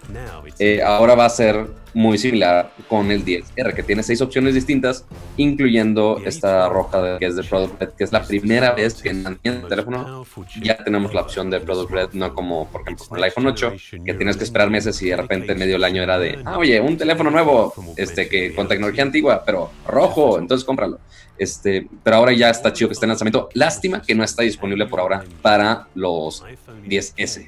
Eh, 0.58 0.82
ahora 0.82 1.16
va 1.16 1.26
a 1.26 1.30
ser 1.30 1.68
muy 1.94 2.18
similar 2.18 2.72
con 2.88 3.10
el 3.12 3.26
10R, 3.26 3.74
que 3.74 3.84
tiene 3.84 4.04
seis 4.04 4.22
opciones 4.22 4.54
distintas, 4.54 5.06
incluyendo 5.38 6.22
esta 6.24 6.70
roja 6.70 7.02
de, 7.02 7.20
que 7.20 7.26
es 7.26 7.36
de 7.36 7.44
Product 7.44 7.80
Red, 7.80 7.90
que 7.90 8.04
es 8.04 8.12
la 8.12 8.24
primera 8.24 8.74
vez 8.74 9.02
que 9.02 9.10
en 9.10 9.40
el 9.44 9.68
teléfono 9.68 10.26
ya 10.62 10.78
tenemos 10.84 11.14
la 11.14 11.22
opción 11.22 11.50
de 11.50 11.60
Product 11.60 11.92
Red, 11.92 12.10
no 12.14 12.34
como 12.34 12.68
por 12.70 12.82
ejemplo 12.82 13.06
con 13.08 13.18
el 13.18 13.24
iPhone 13.26 13.48
8, 13.48 13.74
que 14.06 14.14
tienes 14.14 14.38
que 14.38 14.44
esperar 14.44 14.70
meses 14.70 15.02
y 15.02 15.10
de 15.10 15.16
repente 15.16 15.54
en 15.54 15.60
medio 15.60 15.74
del 15.74 15.84
año 15.84 16.04
era 16.04 16.19
de, 16.20 16.40
ah, 16.46 16.58
oye, 16.58 16.80
un 16.80 16.98
teléfono 16.98 17.32
nuevo, 17.32 17.74
este 17.98 18.28
que 18.28 18.54
con 18.54 18.68
tecnología 18.68 19.04
antigua, 19.04 19.44
pero 19.46 19.72
rojo, 19.88 20.40
entonces 20.40 20.66
cómpralo. 20.66 21.00
Este, 21.38 21.88
pero 22.04 22.18
ahora 22.18 22.34
ya 22.34 22.50
está 22.50 22.74
chido 22.74 22.90
que 22.90 22.94
esté 22.94 23.06
en 23.06 23.10
lanzamiento. 23.10 23.50
Lástima 23.54 24.02
que 24.02 24.14
no 24.14 24.24
está 24.24 24.44
disponible 24.44 24.86
por 24.88 25.00
ahora 25.00 25.24
para 25.42 25.88
los 25.96 26.44
10S. 26.86 27.48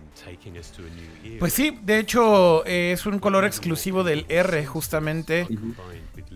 Pues 1.40 1.54
sí, 1.54 1.78
de 1.84 2.00
hecho 2.00 2.66
eh, 2.66 2.94
es 2.94 3.06
un 3.06 3.20
color 3.20 3.46
exclusivo 3.46 4.04
del 4.04 4.26
R 4.30 4.66
justamente. 4.66 5.48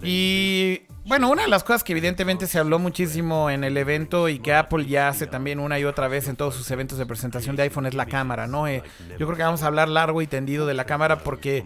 Y 0.04 0.82
bueno, 1.06 1.30
una 1.30 1.44
de 1.44 1.48
las 1.48 1.64
cosas 1.64 1.84
que 1.84 1.94
evidentemente 1.94 2.48
se 2.48 2.58
habló 2.58 2.80
muchísimo 2.80 3.52
en 3.52 3.64
el 3.64 3.78
evento 3.78 4.28
y 4.28 4.40
que 4.40 4.54
Apple 4.54 4.86
ya 4.86 5.08
hace 5.08 5.28
también 5.28 5.60
una 5.60 5.80
y 5.80 5.86
otra 5.86 6.08
vez 6.08 6.28
en 6.28 6.36
todos 6.36 6.56
sus 6.56 6.70
eventos 6.72 6.98
de 6.98 7.06
presentación 7.06 7.56
de 7.56 7.64
iPhone 7.64 7.86
es 7.86 7.94
la 7.94 8.08
cámara, 8.08 8.48
¿no? 8.48 8.68
Eh, 8.68 8.82
yo 9.20 9.28
creo 9.28 9.38
que 9.38 9.44
vamos 9.44 9.62
a 9.62 9.68
hablar 9.68 9.88
largo 9.88 10.24
y 10.24 10.28
tendido 10.28 10.66
de 10.66 10.74
la 10.74 10.86
cámara 10.86 11.20
porque 11.20 11.64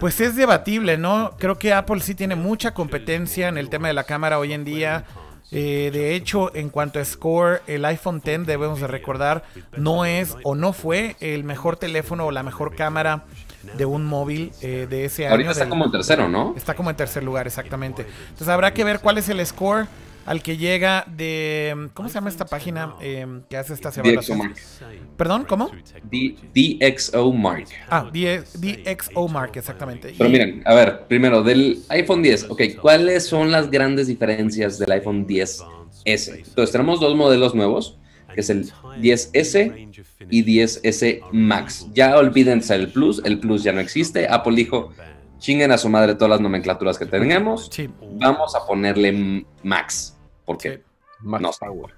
pues 0.00 0.20
es 0.20 0.34
debatible, 0.34 0.98
¿no? 0.98 1.36
Creo 1.38 1.56
que 1.56 1.72
Apple 1.72 2.00
sí 2.00 2.16
tiene 2.16 2.34
mucha 2.34 2.74
competencia 2.74 3.48
en 3.48 3.58
el 3.58 3.70
tema 3.70 3.88
de 3.88 3.94
la 3.94 4.04
cámara 4.04 4.40
hoy 4.40 4.52
en 4.52 4.64
día. 4.64 5.04
Eh, 5.50 5.90
de 5.92 6.14
hecho, 6.14 6.54
en 6.54 6.68
cuanto 6.68 6.98
a 6.98 7.04
score, 7.04 7.62
el 7.66 7.84
iPhone 7.84 8.20
X, 8.24 8.44
debemos 8.44 8.80
de 8.80 8.86
recordar, 8.86 9.44
no 9.76 10.04
es 10.04 10.36
o 10.42 10.54
no 10.54 10.72
fue 10.72 11.16
el 11.20 11.44
mejor 11.44 11.76
teléfono 11.76 12.26
o 12.26 12.30
la 12.32 12.42
mejor 12.42 12.74
cámara 12.74 13.24
de 13.62 13.84
un 13.84 14.04
móvil 14.04 14.52
eh, 14.62 14.86
de 14.88 15.04
ese 15.04 15.24
año. 15.26 15.32
Ahorita 15.32 15.50
está 15.50 15.68
como 15.68 15.84
en 15.84 15.90
tercero, 15.90 16.28
¿no? 16.28 16.54
Está 16.56 16.74
como 16.74 16.90
en 16.90 16.96
tercer 16.96 17.22
lugar, 17.22 17.46
exactamente. 17.46 18.06
Entonces 18.20 18.48
habrá 18.48 18.72
que 18.72 18.84
ver 18.84 19.00
cuál 19.00 19.18
es 19.18 19.28
el 19.28 19.44
score 19.44 19.86
al 20.28 20.42
que 20.42 20.58
llega 20.58 21.06
de... 21.06 21.88
¿Cómo 21.94 22.08
se 22.08 22.16
llama 22.16 22.28
esta 22.28 22.44
página 22.44 22.94
eh, 23.00 23.26
que 23.48 23.56
hace 23.56 23.72
estas 23.72 23.96
evaluaciones? 23.96 24.80
Perdón, 25.16 25.46
¿cómo? 25.48 25.70
DxO 26.04 27.32
Mark. 27.32 27.66
Ah, 27.88 28.10
DxO 28.12 29.28
Mark, 29.28 29.52
exactamente. 29.54 30.14
Pero 30.18 30.28
miren, 30.28 30.62
a 30.66 30.74
ver, 30.74 31.06
primero, 31.08 31.42
del 31.42 31.82
iPhone 31.88 32.22
10, 32.22 32.50
ok, 32.50 32.62
¿cuáles 32.80 33.26
son 33.26 33.50
las 33.50 33.70
grandes 33.70 34.06
diferencias 34.06 34.78
del 34.78 34.92
iPhone 34.92 35.26
10S? 35.26 35.64
Entonces 36.04 36.72
tenemos 36.72 37.00
dos 37.00 37.16
modelos 37.16 37.54
nuevos, 37.54 37.96
que 38.34 38.40
es 38.40 38.50
el 38.50 38.70
10S 38.70 39.88
y 40.30 40.44
10S 40.44 41.20
Max. 41.32 41.86
Ya 41.92 42.16
olvídense 42.16 42.74
el 42.74 42.88
Plus, 42.92 43.22
el 43.24 43.38
Plus 43.38 43.62
ya 43.62 43.72
no 43.72 43.80
existe. 43.80 44.26
Apple 44.28 44.56
dijo, 44.56 44.92
chinguen 45.38 45.72
a 45.72 45.78
su 45.78 45.88
madre 45.88 46.14
todas 46.14 46.30
las 46.30 46.40
nomenclaturas 46.40 46.98
que 46.98 47.06
tengamos. 47.06 47.70
Vamos 48.18 48.54
a 48.54 48.66
ponerle 48.66 49.44
Max. 49.62 50.16
Porque 50.44 50.82
no 51.22 51.38
no 51.38 51.50
Apple. 51.50 51.94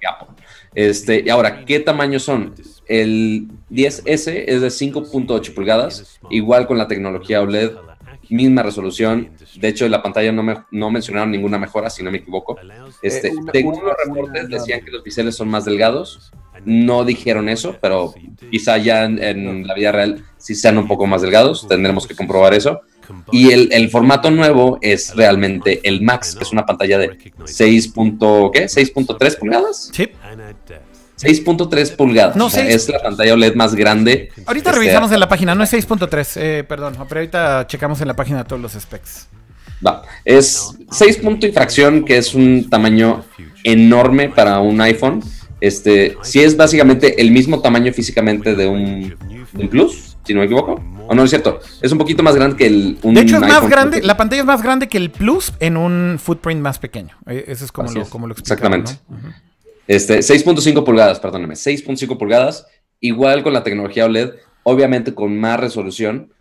Este, 0.74 1.22
y 1.24 1.28
ahora, 1.28 1.64
¿qué 1.64 1.80
tamaño 1.80 2.18
son? 2.18 2.54
El 2.86 3.48
10S 3.70 4.44
es 4.46 4.60
de 4.60 4.68
5.8 4.68 5.54
pulgadas, 5.54 6.18
igual 6.30 6.66
con 6.66 6.78
la 6.78 6.88
tecnología 6.88 7.42
OLED, 7.42 7.72
misma 8.30 8.62
resolución. 8.62 9.30
De 9.56 9.68
hecho, 9.68 9.84
en 9.84 9.92
la 9.92 10.02
pantalla 10.02 10.32
no, 10.32 10.42
me, 10.42 10.56
no 10.70 10.90
mencionaron 10.90 11.30
ninguna 11.30 11.58
mejora, 11.58 11.90
si 11.90 12.02
no 12.02 12.10
me 12.10 12.18
equivoco. 12.18 12.56
Este, 13.02 13.28
eh, 13.28 13.34
según 13.52 13.82
los 13.84 13.94
reportes, 14.04 14.48
decían 14.48 14.84
que 14.84 14.90
los 14.90 15.02
píxeles 15.02 15.36
son 15.36 15.48
más 15.48 15.64
delgados 15.64 16.32
no 16.64 17.04
dijeron 17.04 17.48
eso, 17.48 17.76
pero 17.80 18.14
quizá 18.50 18.76
ya 18.78 19.04
en, 19.04 19.66
la 19.66 19.74
vida 19.74 19.92
real 19.92 20.24
sí 20.36 20.54
sean 20.54 20.78
un 20.78 20.86
poco 20.86 21.06
más 21.06 21.22
delgados, 21.22 21.66
tendremos 21.68 22.06
que 22.06 22.14
comprobar 22.14 22.54
eso. 22.54 22.80
Y 23.32 23.50
el, 23.50 23.90
formato 23.90 24.30
nuevo 24.30 24.78
es 24.80 25.16
realmente 25.16 25.80
el 25.82 26.00
Max, 26.00 26.36
que 26.36 26.44
es 26.44 26.52
una 26.52 26.64
pantalla 26.64 26.96
de 26.96 27.18
6. 27.44 27.92
¿qué? 28.52 28.66
6.3 28.66 29.38
pulgadas. 29.38 29.90
Sí. 29.92 30.08
6.3 31.20 31.96
pulgadas. 31.96 32.36
No, 32.36 32.48
es 32.48 32.88
la 32.88 33.02
pantalla 33.02 33.34
OLED 33.34 33.54
más 33.54 33.74
grande. 33.74 34.30
Ahorita 34.46 34.70
este, 34.70 34.80
revisamos 34.80 35.12
en 35.12 35.20
la 35.20 35.28
página, 35.28 35.54
no 35.54 35.62
es 35.62 35.72
6.3, 35.72 36.32
eh, 36.36 36.64
perdón, 36.64 36.94
pero 37.08 37.20
ahorita 37.20 37.66
checamos 37.66 38.00
en 38.00 38.08
la 38.08 38.16
página 38.16 38.44
todos 38.44 38.60
los 38.60 38.72
specs. 38.72 39.28
Va, 39.86 40.02
es 40.24 40.76
6 40.90 41.16
punto 41.18 41.46
y 41.46 41.52
fracción, 41.52 42.04
que 42.04 42.18
es 42.18 42.34
un 42.34 42.68
tamaño 42.68 43.24
enorme 43.64 44.28
para 44.28 44.60
un 44.60 44.80
iPhone. 44.80 45.22
Este, 45.60 46.16
si 46.22 46.40
es 46.40 46.56
básicamente 46.56 47.20
el 47.20 47.30
mismo 47.30 47.60
tamaño 47.60 47.92
físicamente 47.92 48.54
de 48.54 48.66
un, 48.66 49.14
Plus, 49.68 50.16
si 50.24 50.32
no 50.32 50.40
me 50.40 50.46
equivoco. 50.46 50.82
¿O 51.08 51.14
no 51.14 51.24
es 51.24 51.30
cierto? 51.30 51.60
Es 51.82 51.90
un 51.90 51.98
poquito 51.98 52.22
más 52.22 52.36
grande 52.36 52.56
que 52.56 52.66
el 52.66 52.98
un 53.02 53.14
De 53.14 53.22
hecho, 53.22 53.36
es 53.36 53.42
más 53.42 53.68
grande, 53.68 54.00
la 54.00 54.16
pantalla 54.16 54.42
es 54.42 54.46
más 54.46 54.62
grande 54.62 54.88
que 54.88 54.96
el 54.96 55.10
Plus 55.10 55.52
en 55.58 55.76
un 55.76 56.18
footprint 56.22 56.60
más 56.60 56.78
pequeño. 56.78 57.16
E, 57.26 57.44
eso 57.48 57.64
es 57.64 57.72
como, 57.72 57.90
lo, 57.90 58.04
como 58.08 58.26
lo 58.28 58.34
Exactamente. 58.34 58.92
Este, 59.90 60.20
6.5 60.20 60.84
pulgadas, 60.84 61.18
perdóname, 61.18 61.54
6.5 61.54 62.16
pulgadas, 62.16 62.64
igual 63.00 63.42
con 63.42 63.52
la 63.52 63.64
tecnología 63.64 64.04
OLED, 64.04 64.34
obviamente 64.62 65.12
con 65.16 65.36
más 65.36 65.58
resolución. 65.58 66.32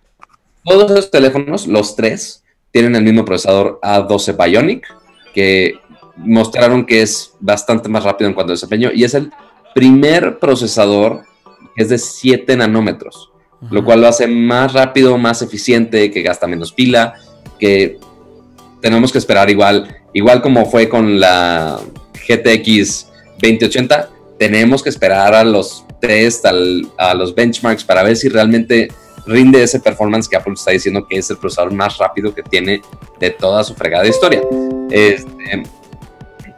Todos 0.64 0.92
los 0.92 1.10
teléfonos, 1.10 1.66
los 1.66 1.96
tres, 1.96 2.44
tienen 2.70 2.96
el 2.96 3.02
mismo 3.02 3.26
procesador 3.26 3.80
A12 3.82 4.38
Bionic, 4.38 4.88
que 5.34 5.80
mostraron 6.16 6.86
que 6.86 7.02
es 7.02 7.34
bastante 7.40 7.90
más 7.90 8.04
rápido 8.04 8.28
en 8.28 8.36
cuanto 8.36 8.52
a 8.52 8.54
desempeño 8.54 8.92
y 8.94 9.04
es 9.04 9.16
el 9.16 9.32
primer 9.74 10.38
procesador 10.38 11.24
que 11.76 11.82
es 11.82 11.90
de 11.90 11.98
7 11.98 12.56
nanómetros, 12.56 13.32
lo 13.72 13.84
cual 13.84 14.02
lo 14.02 14.08
hace 14.10 14.28
más 14.28 14.74
rápido, 14.74 15.18
más 15.18 15.42
eficiente, 15.42 16.12
que 16.12 16.22
gasta 16.22 16.46
menos 16.46 16.72
pila, 16.72 17.16
que 17.58 17.98
tenemos 18.80 19.12
que 19.12 19.18
esperar 19.18 19.50
igual, 19.50 19.98
igual 20.14 20.44
como 20.44 20.68
fue 20.68 20.88
con 20.88 21.20
la 21.20 21.80
GTX 22.28 23.09
2080, 23.42 24.10
tenemos 24.38 24.82
que 24.82 24.90
esperar 24.90 25.34
a 25.34 25.44
los 25.44 25.86
test, 26.00 26.46
a 26.46 27.14
los 27.14 27.36
benchmarks 27.36 27.84
para 27.84 28.04
ver 28.04 28.16
si 28.16 28.30
realmente 28.30 28.90
rinde 29.26 29.62
ese 29.62 29.80
performance 29.80 30.28
que 30.28 30.36
Apple 30.36 30.54
está 30.54 30.72
diciendo 30.72 31.06
que 31.08 31.18
es 31.18 31.30
el 31.30 31.38
procesador 31.38 31.74
más 31.74 31.98
rápido 31.98 32.34
que 32.34 32.42
tiene 32.42 32.82
de 33.20 33.30
toda 33.30 33.64
su 33.64 33.76
fregada 33.76 34.08
historia. 34.08 34.42
Este, 34.90 35.64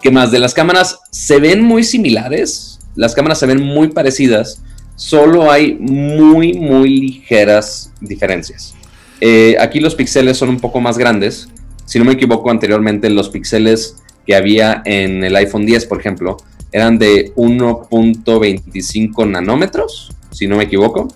¿Qué 0.01 0.09
más? 0.09 0.31
De 0.31 0.39
las 0.39 0.53
cámaras 0.53 0.99
se 1.11 1.39
ven 1.39 1.63
muy 1.63 1.83
similares, 1.83 2.79
las 2.95 3.13
cámaras 3.13 3.39
se 3.39 3.45
ven 3.45 3.61
muy 3.61 3.89
parecidas, 3.89 4.61
solo 4.95 5.51
hay 5.51 5.75
muy, 5.75 6.53
muy 6.53 6.89
ligeras 6.99 7.91
diferencias. 7.99 8.73
Eh, 9.19 9.55
aquí 9.59 9.79
los 9.79 9.93
píxeles 9.93 10.37
son 10.37 10.49
un 10.49 10.59
poco 10.59 10.79
más 10.79 10.97
grandes. 10.97 11.49
Si 11.85 11.99
no 11.99 12.05
me 12.05 12.13
equivoco, 12.13 12.49
anteriormente 12.49 13.09
los 13.09 13.29
píxeles 13.29 13.97
que 14.25 14.35
había 14.35 14.81
en 14.85 15.23
el 15.23 15.35
iPhone 15.35 15.65
10, 15.65 15.85
por 15.85 15.99
ejemplo, 15.99 16.37
eran 16.71 16.97
de 16.97 17.33
1.25 17.35 19.29
nanómetros, 19.29 20.11
si 20.31 20.47
no 20.47 20.57
me 20.57 20.63
equivoco. 20.63 21.07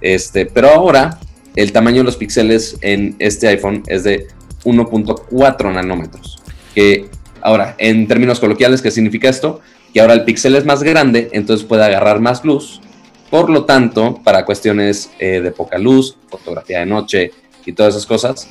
Este, 0.00 0.46
pero 0.46 0.68
ahora 0.68 1.18
el 1.56 1.72
tamaño 1.72 1.98
de 1.98 2.04
los 2.04 2.16
píxeles 2.16 2.76
en 2.82 3.16
este 3.18 3.48
iPhone 3.48 3.82
es 3.86 4.04
de 4.04 4.28
1.4 4.64 5.72
nanómetros, 5.72 6.42
que 6.74 7.08
Ahora, 7.40 7.76
en 7.78 8.06
términos 8.08 8.40
coloquiales, 8.40 8.82
¿qué 8.82 8.90
significa 8.90 9.28
esto? 9.28 9.60
Que 9.92 10.00
ahora 10.00 10.14
el 10.14 10.24
píxel 10.24 10.56
es 10.56 10.64
más 10.64 10.82
grande, 10.82 11.28
entonces 11.32 11.66
puede 11.66 11.84
agarrar 11.84 12.20
más 12.20 12.44
luz. 12.44 12.80
Por 13.30 13.50
lo 13.50 13.64
tanto, 13.64 14.20
para 14.24 14.44
cuestiones 14.44 15.10
eh, 15.18 15.40
de 15.40 15.50
poca 15.50 15.78
luz, 15.78 16.16
fotografía 16.28 16.80
de 16.80 16.86
noche 16.86 17.32
y 17.64 17.72
todas 17.72 17.94
esas 17.94 18.06
cosas, 18.06 18.48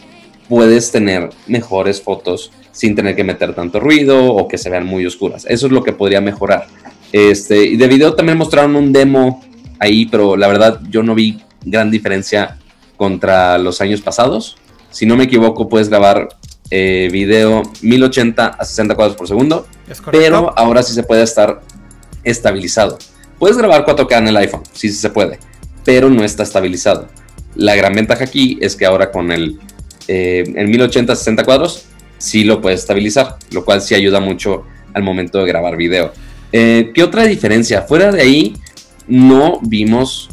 puedes 0.48 0.92
tener 0.92 1.30
mejores 1.48 2.02
fotos 2.02 2.52
sin 2.78 2.94
tener 2.94 3.16
que 3.16 3.24
meter 3.24 3.56
tanto 3.56 3.80
ruido 3.80 4.24
o 4.24 4.48
que 4.48 4.60
se 4.60 4.70
vean 4.70 4.86
muy 4.86 5.04
oscuras. 5.04 5.48
Eso 5.50 5.66
es 5.66 5.74
lo 5.74 5.84
que 5.84 5.94
podría 5.94 6.22
mejorar. 6.22 6.68
Este, 7.12 7.64
y 7.64 7.76
de 7.76 7.88
video 7.88 8.14
también 8.14 8.38
mostraron 8.38 8.76
un 8.76 8.94
demo 8.94 9.44
ahí, 9.80 10.06
pero 10.06 10.38
la 10.38 10.48
verdad 10.48 10.80
yo 10.88 11.02
no 11.02 11.16
vi 11.16 11.42
gran 11.66 11.90
diferencia 11.90 12.60
contra 12.96 13.58
los 13.58 13.82
años 13.82 14.02
pasados. 14.02 14.58
Si 14.92 15.08
no 15.08 15.18
me 15.18 15.24
equivoco, 15.24 15.68
puedes 15.68 15.90
grabar 15.90 16.30
eh, 16.70 17.10
video 17.12 17.64
1080 17.82 18.46
a 18.46 18.64
60 18.64 18.94
cuadros 18.94 19.18
por 19.18 19.28
segundo, 19.28 19.66
pero 20.12 20.54
ahora 20.56 20.84
sí 20.84 20.94
se 20.94 21.02
puede 21.02 21.24
estar 21.24 21.62
estabilizado. 22.24 23.00
Puedes 23.40 23.58
grabar 23.58 23.88
4K 23.88 24.20
en 24.20 24.28
el 24.28 24.38
iPhone, 24.38 24.62
sí, 24.72 24.90
sí 24.90 24.98
se 24.98 25.10
puede, 25.10 25.40
pero 25.84 26.12
no 26.12 26.24
está 26.24 26.44
estabilizado. 26.44 27.08
La 27.56 27.76
gran 27.76 27.94
ventaja 27.94 28.24
aquí 28.24 28.60
es 28.62 28.76
que 28.76 28.86
ahora 28.86 29.12
con 29.12 29.32
el, 29.32 29.60
eh, 30.08 30.44
1080 30.48 31.14
a 31.14 31.16
60 31.16 31.44
cuadros 31.44 31.88
sí 32.18 32.44
lo 32.44 32.62
puedes 32.62 32.82
estabilizar, 32.82 33.38
lo 33.52 33.64
cual 33.66 33.82
sí 33.82 33.96
ayuda 33.96 34.20
mucho 34.20 34.66
al 34.94 35.04
momento 35.04 35.40
de 35.40 35.48
grabar 35.48 35.78
video. 35.78 36.14
Eh, 36.52 36.92
¿Qué 36.94 37.04
otra 37.04 37.24
diferencia? 37.24 37.82
Fuera 37.84 38.12
de 38.12 38.22
ahí, 38.22 38.54
no 39.08 39.60
vimos 39.62 40.30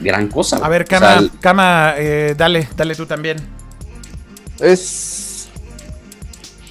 gran 0.00 0.28
cosa. 0.28 0.58
A 0.58 0.68
ver, 0.68 0.84
Cama, 0.84 1.94
eh, 1.96 2.34
dale, 2.36 2.68
dale 2.76 2.94
tú 2.94 3.06
también. 3.06 3.38
Es 4.60 5.28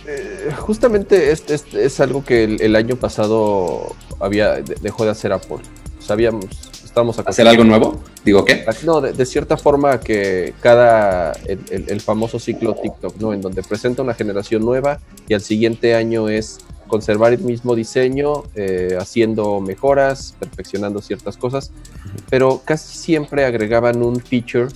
eh, 0.08 0.52
justamente 0.58 1.32
es, 1.32 1.44
es, 1.50 2.00
algo 2.00 2.24
que 2.24 2.46
el, 2.46 2.76
año 2.78 2.96
pasado 2.96 3.94
había 4.22 4.54
dejó 4.82 5.04
de 5.04 5.12
hacer 5.12 5.34
Apple. 5.34 5.58
Sabíamos, 6.00 6.46
estábamos 7.02 7.20
¿Hacer 7.28 7.48
algo 7.48 7.64
nuevo? 7.64 8.00
¿Digo 8.26 8.44
qué? 8.44 8.66
No, 8.84 9.02
de, 9.02 9.26
cierta 9.26 9.58
forma 9.58 10.00
que 10.00 10.54
cada, 10.62 11.34
el, 11.46 12.02
famoso 12.02 12.40
ciclo 12.40 12.74
TikTok, 12.76 13.18
¿no? 13.20 13.34
En 13.34 13.42
donde 13.42 13.62
presenta 13.62 14.02
una 14.02 14.14
generación 14.14 14.66
nueva 14.66 15.00
y 15.28 15.34
al 15.34 15.42
siguiente 15.42 15.94
año 15.94 16.28
es 16.28 16.60
conservar 16.88 17.34
el 17.34 17.42
mismo 17.42 17.76
diseño, 17.76 18.44
eh, 18.56 18.98
haciendo 19.00 19.60
mejoras, 19.60 20.36
perfeccionando 20.40 21.02
ciertas 21.02 21.38
cosas, 21.38 21.72
pero 22.30 22.62
casi 22.64 22.98
siempre 22.98 23.46
agregaban 23.46 24.02
un 24.02 24.20
feature 24.20 24.70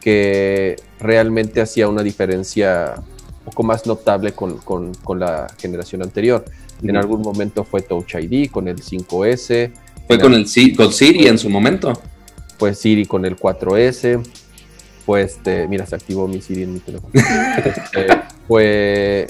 que 0.00 0.76
realmente 0.98 1.60
hacía 1.60 1.88
una 1.88 2.02
diferencia 2.02 2.94
poco 3.44 3.62
más 3.62 3.86
notable 3.86 4.32
con, 4.32 4.58
con, 4.58 4.94
con 4.94 5.20
la 5.20 5.46
generación 5.58 6.02
anterior. 6.02 6.44
En 6.82 6.96
algún 6.96 7.20
momento 7.20 7.64
fue 7.64 7.82
Touch 7.82 8.14
ID 8.14 8.50
con 8.50 8.66
el 8.66 8.80
5S. 8.82 9.70
Fue 10.10 10.18
con, 10.18 10.34
el, 10.34 10.44
con 10.76 10.92
Siri 10.92 11.28
en 11.28 11.38
su 11.38 11.48
momento. 11.48 11.92
Fue 12.58 12.74
Siri 12.74 13.06
con 13.06 13.24
el 13.24 13.36
4S. 13.36 14.20
Fue 15.06 15.22
este, 15.22 15.68
mira, 15.68 15.86
se 15.86 15.94
activó 15.94 16.26
mi 16.26 16.40
Siri 16.40 16.64
en 16.64 16.74
mi 16.74 16.80
teléfono. 16.80 17.12
Este, 17.64 18.08
fue, 18.48 19.28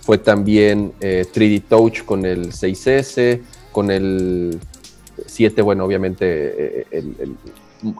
fue 0.00 0.16
también 0.16 0.94
3D 0.98 1.56
eh, 1.56 1.62
Touch 1.68 2.04
con 2.06 2.24
el 2.24 2.52
6S, 2.52 3.42
con 3.70 3.90
el 3.90 4.58
7, 5.26 5.60
bueno, 5.60 5.84
obviamente 5.84 6.80
eh, 6.80 6.86
el, 6.90 7.36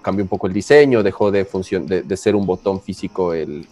cambió 0.02 0.24
un 0.24 0.28
poco 0.28 0.46
el 0.46 0.54
diseño, 0.54 1.02
dejó 1.02 1.30
de, 1.30 1.44
función, 1.44 1.86
de, 1.86 2.16
ser 2.16 2.34
un 2.34 2.46
botón 2.46 2.80
físico 2.80 3.34
el, 3.34 3.66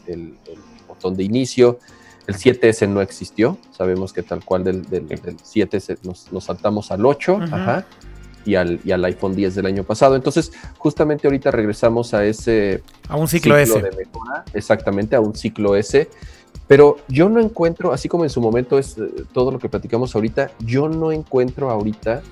botón 0.86 1.16
de 1.16 1.24
inicio. 1.24 1.78
El 2.26 2.34
7S 2.34 2.86
no 2.86 3.00
existió, 3.00 3.56
sabemos 3.70 4.12
que 4.12 4.22
tal 4.22 4.44
cual 4.44 4.62
del, 4.62 4.84
7 5.42 5.78
nos, 6.02 6.44
saltamos 6.44 6.90
al 6.90 7.06
8 7.06 7.40
y, 8.46 8.54
al, 8.54 8.80
y, 8.84 8.92
al, 8.92 9.04
iPhone 9.04 9.34
10 9.34 9.54
del 9.56 9.66
año 9.66 9.84
pasado. 9.84 10.16
Entonces, 10.16 10.52
justamente 10.78 11.26
ahorita 11.26 11.50
regresamos 11.50 12.14
a 12.14 12.24
ese... 12.24 12.82
A 13.08 13.16
un 13.16 13.28
ciclo, 13.28 13.58
S. 13.58 13.82
exactamente, 14.54 15.16
a 15.16 15.20
un 15.20 15.34
ciclo 15.34 15.76
S. 15.76 16.08
Pero 16.66 16.96
yo 17.08 17.28
no 17.28 17.40
encuentro, 17.40 17.92
así 17.92 18.08
como 18.08 18.24
en 18.24 18.30
su 18.30 18.40
momento 18.40 18.78
es 18.78 18.96
eh, 18.98 19.24
todo 19.32 19.50
lo 19.50 19.58
que 19.58 19.68
platicamos 19.68 20.14
ahorita, 20.14 20.50
yo 20.60 20.88
no 20.88 21.12
encuentro 21.12 21.70
ahorita 21.70 22.22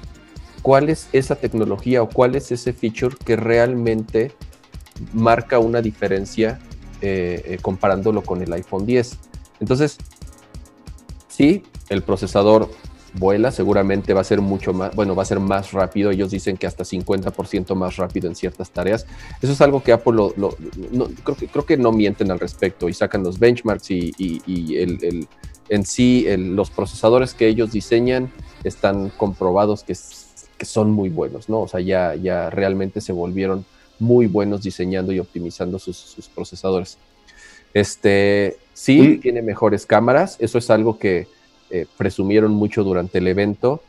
cuál 0.62 0.89
es 0.89 1.09
esa 1.12 1.37
tecnología 1.37 2.03
o 2.03 2.09
cuál 2.09 2.35
es 2.35 2.51
ese 2.51 2.73
feature 2.73 3.15
que 3.25 3.37
realmente 3.37 4.33
marca 5.12 5.59
una 5.59 5.83
diferencia 5.83 6.59
eh, 7.01 7.43
eh, 7.45 7.59
comparándolo 7.61 8.23
con 8.23 8.41
el 8.43 8.53
iPhone 8.53 8.87
10. 8.87 9.19
Entonces, 9.61 9.99
sí, 11.29 11.65
el 11.91 12.03
procesador 12.03 12.71
vuela, 13.15 13.51
seguramente 13.51 14.12
va 14.12 14.21
a 14.21 14.25
ser 14.25 14.41
mucho 14.41 14.73
más, 14.73 14.95
bueno, 14.95 15.15
va 15.15 15.23
a 15.23 15.27
ser 15.27 15.41
más 15.41 15.73
rápido. 15.73 16.11
Ellos 16.11 16.31
dicen 16.31 16.57
que 16.57 16.67
hasta 16.67 16.85
50% 16.85 17.75
más 17.75 17.97
rápido 17.97 18.29
en 18.29 18.35
ciertas 18.35 18.71
tareas. 18.71 19.07
Eso 19.41 19.53
es 19.53 19.61
algo 19.61 19.83
que 19.83 19.93
Apple 19.93 20.15
lo, 20.15 20.35
no, 20.37 21.07
creo, 21.23 21.37
que, 21.37 21.49
creo 21.49 21.67
que 21.67 21.77
no 21.77 21.93
mienten 21.93 22.31
al 22.31 22.41
respecto 22.41 22.89
y 22.89 22.95
sacan 22.95 23.23
los 23.23 23.39
benchmarks 23.39 23.91
y, 23.91 24.77
el, 24.77 25.27
en 25.69 25.85
sí 25.85 26.27
los 26.37 26.71
procesadores 26.71 27.35
que 27.35 27.49
ellos 27.49 27.73
diseñan 27.73 28.31
están 28.65 29.11
comprobados 29.11 29.83
que 29.83 29.95
que 30.57 30.65
son 30.65 30.91
muy 30.91 31.09
buenos, 31.09 31.49
¿no? 31.49 31.62
O 31.62 31.69
sea, 31.69 31.81
ya, 31.81 32.15
ya 32.15 32.51
realmente 32.51 33.01
se 33.01 33.12
volvieron 33.12 33.65
muy 33.99 34.27
buenos 34.27 34.62
diseñando 34.62 35.12
y 35.12 35.19
optimizando 35.19 35.79
sus, 35.79 36.31
procesadores. 36.35 36.99
Este, 37.73 38.57
sí, 38.73 39.01
mm. 39.01 39.21
tiene 39.21 39.43
mejores 39.43 39.87
cámaras, 39.87 40.37
eso 40.39 40.59
es 40.59 40.71
algo 40.71 40.99
que 40.99 41.27
eh, 41.75 41.87
presumieron 41.97 42.53
mucho 42.53 42.85
durante 42.85 43.18
el 43.18 43.27
evento. 43.27 43.83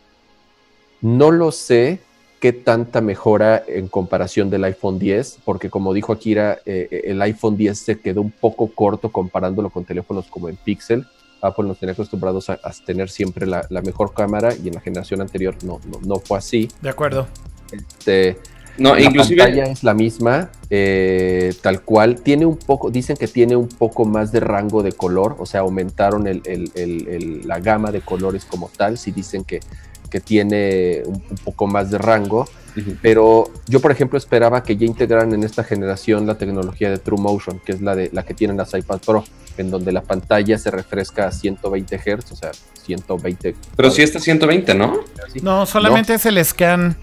No 1.01 1.29
lo 1.29 1.51
sé 1.51 1.99
qué 2.39 2.51
tanta 2.51 2.99
mejora 2.99 3.63
en 3.67 3.87
comparación 3.89 4.49
del 4.49 4.63
iPhone 4.63 4.97
10, 4.97 5.41
porque 5.45 5.69
como 5.69 5.93
dijo 5.93 6.11
Akira, 6.11 6.57
eh, 6.65 7.01
el 7.03 7.21
iPhone 7.21 7.55
10 7.55 7.77
se 7.77 7.99
quedó 7.99 8.21
un 8.21 8.31
poco 8.31 8.71
corto 8.73 9.11
comparándolo 9.11 9.69
con 9.69 9.85
teléfonos 9.85 10.25
como 10.31 10.49
el 10.49 10.55
Pixel. 10.55 11.05
Apple 11.43 11.65
nos 11.65 11.77
tenía 11.77 11.93
acostumbrados 11.93 12.49
a, 12.49 12.57
tener 12.87 13.07
siempre 13.11 13.45
la, 13.45 13.67
mejor 13.83 14.15
cámara 14.15 14.55
y 14.55 14.69
en 14.69 14.73
la 14.73 14.81
generación 14.81 15.21
anterior 15.21 15.55
no, 15.63 15.79
no, 16.03 16.15
fue 16.15 16.39
así. 16.39 16.67
De 16.81 16.89
acuerdo. 16.89 17.27
Este, 17.71 18.39
no, 18.77 18.95
la 18.95 19.11
pantalla 19.11 19.65
es 19.65 19.83
la 19.83 19.93
misma, 19.93 20.49
eh, 20.69 21.53
tal 21.61 21.81
cual. 21.81 22.21
Tiene 22.21 22.45
un 22.45 22.57
poco, 22.57 22.91
dicen 22.91 23.15
que 23.15 23.27
tiene 23.27 23.55
un 23.55 23.67
poco 23.67 24.05
más 24.05 24.31
de 24.31 24.39
rango 24.39 24.83
de 24.83 24.91
color, 24.91 25.35
o 25.39 25.45
sea, 25.45 25.61
aumentaron 25.61 26.25
la 26.25 27.59
gama 27.59 27.91
de 27.91 28.01
colores 28.01 28.45
como 28.45 28.69
tal. 28.75 28.97
Si 28.97 29.11
dicen 29.11 29.43
que, 29.43 29.59
que 30.09 30.19
tiene 30.19 31.03
un, 31.05 31.21
poco 31.43 31.67
más 31.67 31.91
de 31.91 31.97
rango. 31.97 32.47
Pero 33.01 33.49
yo, 33.67 33.79
por 33.79 33.91
ejemplo, 33.91 34.17
esperaba 34.17 34.61
que 34.61 34.75
ya 34.75 34.85
integraran 34.85 35.33
en 35.33 35.43
esta 35.43 35.63
generación 35.63 36.27
la 36.27 36.37
tecnología 36.37 36.89
de 36.89 36.97
True 36.97 37.21
Motion, 37.21 37.61
que 37.65 37.71
es 37.71 37.81
la 37.81 37.95
de 37.95 38.09
la 38.11 38.23
que 38.23 38.33
tienen 38.33 38.57
las 38.57 38.73
iPad 38.73 38.99
Pro 38.99 39.23
en 39.57 39.71
donde 39.71 39.91
la 39.91 40.01
pantalla 40.01 40.57
se 40.57 40.71
refresca 40.71 41.27
a 41.27 41.31
120 41.31 41.97
Hz, 41.97 42.31
o 42.31 42.35
sea, 42.35 42.51
120. 42.85 43.55
Pero 43.75 43.91
sí 43.91 44.01
está 44.01 44.19
120, 44.19 44.73
¿no? 44.75 44.99
No, 45.41 45.65
solamente 45.65 46.13
es 46.13 46.25
el 46.25 46.43
scan 46.43 46.95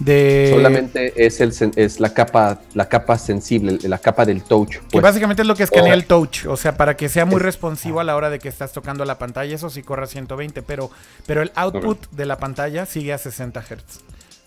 de. 0.00 0.50
Solamente 0.54 1.26
es, 1.26 1.40
el, 1.40 1.52
es 1.76 2.00
la 2.00 2.14
capa 2.14 2.60
la 2.74 2.88
capa 2.88 3.18
sensible, 3.18 3.78
la 3.82 3.98
capa 3.98 4.24
del 4.24 4.42
touch. 4.42 4.76
Que 4.76 4.80
pues. 4.92 5.02
básicamente 5.02 5.42
es 5.42 5.48
lo 5.48 5.54
que 5.54 5.64
escanea 5.64 5.94
el 5.94 6.06
touch, 6.06 6.46
o 6.46 6.56
sea, 6.56 6.76
para 6.76 6.96
que 6.96 7.08
sea 7.08 7.24
muy 7.24 7.40
responsivo 7.40 8.00
a 8.00 8.04
la 8.04 8.16
hora 8.16 8.30
de 8.30 8.38
que 8.38 8.48
estás 8.48 8.72
tocando 8.72 9.04
la 9.04 9.18
pantalla, 9.18 9.54
eso 9.54 9.70
sí 9.70 9.82
corre 9.82 10.04
a 10.04 10.06
120, 10.06 10.62
pero, 10.62 10.90
pero 11.26 11.42
el 11.42 11.52
output 11.54 12.10
de 12.10 12.26
la 12.26 12.38
pantalla 12.38 12.86
sigue 12.86 13.12
a 13.12 13.18
60 13.18 13.60
Hz. 13.60 14.00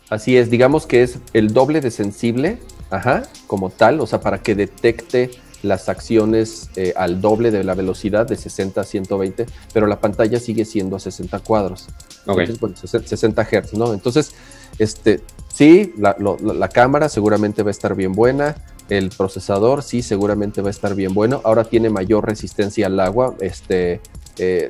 Así 0.10 0.38
es, 0.38 0.50
digamos 0.50 0.88
que 0.88 1.04
es 1.04 1.20
el 1.34 1.54
doble 1.54 1.82
de 1.82 1.92
sensible, 1.92 2.58
ajá, 2.90 3.24
como 3.46 3.70
tal, 3.70 4.00
o 4.00 4.08
sea, 4.08 4.22
para 4.22 4.40
que 4.40 4.56
detecte 4.56 5.30
las 5.64 5.90
acciones 5.90 6.70
eh, 6.76 6.94
al 6.96 7.22
doble 7.22 7.52
de 7.52 7.64
la 7.64 7.74
velocidad 7.74 8.28
de 8.28 8.36
60 8.36 8.82
a 8.82 8.84
120, 8.84 9.46
pero 9.74 9.88
la 9.88 10.00
pantalla 10.00 10.40
sigue 10.40 10.66
siendo 10.66 10.96
a 10.96 11.00
60 11.00 11.40
cuadros. 11.40 11.88
Okay. 12.26 12.48
60 12.76 13.44
Hz, 13.44 13.74
¿no? 13.74 13.94
Entonces, 13.94 14.34
este, 14.78 15.22
sí, 15.54 15.94
la, 15.98 16.70
cámara 16.70 17.10
seguramente 17.10 17.64
va 17.64 17.70
a 17.70 17.72
estar 17.72 17.96
bien 17.96 18.14
buena. 18.14 18.56
El 18.90 19.10
procesador, 19.10 19.84
sí, 19.84 20.02
seguramente 20.02 20.62
va 20.62 20.70
a 20.70 20.72
estar 20.72 20.96
bien 20.96 21.14
bueno. 21.14 21.42
Ahora 21.44 21.64
tiene 21.64 21.90
mayor 21.90 22.26
resistencia 22.26 22.88
al 22.88 23.00
agua. 23.00 23.36
Este, 23.40 24.02
eh, 24.38 24.68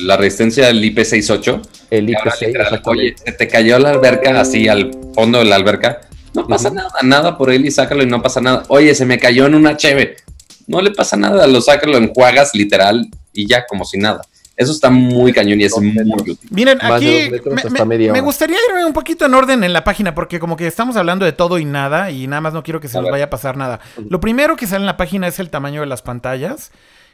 la 0.00 0.16
resistencia 0.16 0.66
del 0.66 0.82
IP68. 0.82 1.62
El 1.90 2.08
IP6. 2.08 2.82
Oye, 2.84 3.14
se 3.16 3.32
te 3.32 3.48
cayó 3.48 3.78
la 3.78 3.90
alberca 3.90 4.38
así 4.40 4.68
al 4.68 4.90
fondo 5.14 5.38
de 5.38 5.46
la 5.46 5.56
alberca 5.56 6.05
no 6.36 6.46
pasa 6.46 6.70
nada, 6.70 6.90
nada 7.02 7.38
por 7.38 7.50
él 7.50 7.64
y 7.64 7.70
sácalo 7.70 8.02
y 8.02 8.06
no 8.06 8.22
pasa 8.22 8.40
nada. 8.40 8.64
Oye, 8.68 8.94
se 8.94 9.06
me 9.06 9.18
cayó 9.18 9.46
en 9.46 9.54
una 9.54 9.76
cheve. 9.76 10.16
No 10.66 10.82
le 10.82 10.90
pasa 10.90 11.16
nada, 11.16 11.46
lo 11.46 11.60
sácalo, 11.60 11.96
enjuagas 11.96 12.54
literal 12.54 13.08
y 13.32 13.48
ya, 13.48 13.64
como 13.66 13.84
si 13.84 13.98
nada. 13.98 14.20
Eso 14.56 14.72
está 14.72 14.88
muy 14.88 15.32
cañón 15.32 15.60
y 15.60 15.64
es 15.64 15.78
muy 15.78 15.94
útil. 16.12 16.38
Miren, 16.50 16.78
aquí 16.80 17.30
me, 18.10 18.20
gustaría 18.22 18.56
irme 18.68 18.86
un 18.86 18.94
poquito 18.94 19.26
en 19.26 19.34
orden 19.34 19.62
en 19.64 19.72
la 19.72 19.84
página 19.84 20.14
porque 20.14 20.38
como 20.38 20.56
que 20.56 20.66
estamos 20.66 20.96
hablando 20.96 21.26
de 21.26 21.32
todo 21.32 21.58
y 21.58 21.66
nada 21.66 22.10
y 22.10 22.26
nada 22.26 22.40
más 22.40 22.54
no 22.54 22.62
quiero 22.62 22.80
que 22.80 22.88
se 22.88 23.00
nos 23.00 23.10
vaya 23.10 23.24
a 23.24 23.30
pasar 23.30 23.56
nada. 23.58 23.80
Lo 24.08 24.18
primero 24.18 24.56
que 24.56 24.66
sale 24.66 24.82
en 24.82 24.86
la 24.86 24.96
página 24.96 25.26
es 25.26 25.38
el 25.40 25.50
tamaño 25.50 25.82
de 25.82 25.86
las 25.86 26.00
pantallas, 26.00 26.72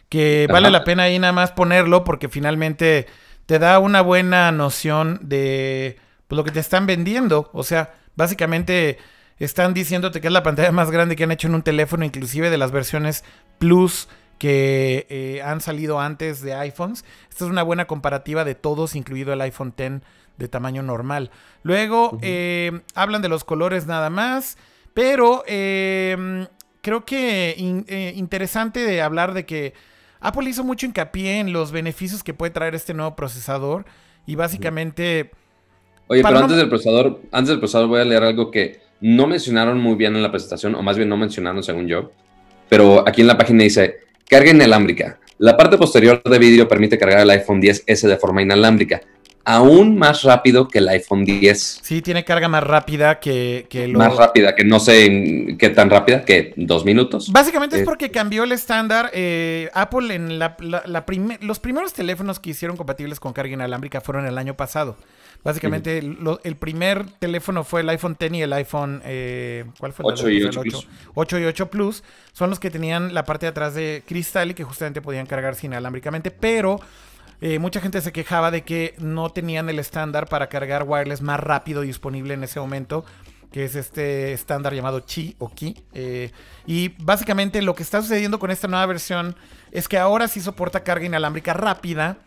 que 0.09 0.47
vale 0.51 0.71
la 0.71 0.85
pena 0.85 1.05
ahí 1.05 1.19
nada 1.19 1.33
más 1.33 1.51
ponerlo 1.51 2.05
porque 2.05 2.29
finalmente 2.29 3.07
te 3.47 3.59
da 3.59 3.81
una 3.81 4.03
buena 4.03 4.53
noción 4.53 5.19
de 5.23 5.99
pues, 6.29 6.37
lo 6.37 6.45
que 6.45 6.53
te 6.53 6.61
están 6.61 6.87
vendiendo. 6.87 7.51
O 7.53 7.65
sea, 7.65 7.93
básicamente 8.17 8.99
están 9.39 9.75
diciéndote 9.75 10.21
que 10.21 10.29
es 10.29 10.33
la 10.33 10.43
pantalla 10.43 10.73
más 10.73 10.91
grande 10.91 11.17
que 11.17 11.25
han 11.25 11.33
hecho 11.33 11.49
en 11.49 11.55
un 11.55 11.63
teléfono, 11.63 12.05
inclusive 12.05 12.51
de 12.51 12.59
las 12.59 12.71
versiones 12.71 13.25
Plus 13.59 14.09
que 14.39 15.07
eh, 15.09 15.41
han 15.43 15.61
salido 15.61 16.01
antes 16.01 16.43
de 16.43 16.55
iPhones. 16.55 17.05
Esta 17.31 17.45
es 17.45 17.51
una 17.51 17.63
buena 17.63 17.87
comparativa 17.87 18.45
de 18.45 18.55
todos, 18.55 18.97
incluido 18.97 19.33
el 19.33 19.41
iPhone 19.41 19.75
X 19.77 20.01
de 20.37 20.49
tamaño 20.49 20.83
normal. 20.83 21.31
Luego 21.63 22.19
eh, 22.23 22.81
hablan 22.95 23.23
de 23.23 23.29
los 23.29 23.45
colores 23.45 23.87
nada 23.87 24.11
más, 24.11 24.59
pero 24.95 25.45
eh, 25.47 26.49
creo 26.81 27.05
que 27.05 27.55
interesante 28.17 28.81
de 28.81 29.03
hablar 29.03 29.33
de 29.35 29.47
que 29.47 29.75
Apple 30.21 30.51
hizo 30.51 30.65
mucho 30.65 30.87
hincapié 30.87 31.39
en 31.39 31.53
los 31.53 31.71
beneficios 31.71 32.25
que 32.25 32.35
puede 32.35 32.51
traer 32.51 32.75
este 32.75 32.95
nuevo 32.95 33.15
procesador 33.17 33.85
y 34.27 34.35
básicamente... 34.35 35.31
Oye, 36.13 36.23
pero 36.23 36.39
antes 36.39 36.59
del 36.59 36.69
procesador, 36.69 37.21
antes 37.33 37.49
del 37.49 37.59
procesador 37.59 37.89
voy 37.89 38.01
a 38.01 38.05
leer 38.05 38.23
algo 38.23 38.51
que 38.51 38.81
no 39.01 39.27
mencionaron 39.27 39.81
muy 39.81 39.95
bien 39.95 40.15
en 40.15 40.23
la 40.23 40.31
presentación, 40.31 40.75
o 40.75 40.83
más 40.83 40.99
bien 40.99 41.09
no 41.09 41.17
mencionaron 41.17 41.63
según 41.63 41.89
yo, 41.89 42.13
pero 42.69 43.09
aquí 43.09 43.23
en 43.23 43.29
la 43.29 43.39
página 43.39 43.65
dice, 43.65 44.01
carga 44.29 44.51
inalámbrica. 44.51 45.19
La 45.39 45.57
parte 45.57 45.79
posterior 45.79 46.23
de 46.23 46.39
vidrio 46.39 46.69
permite 46.69 46.99
cargar 46.99 47.21
el 47.21 47.31
iPhone 47.31 47.63
10S 47.63 48.07
de 48.07 48.17
forma 48.19 48.43
inalámbrica, 48.43 49.01
aún 49.45 49.99
más 49.99 50.23
rápido 50.23 50.69
que 50.69 50.79
el 50.81 50.89
iPhone 50.91 51.25
10. 51.25 51.81
Sí, 51.83 52.03
tiene 52.03 52.25
carga 52.25 52.47
más 52.47 52.63
rápida 52.63 53.19
que, 53.19 53.67
que 53.69 53.89
lo... 53.89 53.99
Más 53.99 54.15
rápida, 54.15 54.55
que 54.55 54.65
no 54.65 54.79
sé 54.79 55.57
qué 55.59 55.71
tan 55.71 55.91
rápida, 55.91 56.25
que 56.27 56.53
dos 56.57 56.85
minutos. 56.85 57.33
Básicamente 57.33 57.77
es 57.77 57.83
eh, 57.83 57.85
porque 57.85 58.11
cambió 58.11 58.45
el 58.45 58.53
estándar. 58.53 59.11
Eh, 59.15 59.71
Apple 59.73 60.15
en 60.15 60.39
la, 60.39 60.57
los 61.41 61.59
primeros 61.59 61.93
teléfonos 61.95 62.39
que 62.39 62.51
hicieron 62.51 62.77
compatibles 62.77 63.19
con 63.19 63.33
carga 63.33 63.55
inalámbrica 63.55 64.03
fueron 64.03 64.27
el 64.27 64.37
año 64.39 64.55
pasado. 64.55 64.97
Básicamente, 65.45 65.99
el 65.99 66.57
primer 66.57 67.05
teléfono 67.19 67.65
fue 67.65 67.81
el 67.81 67.89
iPhone 67.89 68.17
X 68.19 68.33
y 68.33 68.43
el 68.43 68.53
iPhone. 68.53 69.03
Eh, 69.05 69.65
¿Cuál 69.79 69.93
fue? 69.93 70.05
8 70.07 70.31
y 70.31 70.43
8, 70.45 70.61
Plus. 70.61 70.89
8 71.15 71.39
y 71.41 71.45
8 71.45 71.71
Plus. 71.71 72.05
Son 72.33 72.49
los 72.49 72.61
que 72.61 72.71
tenían 72.71 73.13
la 73.13 73.25
parte 73.25 73.47
de 73.47 73.51
atrás 73.51 73.75
de 73.75 74.05
cristal 74.07 74.53
y 74.53 74.55
que 74.55 74.63
justamente 74.63 75.03
podían 75.03 75.27
cargarse 75.27 75.67
inalámbricamente. 75.67 76.31
Pero 76.31 76.81
eh, 77.41 77.59
mucha 77.59 77.81
gente 77.81 78.01
se 78.01 78.13
quejaba 78.13 78.53
de 78.53 78.63
que 78.63 78.95
no 78.99 79.31
tenían 79.31 79.69
el 79.69 79.81
estándar 79.81 80.29
para 80.29 80.49
cargar 80.49 80.85
wireless 80.87 81.23
más 81.23 81.41
rápido 81.41 81.81
disponible 81.81 82.35
en 82.35 82.45
ese 82.45 82.61
momento 82.61 83.05
que 83.53 83.65
es 83.65 83.77
este 83.77 84.33
estándar 84.33 84.75
llamado 84.75 85.01
Chi 85.01 85.37
o 85.39 85.51
Ki. 85.51 85.77
Eh, 85.93 86.31
y 86.67 86.89
básicamente 86.99 87.63
lo 87.63 87.75
que 87.75 87.83
está 87.83 88.01
sucediendo 88.01 88.39
con 88.39 88.51
esta 88.51 88.67
nueva 88.67 88.87
versión 88.87 89.37
es 89.71 89.89
que 89.89 89.99
ahora 89.99 90.27
sí 90.27 90.41
soporta 90.41 90.83
carga 90.83 91.07
inalámbrica 91.07 91.53
rápida, 91.53 92.19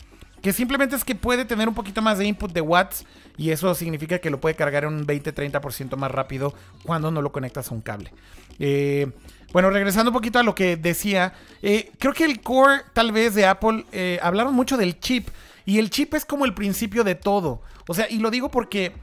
que 0.45 0.53
simplemente 0.53 0.95
es 0.95 1.03
que 1.03 1.15
puede 1.15 1.43
tener 1.43 1.67
un 1.67 1.73
poquito 1.73 2.03
más 2.03 2.19
de 2.19 2.27
input 2.27 2.53
de 2.53 2.61
watts 2.61 3.03
y 3.35 3.49
eso 3.49 3.73
significa 3.73 4.19
que 4.19 4.29
lo 4.29 4.39
puede 4.39 4.53
cargar 4.53 4.85
un 4.85 5.07
20-30% 5.07 5.95
más 5.95 6.11
rápido 6.11 6.53
cuando 6.83 7.09
no 7.09 7.23
lo 7.23 7.31
conectas 7.31 7.71
a 7.71 7.73
un 7.73 7.81
cable. 7.81 8.13
Eh, 8.59 9.11
bueno, 9.53 9.71
regresando 9.71 10.11
un 10.11 10.13
poquito 10.13 10.37
a 10.37 10.43
lo 10.43 10.53
que 10.53 10.77
decía, 10.77 11.33
eh, 11.63 11.91
creo 11.97 12.13
que 12.13 12.25
el 12.25 12.41
core 12.41 12.83
tal 12.93 13.11
vez 13.11 13.33
de 13.33 13.47
Apple 13.47 13.85
hablaron 14.21 14.53
mucho 14.53 14.77
del 14.77 14.99
chip 14.99 15.29
y 15.65 15.79
el 15.79 15.89
chip 15.89 16.13
es 16.13 16.25
como 16.25 16.45
el 16.45 16.53
principio 16.53 17.03
de 17.03 17.15
todo. 17.15 17.63
O 17.87 17.95
sea, 17.95 18.07
y 18.07 18.19
lo 18.19 18.29
digo 18.29 18.51
porque 18.51 18.93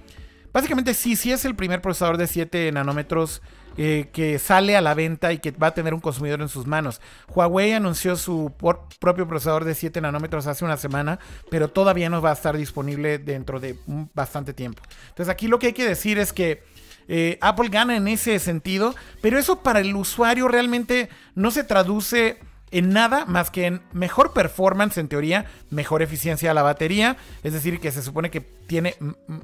Básicamente 0.52 0.92
sí, 0.92 1.16
sí 1.16 1.32
es 1.32 1.44
el 1.44 1.54
primer 1.54 1.80
procesador 1.80 2.18
de 2.18 2.26
7 2.26 2.72
nanómetros 2.72 3.40
eh, 3.76 4.10
que 4.12 4.38
sale 4.38 4.76
a 4.76 4.80
la 4.80 4.94
venta 4.94 5.32
y 5.32 5.38
que 5.38 5.50
va 5.50 5.68
a 5.68 5.74
tener 5.74 5.94
un 5.94 6.00
consumidor 6.00 6.40
en 6.40 6.48
sus 6.48 6.66
manos. 6.66 7.00
Huawei 7.28 7.72
anunció 7.72 8.16
su 8.16 8.52
propio 9.00 9.26
procesador 9.26 9.64
de 9.64 9.74
7 9.74 10.00
nanómetros 10.00 10.46
hace 10.46 10.64
una 10.64 10.76
semana, 10.76 11.18
pero 11.50 11.68
todavía 11.68 12.10
no 12.10 12.20
va 12.20 12.30
a 12.30 12.34
estar 12.34 12.56
disponible 12.56 13.18
dentro 13.18 13.60
de 13.60 13.76
bastante 14.14 14.52
tiempo. 14.52 14.82
Entonces 15.08 15.28
aquí 15.28 15.48
lo 15.48 15.58
que 15.58 15.68
hay 15.68 15.72
que 15.72 15.88
decir 15.88 16.18
es 16.18 16.32
que 16.32 16.62
eh, 17.08 17.38
Apple 17.40 17.68
gana 17.68 17.96
en 17.96 18.08
ese 18.08 18.38
sentido, 18.38 18.94
pero 19.20 19.38
eso 19.38 19.62
para 19.62 19.80
el 19.80 19.94
usuario 19.96 20.48
realmente 20.48 21.08
no 21.34 21.50
se 21.50 21.64
traduce 21.64 22.38
en 22.70 22.88
nada 22.88 23.26
más 23.26 23.50
que 23.50 23.66
en 23.66 23.82
mejor 23.92 24.32
performance 24.32 24.96
en 24.98 25.08
teoría, 25.08 25.44
mejor 25.70 26.02
eficiencia 26.02 26.48
de 26.48 26.54
la 26.54 26.62
batería, 26.62 27.16
es 27.42 27.52
decir, 27.52 27.80
que 27.80 27.92
se 27.92 28.02
supone 28.02 28.30
que 28.30 28.40
tiene 28.40 28.96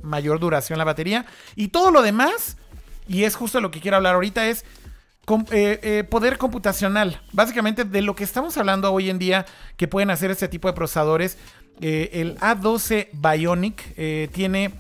mayor 0.03 0.41
duración 0.41 0.79
la 0.79 0.85
batería 0.85 1.27
y 1.55 1.69
todo 1.69 1.91
lo 1.91 2.01
demás, 2.03 2.57
y 3.09 3.25
es 3.25 3.35
justo 3.35 3.61
lo 3.61 3.71
que 3.71 3.81
quiero 3.81 3.97
hablar 3.97 4.15
ahorita, 4.15 4.47
es 4.47 4.65
eh, 5.51 5.81
eh, 5.83 6.05
poder 6.05 6.39
computacional. 6.39 7.21
Básicamente 7.33 7.85
de 7.85 8.03
lo 8.03 8.15
que 8.15 8.25
estamos 8.25 8.57
hablando 8.57 8.93
hoy 8.93 9.11
en 9.11 9.19
día 9.19 9.45
que 9.77 9.87
pueden 9.87 10.11
hacer 10.11 10.31
este 10.31 10.49
tipo 10.49 10.69
de 10.69 10.75
procesadores, 10.75 11.37
eh, 11.81 12.11
el 12.15 12.39
A12 12.39 13.09
Bionic 13.13 13.95
tiene 14.33 14.73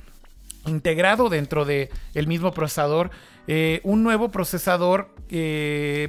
integrado 0.66 1.28
dentro 1.28 1.64
del 1.64 1.90
el 2.14 2.26
mismo 2.26 2.52
procesador 2.52 3.10
un 3.82 4.02
nuevo 4.02 4.30
procesador 4.30 5.14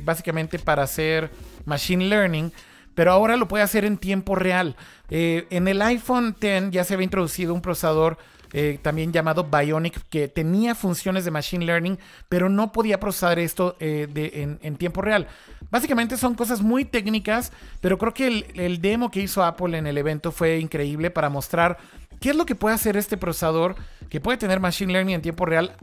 básicamente 0.03 0.59
para 0.59 0.83
hacer 0.83 1.31
Machine 1.65 2.05
Learning, 2.05 2.51
pero 2.95 3.11
ahora 3.11 3.37
lo 3.37 3.47
puede 3.47 3.63
hacer 3.63 3.85
en 3.85 3.97
tiempo 3.97 4.35
real. 4.35 4.75
En 5.09 5.67
el 5.67 5.81
iPhone 5.81 6.35
X 6.39 6.71
ya 6.71 6.83
se 6.83 6.95
había 6.95 7.05
introducido 7.05 7.53
un 7.53 7.61
procesador 7.61 8.17
eh, 8.53 8.79
también 8.81 9.11
llamado 9.11 9.43
Bionic 9.43 10.01
que 10.09 10.27
tenía 10.27 10.75
funciones 10.75 11.25
de 11.25 11.31
Machine 11.31 11.65
Learning, 11.65 11.99
pero 12.27 12.49
no 12.49 12.71
podía 12.71 12.99
procesar 12.99 13.39
esto 13.39 13.75
eh, 13.79 14.57
en, 14.61 14.75
tiempo 14.77 15.01
real. 15.01 15.27
Básicamente 15.69 16.17
son 16.17 16.35
cosas 16.35 16.61
muy 16.61 16.85
técnicas, 16.85 17.51
pero 17.81 17.97
creo 17.97 18.13
que 18.13 18.27
el, 18.27 18.45
el, 18.55 18.81
demo 18.81 19.11
que 19.11 19.21
hizo 19.21 19.43
Apple 19.43 19.77
en 19.77 19.87
el 19.87 19.97
evento 19.97 20.31
fue 20.31 20.59
increíble 20.59 21.11
para 21.11 21.29
mostrar 21.29 21.77
qué 22.19 22.31
es 22.31 22.35
lo 22.35 22.45
que 22.45 22.55
puede 22.55 22.75
hacer 22.75 22.97
este 22.97 23.17
procesador 23.17 23.75
que 24.09 24.19
puede 24.19 24.37
tener 24.37 24.59
Machine 24.59 24.93
Learning 24.93 25.15
en 25.15 25.21
tiempo 25.21 25.45
real 25.45 25.75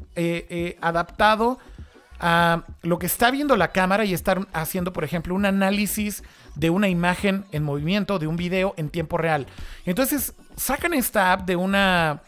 adaptado 0.81 1.59
a 2.19 2.63
lo 2.83 2.99
que 2.99 3.07
está 3.07 3.31
viendo 3.31 3.57
la 3.57 3.73
cámara 3.73 4.05
y 4.05 4.15
estar 4.15 4.47
haciendo, 4.53 4.93
por 4.93 5.05
ejemplo, 5.05 5.35
un 5.35 5.45
análisis 5.45 6.23
de 6.55 6.71
una 6.71 6.89
imagen 6.89 7.45
en 7.53 7.63
movimiento, 7.63 8.19
de 8.19 8.27
un 8.27 8.37
video 8.37 8.75
en 8.77 8.89
tiempo 8.89 9.19
real. 9.19 9.47
Entonces, 9.85 10.35
sacan 10.57 10.95
esta 10.95 11.33
app 11.33 11.47
de 11.47 11.57
una, 11.57 12.23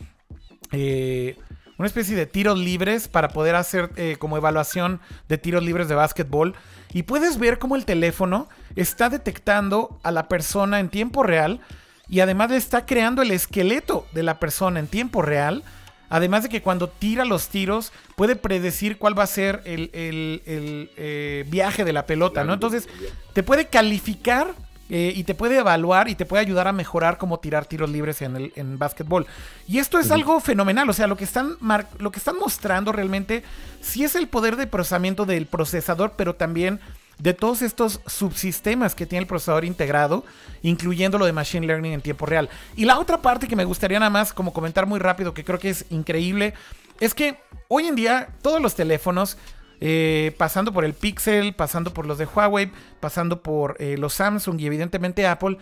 eh, 0.72 1.36
una 1.76 1.86
especie 1.86 2.16
de 2.16 2.26
tiros 2.26 2.58
libres 2.58 3.08
para 3.08 3.28
poder 3.28 3.54
hacer 3.54 3.90
eh, 3.96 4.16
como 4.18 4.36
evaluación 4.36 5.00
de 5.28 5.38
tiros 5.38 5.62
libres 5.62 5.88
de 5.88 5.94
básquetbol. 5.94 6.54
Y 6.92 7.04
puedes 7.04 7.38
ver 7.38 7.58
cómo 7.58 7.76
el 7.76 7.84
teléfono 7.84 8.48
está 8.74 9.08
detectando 9.08 10.00
a 10.02 10.10
la 10.10 10.28
persona 10.28 10.80
en 10.80 10.88
tiempo 10.88 11.22
real 11.22 11.60
y 12.08 12.20
además 12.20 12.50
está 12.52 12.86
creando 12.86 13.22
el 13.22 13.30
esqueleto 13.30 14.06
de 14.12 14.22
la 14.22 14.40
persona 14.40 14.80
en 14.80 14.86
tiempo 14.86 15.22
real 15.22 15.62
Además 16.10 16.42
de 16.42 16.48
que 16.48 16.62
cuando 16.62 16.88
tira 16.88 17.24
los 17.24 17.48
tiros 17.48 17.92
puede 18.16 18.36
predecir 18.36 18.98
cuál 18.98 19.18
va 19.18 19.24
a 19.24 19.26
ser 19.26 19.62
el, 19.64 19.90
eh, 19.94 21.44
viaje 21.48 21.84
de 21.84 21.92
la 21.92 22.06
pelota, 22.06 22.44
¿no? 22.44 22.54
Entonces 22.54 22.88
te 23.34 23.42
puede 23.42 23.66
calificar 23.66 24.54
eh, 24.90 25.12
y 25.14 25.24
te 25.24 25.34
puede 25.34 25.58
evaluar 25.58 26.08
y 26.08 26.14
te 26.14 26.24
puede 26.24 26.42
ayudar 26.42 26.68
a 26.68 26.72
mejorar 26.72 27.18
cómo 27.18 27.38
tirar 27.40 27.66
tiros 27.66 27.90
libres 27.90 28.22
en 28.22 28.36
el 28.36 28.52
en 28.56 28.78
básquetbol. 28.78 29.26
Y 29.66 29.78
esto 29.78 29.98
es 29.98 30.10
algo 30.10 30.40
fenomenal, 30.40 30.88
o 30.88 30.92
sea, 30.92 31.06
lo 31.06 31.16
que, 31.16 31.24
están 31.24 31.56
lo 31.98 32.10
que 32.10 32.18
están 32.18 32.36
mostrando 32.38 32.92
realmente 32.92 33.42
sí 33.80 34.04
es 34.04 34.14
el 34.14 34.28
poder 34.28 34.56
de 34.56 34.66
procesamiento 34.66 35.26
del 35.26 35.46
procesador, 35.46 36.12
pero 36.16 36.34
también 36.34 36.80
de 37.18 37.34
todos 37.34 37.62
estos 37.62 38.00
subsistemas 38.06 38.94
que 38.94 39.06
tiene 39.06 39.22
el 39.22 39.26
procesador 39.26 39.64
integrado, 39.64 40.24
incluyendo 40.62 41.18
lo 41.18 41.26
de 41.26 41.32
Machine 41.32 41.66
Learning 41.66 41.92
en 41.92 42.00
tiempo 42.00 42.26
real. 42.26 42.48
Y 42.76 42.84
la 42.84 42.98
otra 42.98 43.20
parte 43.20 43.48
que 43.48 43.56
me 43.56 43.64
gustaría 43.64 43.98
nada 43.98 44.10
más 44.10 44.32
como 44.32 44.52
comentar 44.52 44.86
muy 44.86 45.00
rápido, 45.00 45.34
que 45.34 45.44
creo 45.44 45.58
que 45.58 45.70
es 45.70 45.84
increíble, 45.90 46.54
es 47.00 47.14
que 47.14 47.38
hoy 47.68 47.86
en 47.86 47.96
día 47.96 48.28
todos 48.42 48.62
los 48.62 48.74
teléfonos, 48.74 49.36
eh, 49.80 50.34
pasando 50.38 50.72
por 50.72 50.84
el 50.84 50.94
Pixel, 50.94 51.54
pasando 51.54 51.92
por 51.92 52.06
los 52.06 52.18
de 52.18 52.26
Huawei, 52.26 52.70
pasando 53.00 53.42
por 53.42 53.76
eh, 53.78 53.96
los 53.98 54.14
Samsung 54.14 54.60
y 54.60 54.66
evidentemente 54.66 55.26
Apple, 55.26 55.58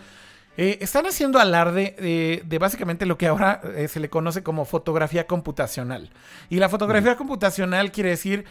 eh, 0.57 0.79
están 0.81 1.05
haciendo 1.05 1.39
alarde 1.39 2.41
de, 2.43 2.57
básicamente 2.57 3.05
lo 3.05 3.17
que 3.17 3.27
ahora 3.27 3.61
se 3.87 3.99
le 3.99 4.09
conoce 4.09 4.41
como 4.41 4.65
fotografía 4.65 5.27
computacional. 5.27 6.09
Y 6.49 6.57
la 6.57 6.67
fotografía 6.67 7.15
computacional 7.15 7.91
quiere 7.91 8.09
decir 8.09 8.45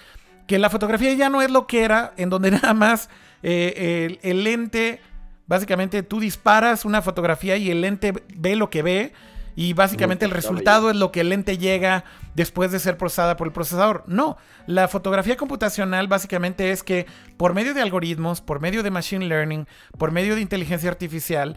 que 0.46 0.58
la 0.58 0.70
fotografía 0.70 1.12
ya 1.14 1.28
no 1.28 1.42
es 1.42 1.50
lo 1.50 1.66
que 1.66 1.82
era, 1.82 2.12
en 2.16 2.30
donde 2.30 2.50
nada 2.52 2.74
más 2.74 3.08
eh, 3.42 4.18
el, 4.22 4.44
lente, 4.44 5.00
básicamente 5.46 6.02
tú 6.02 6.20
disparas 6.20 6.84
una 6.84 7.02
fotografía 7.02 7.56
y 7.56 7.70
el 7.70 7.80
lente 7.80 8.12
ve 8.34 8.56
lo 8.56 8.70
que 8.70 8.82
ve. 8.82 9.12
Y 9.56 9.72
básicamente 9.72 10.26
el 10.26 10.30
resultado 10.30 10.90
es 10.90 10.96
lo 10.96 11.10
que 11.10 11.22
el 11.22 11.30
lente 11.30 11.56
llega 11.56 12.04
después 12.34 12.70
de 12.70 12.78
ser 12.78 12.98
procesada 12.98 13.38
por 13.38 13.46
el 13.46 13.54
procesador. 13.54 14.04
No, 14.06 14.36
la 14.66 14.86
fotografía 14.86 15.38
computacional 15.38 16.08
básicamente 16.08 16.70
es 16.70 16.82
que 16.82 17.06
por 17.38 17.54
medio 17.54 17.72
de 17.72 17.80
algoritmos, 17.80 18.42
por 18.42 18.60
medio 18.60 18.82
de 18.82 18.90
machine 18.90 19.24
learning, 19.24 19.66
por 19.96 20.12
medio 20.12 20.34
de 20.34 20.42
inteligencia 20.42 20.90
artificial, 20.90 21.56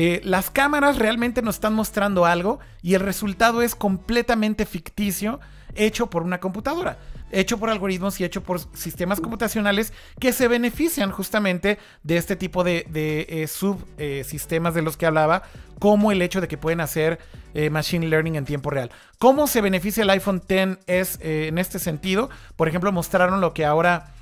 eh, 0.00 0.20
las 0.22 0.50
cámaras 0.50 0.96
realmente 0.96 1.42
nos 1.42 1.56
están 1.56 1.74
mostrando 1.74 2.24
algo 2.24 2.60
y 2.82 2.94
el 2.94 3.00
resultado 3.00 3.62
es 3.62 3.74
completamente 3.74 4.64
ficticio, 4.64 5.40
hecho 5.74 6.08
por 6.08 6.22
una 6.22 6.38
computadora 6.38 6.98
hecho 7.30 7.58
por 7.58 7.70
algoritmos 7.70 8.20
y 8.20 8.24
hecho 8.24 8.42
por 8.42 8.60
sistemas 8.74 9.20
computacionales 9.20 9.92
que 10.18 10.32
se 10.32 10.48
benefician 10.48 11.10
justamente 11.10 11.78
de 12.02 12.16
este 12.16 12.36
tipo 12.36 12.64
de, 12.64 12.86
eh, 12.94 13.46
subsistemas 13.46 14.74
de 14.74 14.82
los 14.82 14.96
que 14.96 15.06
hablaba, 15.06 15.42
como 15.78 16.10
el 16.12 16.22
hecho 16.22 16.40
de 16.40 16.48
que 16.48 16.56
pueden 16.56 16.80
hacer 16.80 17.18
eh, 17.54 17.70
machine 17.70 18.06
learning 18.06 18.36
en 18.36 18.44
tiempo 18.44 18.70
real. 18.70 18.90
¿Cómo 19.18 19.46
se 19.46 19.60
beneficia 19.60 20.02
el 20.02 20.10
iPhone 20.10 20.42
X 20.48 20.78
es, 20.86 21.18
eh, 21.20 21.48
en 21.48 21.58
este 21.58 21.78
sentido? 21.78 22.30
Por 22.56 22.68
ejemplo, 22.68 22.92
mostraron 22.92 23.40
lo 23.40 23.52
que 23.52 23.64
ahora... 23.64 24.14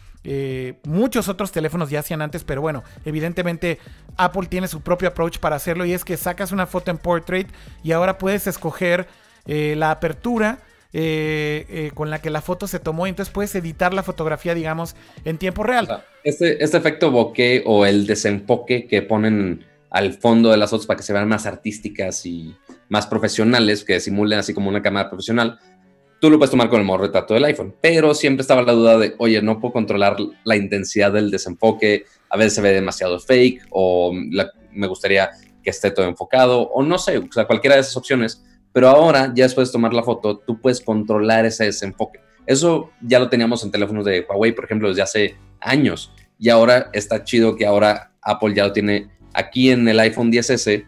muchos 0.84 1.28
otros 1.28 1.52
teléfonos 1.52 1.90
ya 1.90 2.00
hacían 2.00 2.22
antes, 2.22 2.44
pero 2.44 2.60
bueno, 2.60 2.82
evidentemente 3.04 3.78
Apple 4.16 4.46
tiene 4.48 4.68
su 4.68 4.80
propio 4.80 5.08
approach 5.08 5.38
para 5.38 5.56
hacerlo 5.56 5.84
y 5.84 5.92
es 5.92 6.04
que 6.04 6.16
sacas 6.16 6.52
una 6.52 6.66
foto 6.66 6.90
en 6.90 6.98
portrait 6.98 7.48
y 7.84 7.92
ahora 7.92 8.18
puedes 8.18 8.46
escoger 8.46 9.06
la 9.46 9.90
apertura, 9.90 10.58
eh, 10.98 11.66
eh, 11.68 11.90
con 11.92 12.08
la 12.08 12.22
que 12.22 12.30
la 12.30 12.40
foto 12.40 12.66
se 12.66 12.78
tomó 12.78 13.06
y 13.06 13.10
entonces 13.10 13.30
puedes 13.30 13.54
editar 13.54 13.92
la 13.92 14.02
fotografía, 14.02 14.54
digamos, 14.54 14.96
en 15.26 15.36
tiempo 15.36 15.62
real. 15.62 16.02
este, 16.24 16.64
este 16.64 16.78
efecto 16.78 17.10
bokeh 17.10 17.64
o 17.66 17.84
el 17.84 18.06
desenfoque 18.06 18.86
que 18.86 19.02
ponen 19.02 19.66
al 19.90 20.14
fondo 20.14 20.50
de 20.50 20.56
las 20.56 20.70
fotos 20.70 20.86
para 20.86 20.96
que 20.96 21.02
se 21.02 21.12
vean 21.12 21.28
más 21.28 21.44
artísticas 21.44 22.24
y 22.24 22.56
más 22.88 23.06
profesionales, 23.06 23.84
que 23.84 24.00
simulen 24.00 24.38
así 24.38 24.54
como 24.54 24.70
una 24.70 24.80
cámara 24.80 25.10
profesional, 25.10 25.58
tú 26.26 26.30
lo 26.30 26.38
puedes 26.38 26.50
tomar 26.50 26.68
con 26.68 26.80
el 26.80 26.86
modo 26.86 26.98
retrato 26.98 27.34
del 27.34 27.44
iPhone, 27.44 27.74
pero 27.80 28.14
siempre 28.14 28.42
estaba 28.42 28.62
la 28.62 28.72
duda 28.72 28.98
de, 28.98 29.14
oye, 29.18 29.40
no 29.42 29.60
puedo 29.60 29.72
controlar 29.72 30.16
la 30.44 30.56
intensidad 30.56 31.12
del 31.12 31.30
desenfoque, 31.30 32.04
a 32.28 32.36
veces 32.36 32.54
se 32.54 32.62
ve 32.62 32.72
demasiado 32.72 33.20
fake 33.20 33.66
o 33.70 34.12
me 34.12 34.86
gustaría 34.86 35.30
que 35.62 35.70
esté 35.70 35.90
todo 35.90 36.06
enfocado 36.06 36.62
o 36.62 36.82
no 36.82 36.98
sé, 36.98 37.18
o 37.18 37.32
sea, 37.32 37.46
cualquiera 37.46 37.76
de 37.76 37.82
esas 37.82 37.96
opciones 37.96 38.42
pero 38.76 38.90
ahora, 38.90 39.32
ya 39.34 39.44
después 39.44 39.68
de 39.68 39.72
tomar 39.72 39.94
la 39.94 40.02
foto, 40.02 40.36
tú 40.36 40.60
puedes 40.60 40.82
controlar 40.82 41.46
ese 41.46 41.64
desenfoque. 41.64 42.20
Eso 42.44 42.90
ya 43.00 43.18
lo 43.18 43.30
teníamos 43.30 43.64
en 43.64 43.70
teléfonos 43.70 44.04
de 44.04 44.26
Huawei, 44.28 44.52
por 44.52 44.66
ejemplo, 44.66 44.90
desde 44.90 45.00
hace 45.00 45.36
años. 45.60 46.12
Y 46.38 46.50
ahora 46.50 46.90
está 46.92 47.24
chido 47.24 47.56
que 47.56 47.64
ahora 47.64 48.12
Apple 48.20 48.54
ya 48.54 48.66
lo 48.66 48.74
tiene 48.74 49.08
aquí 49.32 49.70
en 49.70 49.88
el 49.88 49.98
iPhone 49.98 50.30
10S 50.30 50.84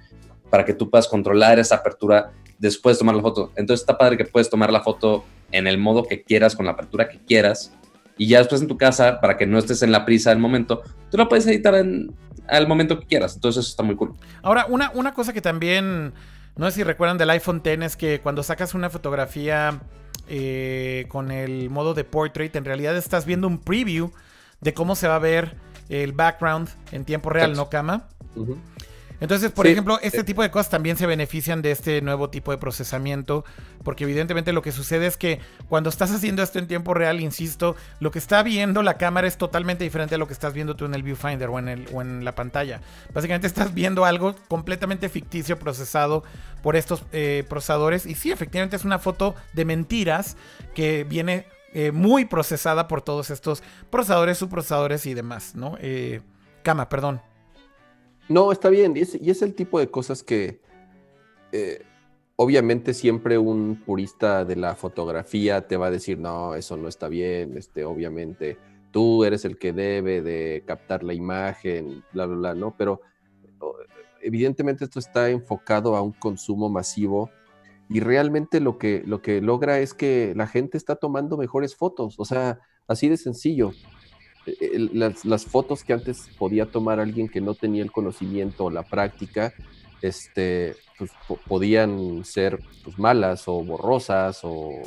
para 0.50 0.66
que 0.66 0.74
tú 0.74 0.90
puedas 0.90 1.08
controlar 1.08 1.58
esa 1.58 1.76
apertura 1.76 2.30
después 2.58 2.96
de 2.96 3.00
tomar 3.00 3.16
la 3.16 3.22
foto. 3.22 3.52
Entonces 3.56 3.82
está 3.82 3.96
padre 3.96 4.16
que 4.16 4.24
puedes 4.24 4.50
tomar 4.50 4.72
la 4.72 4.82
foto 4.82 5.24
en 5.52 5.66
el 5.66 5.78
modo 5.78 6.04
que 6.04 6.22
quieras, 6.22 6.54
con 6.54 6.66
la 6.66 6.72
apertura 6.72 7.08
que 7.08 7.18
quieras. 7.18 7.72
Y 8.16 8.28
ya 8.28 8.38
después 8.38 8.60
en 8.60 8.68
tu 8.68 8.76
casa, 8.76 9.20
para 9.20 9.36
que 9.36 9.46
no 9.46 9.58
estés 9.58 9.82
en 9.82 9.92
la 9.92 10.04
prisa 10.04 10.30
del 10.30 10.40
momento, 10.40 10.82
tú 11.10 11.16
la 11.16 11.28
puedes 11.28 11.46
editar 11.46 11.74
en, 11.76 12.12
al 12.48 12.66
momento 12.66 12.98
que 12.98 13.06
quieras. 13.06 13.34
Entonces 13.36 13.64
eso 13.64 13.70
está 13.70 13.82
muy 13.82 13.96
cool. 13.96 14.14
Ahora, 14.42 14.66
una, 14.68 14.90
una 14.94 15.14
cosa 15.14 15.32
que 15.32 15.40
también 15.40 16.12
no 16.58 16.66
sé 16.66 16.76
si 16.76 16.82
recuerdan 16.82 17.16
del 17.18 17.30
iPhone 17.30 17.62
X, 17.64 17.84
es 17.84 17.96
que 17.96 18.20
cuando 18.20 18.42
sacas 18.42 18.74
una 18.74 18.90
fotografía 18.90 19.80
eh, 20.28 21.06
con 21.08 21.30
el 21.30 21.70
modo 21.70 21.94
de 21.94 22.02
portrait, 22.02 22.54
en 22.56 22.64
realidad 22.64 22.96
estás 22.96 23.24
viendo 23.24 23.46
un 23.46 23.58
preview 23.58 24.10
de 24.60 24.74
cómo 24.74 24.96
se 24.96 25.06
va 25.06 25.14
a 25.14 25.20
ver 25.20 25.54
el 25.88 26.12
background 26.12 26.68
en 26.90 27.04
tiempo 27.04 27.30
real, 27.30 27.54
¿no, 27.54 27.70
Cama? 27.70 28.08
Entonces, 29.20 29.50
por 29.50 29.66
ejemplo, 29.66 29.98
este 30.02 30.22
tipo 30.22 30.42
de 30.42 30.50
cosas 30.50 30.70
también 30.70 30.96
se 30.96 31.06
benefician 31.06 31.60
de 31.60 31.72
este 31.72 32.00
nuevo 32.02 32.30
tipo 32.30 32.52
de 32.52 32.58
procesamiento, 32.58 33.44
porque 33.82 34.04
evidentemente 34.04 34.52
lo 34.52 34.62
que 34.62 34.72
sucede 34.72 35.06
es 35.06 35.16
que 35.16 35.40
cuando 35.68 35.90
estás 35.90 36.12
haciendo 36.12 36.42
esto 36.42 36.58
en 36.58 36.68
tiempo 36.68 36.94
real, 36.94 37.20
insisto, 37.20 37.74
lo 38.00 38.10
que 38.10 38.18
está 38.18 38.42
viendo 38.42 38.82
la 38.82 38.96
cámara 38.96 39.26
es 39.26 39.36
totalmente 39.36 39.84
diferente 39.84 40.14
a 40.14 40.18
lo 40.18 40.26
que 40.26 40.32
estás 40.32 40.52
viendo 40.52 40.76
tú 40.76 40.84
en 40.84 40.94
el 40.94 41.02
viewfinder 41.02 41.48
o 41.48 41.58
en, 41.58 41.68
el, 41.68 41.88
o 41.92 42.00
en 42.00 42.24
la 42.24 42.34
pantalla. 42.34 42.80
Básicamente 43.12 43.46
estás 43.46 43.74
viendo 43.74 44.04
algo 44.04 44.36
completamente 44.46 45.08
ficticio 45.08 45.58
procesado 45.58 46.22
por 46.62 46.76
estos 46.76 47.04
eh, 47.12 47.44
procesadores 47.48 48.06
y 48.06 48.14
sí, 48.14 48.30
efectivamente 48.30 48.76
es 48.76 48.84
una 48.84 48.98
foto 48.98 49.34
de 49.52 49.64
mentiras 49.64 50.36
que 50.74 51.04
viene 51.04 51.46
eh, 51.74 51.92
muy 51.92 52.24
procesada 52.24 52.88
por 52.88 53.02
todos 53.02 53.30
estos 53.30 53.62
procesadores, 53.90 54.38
subprocesadores 54.38 55.06
y 55.06 55.14
demás, 55.14 55.54
¿no? 55.54 55.76
Eh, 55.80 56.20
cama, 56.62 56.88
perdón. 56.88 57.20
No, 58.28 58.52
está 58.52 58.68
bien. 58.68 58.94
Y 58.96 59.00
es, 59.00 59.42
el 59.42 59.54
tipo 59.54 59.78
de 59.78 59.90
cosas 59.90 60.22
que 60.22 60.60
eh, 61.52 61.82
obviamente 62.36 62.92
siempre 62.92 63.38
un 63.38 63.82
purista 63.84 64.44
de 64.44 64.56
la 64.56 64.74
fotografía 64.74 65.66
te 65.66 65.76
va 65.76 65.86
a 65.86 65.90
decir, 65.90 66.18
no, 66.18 66.54
eso 66.54 66.76
no 66.76 66.88
está 66.88 67.08
bien, 67.08 67.56
este, 67.56 67.84
obviamente 67.84 68.58
tú 68.90 69.24
eres 69.24 69.44
el 69.44 69.58
que 69.58 69.72
debe 69.72 70.22
de 70.22 70.62
captar 70.66 71.02
la 71.04 71.14
imagen, 71.14 72.04
bla, 72.12 72.26
bla, 72.26 72.36
bla, 72.36 72.54
¿no? 72.54 72.74
Pero 72.76 73.00
evidentemente 74.20 74.84
esto 74.84 74.98
está 74.98 75.30
enfocado 75.30 75.96
a 75.96 76.02
un 76.02 76.12
consumo 76.12 76.68
masivo 76.68 77.30
y 77.88 78.00
realmente 78.00 78.60
lo 78.60 78.78
que, 78.78 79.02
lo 79.06 79.22
que 79.22 79.40
logra 79.40 79.80
es 79.80 79.94
que 79.94 80.34
la 80.36 80.46
gente 80.46 80.76
está 80.76 80.96
tomando 80.96 81.38
mejores 81.38 81.76
fotos, 81.76 82.16
o 82.18 82.24
sea, 82.24 82.60
así 82.86 83.08
de 83.08 83.16
sencillo 83.16 83.72
las, 84.92 85.44
fotos 85.44 85.84
que 85.84 85.92
antes 85.92 86.28
podía 86.38 86.66
tomar 86.66 87.00
alguien 87.00 87.28
que 87.28 87.40
no 87.40 87.54
tenía 87.54 87.82
el 87.82 87.92
conocimiento 87.92 88.66
o 88.66 88.70
la 88.70 88.82
práctica, 88.82 89.52
este, 90.02 90.76
pues, 90.96 91.10
podían 91.46 92.24
ser 92.24 92.60
pues, 92.84 92.98
malas 92.98 93.48
o 93.48 93.62
borrosas 93.62 94.40
o, 94.42 94.82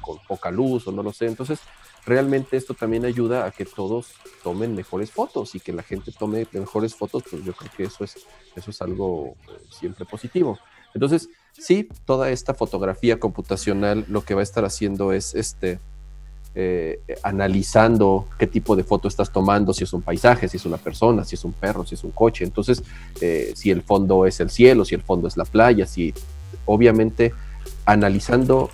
con 0.00 0.18
poca 0.26 0.50
luz 0.50 0.86
o 0.86 0.92
no 0.92 1.02
lo 1.02 1.12
sé. 1.12 1.26
Entonces, 1.26 1.60
realmente 2.04 2.56
esto 2.56 2.74
también 2.74 3.04
ayuda 3.04 3.46
a 3.46 3.50
que 3.50 3.64
todos 3.64 4.12
tomen 4.42 4.74
mejores 4.74 5.10
fotos 5.10 5.54
y 5.54 5.60
que 5.60 5.72
la 5.72 5.82
gente 5.82 6.12
tome 6.12 6.46
mejores 6.52 6.94
fotos, 6.94 7.24
pues 7.30 7.44
yo 7.44 7.52
creo 7.52 7.70
que 7.76 7.84
eso 7.84 8.04
es, 8.04 8.16
eso 8.56 8.70
es 8.70 8.82
algo 8.82 9.36
eh, 9.48 9.58
siempre 9.70 10.04
positivo. 10.04 10.58
Entonces, 10.94 11.28
sí, 11.52 11.88
toda 12.04 12.30
esta 12.30 12.54
fotografía 12.54 13.20
computacional 13.20 14.04
lo 14.08 14.24
que 14.24 14.34
va 14.34 14.40
a 14.40 14.44
estar 14.44 14.64
haciendo 14.64 15.12
es 15.12 15.34
este, 15.34 15.78
eh, 16.62 17.00
analizando 17.22 18.26
qué 18.38 18.46
tipo 18.46 18.76
de 18.76 18.84
foto 18.84 19.08
estás 19.08 19.32
tomando, 19.32 19.72
si 19.72 19.84
es 19.84 19.92
un 19.94 20.02
paisaje, 20.02 20.46
si 20.46 20.58
es 20.58 20.66
una 20.66 20.76
persona, 20.76 21.24
si 21.24 21.34
es 21.34 21.44
un 21.44 21.52
perro, 21.52 21.86
si 21.86 21.94
es 21.94 22.04
un 22.04 22.10
coche. 22.10 22.44
Entonces, 22.44 22.82
eh, 23.22 23.52
si 23.54 23.70
el 23.70 23.82
fondo 23.82 24.26
es 24.26 24.40
el 24.40 24.50
cielo, 24.50 24.84
si 24.84 24.94
el 24.94 25.02
fondo 25.02 25.26
es 25.26 25.38
la 25.38 25.46
playa, 25.46 25.86
si 25.86 26.12
obviamente 26.66 27.32
analizando 27.86 28.70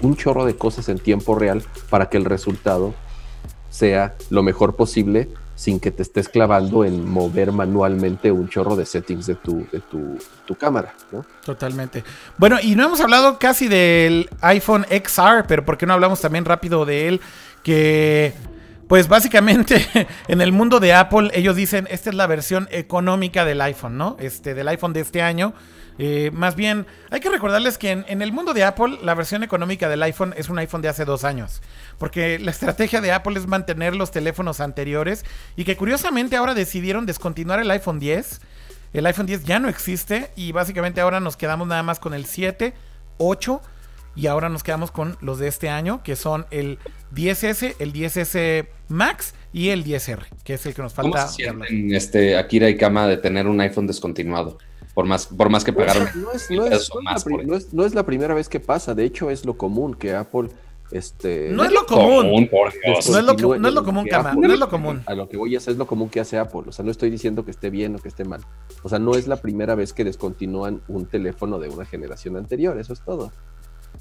un 0.00 0.16
chorro 0.16 0.44
de 0.44 0.56
cosas 0.56 0.88
en 0.88 0.98
tiempo 0.98 1.36
real 1.36 1.62
para 1.88 2.08
que 2.08 2.16
el 2.16 2.24
resultado 2.24 2.94
sea 3.70 4.16
lo 4.30 4.42
mejor 4.42 4.74
posible 4.74 5.28
sin 5.54 5.78
que 5.78 5.90
te 5.90 6.02
estés 6.02 6.28
clavando 6.28 6.84
en 6.84 7.08
mover 7.08 7.52
manualmente 7.52 8.32
un 8.32 8.48
chorro 8.48 8.76
de 8.76 8.86
settings 8.86 9.26
de 9.26 9.34
tu, 9.36 9.66
de 9.70 9.80
tu, 9.80 10.54
cámara. 10.56 10.94
Totalmente. 11.44 12.04
Bueno, 12.38 12.58
y 12.62 12.74
no 12.74 12.84
hemos 12.84 13.00
hablado 13.00 13.38
casi 13.38 13.68
del 13.68 14.28
iPhone 14.40 14.86
XR, 14.88 15.46
pero 15.46 15.64
¿por 15.64 15.78
qué 15.78 15.86
no 15.86 15.94
hablamos 15.94 16.20
también 16.20 16.44
rápido 16.44 16.84
de 16.84 17.08
él? 17.08 17.20
Que, 17.62 18.32
pues 18.88 19.08
básicamente 19.08 19.86
en 20.28 20.40
el 20.40 20.52
mundo 20.52 20.80
de 20.80 20.92
Apple 20.92 21.30
ellos 21.34 21.56
dicen, 21.56 21.86
esta 21.90 22.10
es 22.10 22.16
la 22.16 22.26
versión 22.26 22.68
económica 22.70 23.44
del 23.44 23.60
iPhone, 23.60 23.96
¿no? 23.96 24.16
Este, 24.20 24.54
del 24.54 24.68
iPhone 24.68 24.92
de 24.92 25.00
este 25.00 25.22
año. 25.22 25.54
Eh, 25.98 26.30
más 26.32 26.56
bien, 26.56 26.86
hay 27.10 27.20
que 27.20 27.30
recordarles 27.30 27.78
que 27.78 27.92
en, 27.92 28.22
el 28.22 28.32
mundo 28.32 28.52
de 28.52 28.64
Apple, 28.64 28.98
la 29.02 29.14
versión 29.14 29.44
económica 29.44 29.88
del 29.88 30.02
iPhone 30.02 30.34
es 30.36 30.48
un 30.48 30.58
iPhone 30.58 30.82
de 30.82 30.88
hace 30.88 31.04
dos 31.04 31.24
años. 31.24 31.62
Porque 31.98 32.38
la 32.38 32.50
estrategia 32.50 33.00
de 33.00 33.12
Apple 33.12 33.38
es 33.38 33.46
mantener 33.46 33.94
los 33.94 34.10
teléfonos 34.10 34.60
anteriores 34.60 35.24
y 35.56 35.64
que 35.64 35.76
curiosamente 35.76 36.36
ahora 36.36 36.54
decidieron 36.54 37.06
descontinuar 37.06 37.60
el 37.60 37.70
iPhone 37.70 37.98
10. 37.98 38.40
El 38.92 39.06
iPhone 39.06 39.26
10 39.26 39.44
ya 39.44 39.58
no 39.58 39.68
existe 39.68 40.30
y 40.36 40.52
básicamente 40.52 41.00
ahora 41.00 41.20
nos 41.20 41.36
quedamos 41.36 41.66
nada 41.66 41.82
más 41.82 41.98
con 41.98 42.14
el 42.14 42.26
7, 42.26 42.74
8 43.18 43.60
y 44.16 44.28
ahora 44.28 44.48
nos 44.48 44.62
quedamos 44.62 44.92
con 44.92 45.16
los 45.20 45.40
de 45.40 45.48
este 45.48 45.68
año, 45.68 46.02
que 46.04 46.14
son 46.14 46.46
el 46.52 46.78
10S, 47.12 47.74
el 47.80 47.92
10S 47.92 48.68
Max 48.88 49.34
y 49.52 49.70
el 49.70 49.84
10R, 49.84 50.26
que 50.44 50.54
es 50.54 50.66
el 50.66 50.74
que 50.74 50.82
nos 50.82 50.94
falta. 50.94 51.10
¿Cómo 51.10 51.28
se 51.28 51.34
sienten, 51.34 51.92
este, 51.92 52.36
Akira 52.36 52.68
y 52.68 52.76
Kama 52.76 53.08
de 53.08 53.16
tener 53.16 53.48
un 53.48 53.60
iPhone 53.60 53.88
descontinuado? 53.88 54.58
por 54.94 55.06
más, 55.06 55.26
por 55.26 55.50
más 55.50 55.64
que 55.64 55.72
pagaron. 55.72 56.08
No 56.14 56.32
es, 57.84 57.94
la, 57.94 58.06
primera 58.06 58.32
vez 58.32 58.48
que 58.48 58.60
pasa, 58.60 58.94
de 58.94 59.04
hecho 59.04 59.28
es 59.28 59.44
lo 59.44 59.58
común 59.58 59.94
que 59.94 60.14
Apple... 60.14 60.48
Este, 60.90 61.50
no 61.50 61.64
es 61.64 61.72
lo 61.72 61.86
común. 61.86 62.30
No 62.30 63.18
es 63.18 63.24
lo, 63.24 63.36
común, 63.36 63.60
no 63.60 63.68
es 63.68 63.74
lo 64.58 64.68
común. 64.68 65.02
A 65.06 65.14
lo 65.14 65.28
que 65.28 65.36
voy 65.36 65.54
a 65.54 65.58
hacer 65.58 65.72
es 65.72 65.78
lo 65.78 65.86
común 65.86 66.08
que 66.08 66.20
hace 66.20 66.38
Apple. 66.38 66.62
O 66.66 66.72
sea, 66.72 66.84
no 66.84 66.90
estoy 66.90 67.10
diciendo 67.10 67.44
que 67.44 67.50
esté 67.50 67.70
bien 67.70 67.96
o 67.96 67.98
que 67.98 68.08
esté 68.08 68.24
mal. 68.24 68.42
O 68.82 68.88
sea, 68.88 68.98
no 68.98 69.14
es 69.14 69.26
la 69.26 69.36
primera 69.36 69.74
vez 69.74 69.92
que 69.92 70.04
descontinúan 70.04 70.82
un 70.88 71.06
teléfono 71.06 71.58
de 71.58 71.68
una 71.68 71.84
generación 71.84 72.36
anterior. 72.36 72.78
Eso 72.78 72.92
es 72.92 73.00
todo. 73.00 73.32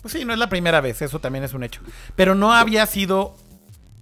Pues 0.01 0.13
sí, 0.13 0.25
no 0.25 0.33
es 0.33 0.39
la 0.39 0.49
primera 0.49 0.81
vez. 0.81 1.01
Eso 1.01 1.19
también 1.19 1.43
es 1.43 1.53
un 1.53 1.63
hecho. 1.63 1.81
Pero 2.15 2.35
no 2.35 2.53
había 2.53 2.85
sido 2.85 3.35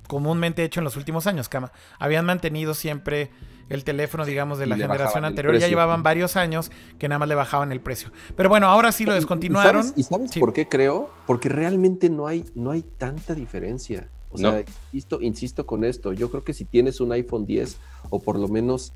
comúnmente 0.08 0.64
hecho 0.64 0.80
en 0.80 0.84
los 0.84 0.98
últimos 0.98 1.28
años, 1.28 1.48
Cama. 1.48 1.72
Habían 2.00 2.26
mantenido 2.26 2.74
siempre 2.74 3.32
el 3.72 3.84
teléfono, 3.84 4.26
digamos, 4.26 4.60
de 4.60 4.68
la 4.68 4.76
generación 4.76 5.26
anterior. 5.26 5.58
Ya 5.58 5.68
llevaban 5.68 6.04
varios 6.04 6.36
años 6.36 6.72
que 7.00 7.08
nada 7.08 7.20
más 7.20 7.30
le 7.30 7.36
bajaban 7.36 7.72
el 7.72 7.82
precio. 7.82 8.12
Pero 8.36 8.50
bueno, 8.50 8.68
ahora 8.68 8.92
sí 8.92 9.06
lo 9.06 9.14
descontinuaron. 9.14 9.94
¿Y 9.96 10.04
sabes, 10.04 10.32
por 10.38 10.54
qué 10.54 10.68
creo? 10.68 11.10
Porque 11.26 11.50
realmente 11.50 12.10
no 12.10 12.28
hay, 12.28 12.46
no 12.56 12.72
hay 12.72 12.84
tanta 12.84 13.34
diferencia. 13.34 14.10
O 14.32 14.38
sea, 14.38 14.64
insisto, 14.94 15.22
insisto 15.22 15.66
con 15.66 15.84
esto. 15.84 16.14
Yo 16.14 16.30
creo 16.30 16.44
que 16.44 16.54
si 16.54 16.66
tienes 16.66 17.02
un 17.02 17.12
iPhone 17.12 17.46
10, 17.46 17.78
o 18.10 18.20
por 18.20 18.40
lo 18.40 18.48
menos 18.48 18.94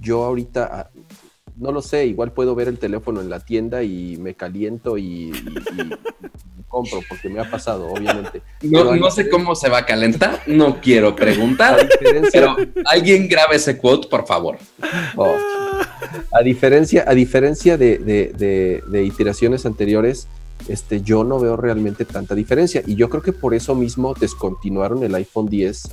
yo 0.00 0.24
ahorita, 0.24 0.68
ah, 0.72 0.90
no 1.56 1.72
lo 1.72 1.82
sé, 1.82 2.06
igual 2.06 2.32
puedo 2.32 2.54
ver 2.54 2.68
el 2.68 2.78
teléfono 2.78 3.20
en 3.20 3.30
la 3.30 3.40
tienda 3.40 3.82
y 3.82 4.16
me 4.16 4.34
caliento 4.34 4.98
y 4.98 5.32
compro, 6.74 7.00
porque 7.08 7.28
me 7.28 7.40
ha 7.40 7.48
pasado, 7.48 7.86
obviamente. 7.88 8.42
No, 8.62 9.10
sé 9.10 9.28
cómo 9.28 9.54
se 9.54 9.68
va 9.68 9.78
a 9.78 9.86
calentar, 9.86 10.40
no 10.46 10.80
quiero 10.80 11.14
preguntar, 11.14 11.88
pero 12.32 12.56
alguien 12.86 13.28
grabe 13.28 13.56
ese 13.56 13.78
quote, 13.78 14.08
por 14.08 14.26
favor. 14.26 14.58
Oh. 15.16 15.36
A 16.32 16.42
diferencia, 16.42 17.04
a 17.06 17.14
diferencia 17.14 17.78
de, 17.78 17.98
de, 17.98 19.04
iteraciones 19.04 19.66
anteriores, 19.66 20.26
este, 20.66 21.00
yo 21.00 21.22
no 21.22 21.38
veo 21.38 21.56
realmente 21.56 22.04
tanta 22.04 22.34
diferencia. 22.34 22.82
Y 22.84 22.96
yo 22.96 23.08
creo 23.08 23.22
que 23.22 23.32
por 23.32 23.54
eso 23.54 23.76
mismo 23.76 24.14
descontinuaron 24.14 25.04
el 25.04 25.14
iPhone 25.14 25.46
10, 25.46 25.90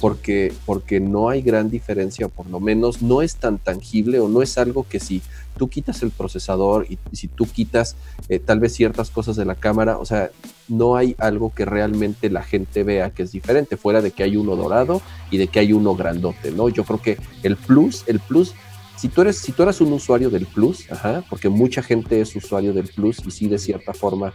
porque, 0.00 0.52
porque 0.64 1.00
no 1.00 1.28
hay 1.28 1.42
gran 1.42 1.70
diferencia, 1.70 2.28
por 2.28 2.48
lo 2.48 2.60
menos 2.60 3.02
no 3.02 3.22
es 3.22 3.36
tan 3.36 3.58
tangible 3.58 4.20
o 4.20 4.28
no 4.28 4.42
es 4.42 4.56
algo 4.58 4.86
que 4.88 5.00
si 5.00 5.22
tú 5.56 5.68
quitas 5.68 6.02
el 6.02 6.10
procesador 6.10 6.86
y, 6.88 6.98
si 7.12 7.28
tú 7.28 7.46
quitas 7.46 7.96
eh, 8.28 8.38
tal 8.38 8.60
vez 8.60 8.74
ciertas 8.74 9.10
cosas 9.10 9.36
de 9.36 9.44
la 9.44 9.56
cámara, 9.56 9.98
o 9.98 10.04
sea, 10.04 10.30
no 10.68 10.96
hay 10.96 11.16
algo 11.18 11.52
que 11.52 11.64
realmente 11.64 12.30
la 12.30 12.42
gente 12.42 12.84
vea 12.84 13.10
que 13.10 13.24
es 13.24 13.32
diferente, 13.32 13.76
fuera 13.76 14.00
de 14.00 14.12
que 14.12 14.22
hay 14.22 14.36
uno 14.36 14.56
dorado 14.56 15.02
y 15.30 15.38
de 15.38 15.48
que 15.48 15.58
hay 15.58 15.72
uno 15.72 15.94
grandote, 15.96 16.52
¿no? 16.52 16.68
Yo 16.68 16.84
creo 16.84 17.02
que 17.02 17.18
el 17.42 17.56
plus, 17.56 18.04
el 18.06 18.20
plus, 18.20 18.54
si 18.96 19.08
tú 19.08 19.22
eres, 19.22 19.38
si 19.38 19.52
tú 19.52 19.64
eres 19.64 19.80
un 19.80 19.92
usuario 19.92 20.30
del 20.30 20.46
plus, 20.46 20.90
ajá, 20.90 21.24
porque 21.28 21.48
mucha 21.48 21.82
gente 21.82 22.20
es 22.20 22.34
usuario 22.36 22.72
del 22.72 22.88
plus 22.88 23.20
y 23.26 23.30
sí 23.30 23.48
de 23.48 23.58
cierta 23.58 23.92
forma 23.92 24.32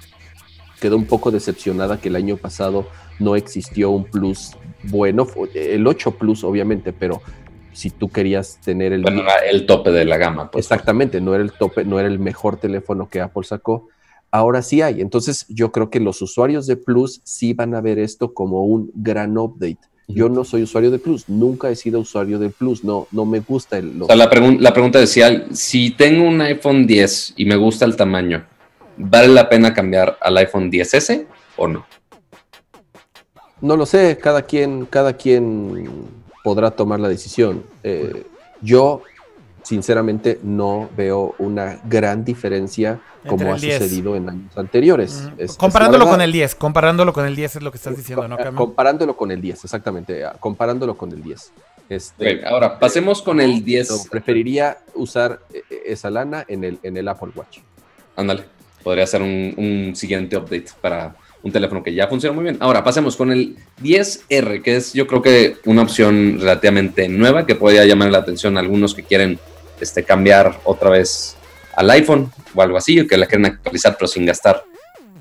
quedó 0.80 0.98
un 0.98 1.06
poco 1.06 1.32
decepcionada 1.32 2.02
que 2.02 2.10
el 2.10 2.18
año 2.18 2.36
pasado 2.36 2.86
no 3.20 3.38
existió 3.38 3.90
un 3.92 4.04
plus 4.04 4.52
bueno, 4.84 5.28
el 5.54 5.86
8 5.86 6.12
Plus 6.12 6.44
obviamente, 6.44 6.94
pero 6.94 7.22
si 7.74 7.90
tú 7.90 8.10
querías 8.10 8.60
tener 8.64 8.94
el, 8.94 9.06
el 9.50 9.66
tope 9.66 9.92
de 9.92 10.06
la 10.06 10.18
gama. 10.18 10.52
Pues. 10.52 10.66
Exactamente, 10.66 11.20
no 11.20 11.34
era 11.34 11.44
el 11.44 11.52
tope, 11.52 11.84
no 11.84 12.00
era 12.00 12.08
el 12.08 12.20
mejor 12.20 12.58
teléfono 12.58 13.10
que 13.10 13.22
Apple 13.22 13.44
sacó. 13.44 13.90
Ahora 14.32 14.62
sí 14.62 14.82
hay. 14.82 15.02
Entonces 15.02 15.46
yo 15.50 15.72
creo 15.72 15.90
que 15.90 16.00
los 16.00 16.22
usuarios 16.22 16.66
de 16.66 16.76
Plus 16.76 17.22
sí 17.24 17.54
van 17.54 17.76
a 17.76 17.82
ver 17.82 18.00
esto 18.00 18.34
como 18.34 18.64
un 18.64 18.92
gran 18.96 19.38
update. 19.38 19.80
Yo 20.08 20.28
no 20.28 20.44
soy 20.44 20.64
usuario 20.64 20.92
de 20.92 21.00
Plus, 21.00 21.30
nunca 21.30 21.70
he 21.70 21.76
sido 21.76 22.02
usuario 22.02 22.38
de 22.38 22.50
Plus, 22.50 22.84
no, 22.84 23.08
no 23.12 23.26
me 23.26 23.40
gusta 23.40 23.78
el... 23.78 24.02
O 24.02 24.06
sea, 24.06 24.18
la, 24.18 24.30
la 24.60 24.74
pregunta 24.74 25.00
decía, 25.00 25.46
si 25.54 25.92
tengo 25.92 26.28
un 26.28 26.42
iPhone 26.42 26.86
10 26.86 27.36
y 27.38 27.46
me 27.46 27.56
gusta 27.56 27.86
el 27.86 27.96
tamaño, 27.96 28.46
¿vale 28.98 29.30
la 29.30 29.48
pena 29.48 29.74
cambiar 29.74 30.18
al 30.20 30.38
iPhone 30.38 30.70
10S 30.70 31.26
o 31.56 31.68
no? 31.70 31.86
No 33.64 33.78
lo 33.78 33.86
sé, 33.86 34.18
cada 34.22 34.42
quien, 34.42 34.86
cada 34.86 35.14
quien 35.14 35.90
podrá 36.44 36.72
tomar 36.72 37.00
la 37.00 37.08
decisión. 37.08 37.64
Eh, 37.82 38.26
yo 38.62 39.02
sinceramente 39.62 40.38
no 40.44 40.90
veo 40.98 41.34
una 41.40 41.80
gran 41.86 42.26
diferencia 42.26 43.00
Entre 43.24 43.30
como 43.30 43.54
ha 43.54 43.58
10. 43.58 43.82
sucedido 43.82 44.18
en 44.18 44.28
años 44.30 44.58
anteriores. 44.58 45.30
Es- 45.38 45.56
comparándolo 45.56 46.06
con 46.06 46.20
el 46.22 46.34
10, 46.34 46.56
comparándolo 46.56 47.14
con 47.14 47.26
el 47.26 47.38
10 47.38 47.56
es 47.56 47.64
lo 47.64 47.72
que 47.72 47.78
estás 47.78 47.96
diciendo, 47.96 48.28
¿no, 48.28 48.36
Co- 48.36 48.44
Cami? 48.44 48.58
Comparándolo 48.58 49.16
con 49.16 49.32
el 49.32 49.40
10, 49.42 49.64
exactamente. 49.64 50.26
ah, 50.26 50.36
Comparándolo 50.38 50.98
con 50.98 51.14
el 51.14 51.24
10. 51.24 51.54
Este, 51.88 52.46
ahora, 52.46 52.78
pasemos 52.80 53.22
con 53.22 53.40
el 53.40 53.54
pero 53.54 53.66
10. 53.66 54.08
preferiría 54.10 54.78
usar 54.96 55.40
eh, 55.54 55.62
esa 55.86 56.10
lana 56.10 56.44
en 56.50 56.66
el, 56.66 56.80
en 56.84 56.98
el 56.98 57.08
Apple 57.08 57.32
Watch. 57.34 57.60
Ándale, 58.18 58.44
podría 58.84 59.08
ser 59.08 59.22
un, 59.22 59.54
un 59.58 59.96
siguiente 59.96 60.36
update 60.36 60.66
para 60.82 61.16
un 61.44 61.52
teléfono 61.52 61.84
que 61.84 61.94
ya 61.94 62.08
funciona 62.08 62.34
muy 62.34 62.46
bien. 62.46 62.58
Ahora, 62.60 62.84
pasemos 62.84 63.16
con 63.16 63.32
el 63.32 63.58
10R, 63.82 64.62
que 64.62 64.78
es 64.78 64.94
yo 64.94 65.06
creo 65.06 65.22
que 65.22 65.58
una 65.66 65.84
opción 65.84 66.38
relativamente 66.40 67.08
nueva 67.10 67.46
que 67.46 67.56
podría 67.56 67.86
llamar 67.86 68.12
la 68.12 68.20
atención 68.20 68.58
a 68.58 68.62
algunos 68.62 68.96
que 68.96 69.04
quieren 69.04 69.38
este, 69.80 70.04
cambiar 70.04 70.60
otra 70.64 70.90
vez 70.90 71.36
al 71.76 71.90
iPhone 71.92 72.32
o 72.56 72.62
algo 72.62 72.78
así, 72.78 73.00
o 73.00 73.08
que 73.08 73.18
la 73.18 73.26
quieren 73.26 73.46
actualizar 73.46 73.96
pero 73.98 74.08
sin 74.08 74.26
gastar 74.26 74.64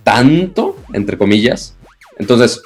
tanto, 0.04 0.76
entre 0.92 1.18
comillas. 1.18 1.74
Entonces, 2.18 2.62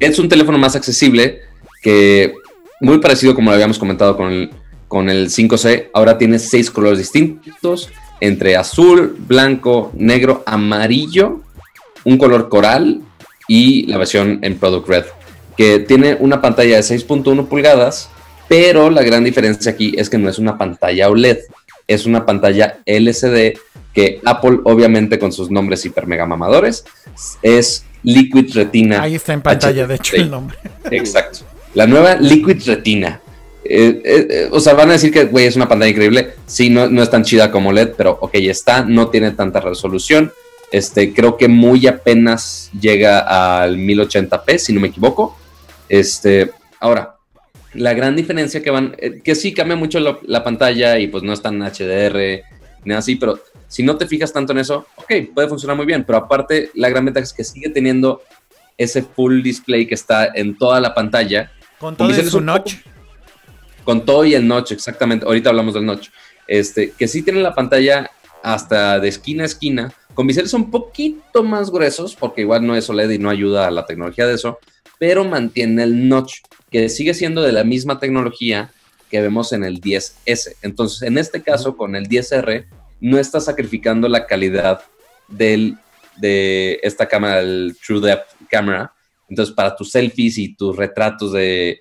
es 0.00 0.18
un 0.18 0.28
teléfono 0.28 0.56
más 0.56 0.74
accesible 0.74 1.40
que 1.82 2.34
muy 2.80 2.98
parecido 2.98 3.34
como 3.34 3.50
lo 3.50 3.54
habíamos 3.54 3.78
comentado 3.78 4.16
con 4.16 4.32
el, 4.32 4.50
con 4.88 5.10
el 5.10 5.28
5C, 5.28 5.90
ahora 5.92 6.16
tiene 6.16 6.38
seis 6.38 6.70
colores 6.70 6.98
distintos, 6.98 7.90
entre 8.20 8.56
azul, 8.56 9.16
blanco, 9.18 9.92
negro, 9.94 10.42
amarillo, 10.46 11.42
un 12.04 12.18
color 12.18 12.48
coral 12.48 13.00
y 13.48 13.86
la 13.86 13.98
versión 13.98 14.38
en 14.42 14.58
Product 14.58 14.88
Red, 14.88 15.04
que 15.56 15.80
tiene 15.80 16.16
una 16.20 16.40
pantalla 16.40 16.76
de 16.76 16.82
6.1 16.82 17.46
pulgadas, 17.48 18.08
pero 18.48 18.90
la 18.90 19.02
gran 19.02 19.24
diferencia 19.24 19.72
aquí 19.72 19.94
es 19.96 20.10
que 20.10 20.18
no 20.18 20.28
es 20.28 20.38
una 20.38 20.58
pantalla 20.58 21.08
OLED, 21.08 21.38
es 21.86 22.06
una 22.06 22.24
pantalla 22.24 22.80
LCD 22.86 23.58
que 23.92 24.20
Apple, 24.24 24.60
obviamente 24.64 25.18
con 25.18 25.32
sus 25.32 25.50
nombres 25.50 25.84
hiper 25.84 26.06
mega 26.06 26.26
mamadores, 26.26 26.84
es 27.42 27.84
Liquid 28.02 28.54
Retina. 28.54 29.02
Ahí 29.02 29.14
está 29.14 29.32
en 29.32 29.42
pantalla, 29.42 29.86
de 29.86 29.94
hecho, 29.94 30.16
el 30.16 30.30
nombre. 30.30 30.56
Exacto. 30.90 31.40
La 31.74 31.86
nueva 31.86 32.16
Liquid 32.16 32.62
Retina. 32.66 33.20
Eh, 33.64 34.02
eh, 34.04 34.26
eh, 34.28 34.48
o 34.50 34.60
sea, 34.60 34.74
van 34.74 34.90
a 34.90 34.92
decir 34.94 35.12
que, 35.12 35.24
güey, 35.24 35.46
es 35.46 35.56
una 35.56 35.68
pantalla 35.68 35.90
increíble. 35.90 36.34
Sí, 36.46 36.68
no, 36.68 36.88
no 36.88 37.02
es 37.02 37.10
tan 37.10 37.22
chida 37.22 37.50
como 37.50 37.72
LED, 37.72 37.92
pero 37.96 38.18
ok, 38.20 38.34
está. 38.34 38.84
No 38.84 39.08
tiene 39.08 39.30
tanta 39.32 39.60
resolución. 39.60 40.32
Este, 40.72 41.12
creo 41.12 41.36
que 41.36 41.48
muy 41.48 41.86
apenas 41.86 42.70
llega 42.80 43.62
al 43.62 43.76
1080p, 43.76 44.58
si 44.58 44.72
no 44.72 44.80
me 44.80 44.88
equivoco. 44.88 45.38
Este, 45.88 46.50
ahora, 46.80 47.16
la 47.74 47.94
gran 47.94 48.16
diferencia 48.16 48.62
que 48.62 48.70
van, 48.70 48.96
eh, 48.98 49.20
que 49.22 49.34
sí 49.34 49.52
cambia 49.52 49.76
mucho 49.76 50.00
la, 50.00 50.18
la 50.22 50.42
pantalla 50.42 50.98
y 50.98 51.06
pues 51.08 51.22
no 51.22 51.32
es 51.32 51.42
tan 51.42 51.60
HDR 51.60 52.42
ni 52.84 52.94
así, 52.94 53.16
pero 53.16 53.38
si 53.68 53.82
no 53.82 53.96
te 53.96 54.06
fijas 54.06 54.32
tanto 54.32 54.52
en 54.52 54.58
eso, 54.58 54.86
ok, 54.96 55.12
puede 55.34 55.48
funcionar 55.48 55.76
muy 55.76 55.86
bien. 55.86 56.04
Pero 56.04 56.18
aparte, 56.18 56.70
la 56.74 56.90
gran 56.90 57.04
ventaja 57.04 57.24
es 57.24 57.32
que 57.32 57.44
sigue 57.44 57.70
teniendo 57.70 58.22
ese 58.76 59.02
full 59.02 59.42
display 59.42 59.86
que 59.86 59.94
está 59.94 60.26
en 60.34 60.56
toda 60.56 60.80
la 60.80 60.94
pantalla 60.94 61.52
Con 61.78 61.96
todo 61.96 62.08
Dices 62.08 62.30
su 62.30 62.40
notch. 62.40 62.76
con 63.84 64.04
todo 64.04 64.24
y 64.24 64.34
el 64.34 64.46
notch, 64.46 64.72
exactamente. 64.72 65.24
Ahorita 65.24 65.50
hablamos 65.50 65.74
del 65.74 65.86
notch. 65.86 66.08
Este, 66.46 66.90
que 66.90 67.08
sí 67.08 67.22
tiene 67.22 67.40
la 67.40 67.54
pantalla 67.54 68.10
hasta 68.42 68.98
de 69.00 69.08
esquina 69.08 69.44
a 69.44 69.46
esquina, 69.46 69.92
con 70.14 70.26
biseles 70.26 70.54
un 70.54 70.70
poquito 70.70 71.42
más 71.42 71.70
gruesos, 71.70 72.16
porque 72.16 72.42
igual 72.42 72.66
no 72.66 72.76
es 72.76 72.88
OLED 72.88 73.10
y 73.10 73.18
no 73.18 73.30
ayuda 73.30 73.66
a 73.66 73.70
la 73.70 73.86
tecnología 73.86 74.26
de 74.26 74.34
eso, 74.34 74.58
pero 74.98 75.24
mantiene 75.24 75.82
el 75.82 76.08
notch, 76.08 76.40
que 76.70 76.88
sigue 76.88 77.14
siendo 77.14 77.42
de 77.42 77.52
la 77.52 77.64
misma 77.64 77.98
tecnología 77.98 78.70
que 79.10 79.20
vemos 79.20 79.52
en 79.52 79.64
el 79.64 79.80
10S. 79.80 80.56
Entonces, 80.62 81.02
en 81.02 81.18
este 81.18 81.42
caso, 81.42 81.76
con 81.76 81.96
el 81.96 82.08
10R, 82.08 82.66
no 83.00 83.18
está 83.18 83.40
sacrificando 83.40 84.08
la 84.08 84.26
calidad 84.26 84.82
del, 85.28 85.76
de 86.16 86.80
esta 86.82 87.06
cámara, 87.06 87.40
el 87.40 87.76
True 87.84 88.00
Depth 88.00 88.28
Camera. 88.48 88.92
Entonces, 89.28 89.54
para 89.54 89.76
tus 89.76 89.90
selfies 89.90 90.38
y 90.38 90.54
tus 90.54 90.76
retratos 90.76 91.32
de, 91.32 91.80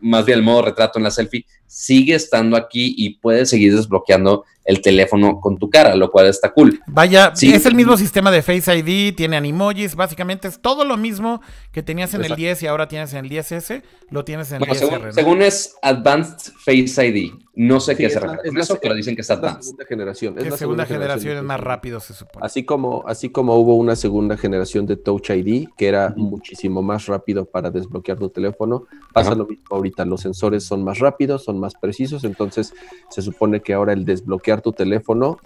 más 0.00 0.24
bien 0.24 0.38
el 0.38 0.44
modo 0.44 0.62
retrato 0.62 0.98
en 0.98 1.04
la 1.04 1.10
selfie, 1.10 1.44
sigue 1.76 2.14
estando 2.14 2.54
aquí 2.58 2.94
y 2.98 3.14
puedes 3.16 3.48
seguir 3.48 3.74
desbloqueando 3.74 4.44
el 4.64 4.80
teléfono 4.80 5.40
con 5.40 5.58
tu 5.58 5.68
cara, 5.70 5.96
lo 5.96 6.12
cual 6.12 6.26
está 6.26 6.52
cool. 6.52 6.78
Vaya, 6.86 7.32
Sí. 7.34 7.52
es 7.52 7.66
el 7.66 7.74
mismo 7.74 7.96
sistema 7.96 8.30
de 8.30 8.42
Face 8.42 8.76
ID, 8.78 9.12
tiene 9.16 9.36
animojis, 9.36 9.96
básicamente 9.96 10.46
es 10.46 10.60
todo 10.60 10.84
lo 10.84 10.96
mismo 10.96 11.40
que 11.72 11.82
tenías 11.82 12.14
en 12.14 12.20
el 12.20 12.26
Exacto. 12.26 12.40
10 12.42 12.62
y 12.62 12.66
ahora 12.68 12.86
tienes 12.86 13.12
en 13.14 13.24
el 13.24 13.28
10S, 13.30 13.82
lo 14.10 14.24
tienes 14.24 14.52
en 14.52 14.62
el 14.62 14.68
Bueno, 14.68 14.74
10R. 14.74 14.86
según, 14.90 15.06
¿no? 15.08 15.12
según 15.12 15.42
es 15.42 15.74
Advanced 15.82 16.52
Face 16.64 17.04
ID, 17.08 17.32
no 17.56 17.80
sé 17.80 17.92
Sí, 17.92 17.98
qué 17.98 18.06
es 18.06 18.12
se 18.12 18.20
la- 18.20 18.26
refiere 18.26 18.42
es 18.44 18.50
con 18.50 18.58
la 18.58 18.62
eso, 18.62 18.78
pero 18.80 18.94
dicen 18.94 19.16
que 19.16 19.22
es 19.22 19.30
Es 19.30 19.30
la 19.30 19.34
Advanced. 19.34 19.62
segunda 19.62 19.84
generación. 19.86 20.38
Es 20.38 20.46
la 20.50 20.56
segunda 20.56 20.86
generación 20.86 21.36
es 21.38 21.42
más 21.42 21.60
rápido, 21.60 21.98
se 21.98 22.14
supone. 22.14 22.46
Así 22.46 22.62
como, 22.62 23.02
así 23.08 23.30
como 23.30 23.56
hubo 23.56 23.74
una 23.74 23.96
segunda 23.96 24.36
generación 24.36 24.86
de 24.86 24.96
Touch 24.96 25.30
ID, 25.30 25.70
que 25.76 25.88
era 25.88 26.14
muchísimo 26.16 26.82
más 26.82 27.06
rápido 27.06 27.46
para 27.46 27.72
desbloquear 27.72 28.16
tu 28.16 28.28
teléfono, 28.30 28.84
pasa 29.12 29.30
Ajá. 29.30 29.38
lo 29.38 29.46
mismo 29.48 29.64
ahorita. 29.70 30.04
Los 30.04 30.20
sensores 30.20 30.62
son 30.62 30.84
más 30.84 31.00
rápidos, 31.00 31.42
son 31.42 31.58
más 31.62 31.74
precisos, 31.74 32.24
entonces 32.24 32.74
se 33.10 33.22
supone 33.22 33.60
que 33.60 33.72
ahora 33.72 33.92
el 33.94 34.04
desbloquear 34.04 34.60
tu 34.60 34.72
teléfono, 34.72 35.38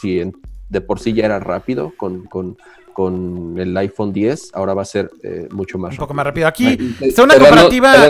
si 0.00 0.20
en- 0.20 0.36
de 0.68 0.80
por 0.80 1.00
sí 1.00 1.12
ya 1.12 1.24
era 1.26 1.38
rápido 1.40 1.92
con, 1.96 2.24
con, 2.24 2.56
con 2.92 3.54
el 3.58 3.76
iPhone 3.76 4.12
10, 4.12 4.50
ahora 4.54 4.72
va 4.74 4.82
a 4.82 4.84
ser 4.84 5.10
eh, 5.22 5.48
mucho 5.50 5.78
más 5.78 5.92
Un 5.92 5.98
poco 5.98 6.14
más 6.14 6.24
rápido. 6.24 6.46
Aquí 6.46 6.68
Está 6.68 7.06
está 7.06 7.22
una 7.24 7.34
comparativa- 7.34 8.06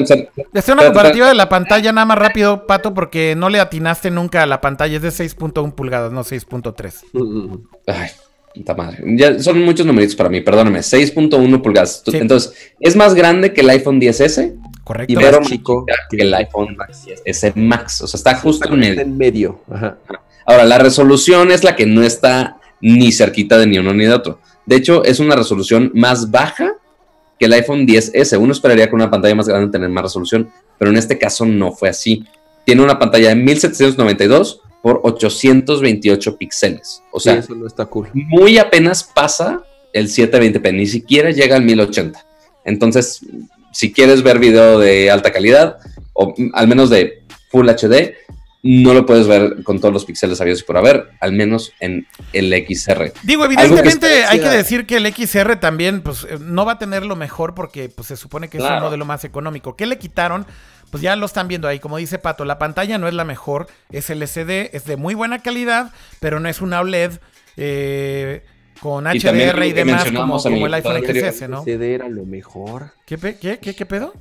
está 0.53 0.73
una 0.75 0.85
comparativa 0.85 1.29
de 1.29 1.35
la 1.35 1.49
pantalla 1.49 1.93
nada 1.93 2.05
más 2.07 2.19
rápido, 2.19 2.67
Pato, 2.67 2.93
porque 2.95 3.35
no 3.37 3.49
le 3.49 3.61
atinaste 3.61 4.11
nunca 4.11 4.43
a 4.43 4.47
la 4.47 4.61
pantalla, 4.61 4.97
es 4.97 5.03
de 5.03 5.09
6.1 5.11 5.75
pulgadas, 5.75 6.13
no 6.13 6.23
6.3. 6.23 7.03
Mm, 7.13 7.55
Ay, 7.87 8.11
puta 8.55 8.75
madre. 8.75 9.03
Ya 9.17 9.39
son 9.41 9.63
muchos 9.65 9.85
numeritos 9.87 10.15
para 10.17 10.29
mí, 10.29 10.41
perdóname. 10.43 10.81
6.1 10.81 11.61
pulgadas. 11.63 12.03
Sí. 12.07 12.17
Entonces, 12.19 12.53
es 12.79 12.95
más 12.95 13.15
grande 13.15 13.53
que 13.53 13.63
el 13.63 13.71
iPhone 13.71 14.01
10S, 14.01 14.55
Correcto. 14.85 15.13
Y 15.13 15.17
pero 15.17 15.41
más 15.41 15.49
chico 15.49 15.87
que 16.11 16.17
el 16.23 16.35
iPhone 16.35 16.77
10S 16.77 17.53
Max. 17.57 18.03
O 18.03 18.07
sea, 18.07 18.19
está 18.19 18.35
justo 18.37 18.69
en 18.73 18.83
Está 18.83 18.95
medio. 18.95 19.03
en 19.03 19.17
medio. 19.19 19.61
Ajá. 19.71 19.97
Ahora, 20.47 20.65
la 20.65 20.79
resolución 20.79 21.51
es 21.51 21.65
la 21.65 21.75
que 21.75 21.87
no 21.87 22.03
está 22.03 22.59
ni 22.81 23.11
cerquita 23.13 23.57
de 23.59 23.67
ni 23.67 23.79
uno 23.79 23.95
ni 23.95 24.05
de 24.05 24.13
otro. 24.13 24.41
De 24.67 24.77
hecho, 24.77 25.03
es 25.05 25.21
una 25.21 25.37
resolución 25.37 25.91
más 25.95 26.31
baja 26.31 26.75
que 27.39 27.47
el 27.47 27.53
iPhone 27.55 27.87
10S. 27.87 28.39
Uno 28.39 28.53
esperaría 28.53 28.91
con 28.91 29.01
una 29.01 29.11
pantalla 29.11 29.35
más 29.35 29.49
grande 29.49 29.73
tener 29.73 29.89
más 29.89 30.05
resolución, 30.05 30.51
pero 30.79 30.91
en 30.91 30.99
este 30.99 31.19
caso 31.19 31.47
no 31.47 31.73
fue 31.73 31.89
así. 31.89 32.25
Tiene 32.67 32.83
una 32.83 32.99
pantalla 32.99 33.31
de 33.31 33.37
1792 33.37 34.61
por 34.83 35.01
828 35.03 36.37
píxeles. 36.37 37.03
O 37.11 37.19
Sí, 37.19 37.31
sea, 37.31 37.39
eso 37.39 37.55
no 37.55 37.67
está 37.67 37.87
cool. 37.87 38.09
muy 38.13 38.59
apenas 38.59 39.03
pasa 39.03 39.63
el 39.95 40.09
720p, 40.09 40.75
ni 40.75 40.87
siquiera 40.87 41.31
llega 41.31 41.57
al 41.57 41.63
1080. 41.63 42.25
Entonces, 42.67 43.21
si 43.75 43.93
quieres 43.93 44.23
ver 44.23 44.39
video 44.39 44.79
de 44.79 45.11
alta 45.11 45.33
calidad, 45.33 45.79
o 46.15 46.35
al 46.55 46.69
menos 46.69 46.89
de 46.91 47.23
Full 47.51 47.69
HD, 47.69 48.15
no 48.63 48.95
lo 48.95 49.05
puedes 49.05 49.27
ver 49.27 49.63
con 49.63 49.79
todos 49.79 49.93
los 49.93 50.07
píxeles 50.07 50.41
habidos 50.41 50.61
y 50.61 50.65
por 50.65 50.79
haber, 50.79 51.11
al 51.21 51.33
menos 51.33 51.73
en 51.81 52.07
el 52.33 52.51
XR. 52.67 53.13
Digo, 53.23 53.47
que 53.47 53.53
evidentemente 53.55 54.25
hay 54.25 54.41
que 54.41 54.49
decir 54.49 54.87
que 54.87 54.97
el 54.97 55.13
XR 55.13 55.57
también 55.57 56.01
pues, 56.01 56.27
eh, 56.31 56.39
no 56.41 56.65
va 56.65 56.73
a 56.73 56.79
tener 56.79 57.05
lo 57.05 57.15
mejor 57.15 57.55
porque 57.55 57.91
pues, 57.91 58.09
se 58.09 58.17
supone 58.17 58.49
que 58.49 58.57
es 58.57 58.63
un 58.63 58.69
Claro. 58.71 58.87
modelo 58.87 59.05
más 59.05 59.23
económico. 59.25 59.77
¿Qué 59.77 59.85
le 59.85 59.99
quitaron? 59.99 60.47
Pues 60.91 61.03
ya 61.03 61.15
lo 61.17 61.27
están 61.27 61.47
viendo 61.49 61.69
ahí, 61.69 61.79
como 61.79 61.99
dice 61.99 62.19
Pato, 62.19 62.47
la 62.47 62.59
pantalla 62.59 62.97
no 62.97 63.07
es 63.07 63.13
la 63.15 63.25
mejor, 63.25 63.67
es 63.91 64.09
LCD, 64.09 64.71
es 64.75 64.85
de 64.87 64.97
muy 64.97 65.15
buena 65.15 65.43
calidad, 65.43 65.93
pero 66.21 66.41
no 66.41 66.49
es 66.49 66.63
una 66.63 66.81
OLED 66.81 67.19
eh, 67.57 68.45
con 68.85 69.07
Y 69.11 69.21
también 69.21 69.49
HDR 69.49 69.67
y 69.67 69.73
demás 69.73 70.05
como, 70.13 70.37
el 70.47 70.67
el 70.67 70.75
iPhone 70.75 70.97
XS, 70.99 71.49
¿no? 71.49 71.61
LCD 71.61 71.95
era 71.95 72.09
lo 72.11 72.27
mejor. 72.27 72.93
¿Qué, 73.07 73.17
pe- 73.17 73.39
qué, 73.39 73.59
qué, 73.59 73.75
qué 73.75 73.87
pedo? 73.87 74.13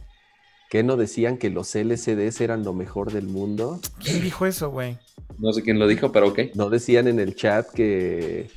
¿Qué 0.69 0.83
no 0.83 0.97
decían 0.97 1.37
que 1.37 1.49
los 1.49 1.73
LCDs 1.75 2.41
eran 2.41 2.63
lo 2.63 2.73
mejor 2.73 3.11
del 3.13 3.27
mundo? 3.27 3.79
¿Quién 3.99 4.21
dijo 4.21 4.45
eso, 4.45 4.69
güey? 4.69 4.97
No 5.37 5.51
sé 5.53 5.61
quién 5.63 5.79
lo 5.79 5.87
dijo, 5.87 6.11
pero 6.11 6.29
ok. 6.29 6.39
No 6.55 6.69
decían 6.69 7.07
en 7.07 7.19
el 7.19 7.35
chat 7.35 7.67
que, 7.73 8.49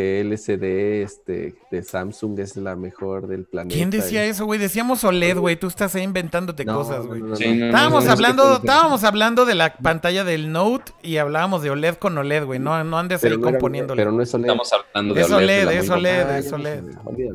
que 0.00 0.20
LCD 0.22 1.02
este, 1.02 1.54
de 1.70 1.82
Samsung 1.82 2.38
es 2.40 2.56
la 2.56 2.74
mejor 2.74 3.26
del 3.28 3.44
planeta. 3.44 3.74
¿Quién 3.74 3.90
decía 3.90 4.24
Y- 4.26 4.30
eso, 4.30 4.46
güey? 4.46 4.58
Decíamos 4.58 5.04
OLED, 5.04 5.36
güey. 5.38 5.56
Tú 5.56 5.66
estás 5.66 5.94
ahí 5.94 6.02
inventándote 6.02 6.64
No, 6.64 6.76
cosas, 6.78 7.06
güey. 7.06 7.20
no, 7.20 7.28
no, 7.28 7.36
Sí, 7.36 7.44
no. 7.48 7.52
no, 7.52 7.58
no, 7.60 7.66
Estábamos 7.66 8.04
no, 8.04 8.06
no, 8.08 8.12
hablando, 8.12 8.56
estábamos 8.56 9.04
hablando 9.04 9.44
de 9.44 9.54
la 9.54 9.74
pantalla 9.74 10.24
del 10.24 10.52
Note 10.52 10.92
y 11.02 11.18
hablábamos 11.18 11.62
de 11.62 11.70
OLED 11.70 11.94
con 11.96 12.16
OLED, 12.16 12.44
güey. 12.44 12.58
No, 12.58 12.82
no 12.84 12.98
andes 12.98 13.20
Pero 13.20 13.34
ahí 13.34 13.40
no 13.40 13.48
era- 13.48 13.58
componiéndole. 13.58 14.00
pero 14.00 14.12
no 14.12 14.22
es 14.22 14.32
OLED. 14.32 14.46
Estamos 14.46 14.70
hablando 14.72 15.14
de 15.14 15.20
Es 15.20 15.30
OLED. 15.30 15.46
de 15.46 15.66
OLED, 15.66 15.78
es 15.80 15.90
OLED. 15.90 16.26
Ah, 16.30 16.38
es 16.38 16.52
OLED. 16.52 16.84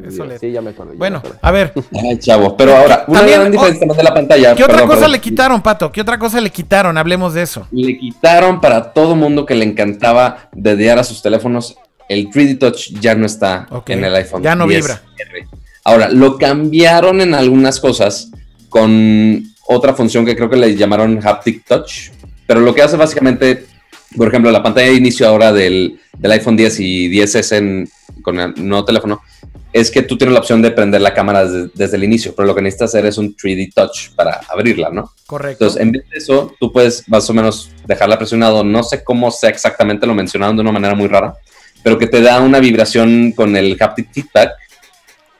Es. 0.07 0.19
OLED. 0.19 0.39
Sí, 0.39 0.51
ya 0.51 0.61
me 0.61 0.69
acuerdo. 0.71 0.93
ya 0.93 0.97
Bueno, 0.97 1.15
me 1.23 1.29
acuerdo. 1.29 1.39
a 1.41 1.51
ver, 1.51 1.73
Ay, 2.09 2.17
chavo. 2.19 2.57
Pero 2.57 2.75
ahora, 2.75 3.05
una 3.07 3.19
También, 3.19 3.39
gran 3.41 3.51
diferencia 3.51 3.79
también 3.81 3.97
de 3.97 4.03
la 4.03 4.13
pantalla. 4.13 4.55
¿qué 4.55 4.63
otra 4.63 4.81
cosa 4.81 4.93
perdón. 4.95 5.11
le 5.11 5.21
quitaron, 5.21 5.61
Pato? 5.61 5.91
¿Qué 5.91 6.01
otra 6.01 6.17
cosa 6.17 6.41
le 6.41 6.49
quitaron? 6.49 6.97
Hablemos 6.97 7.33
de 7.33 7.41
eso. 7.43 7.67
Le 7.71 7.97
quitaron 7.97 8.59
para 8.59 8.91
todo 8.93 9.15
mundo 9.15 9.45
que 9.45 9.53
le 9.55 9.65
encantaba 9.65 10.49
dediar 10.53 10.97
a 10.97 11.03
sus 11.03 11.21
teléfonos. 11.21 11.77
El 12.07 12.29
3D 12.29 12.59
Touch 12.59 12.89
ya 12.99 13.15
no 13.15 13.25
está 13.25 13.67
en 13.87 14.03
el 14.03 14.15
iPhone. 14.15 14.43
Ya 14.43 14.55
no 14.55 14.65
10R. 14.65 14.69
vibra. 14.69 15.01
Ahora, 15.83 16.09
lo 16.09 16.37
cambiaron 16.37 17.21
en 17.21 17.33
algunas 17.33 17.79
cosas 17.79 18.31
con 18.69 19.43
otra 19.67 19.93
función 19.93 20.25
que 20.25 20.35
creo 20.35 20.49
que 20.49 20.57
le 20.57 20.75
llamaron 20.75 21.19
Haptic 21.23 21.65
Touch, 21.65 22.09
Pero 22.47 22.59
lo 22.59 22.73
que 22.75 22.81
hace 22.81 22.97
básicamente, 22.97 23.65
por 24.15 24.27
ejemplo, 24.27 24.51
la 24.51 24.61
pantalla 24.61 24.87
de 24.87 24.95
inicio 24.95 25.27
ahora 25.27 25.51
del, 25.51 25.99
del 26.17 26.31
iPhone 26.31 26.55
10 26.55 26.79
y 26.79 27.09
10S 27.09 27.57
en, 27.57 27.89
con 28.21 28.39
el 28.39 28.53
nuevo 28.57 28.85
teléfono, 28.85 29.21
es 29.73 29.91
que 29.91 30.03
tú 30.03 30.17
tienes 30.17 30.33
la 30.33 30.39
opción 30.39 30.61
de 30.61 30.71
prender 30.71 31.01
la 31.01 31.13
cámara 31.13 31.45
desde, 31.45 31.69
desde, 31.73 31.97
el 31.97 32.03
inicio, 32.03 32.33
pero 32.33 32.47
lo 32.47 32.55
que 32.55 32.61
necesitas 32.61 32.91
hacer 32.91 33.05
es 33.05 33.17
un 33.17 33.35
3D 33.35 33.73
touch 33.73 34.15
para 34.15 34.39
abrirla, 34.47 34.89
¿no? 34.89 35.11
Correcto. 35.25 35.65
Entonces, 35.65 35.81
en 35.81 35.91
vez 35.91 36.09
de 36.09 36.17
eso, 36.17 36.53
tú 36.59 36.71
puedes 36.71 37.07
más 37.09 37.29
o 37.29 37.33
menos 37.33 37.71
dejarla 37.85 38.17
presionado. 38.17 38.63
No 38.63 38.83
sé 38.83 39.03
cómo 39.03 39.31
sea 39.31 39.49
exactamente, 39.49 40.07
lo 40.07 40.13
mencionaron 40.13 40.55
de 40.55 40.61
una 40.61 40.71
manera 40.71 40.95
muy 40.95 41.07
rara, 41.07 41.35
pero 41.85 41.99
que 41.99 42.07
te 42.07 42.19
da 42.19 42.41
una 42.41 42.59
vibración 42.59 43.31
con 43.33 43.55
el 43.55 43.77
haptic 43.79 44.11
feedback, 44.11 44.53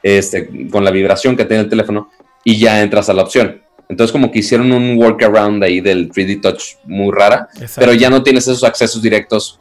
este, 0.04 0.70
con 0.70 0.84
la 0.84 0.91
vibración 0.91 1.36
que 1.36 1.43
tiene 1.43 1.64
el 1.64 1.70
teléfono, 1.70 2.12
y 2.43 2.60
ya 2.60 2.84
entras 2.84 3.10
a 3.10 3.14
la 3.14 3.24
opción. 3.24 3.64
Entonces 3.89 4.12
como 4.12 4.32
que 4.32 4.38
hicieron 4.39 4.72
un 4.72 4.96
workaround 4.96 5.64
ahí 5.64 5.82
del 5.82 6.12
3D 6.12 6.43
Touch 6.43 6.76
muy 6.84 7.12
rara, 7.12 7.50
pero 7.78 7.93
ya 7.93 8.12
no 8.12 8.22
tienes 8.22 8.43
esos 8.43 8.64
accesos 8.64 9.02
directos 9.02 9.60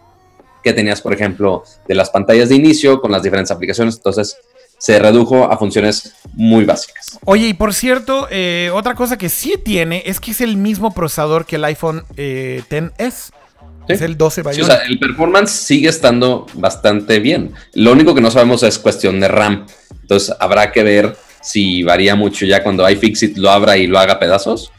que 0.63 0.75
tenías, 0.75 1.01
por 1.01 1.15
ejemplo, 1.15 1.65
de 1.89 1.95
las 1.95 2.11
pantallas 2.11 2.51
de 2.51 2.57
inicio 2.57 3.01
con 3.01 3.11
las 3.11 3.23
diferentes 3.23 3.51
aplicaciones. 3.51 3.97
Entonces 3.97 4.37
se 4.77 4.99
redujo 4.99 5.51
a 5.51 5.57
funciones 5.57 6.15
muy 6.35 6.67
básicas. 6.67 7.19
Oye, 7.25 7.47
y 7.47 7.55
por 7.55 7.73
cierto, 7.73 8.29
eh, 8.31 8.71
otra 8.75 8.95
cosa 8.95 9.17
que 9.17 9.31
sí 9.31 9.55
tiene 9.65 10.03
es 10.05 10.21
que 10.21 10.33
es 10.33 10.43
el 10.43 10.59
mismo 10.59 10.93
procesador 10.93 11.47
que 11.47 11.57
el 11.57 11.65
iPhone 11.65 12.05
eh, 12.19 12.63
10. 12.69 13.33
Es 13.89 14.01
el 14.01 14.17
12 14.17 14.43
Bionic. 14.43 14.57
Sí, 14.57 14.63
o 14.63 14.67
sea, 14.67 14.83
el 14.89 14.99
performance 14.99 15.51
sigue 15.51 15.89
estando 15.89 16.47
bastante 16.55 17.19
bien. 17.19 17.53
Lo 17.75 17.93
único 17.93 18.15
que 18.15 18.21
no 18.21 18.31
sabemos 18.31 18.63
es 18.63 18.79
cuestión 18.79 19.21
de 19.21 19.29
RAM. 19.29 19.67
Entonces 20.03 20.35
habrá 20.39 20.73
que 20.73 20.83
ver 20.83 21.17
si 21.43 21.83
varía 21.83 22.15
mucho 22.15 22.47
ya 22.47 22.63
cuando 22.63 22.89
iFixit 22.89 23.37
lo 23.37 23.51
abra 23.51 23.77
y 23.77 23.87
lo 23.87 23.99
haga 23.99 24.19
pedazos. 24.19 24.73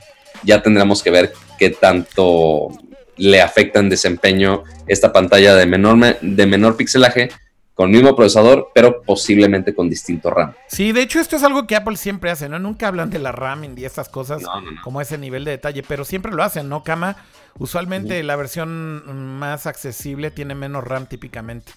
Ya 0.44 0.62
tendremos 0.62 1.04
que 1.04 1.12
ver 1.12 1.34
qué 1.58 1.70
tanto 1.70 2.70
le 3.18 3.42
afecta 3.42 3.80
en 3.80 3.90
desempeño 3.90 4.64
esta 4.88 5.14
pantalla 5.14 5.56
de 5.56 5.66
menor, 5.66 6.20
de 6.22 6.46
menor 6.46 6.76
pixelaje 6.76 7.30
con 7.76 7.90
el 7.90 7.98
mismo 7.98 8.16
procesador, 8.16 8.72
pero 8.74 9.02
posiblemente 9.02 9.76
con 9.76 9.90
distinto 9.90 10.32
RAM. 10.32 10.54
Sí, 10.68 10.94
de 10.94 11.02
hecho 11.02 11.20
esto 11.20 11.36
es 11.36 11.44
algo 11.44 11.68
que 11.68 11.76
Apple 11.76 11.98
siempre 11.98 12.32
hace, 12.32 12.48
¿no? 12.48 12.58
Nunca 12.58 12.88
hablan 12.88 13.10
de 13.10 13.20
la 13.20 13.34
RAM 13.34 13.78
y 13.78 13.86
estas 13.86 14.08
cosas 14.10 14.42
no, 14.42 14.62
no, 14.62 14.72
no. 14.72 14.82
como 14.82 15.02
ese 15.02 15.18
nivel 15.18 15.44
de 15.44 15.52
detalle, 15.52 15.84
pero 15.84 16.06
siempre 16.06 16.32
lo 16.32 16.42
hacen, 16.42 16.70
¿no, 16.70 16.84
Kama? 16.84 17.18
Usualmente 17.60 18.24
la 18.24 18.38
versión 18.38 19.38
más 19.38 19.68
accesible 19.68 20.32
tiene 20.32 20.56
menos 20.56 20.86
RAM 20.86 21.06
típicamente. 21.06 21.74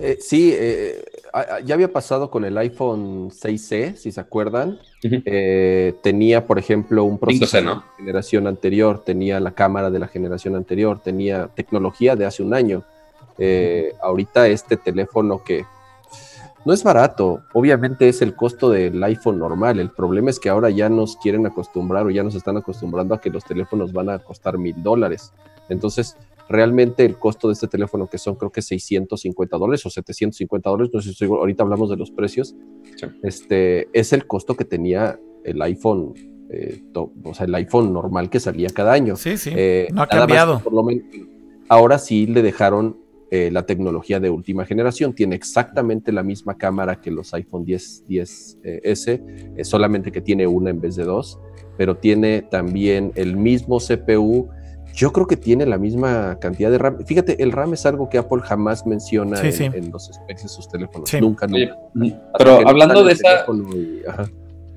Eh, 0.00 0.18
sí, 0.20 0.52
eh, 0.54 1.04
ya 1.64 1.74
había 1.74 1.92
pasado 1.92 2.30
con 2.30 2.44
el 2.44 2.56
iPhone 2.58 3.30
6C, 3.30 3.96
si 3.96 4.12
se 4.12 4.20
acuerdan. 4.20 4.78
Uh 5.04 5.08
-huh. 5.08 5.22
eh, 5.24 5.94
tenía, 6.02 6.46
por 6.46 6.58
ejemplo, 6.58 7.04
un 7.04 7.18
procesador 7.18 7.64
¿no? 7.64 7.74
de 7.74 7.76
la 7.76 7.96
generación 7.96 8.46
anterior, 8.46 9.04
tenía 9.04 9.38
la 9.40 9.52
cámara 9.52 9.90
de 9.90 9.98
la 9.98 10.08
generación 10.08 10.56
anterior, 10.56 11.00
tenía 11.02 11.48
tecnología 11.54 12.16
de 12.16 12.26
hace 12.26 12.42
un 12.42 12.54
año. 12.54 12.84
Eh, 13.38 13.92
ahorita 14.02 14.48
este 14.48 14.76
teléfono 14.76 15.42
que 15.42 15.64
no 16.66 16.72
es 16.72 16.82
barato, 16.82 17.42
obviamente 17.52 18.08
es 18.08 18.22
el 18.22 18.34
costo 18.34 18.70
del 18.70 19.00
iPhone 19.04 19.38
normal. 19.38 19.78
El 19.78 19.90
problema 19.90 20.30
es 20.30 20.40
que 20.40 20.48
ahora 20.48 20.68
ya 20.68 20.88
nos 20.88 21.16
quieren 21.16 21.46
acostumbrar 21.46 22.04
o 22.04 22.10
ya 22.10 22.24
nos 22.24 22.34
están 22.34 22.56
acostumbrando 22.56 23.14
a 23.14 23.20
que 23.20 23.30
los 23.30 23.44
teléfonos 23.44 23.92
van 23.92 24.10
a 24.10 24.18
costar 24.18 24.58
mil 24.58 24.82
dólares. 24.82 25.32
Entonces, 25.68 26.16
realmente 26.48 27.04
el 27.04 27.18
costo 27.18 27.46
de 27.46 27.54
este 27.54 27.68
teléfono, 27.68 28.08
que 28.08 28.18
son 28.18 28.34
creo 28.34 28.50
que 28.50 28.62
650 28.62 29.56
dólares 29.56 29.86
o 29.86 29.90
750 29.90 30.68
dólares, 30.68 30.90
no 30.92 31.00
sé 31.00 31.12
si 31.12 31.24
ahorita 31.24 31.62
hablamos 31.62 31.88
de 31.88 31.96
los 31.96 32.10
precios, 32.10 32.56
sí. 32.96 33.06
este, 33.22 33.88
es 33.92 34.12
el 34.12 34.26
costo 34.26 34.56
que 34.56 34.64
tenía 34.64 35.20
el 35.44 35.62
iPhone, 35.62 36.14
eh, 36.50 36.82
to, 36.92 37.12
o 37.22 37.32
sea, 37.32 37.46
el 37.46 37.54
iPhone 37.54 37.92
normal 37.92 38.28
que 38.28 38.40
salía 38.40 38.70
cada 38.70 38.92
año. 38.92 39.14
Sí, 39.14 39.36
sí, 39.36 39.52
eh, 39.54 39.86
no 39.92 40.02
ha 40.02 40.08
cambiado. 40.08 40.54
Más, 40.54 40.62
por 40.64 40.72
lo 40.72 40.82
menos, 40.82 41.04
ahora 41.68 41.98
sí 41.98 42.26
le 42.26 42.42
dejaron 42.42 43.05
eh, 43.28 43.50
la 43.50 43.66
tecnología 43.66 44.20
de 44.20 44.30
última 44.30 44.64
generación. 44.64 45.12
Tiene 45.12 45.34
exactamente 45.34 46.12
la 46.12 46.22
misma 46.22 46.56
cámara 46.56 47.00
que 47.00 47.10
los 47.10 47.34
iPhone 47.34 47.64
10, 47.64 48.04
10 48.06 48.58
eh, 48.62 48.80
S, 48.84 49.20
eh, 49.56 49.64
solamente 49.64 50.12
que 50.12 50.20
tiene 50.20 50.46
una 50.46 50.70
en 50.70 50.80
vez 50.80 50.94
de 50.94 51.02
dos, 51.02 51.40
pero 51.76 51.96
tiene 51.96 52.42
también 52.42 53.10
el 53.16 53.36
mismo 53.36 53.78
CPU. 53.78 54.48
Yo 54.94 55.12
creo 55.12 55.26
que 55.26 55.36
tiene 55.36 55.66
la 55.66 55.76
misma 55.76 56.38
cantidad 56.40 56.70
de 56.70 56.78
RAM. 56.78 57.04
Fíjate, 57.04 57.42
el 57.42 57.50
RAM 57.50 57.74
es 57.74 57.84
algo 57.84 58.08
que 58.08 58.18
Apple 58.18 58.42
jamás 58.42 58.86
menciona 58.86 59.38
sí, 59.38 59.48
en, 59.48 59.52
sí. 59.52 59.64
en, 59.64 59.90
los 59.90 60.04
specs 60.04 60.44
de 60.44 60.48
sus 60.48 60.68
teléfonos. 60.68 61.10
Sí. 61.10 61.20
Nunca, 61.20 61.48
nunca. 61.48 61.76
Pero 62.38 62.66
hablando 62.66 63.02
de 63.02 63.12
esa. 63.12 63.44
Y, 63.74 64.02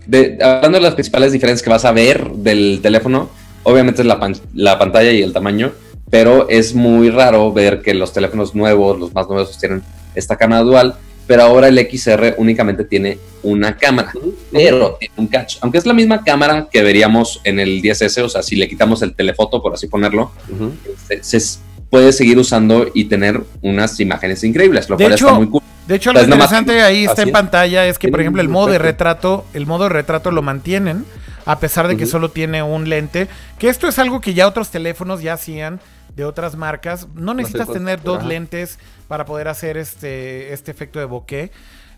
de, 0.08 0.39
hablando 0.41 0.80
de 0.80 0.84
las 0.84 0.95
principales 0.95 1.32
diferencias 1.32 1.64
que 1.64 1.70
vas 1.70 1.86
a 1.86 1.91
ver 1.91 2.32
del 2.32 2.80
teléfono, 2.82 3.30
obviamente 3.62 4.02
es 4.02 4.08
la, 4.08 4.20
pan, 4.20 4.34
la 4.56 4.80
pantalla 4.80 5.12
y 5.12 5.22
el 5.22 5.34
tamaño 5.34 5.72
pero 6.10 6.49
es 6.49 6.74
muy 6.74 7.10
raro 7.10 7.51
ver 7.53 7.82
que 7.82 7.93
los 7.93 8.14
teléfonos 8.14 8.55
nuevos, 8.55 8.99
los 8.99 9.14
más 9.14 9.28
nuevos, 9.28 9.57
tienen 9.57 9.84
esta 10.16 10.36
cámara 10.36 10.64
dual, 10.64 10.95
pero 11.28 11.43
ahora 11.43 11.68
el 11.68 11.78
XR 11.78 12.36
únicamente 12.38 12.84
tiene 12.84 13.20
una 13.43 13.78
cámara, 13.78 14.12
pero 14.51 14.97
tiene 14.99 15.14
un 15.18 15.28
catch. 15.28 15.57
Aunque 15.62 15.78
es 15.78 15.86
la 15.86 15.93
misma 15.93 16.24
cámara 16.24 16.68
que 16.72 16.82
veríamos 16.82 17.39
en 17.43 17.60
el 17.60 17.82
10S, 17.82 18.24
o 18.24 18.30
sea, 18.30 18.41
si 18.41 18.55
le 18.55 18.68
quitamos 18.68 19.01
el 19.03 19.14
telefoto, 19.14 19.62
por 19.62 19.74
así 19.74 19.88
ponerlo, 19.88 20.32
uh 20.49 20.53
-huh. 20.53 21.22
se, 21.22 21.39
se, 21.39 21.60
puede 21.89 22.14
seguir 22.14 22.38
usando 22.38 22.88
y 22.93 23.05
tener 23.05 23.41
unas 23.62 23.99
imágenes 23.99 24.43
increíbles, 24.43 24.89
lo 24.89 24.97
de 24.97 25.05
cual 25.05 25.14
hecho, 25.14 25.26
está 25.28 25.38
muy 25.38 25.49
cool. 25.49 25.62
De 25.88 25.95
hecho, 25.95 26.14
lo 26.14 26.22
interesante 26.22 26.82
ahí 26.82 27.05
está 27.05 27.24
en 27.24 27.32
pantalla 27.32 27.88
es 27.88 27.97
que, 27.97 28.10
por 28.10 28.22
ejemplo, 28.22 28.41
el 28.41 28.49
modo 28.49 28.72
de 28.72 28.78
retrato, 28.78 29.45
el 29.53 29.66
modo 29.66 29.86
de 29.86 29.89
retrato 29.89 30.30
lo 30.30 30.41
mantienen, 30.43 31.03
a 31.50 31.60
pesar 31.60 31.88
de 31.88 31.97
que 31.97 32.04
uh 32.04 32.08
-huh. 32.08 32.12
solo 32.12 32.30
tiene 32.30 32.62
un 32.62 32.89
lente, 32.89 33.28
que 33.58 33.70
esto 33.70 33.88
es 33.88 33.97
algo 33.97 34.22
que 34.22 34.36
ya 34.36 34.47
otros 34.47 34.70
teléfonos 34.70 35.22
ya 35.22 35.34
hacían, 35.34 35.80
de 36.16 36.26
otras 36.26 36.56
marcas. 36.56 37.08
No 37.16 37.34
necesitas 37.34 37.68
no 37.68 37.74
tener 37.74 38.04
dos 38.04 38.20
Ajá. 38.20 38.28
lentes 38.28 38.78
para 39.08 39.26
poder 39.26 39.47
hacer 39.47 39.78
este, 39.78 40.54
este 40.54 40.70
efecto 40.70 41.00
de 41.00 41.06
bokeh. 41.06 41.52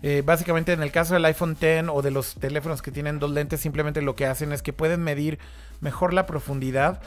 Eh, 0.04 0.24
básicamente 0.26 0.72
en 0.74 0.82
el 0.82 0.92
caso 0.92 1.14
del 1.14 1.26
iPhone 1.26 1.58
X 1.60 1.90
o 1.92 2.02
de 2.02 2.12
los 2.12 2.36
teléfonos 2.36 2.82
que 2.82 2.92
tienen 2.92 3.20
dos 3.20 3.32
lentes, 3.32 3.60
simplemente 3.60 4.02
lo 4.02 4.16
que 4.16 4.26
hacen 4.26 4.52
es 4.52 4.62
que 4.62 4.74
pueden 4.74 5.04
medir 5.04 5.38
mejor 5.80 6.14
la 6.14 6.26
profundidad, 6.26 7.02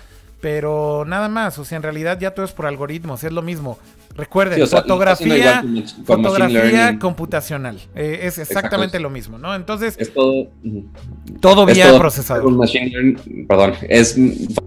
pero 0.45 1.07
nada 1.07 1.31
más, 1.31 1.59
o 1.59 1.65
sea, 1.65 1.77
en 1.77 1.83
realidad 1.83 2.19
ya 2.21 2.33
todo 2.33 2.45
es 2.45 2.53
por 2.53 2.67
algoritmos, 2.67 3.25
es 3.25 3.33
lo 3.33 3.41
mismo. 3.41 3.79
Recuerden, 4.15 4.57
sí, 4.57 4.61
o 4.61 4.67
sea, 4.67 4.83
fotografía, 4.83 5.65
fotografía 6.05 6.99
computacional. 6.99 7.81
Eh, 7.95 8.21
es 8.25 8.37
exactamente 8.37 8.99
Exacto. 8.99 8.99
lo 9.05 9.09
mismo, 9.09 9.39
¿no? 9.39 9.55
Entonces, 9.55 9.97
es 9.99 10.13
todo, 10.13 10.49
todo 11.41 11.65
vía 11.65 11.87
todo 11.87 11.99
procesador. 11.99 12.53
Machine 12.53 12.91
learning, 12.91 13.47
perdón, 13.49 13.73
es 13.89 14.19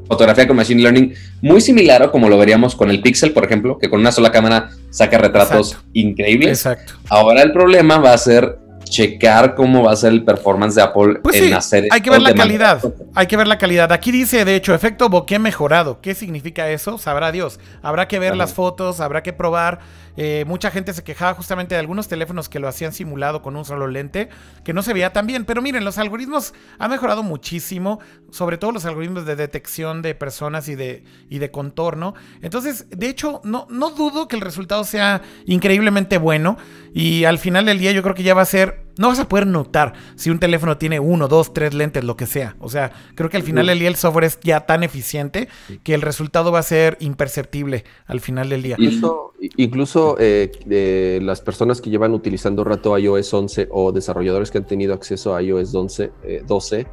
fotografía 0.07 0.47
con 0.47 0.57
Machine 0.57 0.81
Learning 0.81 1.13
muy 1.43 1.61
similar 1.61 2.01
a 2.01 2.09
como 2.11 2.27
lo 2.27 2.39
veríamos 2.39 2.75
con 2.75 2.89
el 2.89 2.99
Pixel, 3.03 3.31
por 3.31 3.45
ejemplo, 3.45 3.77
que 3.77 3.87
con 3.87 3.99
una 3.99 4.11
sola 4.11 4.31
cámara 4.31 4.71
saca 4.89 5.19
retratos 5.19 5.73
Exacto. 5.73 5.89
increíbles. 5.93 6.49
Exacto. 6.49 6.93
Ahora 7.07 7.43
el 7.43 7.51
problema 7.51 7.99
va 7.99 8.13
a 8.13 8.17
ser 8.17 8.57
checar 8.89 9.55
cómo 9.55 9.83
va 9.83 9.91
a 9.91 9.95
ser 9.95 10.13
el 10.13 10.23
performance 10.23 10.75
de 10.75 10.81
Apple 10.81 11.19
pues 11.23 11.35
en 11.35 11.45
sí, 11.45 11.53
hacer 11.53 11.87
Hay 11.91 12.01
que 12.01 12.09
ver 12.09 12.21
la 12.21 12.33
calidad. 12.33 12.81
Hay 13.15 13.27
que 13.27 13.37
ver 13.37 13.47
la 13.47 13.57
calidad. 13.57 13.91
Aquí 13.91 14.11
dice, 14.11 14.45
de 14.45 14.55
hecho, 14.55 14.73
efecto 14.73 15.09
bokeh 15.09 15.39
mejorado. 15.39 16.01
¿Qué 16.01 16.15
significa 16.15 16.69
eso? 16.69 16.97
Sabrá 16.97 17.31
Dios. 17.31 17.59
Habrá 17.81 18.07
que 18.07 18.19
ver 18.19 18.31
Ajá. 18.31 18.37
las 18.37 18.53
fotos, 18.53 18.99
habrá 18.99 19.23
que 19.23 19.33
probar. 19.33 19.79
Eh, 20.17 20.43
mucha 20.47 20.71
gente 20.71 20.93
se 20.93 21.03
quejaba 21.03 21.35
justamente 21.35 21.75
de 21.75 21.79
algunos 21.79 22.07
teléfonos 22.07 22.49
que 22.49 22.59
lo 22.59 22.67
hacían 22.67 22.91
simulado 22.91 23.41
con 23.41 23.55
un 23.55 23.63
solo 23.63 23.87
lente, 23.87 24.29
que 24.63 24.73
no 24.73 24.81
se 24.81 24.93
veía 24.93 25.13
tan 25.13 25.27
bien. 25.27 25.45
Pero 25.45 25.61
miren, 25.61 25.85
los 25.85 25.97
algoritmos 25.97 26.53
han 26.79 26.91
mejorado 26.91 27.23
muchísimo, 27.23 27.99
sobre 28.31 28.57
todo 28.57 28.71
los 28.71 28.85
algoritmos 28.85 29.25
de 29.25 29.35
detección 29.35 30.01
de 30.01 30.15
personas 30.15 30.67
y 30.67 30.75
de, 30.75 31.03
y 31.29 31.37
de 31.37 31.51
contorno. 31.51 32.15
Entonces, 32.41 32.87
de 32.89 33.07
hecho, 33.07 33.41
no, 33.43 33.67
no 33.69 33.91
dudo 33.91 34.27
que 34.27 34.35
el 34.35 34.41
resultado 34.41 34.83
sea 34.83 35.21
increíblemente 35.45 36.17
bueno. 36.17 36.57
Y 36.93 37.25
al 37.25 37.37
final 37.37 37.65
del 37.65 37.79
día 37.79 37.91
yo 37.91 38.01
creo 38.01 38.15
que 38.15 38.23
ya 38.23 38.33
va 38.33 38.41
a 38.41 38.45
ser 38.45 38.86
no 38.99 39.09
vas 39.09 39.19
a 39.19 39.27
poder 39.27 39.47
notar 39.47 39.93
si 40.15 40.29
un 40.29 40.39
teléfono 40.39 40.77
tiene 40.77 40.99
uno, 40.99 41.27
dos, 41.27 41.53
tres 41.53 41.73
lentes, 41.73 42.03
lo 42.03 42.15
que 42.15 42.25
sea. 42.25 42.55
O 42.59 42.69
sea, 42.69 42.91
creo 43.15 43.29
que 43.29 43.37
al 43.37 43.43
final 43.43 43.67
del 43.67 43.79
día 43.79 43.87
el 43.87 43.95
software 43.95 44.25
es 44.25 44.39
ya 44.41 44.65
tan 44.65 44.83
eficiente 44.83 45.47
que 45.83 45.93
el 45.93 46.01
resultado 46.01 46.51
va 46.51 46.59
a 46.59 46.63
ser 46.63 46.97
imperceptible 46.99 47.83
al 48.05 48.19
final 48.19 48.49
del 48.49 48.63
día. 48.63 48.75
Incluso, 48.79 49.33
incluso 49.57 50.17
eh, 50.19 50.51
eh, 50.69 51.19
las 51.21 51.41
personas 51.41 51.81
que 51.81 51.89
llevan 51.89 52.13
utilizando 52.13 52.63
rato 52.63 52.97
iOS 52.97 53.33
11 53.33 53.67
o 53.71 53.91
desarrolladores 53.91 54.51
que 54.51 54.57
han 54.59 54.67
tenido 54.67 54.93
acceso 54.93 55.35
a 55.35 55.41
iOS 55.41 55.73
11, 55.73 56.11
eh, 56.23 56.43
12 56.45 56.87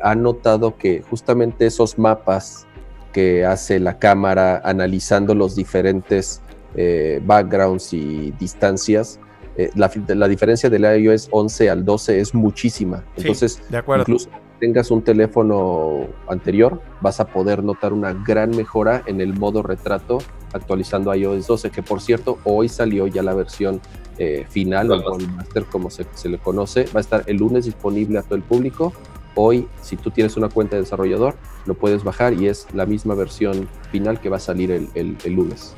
han 0.00 0.22
notado 0.22 0.78
que 0.78 1.02
justamente 1.02 1.66
esos 1.66 1.98
mapas 1.98 2.66
que 3.12 3.46
hace 3.46 3.78
la 3.78 3.98
cámara 3.98 4.60
analizando 4.64 5.34
los 5.34 5.54
diferentes 5.54 6.42
eh, 6.74 7.20
backgrounds 7.24 7.92
y 7.92 8.32
distancias, 8.32 9.20
eh, 9.56 9.70
la, 9.74 9.90
la, 10.08 10.28
diferencia 10.28 10.68
del 10.68 10.84
iOS 10.84 11.28
11 11.30 11.70
al 11.70 11.84
12 11.84 12.20
es 12.20 12.34
muchísima. 12.34 13.04
Entonces, 13.16 13.54
sí, 13.54 13.62
de 13.70 13.78
acuerdo. 13.78 14.02
incluso 14.02 14.28
tengas 14.60 14.90
un 14.90 15.02
teléfono 15.02 16.06
anterior, 16.28 16.80
vas 17.00 17.20
a 17.20 17.26
poder 17.26 17.62
notar 17.62 17.92
una 17.92 18.12
gran 18.12 18.50
mejora 18.50 19.02
en 19.06 19.20
el 19.20 19.34
modo 19.34 19.62
retrato 19.62 20.18
actualizando 20.52 21.14
iOS 21.14 21.46
12, 21.46 21.70
que 21.70 21.82
por 21.82 22.00
cierto, 22.00 22.38
hoy 22.44 22.68
salió 22.68 23.06
ya 23.06 23.22
la 23.22 23.34
versión 23.34 23.80
eh, 24.18 24.46
final, 24.48 24.90
o 24.92 25.18
el 25.18 25.28
master 25.28 25.64
como 25.64 25.90
se, 25.90 26.06
se, 26.14 26.28
le 26.28 26.38
conoce, 26.38 26.84
va 26.94 26.98
a 26.98 27.00
estar 27.00 27.24
el 27.26 27.36
lunes 27.36 27.64
disponible 27.64 28.18
a 28.18 28.22
todo 28.22 28.36
el 28.36 28.42
público 28.42 28.92
hoy, 29.34 29.68
si 29.82 29.96
tú 29.96 30.10
tienes 30.10 30.36
una 30.36 30.48
cuenta 30.48 30.76
de 30.76 30.82
desarrollador, 30.82 31.34
lo 31.66 31.74
puedes 31.74 32.04
bajar 32.04 32.34
y 32.34 32.48
es 32.48 32.66
la 32.72 32.86
misma 32.86 33.14
versión 33.14 33.68
final 33.90 34.20
que 34.20 34.28
va 34.28 34.36
a 34.36 34.40
salir 34.40 34.70
el, 34.70 34.88
el, 34.94 35.16
el 35.24 35.32
lunes. 35.32 35.74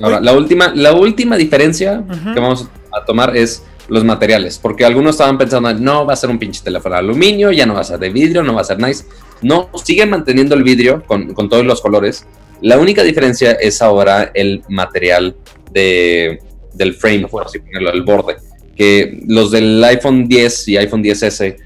Ahora, 0.00 0.20
la 0.20 0.32
última, 0.32 0.72
la 0.74 0.92
última 0.92 1.36
diferencia 1.36 2.04
que 2.34 2.40
vamos 2.40 2.68
a 2.92 3.04
tomar 3.04 3.36
es 3.36 3.64
los 3.88 4.04
materiales, 4.04 4.58
porque 4.58 4.84
algunos 4.84 5.14
estaban 5.14 5.36
pensando, 5.36 5.72
no, 5.74 6.06
va 6.06 6.14
a 6.14 6.16
ser 6.16 6.30
un 6.30 6.38
pinche 6.38 6.62
teléfono 6.62 6.94
de 6.94 7.00
aluminio, 7.00 7.52
ya 7.52 7.66
no 7.66 7.74
va 7.74 7.80
a 7.80 7.84
ser 7.84 7.98
de 7.98 8.10
vidrio, 8.10 8.42
no 8.42 8.54
va 8.54 8.62
a 8.62 8.64
ser 8.64 8.78
nice. 8.80 9.04
No, 9.42 9.68
siguen 9.82 10.10
manteniendo 10.10 10.54
el 10.54 10.62
vidrio 10.62 11.02
con, 11.06 11.34
con 11.34 11.48
todos 11.48 11.64
los 11.64 11.80
colores. 11.80 12.26
La 12.62 12.78
única 12.78 13.02
diferencia 13.02 13.52
es 13.52 13.82
ahora 13.82 14.30
el 14.32 14.62
material 14.68 15.36
de, 15.70 16.40
del 16.72 16.94
frame, 16.94 17.26
por 17.28 17.46
así 17.46 17.58
ponerlo, 17.58 17.92
el 17.92 18.02
borde. 18.02 18.36
Que 18.74 19.22
los 19.26 19.50
del 19.50 19.82
iPhone 19.84 20.26
10 20.28 20.68
y 20.68 20.76
iPhone 20.78 21.02
10S 21.02 21.56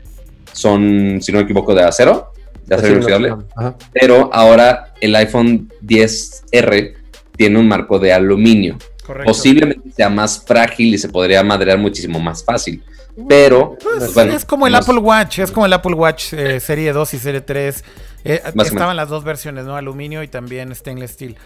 son, 0.53 1.19
si 1.23 1.33
no 1.33 1.39
me 1.39 1.45
equivoco, 1.45 1.75
de 1.75 1.83
acero, 1.83 2.33
de 2.67 2.75
acero 2.75 2.95
inoxidable. 2.95 3.35
Pero 3.93 4.29
ahora 4.33 4.93
el 5.01 5.15
iPhone 5.15 5.73
10R 5.83 6.98
tiene 7.39 7.59
un 7.59 7.69
marco 7.69 7.99
de 7.99 8.13
aluminio. 8.13 8.77
Correcto. 9.07 9.33
Posiblemente 9.33 9.91
sea 9.93 10.11
más 10.11 10.45
frágil 10.45 10.93
y 10.93 10.99
se 10.99 11.09
podría 11.09 11.43
madrear 11.43 11.79
muchísimo 11.79 12.21
más 12.21 12.45
fácil. 12.45 12.83
Pero 13.27 13.77
pues, 13.83 14.13
bueno, 14.13 14.35
es 14.35 14.45
como 14.45 14.67
el 14.67 14.75
Apple 14.75 14.99
Watch, 14.99 15.39
es 15.39 15.51
como 15.51 15.67
el 15.67 15.73
Apple 15.73 15.95
Watch 15.95 16.35
eh, 16.35 16.61
serie 16.61 16.93
2 16.93 17.15
y 17.15 17.19
serie 17.19 17.41
3. 17.41 17.85
Eh, 18.25 18.43
estaban 18.45 18.97
las 18.97 19.09
dos 19.09 19.25
versiones, 19.25 19.65
¿no? 19.65 19.77
Aluminio 19.77 20.23
y 20.23 20.29
también 20.29 20.75
stainless 20.75 21.13
steel. 21.13 21.37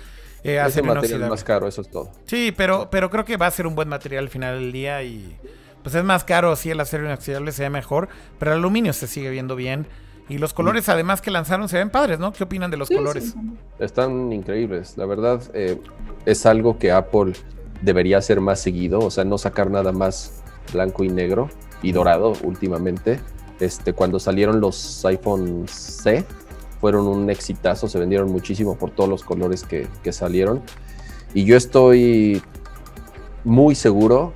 Eh, 0.42 0.58
hace 0.58 0.82
material 0.82 1.28
más 1.28 1.44
caro, 1.44 1.68
eso 1.68 1.82
es 1.82 1.88
todo. 1.88 2.10
Sí, 2.26 2.52
pero, 2.56 2.88
pero 2.90 3.10
creo 3.10 3.24
que 3.24 3.36
va 3.36 3.46
a 3.46 3.50
ser 3.50 3.66
un 3.66 3.74
buen 3.74 3.88
material 3.88 4.24
al 4.24 4.30
final 4.30 4.58
del 4.58 4.72
día 4.72 5.02
y 5.02 5.36
pues 5.82 5.94
es 5.94 6.04
más 6.04 6.24
caro, 6.24 6.56
sí, 6.56 6.70
el 6.70 6.80
acero 6.80 7.04
inoxidable 7.04 7.52
se 7.52 7.62
ve 7.62 7.70
mejor, 7.70 8.08
pero 8.38 8.52
el 8.52 8.58
aluminio 8.58 8.92
se 8.92 9.06
sigue 9.06 9.30
viendo 9.30 9.56
bien. 9.56 9.86
Y 10.28 10.38
los 10.38 10.54
colores, 10.54 10.88
además 10.88 11.20
que 11.20 11.30
lanzaron, 11.30 11.68
se 11.68 11.78
ven 11.78 11.90
padres, 11.90 12.18
¿no? 12.18 12.32
¿Qué 12.32 12.44
opinan 12.44 12.70
de 12.70 12.76
los 12.76 12.88
colores? 12.88 13.34
Están 13.78 14.32
increíbles. 14.32 14.96
La 14.96 15.04
verdad, 15.06 15.42
eh, 15.52 15.80
es 16.24 16.46
algo 16.46 16.78
que 16.78 16.92
Apple 16.92 17.32
debería 17.82 18.18
hacer 18.18 18.40
más 18.40 18.60
seguido, 18.60 19.00
o 19.00 19.10
sea, 19.10 19.24
no 19.24 19.36
sacar 19.36 19.70
nada 19.70 19.92
más 19.92 20.42
blanco 20.72 21.04
y 21.04 21.08
negro 21.08 21.50
y 21.82 21.92
dorado 21.92 22.32
últimamente. 22.44 23.20
Este, 23.60 23.92
cuando 23.92 24.18
salieron 24.18 24.60
los 24.60 25.04
iPhone 25.04 25.66
C, 25.68 26.24
fueron 26.80 27.06
un 27.06 27.28
exitazo, 27.30 27.88
se 27.88 27.98
vendieron 27.98 28.30
muchísimo 28.30 28.76
por 28.76 28.90
todos 28.90 29.10
los 29.10 29.22
colores 29.22 29.64
que, 29.64 29.86
que 30.02 30.12
salieron. 30.12 30.62
Y 31.34 31.44
yo 31.44 31.56
estoy 31.56 32.42
muy 33.44 33.74
seguro 33.74 34.34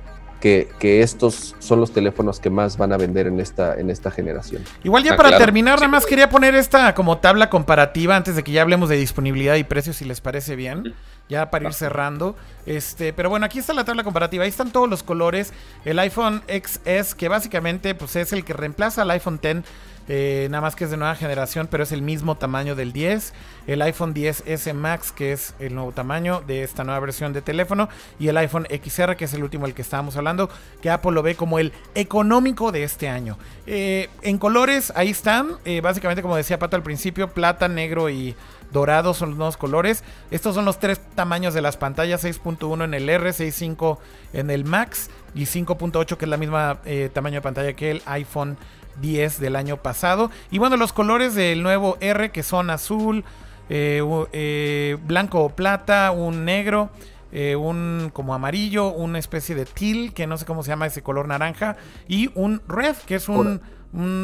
que, 0.79 1.01
estos 1.01 1.55
son 1.59 1.79
los 1.79 1.91
teléfonos 1.91 2.39
que 2.39 2.49
más 2.49 2.77
van 2.77 2.93
a 2.93 2.97
vender 2.97 3.27
en 3.27 3.39
esta, 3.39 3.75
en 3.75 3.89
esta 3.89 4.11
generación. 4.11 4.63
Igual 4.83 5.03
ya 5.03 5.13
ah, 5.13 5.17
para 5.17 5.37
terminar, 5.37 5.79
nada 5.79 5.87
más 5.87 6.05
quería 6.05 6.29
poner 6.29 6.55
esta 6.55 6.93
como 6.93 7.17
tabla 7.17 7.49
comparativa 7.49 8.15
antes 8.15 8.35
de 8.35 8.43
que 8.43 8.51
ya 8.51 8.61
hablemos 8.61 8.89
de 8.89 8.95
disponibilidad 8.97 9.55
y 9.55 9.63
precios, 9.63 9.97
si 9.97 10.05
les 10.05 10.21
parece 10.21 10.55
bien, 10.55 10.93
ya 11.29 11.49
para 11.49 11.67
ir 11.67 11.73
cerrando. 11.73 12.35
Este, 12.65 13.13
pero 13.13 13.29
bueno, 13.29 13.45
aquí 13.45 13.59
está 13.59 13.73
la 13.73 13.85
tabla 13.85 14.03
comparativa, 14.03 14.43
ahí 14.43 14.49
están 14.49 14.71
todos 14.71 14.89
los 14.89 15.03
colores. 15.03 15.53
El 15.85 15.99
iPhone 15.99 16.41
XS, 16.47 17.15
que 17.15 17.27
básicamente 17.27 17.95
pues, 17.95 18.15
es 18.15 18.33
el 18.33 18.43
que 18.45 18.53
reemplaza 18.53 19.01
al 19.01 19.11
iPhone 19.11 19.39
X 19.41 19.63
eh, 20.09 20.47
nada 20.49 20.61
más 20.61 20.75
que 20.75 20.85
es 20.85 20.91
de 20.91 20.97
nueva 20.97 21.15
generación, 21.15 21.67
pero 21.69 21.83
es 21.83 21.91
el 21.91 22.01
mismo 22.01 22.35
tamaño 22.35 22.75
del 22.75 22.93
10. 22.93 23.33
El 23.67 23.81
iPhone 23.81 24.13
10S 24.13 24.73
Max, 24.73 25.11
que 25.11 25.33
es 25.33 25.53
el 25.59 25.75
nuevo 25.75 25.91
tamaño 25.91 26.41
de 26.47 26.63
esta 26.63 26.83
nueva 26.83 26.99
versión 27.01 27.33
de 27.33 27.41
teléfono. 27.41 27.89
Y 28.17 28.29
el 28.29 28.37
iPhone 28.37 28.67
XR, 28.69 29.15
que 29.17 29.25
es 29.25 29.33
el 29.33 29.43
último 29.43 29.65
del 29.65 29.75
que 29.75 29.81
estábamos 29.81 30.15
hablando, 30.15 30.49
que 30.81 30.89
Apple 30.89 31.11
lo 31.11 31.23
ve 31.23 31.35
como 31.35 31.59
el 31.59 31.73
económico 31.95 32.71
de 32.71 32.83
este 32.83 33.09
año. 33.09 33.37
Eh, 33.65 34.09
en 34.21 34.37
colores, 34.37 34.93
ahí 34.95 35.09
están. 35.09 35.57
Eh, 35.65 35.81
básicamente, 35.81 36.21
como 36.21 36.37
decía 36.37 36.57
Pato 36.57 36.77
al 36.77 36.83
principio, 36.83 37.29
plata, 37.29 37.67
negro 37.67 38.09
y 38.09 38.35
dorado 38.71 39.13
son 39.13 39.29
los 39.29 39.37
nuevos 39.37 39.57
colores. 39.57 40.03
Estos 40.31 40.55
son 40.55 40.63
los 40.63 40.79
tres 40.79 41.01
tamaños 41.15 41.53
de 41.53 41.61
las 41.61 41.75
pantallas: 41.75 42.23
6.1 42.23 42.85
en 42.85 42.93
el 42.93 43.09
R, 43.09 43.29
6.5 43.31 43.97
en 44.33 44.49
el 44.51 44.63
Max 44.63 45.09
y 45.35 45.43
5.8, 45.43 46.15
que 46.15 46.25
es 46.25 46.29
la 46.29 46.37
misma 46.37 46.79
tamaño 47.13 47.35
de 47.35 47.41
pantalla 47.41 47.73
que 47.73 47.91
el 47.91 48.01
iPhone 48.05 48.57
10 49.01 49.39
del 49.39 49.55
año 49.55 49.77
pasado. 49.77 50.31
Y 50.51 50.59
bueno, 50.59 50.77
los 50.77 50.93
colores 50.93 51.35
del 51.35 51.63
nuevo 51.63 51.97
R 51.99 52.31
que 52.31 52.43
son 52.43 52.69
azul, 52.69 53.23
eh, 53.69 54.01
eh, 54.33 54.97
blanco 55.05 55.43
o 55.43 55.49
plata, 55.49 56.11
un 56.11 56.45
negro. 56.45 56.89
Eh, 57.33 57.57
un 57.57 58.09
como 58.13 58.33
amarillo, 58.33 58.93
una 58.93 59.19
especie 59.19 59.53
de 59.53 59.65
teal, 59.65 60.13
que 60.13 60.27
no 60.27 60.37
sé 60.37 60.45
cómo 60.45 60.63
se 60.63 60.69
llama 60.69 60.85
ese 60.85 61.03
color 61.03 61.27
naranja, 61.27 61.75
y 62.07 62.31
un 62.35 62.61
red, 62.69 62.95
que 63.05 63.15
es 63.15 63.27
un, 63.27 63.61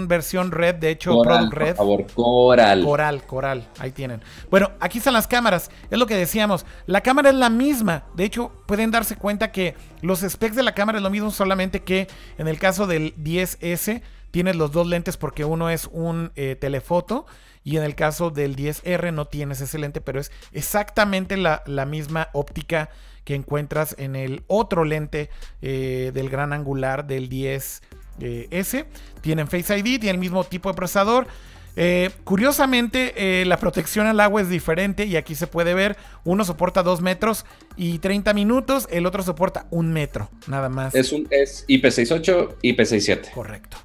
versión 0.07 0.51
red, 0.51 0.75
de 0.75 0.91
hecho, 0.91 1.21
Product 1.21 1.53
Red. 1.53 1.75
Por 1.75 1.75
favor, 1.75 2.05
coral. 2.13 2.83
Coral, 2.83 3.23
coral, 3.23 3.67
ahí 3.79 3.91
tienen. 3.91 4.21
Bueno, 4.49 4.71
aquí 4.79 4.99
están 4.99 5.13
las 5.13 5.27
cámaras, 5.27 5.69
es 5.91 5.99
lo 5.99 6.05
que 6.05 6.15
decíamos, 6.15 6.65
la 6.85 7.01
cámara 7.01 7.29
es 7.29 7.35
la 7.35 7.49
misma, 7.49 8.05
de 8.15 8.23
hecho, 8.23 8.51
pueden 8.67 8.89
darse 8.89 9.17
cuenta 9.17 9.51
que 9.51 9.75
los 10.01 10.21
specs 10.21 10.55
de 10.55 10.63
la 10.63 10.73
cámara 10.73 10.99
es 10.99 11.03
lo 11.03 11.09
mismo, 11.09 11.29
solamente 11.29 11.81
que 11.81 12.07
en 12.37 12.47
el 12.47 12.57
caso 12.57 12.87
del 12.87 13.13
10S 13.17 14.01
tienes 14.33 14.55
los 14.55 14.71
dos 14.71 14.87
lentes 14.87 15.15
porque 15.15 15.45
uno 15.45 15.69
es 15.69 15.87
un 15.91 16.31
eh, 16.35 16.55
telefoto 16.59 17.27
y 17.63 17.77
en 17.77 17.83
el 17.83 17.93
caso 17.93 18.31
del 18.31 18.55
10R 18.55 19.13
no 19.13 19.25
tienes 19.25 19.61
ese 19.61 19.77
lente, 19.77 20.01
pero 20.01 20.19
es 20.19 20.31
exactamente 20.53 21.37
la, 21.37 21.61
misma 21.85 22.29
óptica 22.33 22.89
que 23.25 23.35
encuentras 23.35 23.95
en 23.99 24.15
el 24.15 24.43
otro 24.47 24.85
lente 24.85 25.29
eh, 25.61 26.09
del 26.15 26.31
gran 26.31 26.51
angular 26.51 27.05
del 27.05 27.29
10S. 27.29 27.81
Eh, 28.21 28.85
tienen 29.21 29.47
Face 29.47 29.77
ID, 29.77 29.99
tiene 29.99 30.09
el 30.09 30.17
mismo 30.17 30.43
tipo 30.45 30.67
de 30.67 30.75
procesador. 30.75 31.27
Eh, 31.75 32.11
curiosamente, 32.23 33.13
eh, 33.15 33.45
la 33.45 33.57
protección 33.57 34.05
al 34.05 34.19
agua 34.19 34.41
es 34.41 34.49
diferente 34.49 35.05
y 35.05 35.15
aquí 35.15 35.33
se 35.33 35.47
puede 35.47 35.73
ver, 35.73 35.97
uno 36.23 36.45
soporta 36.45 36.83
2 36.83 37.01
metros 37.01 37.45
y 37.75 37.97
30 37.97 38.33
minutos, 38.33 38.87
el 38.91 39.05
otro 39.07 39.23
soporta 39.23 39.65
un 39.71 39.91
metro, 39.91 40.29
nada 40.47 40.69
más. 40.69 40.93
Es, 40.93 41.11
un, 41.11 41.27
es 41.31 41.65
IP68, 41.67 42.57
IP67. 42.61 43.31
Correcto. 43.31 43.77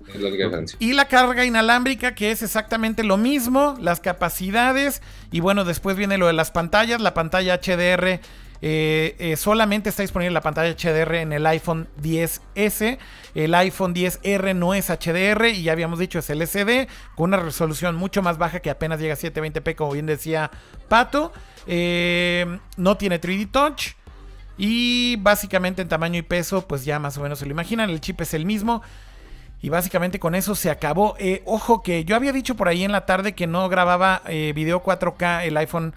y 0.78 0.92
la 0.92 1.08
carga 1.08 1.46
inalámbrica, 1.46 2.14
que 2.14 2.30
es 2.30 2.42
exactamente 2.42 3.04
lo 3.04 3.16
mismo, 3.16 3.76
las 3.80 4.00
capacidades, 4.00 5.00
y 5.30 5.40
bueno, 5.40 5.64
después 5.64 5.96
viene 5.96 6.18
lo 6.18 6.26
de 6.26 6.34
las 6.34 6.50
pantallas, 6.50 7.00
la 7.00 7.14
pantalla 7.14 7.58
HDR 7.58 8.20
eh, 8.60 9.14
eh, 9.18 9.36
solamente 9.36 9.88
está 9.88 10.02
disponible 10.02 10.32
la 10.32 10.40
pantalla 10.40 10.74
HDR 10.74 11.16
en 11.16 11.32
el 11.32 11.46
iPhone 11.46 11.88
10S. 12.00 12.98
El 13.34 13.54
iPhone 13.54 13.94
10R 13.94 14.54
no 14.54 14.74
es 14.74 14.90
HDR 14.90 15.46
y 15.48 15.62
ya 15.62 15.72
habíamos 15.72 15.98
dicho 15.98 16.18
es 16.18 16.28
LCD 16.30 16.88
con 17.14 17.30
una 17.30 17.36
resolución 17.38 17.94
mucho 17.94 18.22
más 18.22 18.38
baja 18.38 18.60
que 18.60 18.70
apenas 18.70 19.00
llega 19.00 19.14
a 19.14 19.16
720p 19.16 19.74
como 19.74 19.92
bien 19.92 20.06
decía 20.06 20.50
Pato. 20.88 21.32
Eh, 21.66 22.58
no 22.76 22.96
tiene 22.96 23.20
3D 23.20 23.50
Touch. 23.50 23.94
Y 24.60 25.14
básicamente 25.16 25.82
en 25.82 25.88
tamaño 25.88 26.18
y 26.18 26.22
peso 26.22 26.66
pues 26.66 26.84
ya 26.84 26.98
más 26.98 27.16
o 27.16 27.22
menos 27.22 27.38
se 27.38 27.46
lo 27.46 27.52
imaginan. 27.52 27.90
El 27.90 28.00
chip 28.00 28.20
es 28.20 28.34
el 28.34 28.44
mismo. 28.44 28.82
Y 29.60 29.70
básicamente 29.70 30.18
con 30.18 30.34
eso 30.34 30.54
se 30.54 30.70
acabó. 30.70 31.16
ojo 31.44 31.82
que 31.82 32.04
yo 32.04 32.16
había 32.16 32.32
dicho 32.32 32.56
por 32.56 32.68
ahí 32.68 32.84
en 32.84 32.92
la 32.92 33.06
tarde 33.06 33.34
que 33.34 33.46
no 33.46 33.68
grababa 33.68 34.22
video 34.26 34.82
4K 34.82 35.46
el 35.46 35.56
iPhone 35.56 35.94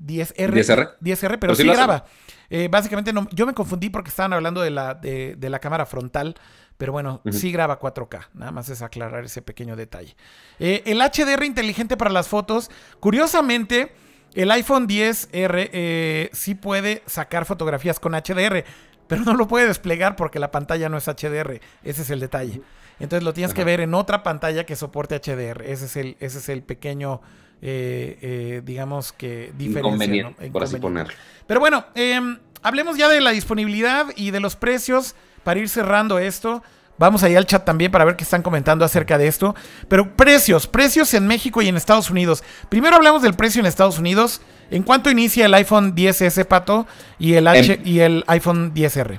10R. 0.00 0.98
10R, 1.00 1.38
pero, 1.38 1.54
sí, 1.54 1.64
graba. 1.64 2.04
Eh, 2.48 2.68
básicamente 2.70 3.12
no, 3.12 3.28
yo 3.30 3.46
me 3.46 3.54
confundí 3.54 3.90
porque 3.90 4.08
estaban 4.08 4.32
hablando 4.32 4.60
de 4.60 4.70
la, 4.70 4.94
de, 4.94 5.36
la 5.40 5.58
cámara 5.60 5.86
frontal, 5.86 6.34
pero 6.78 6.92
bueno, 6.92 7.20
sí 7.30 7.52
graba 7.52 7.78
4K. 7.78 8.28
Nada 8.34 8.50
más 8.50 8.68
es 8.68 8.82
aclarar 8.82 9.24
ese 9.24 9.42
pequeño 9.42 9.76
detalle. 9.76 10.16
Eh, 10.58 10.82
el 10.86 11.00
HDR 11.00 11.44
inteligente 11.44 11.96
para 11.96 12.10
las 12.10 12.28
fotos, 12.28 12.70
curiosamente, 12.98 13.92
el 14.34 14.50
iPhone 14.50 14.88
10R 14.88 15.70
eh, 15.72 16.30
sí 16.32 16.54
puede 16.54 17.02
sacar 17.06 17.44
fotografías 17.44 18.00
con 18.00 18.12
HDR, 18.12 18.64
pero 19.06 19.22
no 19.22 19.34
lo 19.34 19.46
puede 19.46 19.66
desplegar 19.66 20.16
porque 20.16 20.38
la 20.38 20.50
pantalla 20.50 20.88
no 20.88 20.96
es 20.96 21.06
HDR. 21.06 21.60
Ese 21.82 22.02
es 22.02 22.10
el 22.10 22.20
detalle. 22.20 22.62
Entonces 23.00 23.24
lo 23.24 23.32
tienes 23.32 23.54
que 23.54 23.64
ver 23.64 23.80
en 23.80 23.94
otra 23.94 24.22
pantalla 24.22 24.64
que 24.64 24.76
soporte 24.76 25.18
HDR. 25.18 25.62
Ese 25.62 25.86
es 25.86 25.96
el, 25.96 26.16
ese 26.20 26.38
es 26.38 26.48
el 26.48 26.62
pequeño 26.62 27.20
eh, 27.62 28.18
eh, 28.22 28.62
digamos 28.64 29.12
que 29.12 29.52
diferencia. 29.56 30.32
por 30.52 30.64
así 30.64 30.76
ponerlo. 30.76 31.12
Pero 31.46 31.60
bueno, 31.60 31.84
em, 31.94 32.38
hablemos 32.62 32.96
ya 32.96 33.08
de 33.08 33.20
la 33.20 33.30
disponibilidad 33.30 34.06
y 34.16 34.30
de 34.30 34.40
los 34.40 34.56
precios 34.56 35.14
para 35.44 35.60
ir 35.60 35.68
cerrando 35.68 36.18
esto. 36.18 36.62
Vamos 36.96 37.22
ahí 37.22 37.34
al 37.34 37.46
chat 37.46 37.64
también 37.64 37.90
para 37.90 38.04
ver 38.04 38.16
qué 38.16 38.24
están 38.24 38.42
comentando 38.42 38.84
acerca 38.84 39.16
de 39.16 39.26
esto. 39.26 39.54
Pero 39.88 40.14
precios, 40.16 40.66
precios 40.66 41.14
en 41.14 41.26
México 41.26 41.62
y 41.62 41.68
en 41.68 41.76
Estados 41.76 42.10
Unidos. 42.10 42.44
Primero 42.68 42.96
hablamos 42.96 43.22
del 43.22 43.34
precio 43.34 43.60
en 43.60 43.66
Estados 43.66 43.98
Unidos. 43.98 44.42
¿En 44.70 44.82
cuánto 44.82 45.10
inicia 45.10 45.46
el 45.46 45.54
iPhone 45.54 45.96
10S, 45.96 46.44
Pato, 46.44 46.86
y 47.18 47.34
el, 47.34 47.48
H 47.48 47.72
em. 47.72 47.80
y 47.84 48.00
el 48.00 48.24
iPhone 48.26 48.72
10R? 48.74 49.18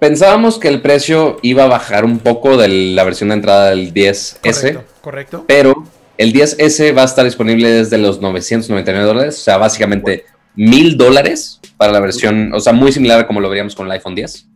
Pensábamos 0.00 0.58
que 0.58 0.68
el 0.68 0.82
precio 0.82 1.38
iba 1.42 1.64
a 1.64 1.68
bajar 1.68 2.04
un 2.04 2.18
poco 2.18 2.56
de 2.56 2.68
la 2.68 3.04
versión 3.04 3.28
de 3.28 3.36
entrada 3.36 3.70
del 3.70 3.94
10S. 3.94 4.40
Correcto, 4.40 4.84
correcto. 5.00 5.44
Pero 5.46 5.84
el 6.18 6.32
10S 6.32 6.96
va 6.96 7.02
a 7.02 7.06
estar 7.06 7.24
disponible 7.24 7.68
desde 7.70 7.98
los 7.98 8.20
999 8.20 9.04
dólares, 9.06 9.38
o 9.38 9.42
sea, 9.42 9.56
básicamente 9.56 10.24
mil 10.54 10.96
dólares 10.96 11.60
para 11.76 11.92
la 11.92 12.00
versión, 12.00 12.52
o 12.52 12.60
sea, 12.60 12.72
muy 12.72 12.92
similar 12.92 13.20
a 13.20 13.26
como 13.26 13.40
lo 13.40 13.48
veríamos 13.48 13.74
con 13.74 13.86
el 13.86 13.92
iPhone 13.92 14.14
10. 14.14 14.46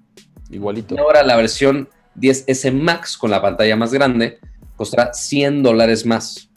Igualito. 0.51 0.95
Y 0.95 0.99
ahora 0.99 1.23
la 1.23 1.37
versión 1.37 1.89
10S 2.19 2.73
Max 2.73 3.16
con 3.19 3.31
la 3.31 3.43
pantalla 3.43 3.74
más 3.77 3.93
grande 3.93 4.39
costará 4.77 5.12
100 5.12 5.62
dólares 5.62 6.07
más. 6.07 6.49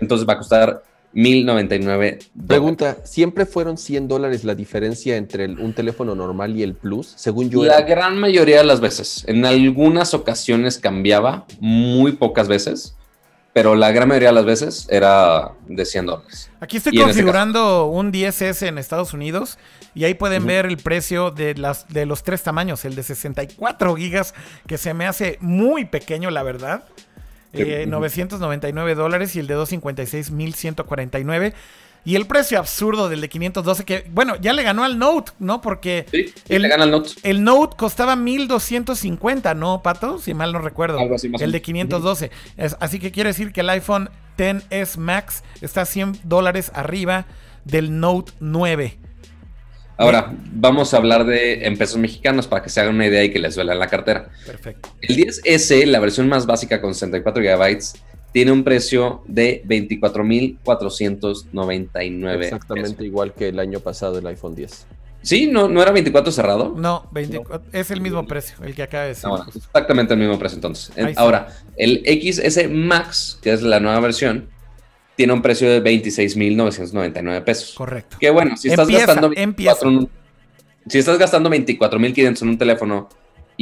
Entonces 0.00 0.26
va 0.26 0.34
a 0.34 0.38
costar 0.38 0.82
1099 1.12 2.20
Pregunta, 2.46 2.98
¿siempre 3.04 3.44
fueron 3.44 3.76
100 3.76 4.06
dólares 4.08 4.44
la 4.44 4.54
diferencia 4.54 5.16
entre 5.16 5.44
el- 5.44 5.58
un 5.58 5.72
teléfono 5.74 6.14
normal 6.14 6.56
y 6.56 6.62
el 6.62 6.74
Plus? 6.74 7.12
Según 7.16 7.50
yo, 7.50 7.64
La 7.64 7.78
era- 7.78 7.86
gran 7.86 8.16
mayoría 8.18 8.58
de 8.58 8.64
las 8.64 8.80
veces. 8.80 9.24
En 9.26 9.44
algunas 9.44 10.14
ocasiones 10.14 10.78
cambiaba, 10.78 11.46
muy 11.58 12.12
pocas 12.12 12.46
veces, 12.48 12.94
pero 13.52 13.74
la 13.74 13.90
gran 13.90 14.08
mayoría 14.08 14.28
de 14.28 14.34
las 14.34 14.44
veces 14.44 14.86
era 14.90 15.52
de 15.66 15.84
100 15.84 16.06
dólares. 16.06 16.50
Aquí 16.60 16.76
estoy 16.76 16.92
Y 16.94 16.98
este 16.98 17.06
configurando 17.06 17.86
un 17.86 18.12
10S 18.12 18.66
en 18.66 18.78
Estados 18.78 19.12
Unidos 19.12 19.58
y 19.94 20.04
ahí 20.04 20.14
pueden 20.14 20.46
ver 20.46 20.66
el 20.66 20.76
precio 20.76 21.30
de, 21.30 21.54
las, 21.54 21.88
de 21.88 22.06
los 22.06 22.22
tres 22.22 22.42
tamaños. 22.42 22.84
El 22.84 22.94
de 22.94 23.02
64 23.02 23.96
gigas, 23.96 24.34
que 24.68 24.78
se 24.78 24.94
me 24.94 25.06
hace 25.06 25.38
muy 25.40 25.84
pequeño, 25.84 26.30
la 26.30 26.42
verdad. 26.42 26.84
Eh, 27.52 27.86
999 27.88 28.94
dólares 28.94 29.34
y 29.34 29.40
el 29.40 29.48
de 29.48 29.54
256, 29.54 30.30
1149. 30.30 31.54
Y 32.04 32.16
el 32.16 32.26
precio 32.26 32.58
absurdo 32.58 33.08
del 33.10 33.20
de 33.20 33.28
512, 33.28 33.84
que 33.84 34.06
bueno, 34.10 34.36
ya 34.40 34.52
le 34.54 34.62
ganó 34.62 34.84
al 34.84 34.98
Note, 34.98 35.32
¿no? 35.38 35.60
Porque 35.60 36.06
Sí, 36.10 36.32
El- 36.48 36.62
le 36.62 36.68
gana 36.68 36.84
el 36.84 36.90
Note. 36.90 37.10
el 37.24 37.44
Note 37.44 37.76
costaba 37.76 38.16
1250, 38.16 39.54
¿no, 39.54 39.82
Pato? 39.82 40.18
Si 40.18 40.32
mal 40.34 40.52
no 40.52 40.60
recuerdo. 40.60 40.98
Algo 40.98 41.14
así 41.16 41.28
más 41.28 41.42
el 41.42 41.52
de 41.52 41.56
menos. 41.58 41.66
512. 41.66 42.30
Es- 42.56 42.76
así 42.80 42.98
que 42.98 43.10
quiere 43.12 43.28
decir 43.30 43.52
que 43.52 43.60
el 43.60 43.70
iPhone 43.70 44.08
XS 44.38 44.96
Max 44.98 45.44
está 45.60 45.84
100 45.84 46.18
dólares 46.24 46.72
arriba 46.74 47.26
del 47.66 48.00
Note 48.00 48.32
9. 48.40 48.96
Ahora, 49.98 50.32
vamos 50.52 50.94
a 50.94 50.96
hablar 50.96 51.26
de 51.26 51.66
en 51.66 51.76
pesos 51.76 51.98
mexicanos 51.98 52.46
para 52.46 52.62
que 52.62 52.70
se 52.70 52.80
hagan 52.80 52.94
una 52.94 53.06
idea 53.06 53.22
y 53.22 53.30
que 53.30 53.38
les 53.38 53.54
duela 53.54 53.74
la 53.74 53.86
cartera. 53.88 54.30
Perfecto. 54.46 54.88
El 55.02 55.14
10S, 55.16 55.84
la 55.84 56.00
versión 56.00 56.26
más 56.26 56.46
básica 56.46 56.80
con 56.80 56.94
64 56.94 57.42
GB, 57.42 57.78
tiene 58.32 58.52
un 58.52 58.62
precio 58.64 59.22
de 59.26 59.62
24,499. 59.64 62.44
exactamente 62.44 62.90
pesos. 62.90 63.04
igual 63.06 63.32
que 63.34 63.48
el 63.48 63.58
año 63.58 63.80
pasado 63.80 64.18
el 64.18 64.26
iPhone 64.26 64.54
10. 64.54 64.86
Sí, 65.22 65.48
¿no, 65.48 65.68
¿no 65.68 65.82
era 65.82 65.92
24 65.92 66.32
cerrado? 66.32 66.72
No, 66.76 67.06
24 67.12 67.62
es 67.72 67.90
el 67.90 68.00
mismo 68.00 68.26
precio, 68.26 68.56
el 68.64 68.74
que 68.74 68.82
acaba 68.84 69.02
de 69.02 69.08
decir. 69.10 69.24
Ah, 69.26 69.30
bueno, 69.30 69.44
exactamente 69.54 70.14
el 70.14 70.20
mismo 70.20 70.38
precio 70.38 70.56
entonces. 70.56 70.96
Ahí 70.96 71.10
está. 71.10 71.20
Ahora, 71.20 71.48
el 71.76 72.02
XS 72.06 72.68
Max, 72.70 73.38
que 73.42 73.52
es 73.52 73.60
la 73.62 73.80
nueva 73.80 74.00
versión, 74.00 74.48
tiene 75.16 75.32
un 75.34 75.42
precio 75.42 75.68
de 75.68 75.80
26,999 75.80 77.42
pesos. 77.42 77.74
Correcto. 77.76 78.16
Que 78.18 78.30
bueno, 78.30 78.56
si 78.56 78.68
estás 78.68 78.88
Empieza, 78.88 79.06
gastando 79.06 79.26
empieza. 79.36 79.74
24 79.84 79.88
en 79.90 79.96
un- 79.98 80.08
si 80.88 80.98
estás 80.98 81.18
gastando 81.18 81.50
24.500 81.50 82.40
en 82.42 82.48
un 82.48 82.56
teléfono 82.58 83.08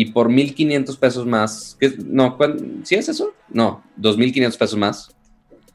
y 0.01 0.13
por 0.13 0.29
1.500 0.29 0.97
pesos 0.97 1.27
más, 1.27 1.77
¿qué- 1.81 1.93
no, 2.07 2.37
¿cuán- 2.37 2.83
¿sí 2.85 2.95
es 2.95 3.09
eso? 3.09 3.35
No, 3.49 3.83
2.500 3.97 4.57
pesos 4.57 4.79
más. 4.79 5.11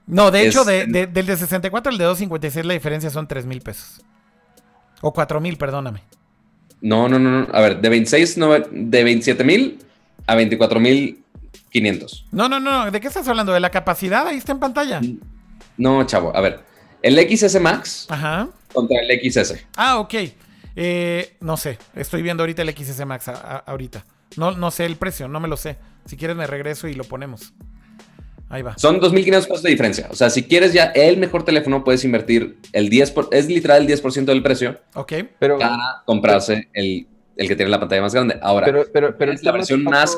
No, 0.08 0.32
de 0.32 0.48
hecho, 0.48 0.62
es- 0.62 0.66
de- 0.66 0.86
de- 0.86 1.08
del 1.08 1.26
de 1.26 1.36
64 1.36 1.91
al 1.91 1.98
de 1.98 2.06
256 2.06 2.66
la 2.66 2.74
diferencia 2.74 3.10
son 3.10 3.28
3 3.28 3.45
mil 3.45 3.60
pesos. 3.60 4.00
O 5.02 5.12
4 5.12 5.41
mil, 5.41 5.58
perdóname. 5.58 6.04
No, 6.80 7.10
no, 7.10 7.20
no, 7.20 7.41
no. 7.41 7.48
A 7.54 7.60
ver, 7.60 7.82
de 7.82 7.90
26, 7.90 8.38
no, 8.38 8.54
de 8.54 9.04
27.000 9.04 9.80
a 10.26 10.36
24.500. 10.36 12.26
No, 12.32 12.48
no, 12.48 12.62
no. 12.62 12.90
¿De 12.91 13.02
qué 13.02 13.08
estás 13.08 13.28
hablando? 13.28 13.52
¿De 13.52 13.60
la 13.60 13.72
capacidad? 13.72 14.26
Ahí 14.28 14.38
está 14.38 14.54
en 14.54 14.60
pantalla. 14.60 15.02
No, 15.78 16.06
chavo, 16.06 16.34
a 16.36 16.40
ver. 16.40 16.62
El 17.02 17.18
XS 17.20 17.60
Max 17.60 18.06
Ajá. 18.10 18.48
contra 18.74 18.98
el 19.02 19.20
XS. 19.20 19.66
Ah, 19.76 20.00
ok. 20.00 20.14
Eh, 20.76 21.36
no 21.41 21.58
sé. 21.58 21.78
Estoy 21.95 22.22
viendo 22.22 22.44
ahorita 22.44 22.62
el 22.62 22.70
XS 22.70 23.06
Max 23.06 23.28
a- 23.28 23.34
a- 23.34 23.58
ahorita. 23.68 24.06
No, 24.38 24.51
no 24.51 24.72
sé 24.72 24.85
el 24.85 24.95
precio, 24.95 25.27
no 25.27 25.39
me 25.39 25.47
lo 25.47 25.57
sé. 25.57 25.77
Si 26.05 26.18
quieres 26.18 26.35
me 26.35 26.47
regreso 26.47 26.88
y 26.88 26.93
lo 26.93 27.03
ponemos. 27.03 27.53
Ahí 28.49 28.61
va. 28.61 28.77
Son 28.77 28.99
2.500 28.99 29.47
pesos 29.47 29.64
de 29.64 29.69
diferencia. 29.72 30.07
O 30.11 30.15
sea, 30.15 30.30
si 30.30 30.43
quieres 30.43 30.73
ya 30.73 30.85
el 30.88 31.18
mejor 31.18 31.43
teléfono, 31.43 31.84
puedes 31.84 32.03
invertir 32.05 32.60
el 32.72 32.89
10%, 32.89 33.14
por- 33.14 33.30
es 33.31 33.47
literal 33.47 33.81
el 33.81 33.88
10% 33.88 34.26
del 34.26 34.43
precio 34.43 34.77
Ok. 34.95 35.14
Pero, 35.39 35.57
para 35.57 36.03
comprarse 36.05 36.69
el, 36.73 37.07
el 37.35 37.47
que 37.47 37.55
tiene 37.55 37.72
la 37.72 37.80
pantalla 37.80 38.01
más 38.03 38.14
grande. 38.14 38.38
Ahora, 38.41 38.65
pero, 38.65 38.84
pero, 38.93 39.18
pero 39.18 39.31
el 39.31 39.38
es 39.38 39.43
la 39.43 39.51
versión 39.53 39.84
más- 39.84 40.15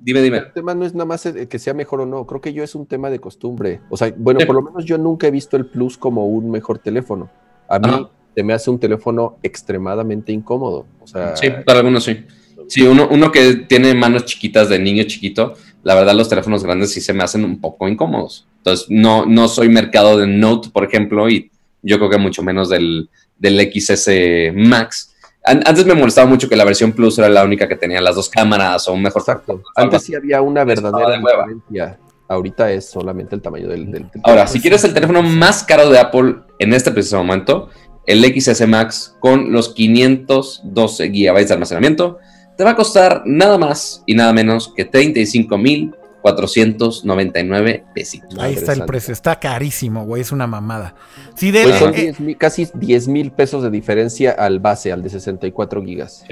dime, 0.00 0.20
dime. 0.20 0.38
El 0.38 0.52
tema 0.52 0.74
no 0.74 0.84
es 0.84 0.92
nada 0.94 1.06
más 1.06 1.26
que 1.48 1.58
sea 1.58 1.72
mejor 1.72 2.02
o 2.02 2.06
no, 2.06 2.26
creo 2.26 2.42
que 2.42 2.52
yo 2.52 2.62
es 2.62 2.74
un 2.74 2.84
tema 2.84 3.08
de 3.08 3.20
costumbre. 3.20 3.80
O 3.88 3.96
sea, 3.96 4.12
bueno, 4.18 4.40
Sí. 4.40 4.46
por 4.46 4.56
lo 4.56 4.62
menos 4.62 4.84
yo 4.84 4.98
nunca 4.98 5.26
he 5.28 5.30
visto 5.30 5.56
el 5.56 5.64
Plus 5.64 5.96
como 5.96 6.26
un 6.26 6.50
mejor 6.50 6.78
teléfono. 6.78 7.30
A 7.68 7.78
mí 7.78 7.88
Ajá. 7.88 8.10
se 8.34 8.42
me 8.42 8.52
hace 8.52 8.68
un 8.68 8.78
teléfono 8.80 9.38
extremadamente 9.42 10.30
incómodo. 10.30 10.84
O 11.00 11.06
sea, 11.06 11.36
Sí, 11.36 11.48
para 11.64 11.78
algunos 11.78 12.04
sí. 12.04 12.26
Sí, 12.72 12.80
uno, 12.86 13.06
uno 13.10 13.30
que 13.30 13.54
tiene 13.68 13.92
manos 13.92 14.24
chiquitas 14.24 14.70
de 14.70 14.78
niño 14.78 15.04
chiquito, 15.04 15.52
la 15.82 15.94
verdad 15.94 16.14
los 16.14 16.30
teléfonos 16.30 16.64
grandes 16.64 16.90
sí 16.90 17.02
se 17.02 17.12
me 17.12 17.22
hacen 17.22 17.44
un 17.44 17.60
poco 17.60 17.86
incómodos. 17.86 18.46
Entonces, 18.58 18.86
no, 18.88 19.26
no 19.26 19.46
soy 19.48 19.68
mercado 19.68 20.16
de 20.16 20.26
Note, 20.26 20.70
por 20.72 20.82
ejemplo, 20.84 21.28
y 21.28 21.50
yo 21.82 21.98
creo 21.98 22.08
que 22.08 22.16
mucho 22.16 22.42
menos 22.42 22.70
del, 22.70 23.10
del 23.38 23.60
XS 23.70 24.08
Max. 24.54 25.14
An- 25.44 25.62
Antes 25.66 25.84
me 25.84 25.92
molestaba 25.92 26.26
mucho 26.26 26.48
que 26.48 26.56
la 26.56 26.64
versión 26.64 26.92
Plus 26.92 27.18
era 27.18 27.28
la 27.28 27.44
única 27.44 27.68
que 27.68 27.76
tenía 27.76 28.00
las 28.00 28.14
dos 28.14 28.30
cámaras 28.30 28.88
o 28.88 28.94
un 28.94 29.02
mejor 29.02 29.20
exacto. 29.20 29.62
Antes 29.76 30.04
sí 30.04 30.14
había 30.14 30.40
una 30.40 30.64
verdadera 30.64 31.18
diferencia. 31.18 31.98
Ahorita 32.26 32.72
es 32.72 32.88
solamente 32.88 33.34
el 33.34 33.42
tamaño 33.42 33.68
del, 33.68 33.90
del 33.92 34.06
Ahora, 34.22 34.46
si 34.46 34.60
quieres 34.62 34.82
el 34.84 34.94
teléfono 34.94 35.22
más 35.22 35.62
caro 35.62 35.90
de 35.90 35.98
Apple 35.98 36.36
en 36.58 36.72
este 36.72 36.90
preciso 36.90 37.18
momento, 37.18 37.68
el 38.06 38.24
XS 38.24 38.66
Max 38.66 39.14
con 39.20 39.52
los 39.52 39.74
512 39.74 41.08
GB 41.08 41.46
de 41.46 41.52
almacenamiento, 41.52 42.18
te 42.56 42.64
va 42.64 42.70
a 42.70 42.76
costar 42.76 43.22
nada 43.24 43.58
más 43.58 44.02
y 44.06 44.14
nada 44.14 44.32
menos 44.32 44.72
que 44.76 44.84
35,499 44.84 47.84
pesitos. 47.94 48.38
Ahí 48.38 48.54
está 48.54 48.72
el 48.72 48.78
santa. 48.78 48.86
precio. 48.86 49.12
Está 49.12 49.38
carísimo, 49.40 50.04
güey. 50.04 50.22
Es 50.22 50.32
una 50.32 50.46
mamada. 50.46 50.94
Sí, 51.34 51.50
de 51.50 51.64
Pues 51.64 51.78
son 51.78 51.94
eh, 51.94 52.02
10 52.02 52.20
mil- 52.20 52.38
casi 52.38 52.68
10 52.74 53.08
mil 53.08 53.30
pesos 53.32 53.62
de 53.62 53.70
diferencia 53.70 54.32
al 54.32 54.60
base, 54.60 54.92
al 54.92 55.02
de 55.02 55.10
64 55.10 55.82
gigas. 55.84 56.24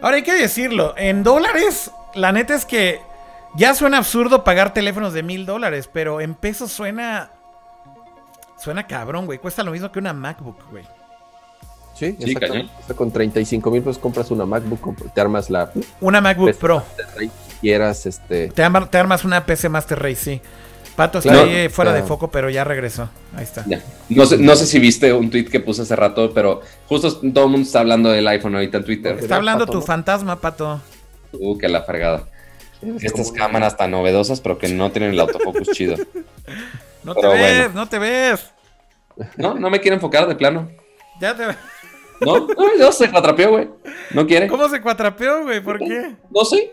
Ahora 0.00 0.16
hay 0.16 0.22
que 0.22 0.34
decirlo, 0.34 0.94
en 0.96 1.22
dólares, 1.22 1.90
la 2.14 2.32
neta 2.32 2.54
es 2.54 2.64
que 2.64 3.00
ya 3.56 3.74
suena 3.74 3.98
absurdo 3.98 4.44
pagar 4.44 4.72
teléfonos 4.74 5.12
de 5.12 5.22
mil 5.22 5.46
dólares, 5.46 5.88
pero 5.92 6.20
en 6.20 6.34
pesos 6.34 6.70
suena. 6.70 7.30
Suena 8.58 8.86
cabrón, 8.86 9.26
güey. 9.26 9.38
Cuesta 9.38 9.62
lo 9.62 9.70
mismo 9.70 9.90
que 9.92 9.98
una 10.00 10.12
MacBook, 10.12 10.70
güey. 10.70 10.84
Sí, 11.98 12.16
Sí, 12.24 12.34
cañón. 12.34 12.70
O 12.82 12.86
sea, 12.86 12.94
con 12.96 13.10
35 13.10 13.70
mil 13.70 13.82
pesos 13.82 13.98
compras 13.98 14.30
una 14.30 14.46
MacBook, 14.46 15.12
te 15.14 15.20
armas 15.20 15.50
la 15.50 15.70
Una 16.00 16.20
MacBook 16.20 16.46
Pues- 16.46 16.56
Pro. 16.56 16.82
que 17.18 17.28
quieras, 17.60 18.06
este, 18.06 18.48
Te, 18.48 18.62
arma- 18.62 18.88
te 18.88 18.98
armas 18.98 19.24
una 19.24 19.44
PC 19.44 19.68
Master 19.68 19.98
Race, 20.00 20.16
sí. 20.16 20.40
Pato 20.94 21.18
está 21.18 21.30
Claro. 21.32 21.48
ahí 21.48 21.68
fuera 21.68 21.92
de 21.92 22.02
foco, 22.02 22.28
pero 22.30 22.50
ya 22.50 22.64
regresó. 22.64 23.08
Ahí 23.36 23.44
está. 23.44 23.64
Ya. 23.66 23.80
No 24.08 24.26
sé, 24.26 24.36
no 24.38 24.56
sé 24.56 24.66
si 24.66 24.80
viste 24.80 25.12
un 25.12 25.30
tweet 25.30 25.44
que 25.46 25.60
puse 25.60 25.82
hace 25.82 25.94
rato, 25.94 26.32
pero 26.34 26.60
justo 26.88 27.12
todo 27.32 27.44
el 27.44 27.50
mundo 27.50 27.66
está 27.66 27.80
hablando 27.80 28.10
del 28.10 28.26
iPhone 28.26 28.54
ahorita 28.56 28.78
en 28.78 28.84
Twitter. 28.84 29.16
Está 29.20 29.36
hablando 29.36 29.64
Pato, 29.64 29.72
tu 29.74 29.78
¿no? 29.80 29.84
fantasma, 29.86 30.40
Pato. 30.40 30.80
Uh, 31.32 31.56
que 31.56 31.68
la 31.68 31.82
fregada. 31.82 32.24
Estas 33.00 33.30
cámaras 33.32 33.76
tan 33.76 33.90
novedosas, 33.92 34.40
pero 34.40 34.58
que 34.58 34.68
no 34.68 34.90
tienen 34.90 35.10
el 35.12 35.20
autofocus 35.20 35.68
chido. 35.72 35.96
No 37.04 37.14
te 37.14 37.26
ves, 37.28 37.58
bueno. 37.66 37.74
no 37.74 37.88
te 37.88 37.98
ves. 37.98 38.50
No, 39.36 39.54
no 39.54 39.70
me 39.70 39.80
quiere 39.80 39.94
enfocar 39.94 40.26
de 40.28 40.34
plano. 40.34 40.68
Ya 41.20 41.34
te 41.34 41.46
No, 42.20 42.38
no, 42.46 42.78
yo 42.78 42.90
se 42.92 43.06
atrapeó, 43.06 43.50
güey. 43.50 43.68
No 44.12 44.26
quiere. 44.26 44.48
¿Cómo 44.48 44.68
se 44.68 44.80
cuatrapeó, 44.80 45.42
güey? 45.44 45.60
¿Por 45.62 45.78
qué? 45.78 46.16
No 46.34 46.44
sé. 46.44 46.72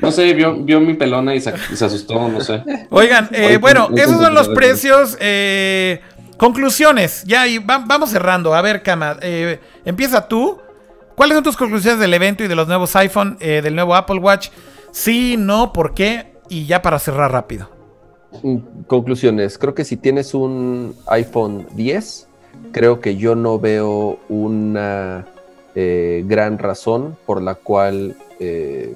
No 0.00 0.12
sé, 0.12 0.32
vio, 0.34 0.54
vio 0.56 0.80
mi 0.80 0.94
pelona 0.94 1.34
y 1.34 1.40
se, 1.40 1.52
y 1.72 1.76
se 1.76 1.84
asustó, 1.84 2.28
no 2.28 2.40
sé. 2.40 2.62
Oigan, 2.90 3.28
eh, 3.32 3.46
Oye, 3.46 3.56
bueno, 3.58 3.88
no 3.90 3.96
esos 3.96 4.20
son 4.20 4.34
los 4.34 4.48
precios. 4.48 5.16
eh, 5.20 6.00
conclusiones. 6.36 7.24
Ya, 7.26 7.46
y 7.48 7.58
va- 7.58 7.82
vamos 7.84 8.10
cerrando. 8.10 8.54
A 8.54 8.62
ver, 8.62 8.82
Kama, 8.82 9.16
eh, 9.22 9.58
empieza 9.84 10.26
tú. 10.28 10.58
¿Cuáles 11.16 11.34
son 11.34 11.42
tus 11.44 11.56
conclusiones 11.56 11.98
del 11.98 12.14
evento 12.14 12.44
y 12.44 12.48
de 12.48 12.54
los 12.54 12.68
nuevos 12.68 12.94
iPhone, 12.94 13.36
eh, 13.40 13.60
del 13.62 13.74
nuevo 13.74 13.94
Apple 13.96 14.18
Watch? 14.20 14.50
Sí, 14.92 15.36
no, 15.36 15.72
¿por 15.72 15.92
qué? 15.94 16.34
Y 16.48 16.66
ya 16.66 16.80
para 16.80 16.98
cerrar 17.00 17.32
rápido. 17.32 17.68
Mm, 18.42 18.82
Conclusiones. 18.86 19.58
Creo 19.58 19.74
que 19.74 19.84
si 19.84 19.96
tienes 19.96 20.32
un 20.34 20.94
iPhone 21.08 21.66
10, 21.72 22.27
creo 22.72 23.00
que 23.00 23.16
yo 23.16 23.34
no 23.34 23.58
veo 23.58 24.18
una 24.28 25.26
eh, 25.74 26.24
gran 26.26 26.58
razón 26.58 27.16
por 27.26 27.42
la 27.42 27.54
cual 27.54 28.16
eh, 28.40 28.94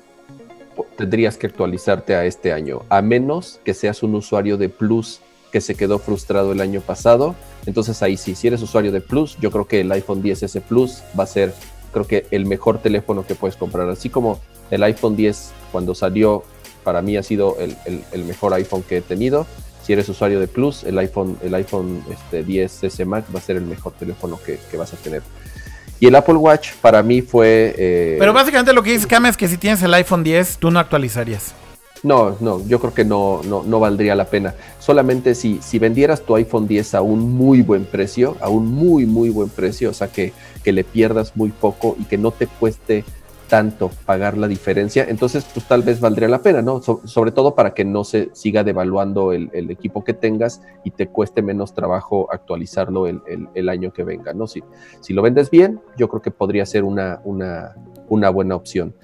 tendrías 0.96 1.36
que 1.36 1.46
actualizarte 1.46 2.14
a 2.14 2.24
este 2.24 2.52
año, 2.52 2.82
a 2.88 3.02
menos 3.02 3.60
que 3.64 3.74
seas 3.74 4.02
un 4.02 4.14
usuario 4.14 4.56
de 4.56 4.68
Plus 4.68 5.20
que 5.50 5.60
se 5.60 5.74
quedó 5.74 5.98
frustrado 5.98 6.52
el 6.52 6.60
año 6.60 6.80
pasado. 6.80 7.34
Entonces 7.66 8.02
ahí 8.02 8.16
sí, 8.16 8.34
si 8.34 8.46
eres 8.46 8.62
usuario 8.62 8.90
de 8.90 9.00
Plus, 9.00 9.36
yo 9.38 9.50
creo 9.50 9.66
que 9.66 9.80
el 9.80 9.92
iPhone 9.92 10.22
10S 10.22 10.62
Plus 10.62 11.02
va 11.18 11.24
a 11.24 11.26
ser, 11.26 11.54
creo 11.92 12.06
que 12.06 12.26
el 12.30 12.46
mejor 12.46 12.78
teléfono 12.78 13.26
que 13.26 13.34
puedes 13.34 13.56
comprar. 13.56 13.88
Así 13.90 14.08
como 14.08 14.40
el 14.70 14.82
iPhone 14.82 15.14
10 15.14 15.52
cuando 15.70 15.94
salió, 15.94 16.42
para 16.84 17.02
mí 17.02 17.16
ha 17.16 17.22
sido 17.22 17.58
el 17.58 18.24
mejor 18.24 18.54
iPhone 18.54 18.82
que 18.82 18.96
he 18.96 19.02
tenido. 19.02 19.46
Si 19.84 19.92
eres 19.92 20.08
usuario 20.08 20.38
de 20.40 20.46
Plus, 20.48 20.84
el 20.84 20.98
iPhone, 20.98 21.38
el 21.42 21.54
iPhone 21.54 22.02
este, 22.10 22.44
10S 22.44 23.04
Max 23.04 23.26
va 23.34 23.38
a 23.38 23.42
ser 23.42 23.56
el 23.56 23.64
mejor 23.64 23.92
teléfono 23.92 24.38
que, 24.44 24.58
que 24.70 24.76
vas 24.76 24.92
a 24.92 24.96
tener. 24.96 25.22
Y 25.98 26.06
el 26.06 26.14
Apple 26.16 26.34
Watch 26.34 26.72
para 26.80 27.02
mí 27.02 27.22
fue... 27.22 27.74
eh, 27.78 28.16
Pero 28.18 28.32
básicamente 28.32 28.72
lo 28.72 28.82
que 28.82 28.92
dice 28.92 29.06
Kama 29.06 29.28
es 29.28 29.36
que 29.36 29.46
si 29.48 29.56
tienes 29.56 29.82
el 29.82 29.94
iPhone 29.94 30.24
10, 30.24 30.58
tú 30.58 30.70
no 30.70 30.78
actualizarías. 30.80 31.54
No, 32.02 32.36
no, 32.40 32.66
yo 32.66 32.80
creo 32.80 32.92
que 32.92 33.04
no, 33.04 33.40
no, 33.44 33.62
no 33.62 33.78
valdría 33.78 34.16
la 34.16 34.24
pena. 34.24 34.54
Solamente 34.80 35.36
si, 35.36 35.60
si 35.62 35.78
vendieras 35.78 36.22
tu 36.22 36.34
iPhone 36.34 36.66
10 36.66 36.96
a 36.96 37.02
un 37.02 37.32
muy 37.32 37.62
buen 37.62 37.84
precio, 37.84 38.36
a 38.40 38.48
un 38.48 38.66
muy, 38.66 39.06
muy 39.06 39.30
buen 39.30 39.48
precio, 39.48 39.90
o 39.90 39.94
sea, 39.94 40.08
que, 40.08 40.32
que 40.64 40.72
le 40.72 40.82
pierdas 40.82 41.36
muy 41.36 41.50
poco 41.50 41.96
y 42.00 42.04
que 42.04 42.18
no 42.18 42.32
te 42.32 42.48
cueste 42.48 43.04
tanto 43.52 43.90
pagar 44.06 44.38
la 44.38 44.48
diferencia, 44.48 45.04
entonces 45.06 45.44
pues 45.52 45.68
tal 45.68 45.82
vez 45.82 46.00
valdría 46.00 46.26
la 46.26 46.40
pena, 46.40 46.62
¿no? 46.62 46.80
sobre 46.80 47.32
todo 47.32 47.54
para 47.54 47.74
que 47.74 47.84
no 47.84 48.02
se 48.02 48.30
siga 48.32 48.64
devaluando 48.64 49.34
el, 49.34 49.70
equipo 49.70 50.02
que 50.04 50.14
tengas 50.14 50.62
y 50.84 50.90
te 50.90 51.08
cueste 51.08 51.42
menos 51.42 51.74
trabajo 51.74 52.28
actualizarlo 52.32 53.06
el, 53.06 53.68
año 53.68 53.92
que 53.92 54.04
venga, 54.04 54.32
¿no? 54.32 54.46
Si, 54.46 54.62
si 55.02 55.12
lo 55.12 55.20
vendes 55.20 55.50
bien, 55.50 55.82
yo 55.98 56.08
creo 56.08 56.22
que 56.22 56.30
podría 56.30 56.64
ser 56.64 56.82
una, 56.82 57.20
una, 57.24 57.74
una 58.08 58.30
buena 58.30 58.56
opción. 58.56 58.94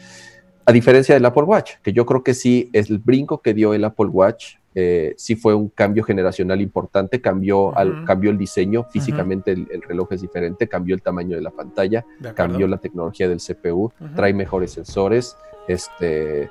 A 0.65 0.73
diferencia 0.73 1.15
del 1.15 1.27
Apple 1.27 1.43
Watch, 1.43 1.73
que 1.83 1.93
yo 1.93 2.07
creo 2.07 2.25
que 2.25 2.33
sí, 2.33 2.71
es 2.73 2.89
el 2.89 3.01
brinco 3.01 3.43
que 3.43 3.53
dio 3.53 3.75
el 3.75 3.85
Apple 3.85 4.07
Watch, 4.07 4.55
eh, 4.81 5.15
sí 5.17 5.35
fue 5.35 5.57
un 5.57 5.71
cambio 5.71 6.05
generacional 6.05 6.61
importante, 6.61 7.21
cambió, 7.21 7.77
al, 7.77 8.05
cambió 8.05 8.31
el 8.31 8.39
diseño, 8.39 8.85
físicamente 8.85 9.51
el, 9.51 9.83
reloj 9.83 10.13
es 10.13 10.21
diferente, 10.21 10.69
cambió 10.69 10.95
el 10.95 11.03
tamaño 11.03 11.35
de 11.35 11.43
la 11.43 11.51
pantalla, 11.51 12.07
cambió 12.37 12.69
la 12.69 12.77
tecnología 12.77 13.29
del 13.29 13.41
CPU, 13.41 13.93
trae 14.15 14.33
mejores 14.33 14.71
sensores, 14.71 15.37
este, 15.67 16.43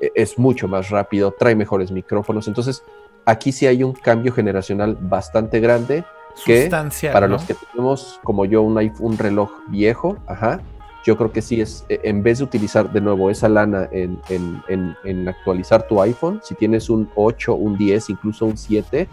e, 0.00 0.12
es 0.14 0.38
mucho 0.38 0.66
más 0.66 0.88
rápido, 0.88 1.34
trae 1.38 1.54
mejores 1.54 1.92
micrófonos, 1.92 2.48
entonces 2.48 2.82
aquí 3.26 3.52
sí 3.52 3.66
hay 3.66 3.82
un 3.82 3.92
cambio 3.92 4.32
generacional 4.32 4.96
bastante 4.98 5.60
grande 5.60 6.04
que 6.46 6.70
para 7.12 7.28
los 7.28 7.44
que 7.44 7.54
tenemos 7.70 8.18
como 8.24 8.46
yo 8.46 8.62
un, 8.62 8.78
un 8.98 9.18
reloj 9.18 9.50
viejo, 9.68 10.16
ajá, 10.26 10.62
yo 11.04 11.16
creo 11.16 11.30
que 11.30 11.42
sí 11.42 11.60
es, 11.60 11.84
e, 11.88 12.00
en 12.04 12.22
vez 12.22 12.38
de 12.38 12.44
utilizar 12.44 12.90
de 12.92 13.00
nuevo 13.00 13.30
esa 13.30 13.48
lana 13.48 13.88
en, 13.92 15.28
actualizar 15.28 15.86
tu 15.86 16.00
iPhone, 16.00 16.40
si 16.42 16.54
tienes 16.54 16.90
un 16.90 17.10
8, 17.14 17.54
un 17.54 17.76
10, 17.76 18.10
incluso 18.10 18.46
un 18.46 18.56
7, 18.56 19.08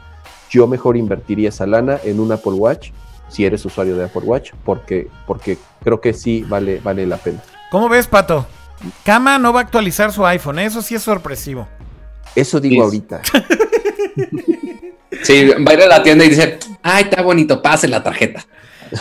yo 0.49 0.68
mejor 0.68 0.97
invertiría 0.97 1.49
esa 1.49 1.68
lana 1.68 1.99
en 2.03 2.19
un 2.19 2.31
Apple 2.31 2.53
Watch, 2.53 2.91
si 3.27 3.45
eres 3.45 3.63
usuario 3.65 3.95
de 3.95 4.05
Apple 4.05 4.23
Watch, 4.23 4.51
porque, 4.65 5.07
porque 5.27 5.57
creo 5.84 6.01
que 6.01 6.13
sí 6.13 6.43
vale, 6.47 6.80
vale 6.84 7.05
la 7.05 7.18
pena. 7.18 7.41
¿Cómo 7.69 7.88
ves, 7.88 8.07
Pato? 8.07 8.45
Kama 9.05 9.38
no 9.38 9.53
va 9.53 9.59
a 9.59 9.63
actualizar 9.63 10.11
su 10.11 10.26
iPhone, 10.26 10.59
eso 10.59 10.81
sí 10.81 10.95
es 10.95 11.03
sorpresivo. 11.03 11.68
Eso 12.35 12.59
digo 12.59 12.84
ahorita. 12.84 13.22
sí, 15.23 15.45
va 15.45 15.72
a 15.72 15.73
ir 15.73 15.81
a 15.81 15.88
la 15.88 16.03
tienda 16.03 16.26
y 16.26 16.30
dice, 16.30 16.59
ay, 16.81 17.03
está 17.03 17.22
bonito, 17.22 17.61
pase 17.61 17.88
la 17.88 18.03
tarjeta. 18.03 18.45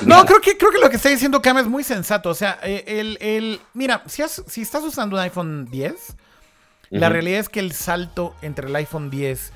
No, 0.07 0.25
creo 0.25 0.41
que, 0.41 0.57
creo 0.57 0.71
que 0.71 0.79
lo 0.79 0.89
que 0.89 0.97
está 0.97 1.09
diciendo 1.09 1.43
Cam 1.43 1.59
es 1.59 1.67
muy 1.67 1.85
sensato. 1.85 2.31
O 2.31 2.35
sea, 2.35 2.59
eh, 2.63 2.85
el, 2.87 3.19
el 3.21 3.61
mira, 3.75 4.03
si, 4.07 4.23
si 4.47 4.63
estás 4.63 4.83
usando 4.85 5.17
un 5.17 5.23
iPhone 5.23 5.67
10, 5.71 6.17
la 6.91 7.09
realidad 7.09 7.41
es 7.41 7.49
que 7.49 7.61
el 7.61 7.73
salto 7.73 8.35
entre 8.43 8.69
el 8.69 8.77
iPhone 8.77 9.11
10 9.11 9.53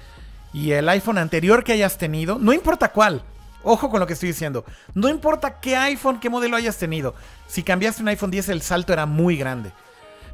y 0.53 0.73
el 0.73 0.89
iPhone 0.89 1.19
anterior 1.19 1.65
que 1.65 1.73
hayas 1.73 1.99
tenido, 1.99 2.39
no 2.39 2.53
importa 2.53 2.93
cuál, 2.93 3.23
ojo 3.65 3.91
con 3.91 3.99
lo 3.99 4.07
que 4.07 4.13
estoy 4.13 4.29
diciendo, 4.29 4.65
no 4.95 5.09
importa 5.09 5.59
qué 5.61 5.77
iPhone, 5.77 6.21
qué 6.21 6.31
modelo 6.31 6.57
hayas 6.57 6.79
tenido, 6.79 7.15
si 7.49 7.65
cambiaste 7.65 8.03
un 8.03 8.09
iPhone 8.09 8.31
10 8.31 8.51
el 8.51 8.63
salto 8.63 8.93
era 8.93 9.07
muy 9.07 9.37
grande. 9.37 9.73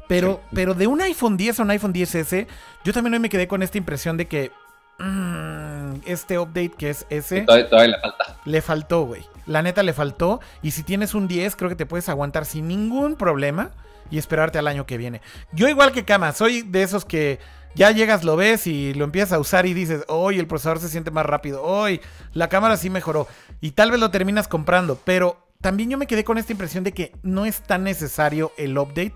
Pero, 0.07 0.41
pero 0.53 0.73
de 0.73 0.87
un 0.87 1.01
iPhone 1.01 1.37
10 1.37 1.59
a 1.59 1.63
un 1.63 1.71
iPhone 1.71 1.93
10S, 1.93 2.45
yo 2.83 2.93
también 2.93 3.13
hoy 3.13 3.19
me 3.19 3.29
quedé 3.29 3.47
con 3.47 3.63
esta 3.63 3.77
impresión 3.77 4.17
de 4.17 4.27
que 4.27 4.51
mm, 4.99 6.01
este 6.05 6.37
update 6.37 6.71
que 6.77 6.89
es 6.89 7.05
ese... 7.09 7.43
todavía 7.43 7.95
le 7.95 7.99
falta. 7.99 8.37
Le 8.43 8.61
faltó, 8.61 9.05
güey. 9.05 9.25
La 9.45 9.61
neta 9.61 9.83
le 9.83 9.93
faltó. 9.93 10.39
Y 10.61 10.71
si 10.71 10.83
tienes 10.83 11.13
un 11.13 11.27
10, 11.27 11.55
creo 11.55 11.69
que 11.69 11.75
te 11.75 11.85
puedes 11.85 12.09
aguantar 12.09 12.45
sin 12.45 12.67
ningún 12.67 13.15
problema 13.15 13.71
y 14.09 14.17
esperarte 14.17 14.59
al 14.59 14.67
año 14.67 14.85
que 14.85 14.97
viene. 14.97 15.21
Yo 15.51 15.69
igual 15.69 15.91
que 15.91 16.05
Kama, 16.05 16.33
soy 16.33 16.61
de 16.61 16.83
esos 16.83 17.05
que 17.05 17.39
ya 17.73 17.91
llegas, 17.91 18.23
lo 18.23 18.35
ves 18.35 18.67
y 18.67 18.93
lo 18.93 19.05
empiezas 19.05 19.33
a 19.33 19.39
usar 19.39 19.65
y 19.65 19.73
dices, 19.73 20.03
hoy 20.07 20.39
el 20.39 20.47
procesador 20.47 20.79
se 20.79 20.89
siente 20.89 21.11
más 21.11 21.25
rápido, 21.25 21.63
hoy 21.63 22.01
la 22.33 22.49
cámara 22.49 22.77
sí 22.77 22.89
mejoró. 22.89 23.27
Y 23.61 23.71
tal 23.71 23.91
vez 23.91 23.99
lo 23.99 24.11
terminas 24.11 24.47
comprando, 24.47 24.99
pero 25.03 25.47
también 25.61 25.89
yo 25.89 25.97
me 25.97 26.07
quedé 26.07 26.23
con 26.23 26.37
esta 26.37 26.51
impresión 26.51 26.83
de 26.83 26.91
que 26.91 27.13
no 27.23 27.45
es 27.45 27.61
tan 27.61 27.83
necesario 27.83 28.51
el 28.57 28.77
update 28.77 29.13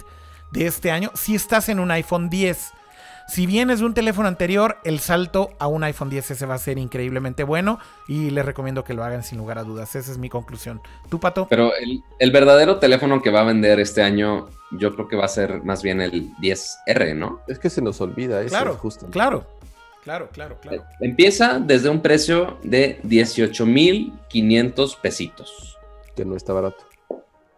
de 0.51 0.67
este 0.67 0.91
año 0.91 1.11
si 1.15 1.35
estás 1.35 1.69
en 1.69 1.79
un 1.79 1.91
iPhone 1.91 2.29
10. 2.29 2.71
Si 3.27 3.47
vienes 3.47 3.79
de 3.79 3.85
un 3.85 3.95
teléfono 3.95 4.27
anterior, 4.27 4.77
el 4.83 4.99
salto 4.99 5.49
a 5.57 5.67
un 5.67 5.83
iPhone 5.83 6.11
10S 6.11 6.47
va 6.47 6.53
a 6.53 6.59
ser 6.59 6.77
increíblemente 6.77 7.43
bueno 7.43 7.79
y 8.07 8.29
les 8.29 8.45
recomiendo 8.45 8.83
que 8.83 8.93
lo 8.93 9.03
hagan 9.03 9.23
sin 9.23 9.39
lugar 9.39 9.57
a 9.57 9.63
dudas. 9.63 9.95
Esa 9.95 10.11
es 10.11 10.19
mi 10.19 10.29
conclusión. 10.29 10.79
¿Tú, 11.09 11.19
Pato? 11.19 11.47
Pero 11.49 11.71
el, 11.75 12.31
verdadero 12.31 12.77
teléfono 12.77 13.23
que 13.23 13.31
va 13.31 13.41
a 13.41 13.45
vender 13.45 13.79
este 13.79 14.03
año, 14.03 14.47
yo 14.71 14.93
creo 14.93 15.07
que 15.07 15.15
va 15.15 15.25
a 15.25 15.29
ser 15.29 15.63
más 15.63 15.81
bien 15.81 16.01
el 16.01 16.35
10R, 16.35 17.15
¿no? 17.15 17.41
Es 17.47 17.57
que 17.57 17.71
se 17.71 17.81
nos 17.81 17.99
olvida 17.99 18.41
eso. 18.41 18.49
Claro, 18.49 18.75
justo. 18.75 19.07
Claro. 19.07 19.47
Claro, 20.03 20.29
claro, 20.31 20.59
claro. 20.61 20.83
Empieza 20.99 21.57
desde 21.59 21.89
un 21.89 22.01
precio 22.03 22.59
de 22.61 22.99
18,500 23.03 24.95
pesitos. 24.97 25.79
Que 26.15 26.25
no 26.25 26.35
está 26.35 26.53
barato 26.53 26.85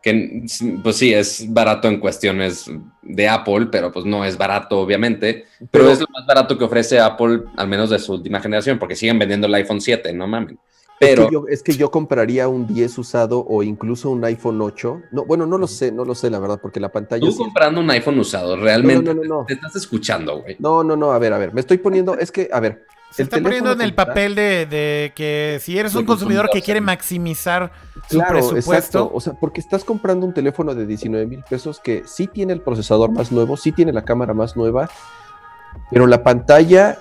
que 0.07 0.45
pues 0.81 0.95
sí, 0.95 1.13
es 1.13 1.45
barato 1.49 1.87
en 1.87 1.99
cuestiones 1.99 2.71
de 3.01 3.27
Apple, 3.27 3.67
pero 3.71 3.91
pues 3.91 4.05
no 4.05 4.23
es 4.23 4.37
barato 4.37 4.79
obviamente, 4.79 5.45
pero, 5.69 5.89
es 5.89 5.99
lo 5.99 6.07
más 6.13 6.25
barato 6.25 6.57
que 6.57 6.63
ofrece 6.63 6.99
Apple, 6.99 7.43
al 7.57 7.67
menos 7.67 7.89
de 7.89 7.99
su 7.99 8.13
última 8.13 8.39
generación, 8.39 8.79
porque 8.79 8.95
siguen 8.95 9.19
vendiendo 9.19 9.47
el 9.47 9.55
iPhone 9.55 9.81
7, 9.81 10.13
no 10.13 10.27
mames. 10.27 10.55
Pero 10.99 11.23
es 11.23 11.27
que, 11.27 11.33
yo, 11.33 11.45
es 11.47 11.63
que 11.63 11.73
yo 11.73 11.91
compraría 11.91 12.47
un 12.47 12.65
10 12.65 12.97
usado 12.97 13.45
o 13.47 13.61
incluso 13.61 14.09
un 14.09 14.23
iPhone 14.25 14.59
8. 14.59 15.01
No, 15.11 15.25
bueno, 15.25 15.45
no 15.45 15.59
lo 15.59 15.67
sé, 15.67 15.91
no 15.91 16.03
lo 16.03 16.15
sé 16.15 16.31
la 16.31 16.39
verdad, 16.39 16.59
porque 16.59 16.79
la 16.79 16.89
pantalla. 16.89 17.21
Tú 17.21 17.35
comprando 17.35 17.81
un 17.81 17.91
iPhone 17.91 18.17
usado, 18.17 18.55
realmente 18.55 19.13
no, 19.13 19.23
no, 19.23 19.45
te 19.45 19.53
estás 19.53 19.75
escuchando, 19.75 20.41
güey. 20.41 20.55
No, 20.57 20.83
no, 20.83 20.95
no, 20.95 21.11
a 21.11 21.19
ver, 21.19 21.33
a 21.33 21.37
ver, 21.37 21.53
me 21.53 21.61
estoy 21.61 21.77
poniendo, 21.77 22.17
es 22.17 22.31
que, 22.31 22.49
a 22.51 22.59
ver, 22.59 22.85
se 23.09 23.23
está 23.23 23.41
poniendo 23.41 23.71
en 23.71 23.81
el 23.81 23.93
papel 23.93 24.35
de, 24.35 25.11
que 25.15 25.59
si 25.61 25.77
eres 25.77 25.95
un 25.95 26.05
consumidor 26.05 26.49
que 26.51 26.61
quiere 26.61 26.81
maximizar 26.81 27.71
su 28.09 28.19
presupuesto. 28.19 29.09
O 29.13 29.19
sea, 29.19 29.33
porque 29.33 29.61
estás 29.61 29.83
comprando 29.83 30.25
un 30.25 30.33
teléfono 30.33 30.75
de 30.75 30.85
19 30.85 31.25
mil 31.25 31.43
pesos 31.49 31.79
que 31.79 32.03
sí 32.05 32.27
tiene 32.27 32.53
el 32.53 32.61
procesador 32.61 33.11
más 33.11 33.31
nuevo, 33.31 33.57
sí 33.57 33.71
tiene 33.71 33.93
la 33.93 34.03
cámara 34.03 34.33
más 34.33 34.55
nueva, 34.55 34.89
pero 35.89 36.05
la 36.05 36.23
pantalla 36.23 36.99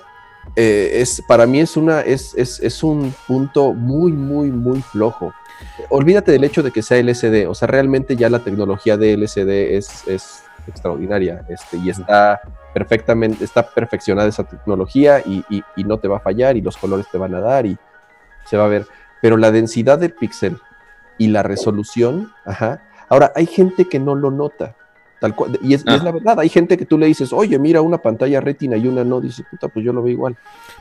eh, 0.55 1.01
es 1.01 1.21
para 1.27 1.45
mí 1.45 1.59
es 1.59 1.77
una 1.77 2.01
es, 2.01 2.33
es, 2.35 2.83
un 2.83 3.13
punto 3.27 3.73
muy, 3.73 4.11
muy, 4.11 4.49
muy 4.49 4.81
flojo. 4.81 5.33
Olvídate 5.89 6.31
del 6.31 6.43
hecho 6.43 6.63
de 6.63 6.71
que 6.71 6.81
sea 6.81 6.97
LCD, 6.97 7.47
o 7.47 7.55
sea, 7.55 7.67
realmente 7.67 8.15
ya 8.15 8.29
la 8.29 8.39
tecnología 8.39 8.97
de 8.97 9.13
LCD 9.13 9.75
es, 9.75 10.07
es 10.07 10.43
extraordinaria 10.67 11.45
este, 11.49 11.77
y 11.77 11.89
está 11.89 12.39
perfectamente, 12.77 13.43
está 13.43 13.67
perfeccionada 13.67 14.29
esa 14.29 14.43
tecnología 14.43 15.19
y, 15.25 15.43
no 15.83 15.97
te 15.97 16.07
va 16.07 16.17
a 16.17 16.19
fallar 16.19 16.57
y 16.57 16.61
los 16.61 16.77
colores 16.77 17.07
te 17.11 17.17
van 17.17 17.33
a 17.33 17.39
dar 17.39 17.65
y 17.65 17.75
se 18.45 18.55
va 18.55 18.65
a 18.65 18.67
ver. 18.67 18.85
Pero 19.19 19.35
la 19.35 19.51
densidad 19.51 19.97
del 19.97 20.13
píxel 20.13 20.59
y 21.17 21.29
la 21.29 21.41
resolución, 21.41 22.31
ajá. 22.45 22.83
Ahora, 23.09 23.31
hay 23.35 23.47
gente 23.47 23.85
que 23.85 23.97
no 23.97 24.13
lo 24.13 24.29
nota. 24.29 24.75
Tal 25.19 25.35
cual, 25.35 25.57
y 25.63 25.73
es, 25.73 25.83
ah. 25.87 25.99
la 26.03 26.11
verdad, 26.11 26.39
hay 26.39 26.49
gente 26.49 26.77
que 26.77 26.85
tú 26.85 26.99
le 26.99 27.07
dices, 27.07 27.33
oye, 27.33 27.57
mira 27.57 27.81
una 27.81 27.97
pantalla 27.97 28.39
retina 28.41 28.77
y 28.77 28.87
una 28.87 29.03
no, 29.03 29.19
dice, 29.19 29.43
puta, 29.49 29.69
pues 29.69 29.83
yo 29.83 29.91
lo 29.91 30.03
veo 30.03 30.13
igual. 30.13 30.37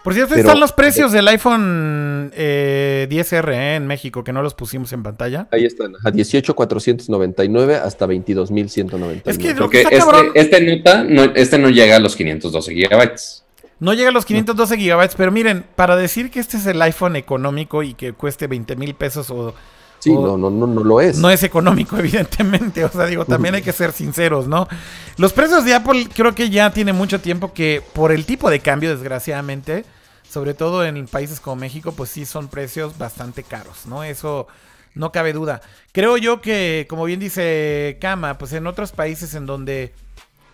Por 0.06 0.14
cierto, 0.14 0.36
están 0.36 0.60
los 0.60 0.70
precios 0.70 1.10
del 1.10 1.26
iPhone 1.26 2.30
10R 2.30 3.48
eh, 3.52 3.74
en 3.74 3.88
México, 3.88 4.22
que 4.22 4.32
no 4.32 4.40
los 4.40 4.54
pusimos 4.54 4.92
en 4.92 5.02
pantalla. 5.02 5.48
Ahí 5.50 5.64
están, 5.64 5.94
a 6.04 6.12
18,499 6.12 7.74
hasta 7.74 8.06
22,199. 8.06 9.22
Es 9.24 9.36
que 9.36 9.52
Porque 9.56 9.80
este, 9.80 9.98
este, 10.36 10.60
nota, 10.60 11.02
no, 11.02 11.24
este 11.34 11.58
no 11.58 11.70
llega 11.70 11.96
a 11.96 11.98
los 11.98 12.14
512 12.14 12.72
gigabytes. 12.72 13.42
No 13.80 13.94
llega 13.94 14.10
a 14.10 14.12
los 14.12 14.24
512 14.24 14.76
gigabytes, 14.76 15.16
pero 15.16 15.32
miren, 15.32 15.64
para 15.74 15.96
decir 15.96 16.30
que 16.30 16.38
este 16.38 16.56
es 16.56 16.66
el 16.66 16.80
iPhone 16.82 17.16
económico 17.16 17.82
y 17.82 17.94
que 17.94 18.12
cueste 18.12 18.46
20 18.46 18.76
mil 18.76 18.94
pesos 18.94 19.28
o 19.32 19.56
Sí, 19.98 20.12
no, 20.12 20.36
no, 20.36 20.50
no, 20.50 20.66
no 20.66 20.84
lo 20.84 21.00
es. 21.00 21.18
No 21.18 21.30
es 21.30 21.42
económico, 21.42 21.96
evidentemente. 21.98 22.84
O 22.84 22.90
sea, 22.90 23.06
digo, 23.06 23.24
también 23.24 23.54
hay 23.54 23.62
que 23.62 23.72
ser 23.72 23.92
sinceros, 23.92 24.46
¿no? 24.46 24.68
Los 25.16 25.32
precios 25.32 25.64
de 25.64 25.74
Apple 25.74 26.08
creo 26.14 26.34
que 26.34 26.50
ya 26.50 26.70
tiene 26.70 26.92
mucho 26.92 27.20
tiempo 27.20 27.52
que, 27.52 27.82
por 27.92 28.12
el 28.12 28.24
tipo 28.26 28.50
de 28.50 28.60
cambio, 28.60 28.90
desgraciadamente, 28.90 29.84
sobre 30.28 30.54
todo 30.54 30.84
en 30.84 31.06
países 31.06 31.40
como 31.40 31.56
México, 31.56 31.92
pues 31.92 32.10
sí 32.10 32.26
son 32.26 32.48
precios 32.48 32.98
bastante 32.98 33.42
caros, 33.42 33.86
¿no? 33.86 34.04
Eso 34.04 34.46
no 34.94 35.12
cabe 35.12 35.32
duda. 35.32 35.60
Creo 35.92 36.16
yo 36.16 36.40
que, 36.40 36.86
como 36.88 37.04
bien 37.04 37.20
dice 37.20 37.98
Kama, 38.00 38.38
pues 38.38 38.52
en 38.52 38.66
otros 38.66 38.92
países 38.92 39.34
en 39.34 39.46
donde 39.46 39.94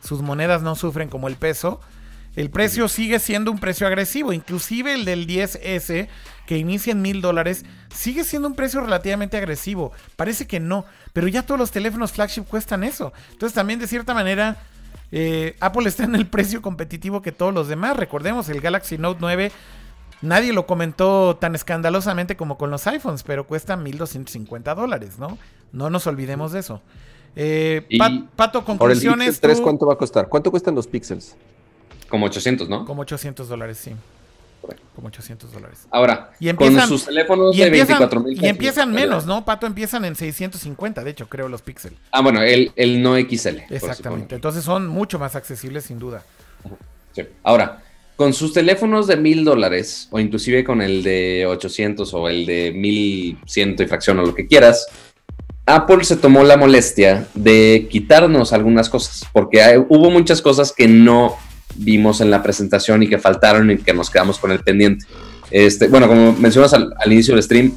sus 0.02 0.20
monedas 0.20 0.62
no 0.62 0.74
sufren 0.74 1.08
como 1.08 1.28
el 1.28 1.36
peso, 1.36 1.80
el 2.34 2.50
precio 2.50 2.88
sigue 2.88 3.18
siendo 3.18 3.50
un 3.50 3.58
precio 3.58 3.86
agresivo. 3.86 4.32
Inclusive 4.32 4.94
el 4.94 5.04
del 5.04 5.26
10S 5.26 6.08
que 6.46 6.58
inicia 6.58 6.92
en 6.92 7.02
mil 7.02 7.20
dólares, 7.20 7.64
sigue 7.94 8.24
siendo 8.24 8.48
un 8.48 8.54
precio 8.54 8.80
relativamente 8.80 9.36
agresivo. 9.36 9.92
Parece 10.16 10.46
que 10.46 10.60
no, 10.60 10.84
pero 11.12 11.28
ya 11.28 11.44
todos 11.44 11.58
los 11.58 11.70
teléfonos 11.70 12.12
flagship 12.12 12.44
cuestan 12.44 12.84
eso. 12.84 13.12
Entonces 13.32 13.54
también 13.54 13.78
de 13.78 13.86
cierta 13.86 14.14
manera 14.14 14.56
eh, 15.12 15.56
Apple 15.60 15.88
está 15.88 16.04
en 16.04 16.14
el 16.14 16.26
precio 16.26 16.62
competitivo 16.62 17.22
que 17.22 17.32
todos 17.32 17.52
los 17.52 17.68
demás. 17.68 17.96
Recordemos, 17.96 18.48
el 18.48 18.60
Galaxy 18.60 18.98
Note 18.98 19.18
9 19.20 19.52
nadie 20.22 20.52
lo 20.52 20.66
comentó 20.66 21.36
tan 21.36 21.54
escandalosamente 21.54 22.36
como 22.36 22.56
con 22.56 22.70
los 22.70 22.86
iPhones, 22.86 23.22
pero 23.22 23.46
cuesta 23.46 23.76
1.250 23.76 24.74
dólares, 24.74 25.18
¿no? 25.18 25.36
No 25.72 25.90
nos 25.90 26.06
olvidemos 26.06 26.52
de 26.52 26.60
eso. 26.60 26.80
Eh, 27.36 27.86
Pato, 28.36 28.64
conclusiones. 28.64 29.28
El 29.28 29.40
3, 29.40 29.60
¿cuánto 29.60 29.86
va 29.86 29.94
a 29.94 29.96
costar? 29.96 30.28
¿Cuánto 30.28 30.50
cuestan 30.50 30.74
los 30.74 30.86
Pixels? 30.86 31.36
Como 32.08 32.26
800, 32.26 32.68
¿no? 32.68 32.84
Como 32.84 33.02
800 33.02 33.48
dólares, 33.48 33.78
sí. 33.78 33.92
Como 34.94 35.08
800 35.08 35.52
dólares. 35.52 35.86
Ahora, 35.90 36.32
y 36.38 36.48
empiezan, 36.48 36.80
con 36.80 36.88
sus 36.88 37.06
teléfonos 37.06 37.56
de 37.56 37.70
24 37.70 38.20
mil 38.20 38.42
Y 38.42 38.46
empiezan 38.46 38.92
menos, 38.92 39.26
¿no? 39.26 39.44
Pato, 39.44 39.66
empiezan 39.66 40.04
en 40.04 40.14
650, 40.14 41.02
de 41.02 41.10
hecho, 41.10 41.28
creo, 41.28 41.48
los 41.48 41.62
Pixel. 41.62 41.96
Ah, 42.10 42.20
bueno, 42.20 42.42
el, 42.42 42.72
el 42.76 43.02
no 43.02 43.16
XL. 43.16 43.58
Exactamente. 43.70 44.34
Entonces 44.34 44.64
son 44.64 44.86
mucho 44.86 45.18
más 45.18 45.34
accesibles, 45.34 45.84
sin 45.84 45.98
duda. 45.98 46.22
Sí. 47.12 47.22
Ahora, 47.42 47.82
con 48.16 48.32
sus 48.32 48.52
teléfonos 48.52 49.06
de 49.06 49.16
mil 49.16 49.44
dólares, 49.44 50.08
o 50.10 50.20
inclusive 50.20 50.62
con 50.62 50.82
el 50.82 51.02
de 51.02 51.46
800 51.46 52.12
o 52.14 52.28
el 52.28 52.46
de 52.46 52.72
1100 52.72 53.76
y 53.78 53.86
fracción 53.86 54.18
o 54.18 54.22
lo 54.22 54.34
que 54.34 54.46
quieras, 54.46 54.86
Apple 55.66 56.04
se 56.04 56.16
tomó 56.16 56.42
la 56.44 56.56
molestia 56.56 57.26
de 57.34 57.88
quitarnos 57.90 58.52
algunas 58.52 58.88
cosas, 58.90 59.26
porque 59.32 59.60
hubo 59.88 60.10
muchas 60.10 60.42
cosas 60.42 60.72
que 60.72 60.88
no 60.88 61.36
vimos 61.76 62.20
en 62.20 62.30
la 62.30 62.42
presentación 62.42 63.02
y 63.02 63.08
que 63.08 63.18
faltaron 63.18 63.70
y 63.70 63.78
que 63.78 63.92
nos 63.92 64.10
quedamos 64.10 64.38
con 64.38 64.50
el 64.50 64.60
pendiente. 64.60 65.06
Este, 65.50 65.88
bueno, 65.88 66.08
como 66.08 66.32
mencionas 66.32 66.72
al, 66.72 66.92
inicio 67.06 67.34
del 67.34 67.42
stream, 67.42 67.76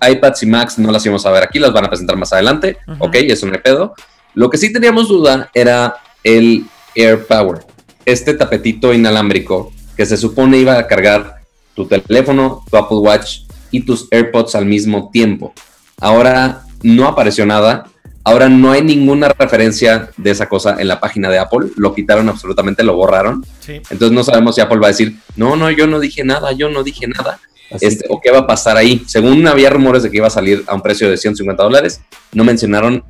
iPads 0.00 0.42
y 0.42 0.46
Macs 0.46 0.78
no 0.78 0.90
las 0.90 1.04
íbamos 1.04 1.24
a 1.26 1.30
ver 1.30 1.42
aquí, 1.42 1.58
las 1.58 1.72
van 1.72 1.84
a 1.84 1.88
presentar 1.88 2.16
más 2.16 2.32
adelante. 2.32 2.78
Ok, 2.98 3.16
eso 3.16 3.46
no 3.46 3.52
hay 3.52 3.60
pedo. 3.60 3.94
Lo 4.34 4.50
que 4.50 4.58
sí 4.58 4.72
teníamos 4.72 5.08
duda 5.08 5.50
era 5.54 5.96
el 6.22 6.64
Air 6.94 7.26
Power, 7.26 7.58
este 8.04 8.34
tapetito 8.34 8.92
inalámbrico 8.92 9.72
que 9.96 10.06
se 10.06 10.16
supone 10.16 10.58
iba 10.58 10.78
a 10.78 10.86
cargar 10.86 11.42
tu 11.74 11.86
teléfono, 11.86 12.64
tu 12.70 12.76
Apple 12.76 12.98
Watch 12.98 13.40
y 13.70 13.80
tus 13.80 14.08
AirPods 14.10 14.54
al 14.54 14.66
mismo 14.66 15.10
tiempo. 15.12 15.52
Ahora 16.00 16.62
no 16.82 17.06
apareció 17.06 17.46
nada 17.46 17.86
Ahora 18.26 18.48
no 18.48 18.72
hay 18.72 18.82
ninguna 18.82 19.28
referencia 19.28 20.08
de 20.16 20.30
esa 20.30 20.48
cosa 20.48 20.76
en 20.78 20.88
la 20.88 20.98
página 20.98 21.28
de 21.28 21.38
Apple. 21.38 21.68
Lo 21.76 21.94
quitaron 21.94 22.28
absolutamente, 22.30 22.82
lo 22.82 22.96
borraron. 22.96 23.44
Entonces 23.68 24.12
no 24.12 24.24
sabemos 24.24 24.54
si 24.54 24.62
Apple 24.62 24.78
va 24.78 24.86
a 24.86 24.90
decir, 24.90 25.18
no, 25.36 25.56
no, 25.56 25.70
yo 25.70 25.86
no 25.86 26.00
dije 26.00 26.24
nada, 26.24 26.52
yo 26.52 26.70
no 26.70 26.82
dije 26.82 27.06
nada. 27.06 27.38
Este, 27.80 28.06
o 28.08 28.20
qué 28.22 28.30
va 28.30 28.40
a 28.40 28.46
pasar 28.46 28.78
ahí. 28.78 29.02
Según 29.06 29.46
había 29.46 29.68
rumores 29.68 30.02
de 30.02 30.10
que 30.10 30.16
iba 30.16 30.26
a 30.26 30.30
salir 30.30 30.64
a 30.66 30.74
un 30.74 30.80
precio 30.80 31.10
de 31.10 31.18
150 31.18 31.62
dólares, 31.62 32.00
no 32.32 32.44
mencionaron 32.44 33.04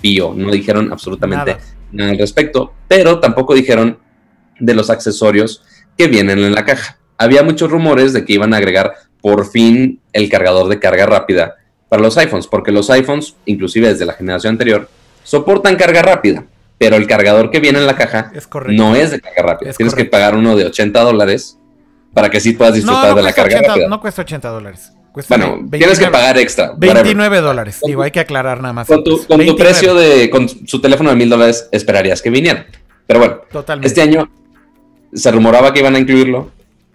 pío, 0.00 0.34
no 0.36 0.50
dijeron 0.50 0.92
absolutamente 0.92 1.58
nada. 1.92 2.10
al 2.10 2.18
respecto, 2.18 2.74
pero 2.88 3.20
tampoco 3.20 3.54
dijeron 3.54 3.98
de 4.58 4.74
los 4.74 4.90
accesorios 4.90 5.62
que 5.96 6.08
vienen 6.08 6.40
en 6.40 6.54
la 6.54 6.64
caja. 6.64 6.98
Había 7.18 7.44
muchos 7.44 7.70
rumores 7.70 8.12
de 8.12 8.24
que 8.24 8.32
iban 8.32 8.52
a 8.52 8.56
agregar 8.56 8.94
por 9.20 9.48
fin 9.48 10.00
el 10.12 10.28
cargador 10.28 10.68
de 10.68 10.78
carga 10.80 11.06
rápida 11.06 11.56
para 11.88 12.02
los 12.02 12.16
iPhones, 12.18 12.46
porque 12.46 12.72
los 12.72 12.90
iPhones, 12.90 13.36
inclusive 13.44 13.88
desde 13.88 14.04
la 14.04 14.14
generación 14.14 14.52
anterior, 14.52 14.88
soportan 15.22 15.76
carga 15.76 16.02
rápida, 16.02 16.44
pero 16.78 16.96
el 16.96 17.06
cargador 17.06 17.50
que 17.50 17.60
viene 17.60 17.78
en 17.78 17.86
la 17.86 17.96
caja 17.96 18.32
no 18.68 18.96
es 18.96 19.10
de 19.10 19.20
carga 19.20 19.42
rápida. 19.42 19.72
Tienes 19.72 19.94
que 19.94 20.04
pagar 20.04 20.34
uno 20.34 20.56
de 20.56 20.66
80 20.66 21.00
dólares 21.00 21.58
para 22.12 22.30
que 22.30 22.40
sí 22.40 22.52
puedas 22.52 22.74
disfrutar 22.74 23.14
de 23.14 23.22
la 23.22 23.32
carga 23.32 23.60
rápida. 23.62 23.88
No 23.88 24.00
cuesta 24.00 24.22
80 24.22 24.48
dólares. 24.48 24.92
bueno, 25.28 25.60
tienes 25.70 25.98
que 25.98 26.08
pagar 26.08 26.38
extra. 26.38 26.72
29 26.76 27.40
dólares. 27.40 27.80
Digo, 27.84 28.02
hay 28.02 28.10
que 28.10 28.20
aclarar 28.20 28.60
nada 28.60 28.72
más. 28.72 28.86
Con 28.86 29.04
tu, 29.04 29.56
precio 29.56 29.94
de, 29.94 30.28
con 30.28 30.48
su 30.48 30.80
teléfono 30.80 31.10
de 31.10 31.16
mil 31.16 31.30
dólares, 31.30 31.68
esperarías 31.72 32.20
que 32.20 32.30
viniera. 32.30 32.66
Pero 33.06 33.20
bueno, 33.20 33.40
este 33.82 34.02
año 34.02 34.28
se 35.12 35.30
rumoraba 35.30 35.72
que 35.72 35.78
iban 35.80 35.94
a 35.94 35.98
incluirlo, 35.98 36.50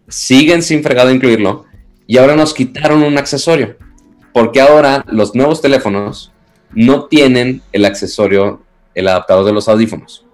siguen 0.10 0.62
sin 0.62 0.84
fregado 0.84 1.10
incluirlo, 1.10 1.66
y 2.06 2.18
ahora 2.18 2.36
nos 2.36 2.54
quitaron 2.54 3.04
un 3.04 3.18
accesorio 3.18 3.78
porque 4.34 4.62
ahora 4.62 5.04
los 5.08 5.36
nuevos 5.36 5.62
teléfonos 5.62 6.32
no 6.74 7.06
tienen 7.06 7.62
el 7.72 7.86
accesorio, 7.86 8.62
el 8.96 9.08
adaptador 9.08 9.46
de 9.46 9.54
los 9.54 9.68
audífonos. 9.68 10.26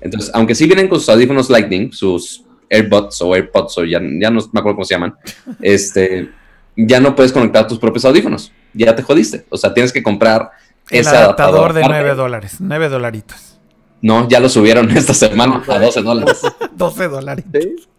Entonces, 0.00 0.30
aunque 0.34 0.54
sí 0.54 0.66
vienen 0.66 0.88
con 0.88 0.98
sus 0.98 1.08
audífonos 1.08 1.50
Lightning, 1.50 1.92
sus 1.92 2.44
AirBuds 2.70 3.20
o 3.22 3.34
AirPods, 3.34 3.78
o 3.78 3.84
ya, 3.84 4.00
ya 4.00 4.30
no 4.30 4.40
me 4.52 4.60
acuerdo 4.60 4.76
cómo 4.76 4.84
se 4.84 4.94
llaman, 4.94 5.14
este, 5.60 6.30
ya 6.76 7.00
no 7.00 7.14
puedes 7.14 7.32
conectar 7.32 7.66
tus 7.66 7.78
propios 7.78 8.04
audífonos. 8.04 8.52
Ya 8.72 8.94
te 8.94 9.02
jodiste. 9.02 9.46
O 9.50 9.56
sea, 9.56 9.74
tienes 9.74 9.92
que 9.92 10.02
comprar 10.02 10.50
el 10.90 11.00
ese 11.00 11.10
adaptador, 11.10 11.72
de 11.72 11.82
9 11.82 12.14
dólares, 12.14 12.56
9 12.60 12.88
dolaritos. 12.88 13.58
No, 14.02 14.28
ya 14.28 14.40
lo 14.40 14.48
subieron 14.48 14.90
esta 14.96 15.12
semana 15.12 15.62
a 15.68 15.78
12 15.78 16.02
dólares. 16.02 16.40
12 16.72 17.08
dólares. 17.08 17.44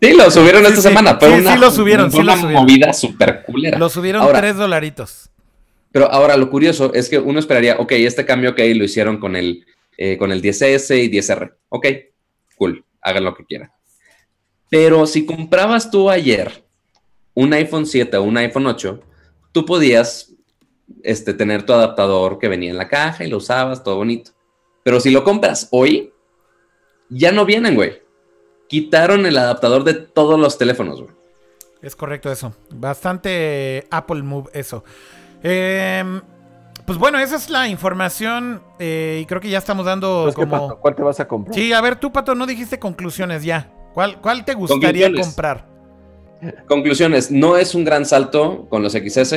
Sí, 0.02 0.14
lo 0.14 0.32
subieron 0.32 0.65
esta 0.65 0.82
semana. 0.82 1.18
sí, 1.19 1.28
sí, 1.28 1.57
lo 1.60 1.72
subieron. 1.72 2.11
Fue 2.11 2.22
una 2.22 2.36
movida 2.36 2.94
súper 2.94 3.44
culera. 3.44 3.78
Lo 3.78 3.90
subieron 3.90 4.26
3 4.32 4.56
dolaritos. 4.56 5.30
Pero 5.92 6.12
ahora 6.12 6.38
lo 6.38 6.50
curioso 6.50 6.94
es 6.94 7.10
que 7.10 7.20
uno 7.20 7.40
esperaría, 7.40 7.76
ok, 7.78 7.92
este 7.94 8.26
cambio, 8.26 8.52
ok, 8.52 8.60
lo 8.76 8.84
hicieron 8.84 9.20
con 9.20 9.36
el, 9.36 9.66
eh, 9.98 10.18
con 10.18 10.32
el 10.32 10.42
10S 10.42 11.04
y 11.04 11.10
10R. 11.10 11.54
Ok, 11.70 11.88
cool, 12.56 12.86
hagan 13.02 13.26
lo 13.26 13.36
que 13.36 13.46
quieran. 13.46 13.72
Pero 14.70 15.06
si 15.06 15.26
comprabas 15.26 15.92
tú 15.92 16.10
ayer 16.10 16.64
un 17.34 17.54
iPhone 17.54 17.86
7 17.86 18.18
o 18.18 18.24
un 18.24 18.38
iPhone 18.38 18.68
8, 18.68 19.02
tú 19.52 19.66
podías 19.66 20.34
este, 21.04 21.34
tener 21.34 21.64
tu 21.64 21.74
adaptador 21.74 22.40
que 22.40 22.48
venía 22.48 22.72
en 22.72 22.78
la 22.78 22.88
caja 22.88 23.26
y 23.26 23.30
lo 23.30 23.38
usabas, 23.38 23.84
todo 23.84 23.98
bonito. 23.98 24.32
Pero 24.84 25.00
si 25.00 25.12
lo 25.12 25.24
compras 25.24 25.68
hoy, 25.72 26.14
ya 27.10 27.32
no 27.32 27.46
vienen, 27.46 27.76
güey. 27.76 28.02
Quitaron 28.68 29.26
el 29.26 29.38
adaptador 29.38 29.84
de 29.84 29.94
todos 29.94 30.40
los 30.40 30.58
teléfonos, 30.58 31.02
güey. 31.02 31.14
Es 31.82 31.96
correcto 31.96 32.32
eso. 32.32 32.54
Bastante 32.70 33.88
Apple 33.90 34.22
Move 34.22 34.50
eso. 34.54 34.84
Eh, 35.44 36.22
pues 36.86 36.98
bueno, 36.98 37.20
esa 37.20 37.36
es 37.36 37.50
la 37.50 37.68
información 37.68 38.62
eh, 38.80 39.20
y 39.22 39.26
creo 39.26 39.40
que 39.40 39.50
ya 39.50 39.60
estamos 39.60 39.86
dando 39.86 40.24
pues, 40.26 40.36
como... 40.36 40.78
¿Cuál 40.78 40.96
te 40.96 41.04
vas 41.04 41.20
a 41.20 41.28
comprar? 41.28 41.56
Sí, 41.56 41.72
a 41.74 41.82
ver, 41.82 41.96
tú, 41.96 42.12
Pato, 42.12 42.36
no 42.36 42.46
dijiste 42.46 42.80
conclusiones 42.80 43.44
ya. 43.44 43.70
¿Cuál, 43.94 44.20
cuál 44.20 44.44
te 44.46 44.54
gustaría 44.54 45.12
comprar? 45.14 45.72
Conclusiones, 46.68 47.30
no 47.30 47.56
es 47.56 47.76
un 47.76 47.86
gran 47.86 48.04
salto 48.04 48.68
con 48.68 48.82
los 48.82 48.94
XS. 48.94 49.36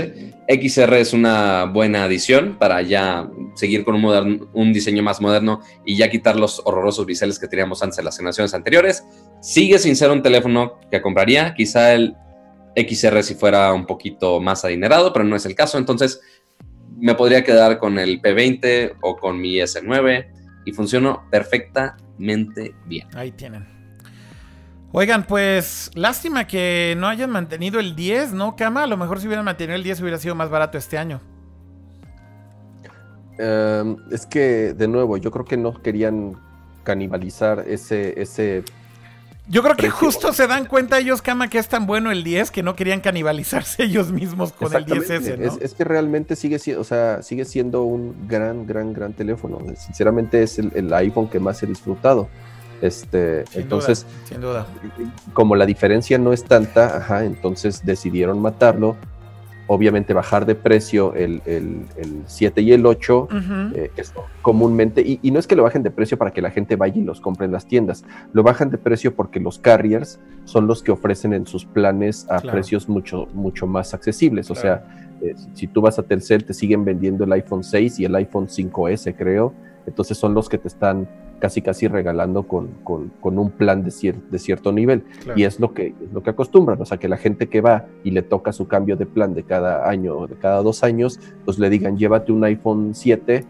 XR 0.49 0.95
es 0.95 1.13
una 1.13 1.65
buena 1.67 2.05
adición 2.05 2.57
para 2.59 2.81
ya 2.81 3.29
seguir 3.57 3.85
con 3.85 3.95
un, 3.97 4.49
un 4.55 4.73
diseño 4.73 5.03
más 5.03 5.21
moderno 5.21 5.61
y 5.85 5.97
ya 5.97 6.09
quitar 6.09 6.37
los 6.37 6.63
horrorosos 6.65 7.05
biseles 7.05 7.39
que 7.39 7.47
teníamos 7.47 7.83
antes 7.83 7.99
en 7.99 8.07
las 8.07 8.17
generaciones 8.17 8.55
anteriores. 8.55 9.05
Sigue 9.41 9.79
sin 9.79 9.97
ser 9.97 10.11
un 10.11 10.23
teléfono 10.23 10.81
que 10.91 11.03
compraría. 11.03 11.53
Quizá 11.55 11.93
el 11.93 12.17
XR 12.75 13.23
si 13.23 13.35
fuera 13.35 13.73
un 13.73 13.87
poquito 13.87 14.41
más 14.41 14.65
adinerado, 14.65 15.13
pero 15.13 15.25
no 15.25 15.37
es 15.37 15.47
el 15.47 15.55
caso. 15.55 15.79
Entonces 15.79 16.21
me 16.97 17.15
podría 17.15 17.45
quedar 17.45 17.79
con 17.79 17.99
el 17.99 18.21
P20 18.21 18.97
o 19.01 19.17
con 19.17 19.41
mi 19.41 19.57
S9 19.57 20.27
y 20.65 20.73
funcionó 20.73 21.25
perfectamente 21.31 22.75
bien. 22.87 23.09
Ahí 23.15 23.33
tienen. 23.33 23.75
Oigan, 24.93 25.27
pues 25.27 25.91
lástima 25.95 26.47
que 26.47 26.95
no 26.97 27.09
hayan 27.09 27.31
mantenido 27.31 27.81
el 27.81 27.97
10, 27.97 28.33
¿no, 28.33 28.55
Cama? 28.55 28.85
A 28.85 28.87
lo 28.87 28.97
mejor 28.97 29.21
si 29.21 29.27
hubieran 29.27 29.45
mantenido 29.45 29.75
el 29.75 29.83
10 29.83 30.01
hubiera 30.03 30.19
sido 30.19 30.37
más 30.37 30.51
barato 30.51 30.79
este 30.79 30.97
año. 30.97 31.21
Em, 33.39 33.97
es 34.13 34.25
que, 34.25 34.73
de 34.73 34.87
nuevo, 34.87 35.17
yo 35.17 35.33
creo 35.33 35.45
que 35.45 35.57
no 35.57 35.83
querían 35.83 36.37
canibalizar 36.85 37.65
ese, 37.67 38.21
ese 38.21 38.63
yo 39.47 39.62
creo 39.62 39.77
que 39.77 39.91
justo 39.91 40.33
se 40.33 40.47
dan 40.47 40.65
cuenta 40.65 40.99
ellos, 40.99 41.21
Kama, 41.21 41.49
que 41.49 41.59
es 41.59 41.69
tan 41.69 41.87
bueno 41.87 42.11
el 42.11 42.25
10 42.25 42.51
que 42.51 42.62
no 42.62 42.75
querían 42.75 43.01
canibalizarse 43.01 43.83
ellos 43.85 44.11
mismos 44.11 44.53
con 44.53 44.75
el 44.75 44.87
10S, 44.87 45.39
¿no? 45.39 45.59
Es, 45.61 45.75
que 45.75 45.85
realmente 45.85 46.35
sigue, 46.37 46.59
o 46.77 46.85
sea, 46.85 47.23
sigue 47.23 47.45
siendo 47.45 47.83
un 47.83 48.27
gran, 48.27 48.66
gran, 48.66 48.93
gran 48.93 49.12
teléfono. 49.12 49.59
Sinceramente 49.77 50.43
es 50.43 50.59
el, 50.59 50.93
iPhone 50.95 51.29
que 51.29 51.41
más 51.41 51.62
he 51.62 51.66
disfrutado. 51.66 52.29
Este, 52.81 53.45
entonces, 53.55 54.05
sin 54.29 54.41
duda. 54.41 54.66
como 55.33 55.57
la 55.57 55.65
diferencia 55.65 56.19
no 56.19 56.33
es 56.33 56.45
tanta, 56.45 56.99
ajá, 56.99 57.25
entonces 57.25 57.85
decidieron 57.85 58.41
matarlo 58.41 58.97
obviamente 59.66 60.12
bajar 60.12 60.47
de 60.47 60.55
precio 60.55 61.15
el, 61.15 61.41
7 62.27 62.62
y 62.62 62.73
el 62.73 62.86
8 62.86 63.28
eh, 63.74 63.91
comúnmente, 64.43 65.01
y, 65.01 65.31
no 65.31 65.39
es 65.39 65.47
que 65.47 65.57
lo 65.57 65.62
bajen 65.62 65.82
de 65.82 65.91
precio 65.91 66.19
para 66.19 66.32
que 66.32 66.43
la 66.43 66.51
gente 66.51 66.77
vaya 66.77 67.01
y 67.01 67.05
los 67.05 67.20
compre 67.20 67.47
en 67.47 67.53
las 67.53 67.66
tiendas, 67.66 68.05
lo 68.32 68.43
bajan 68.43 68.70
de 68.70 68.78
precio 68.78 69.15
porque 69.15 69.41
los 69.41 69.59
carriers 69.59 70.20
son 70.45 70.66
los 70.66 70.82
que 70.82 70.93
ofrecen 70.93 71.32
en 71.32 71.47
sus 71.47 71.65
planes 71.65 72.27
a 72.28 72.41
precios 72.41 72.89
mucho, 72.89 73.27
mucho 73.32 73.66
más 73.66 73.95
accesibles, 73.95 74.51
o 74.51 74.55
sea, 74.55 74.85
eh, 75.23 75.35
si 75.55 75.66
tú 75.66 75.81
vas 75.81 75.99
a 75.99 76.03
Telcel 76.03 76.45
te 76.45 76.53
siguen 76.53 76.85
vendiendo 76.85 77.24
el 77.24 77.32
iPhone 77.32 77.65
6 77.65 78.01
y 78.01 78.05
el 78.05 78.15
iPhone 78.16 78.49
5S 78.49 79.15
creo, 79.16 79.55
entonces 79.86 80.19
son 80.19 80.35
los 80.35 80.49
que 80.49 80.59
te 80.59 80.69
están 80.69 81.09
casi 81.39 81.62
casi 81.62 81.89
regalando 81.89 82.44
con, 82.44 82.70
un 83.23 83.51
plan 83.51 83.85
de, 83.85 84.15
de 84.31 84.39
cierto 84.39 84.73
nivel. 84.73 85.05
Y 85.36 85.44
es 85.44 85.61
lo, 85.61 85.74
que, 85.74 85.89
es 85.89 86.12
lo 86.12 86.23
que 86.23 86.31
acostumbran, 86.31 86.81
o 86.81 86.85
sea, 86.85 86.98
que 86.98 87.09
la 87.09 87.16
gente 87.16 87.48
que 87.48 87.61
va 87.61 87.86
y 88.02 88.11
le 88.11 88.23
toca 88.23 88.52
su 88.52 88.66
cambio 88.66 88.97
de 88.97 89.06
plan 89.06 89.35
de 89.35 89.43
cada 89.43 89.89
año 89.89 90.16
o 90.16 90.27
de 90.27 90.36
cada 90.36 90.62
dos 90.62 90.82
años, 90.85 91.20
pues 91.44 91.59
le 91.59 91.70
digan, 91.70 91.98
llévate 91.98 92.32
un 92.32 92.44
iPhone 92.44 92.94
7 92.94 93.44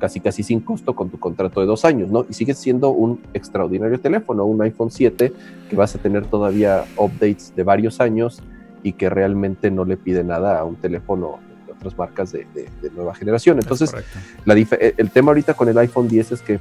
casi 0.00 0.18
casi 0.18 0.42
sin 0.42 0.60
costo 0.60 0.94
con 0.96 1.10
tu 1.10 1.20
contrato 1.20 1.60
de 1.60 1.66
dos 1.66 1.84
años, 1.84 2.10
¿no? 2.10 2.26
Y 2.28 2.32
sigue 2.32 2.54
siendo 2.54 2.88
un 2.90 3.20
extraordinario 3.34 4.00
teléfono, 4.00 4.46
un 4.46 4.62
iPhone 4.62 4.90
7 4.90 5.32
que 5.68 5.76
vas 5.76 5.94
a 5.94 5.98
tener 5.98 6.24
todavía 6.24 6.84
updates 6.96 7.54
de 7.54 7.62
varios 7.62 8.00
años 8.00 8.42
y 8.82 8.94
que 8.94 9.10
realmente 9.10 9.70
no 9.70 9.84
le 9.84 9.96
pide 9.96 10.24
nada 10.24 10.58
a 10.58 10.64
un 10.64 10.76
teléfono 10.76 11.38
de 11.66 11.72
otras 11.72 11.96
marcas 11.98 12.32
de, 12.32 12.46
nueva 12.94 13.14
generación. 13.14 13.58
Entonces, 13.58 13.94
la 14.46 14.54
el 14.54 15.10
tema 15.10 15.30
ahorita 15.30 15.54
con 15.54 15.68
el 15.68 15.76
iPhone 15.78 16.08
10 16.08 16.32
es 16.32 16.40
que 16.40 16.60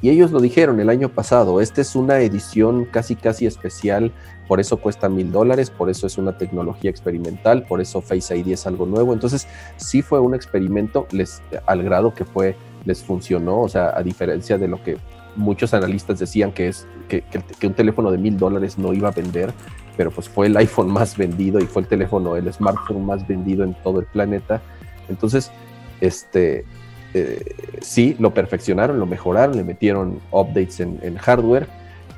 Y 0.00 0.10
ellos 0.10 0.30
lo 0.30 0.40
dijeron 0.40 0.78
el 0.80 0.90
año 0.90 1.08
pasado, 1.08 1.60
esta 1.60 1.80
es 1.80 1.96
una 1.96 2.20
edición 2.20 2.84
casi 2.84 3.16
casi 3.16 3.46
especial, 3.46 4.12
por 4.46 4.60
eso 4.60 4.76
cuesta 4.76 5.08
mil 5.08 5.32
dólares, 5.32 5.70
por 5.70 5.90
eso 5.90 6.06
es 6.06 6.18
una 6.18 6.38
tecnología 6.38 6.90
experimental, 6.90 7.64
por 7.64 7.80
eso 7.80 8.00
Face 8.00 8.36
ID 8.36 8.52
es 8.52 8.66
algo 8.66 8.86
nuevo. 8.86 9.12
Entonces 9.12 9.48
sí 9.76 10.02
fue 10.02 10.20
un 10.20 10.34
experimento 10.34 11.06
les, 11.10 11.42
al 11.66 11.82
grado 11.82 12.14
que 12.14 12.24
fue, 12.24 12.56
les 12.84 13.02
funcionó, 13.02 13.60
o 13.60 13.68
sea, 13.68 13.96
a 13.96 14.02
diferencia 14.02 14.56
de 14.56 14.68
lo 14.68 14.82
que 14.82 14.96
muchos 15.34 15.74
analistas 15.74 16.18
decían 16.18 16.52
que, 16.52 16.68
es, 16.68 16.86
que, 17.08 17.22
que 17.22 17.66
un 17.66 17.74
teléfono 17.74 18.10
de 18.10 18.18
mil 18.18 18.36
dólares 18.38 18.78
no 18.78 18.92
iba 18.92 19.08
a 19.08 19.12
vender, 19.12 19.52
pero 19.96 20.12
pues 20.12 20.28
fue 20.28 20.46
el 20.46 20.56
iPhone 20.56 20.90
más 20.90 21.16
vendido 21.16 21.58
y 21.58 21.66
fue 21.66 21.82
el 21.82 21.88
teléfono, 21.88 22.36
el 22.36 22.52
smartphone 22.52 23.04
más 23.04 23.26
vendido 23.26 23.64
en 23.64 23.74
todo 23.82 23.98
el 23.98 24.06
planeta. 24.06 24.62
Entonces, 25.08 25.50
este, 26.00 26.64
eh, 27.14 27.42
sí, 27.80 28.16
lo 28.18 28.34
perfeccionaron, 28.34 28.98
lo 28.98 29.06
mejoraron, 29.06 29.56
le 29.56 29.64
metieron 29.64 30.20
updates 30.30 30.80
en, 30.80 31.16
hardware, 31.16 31.66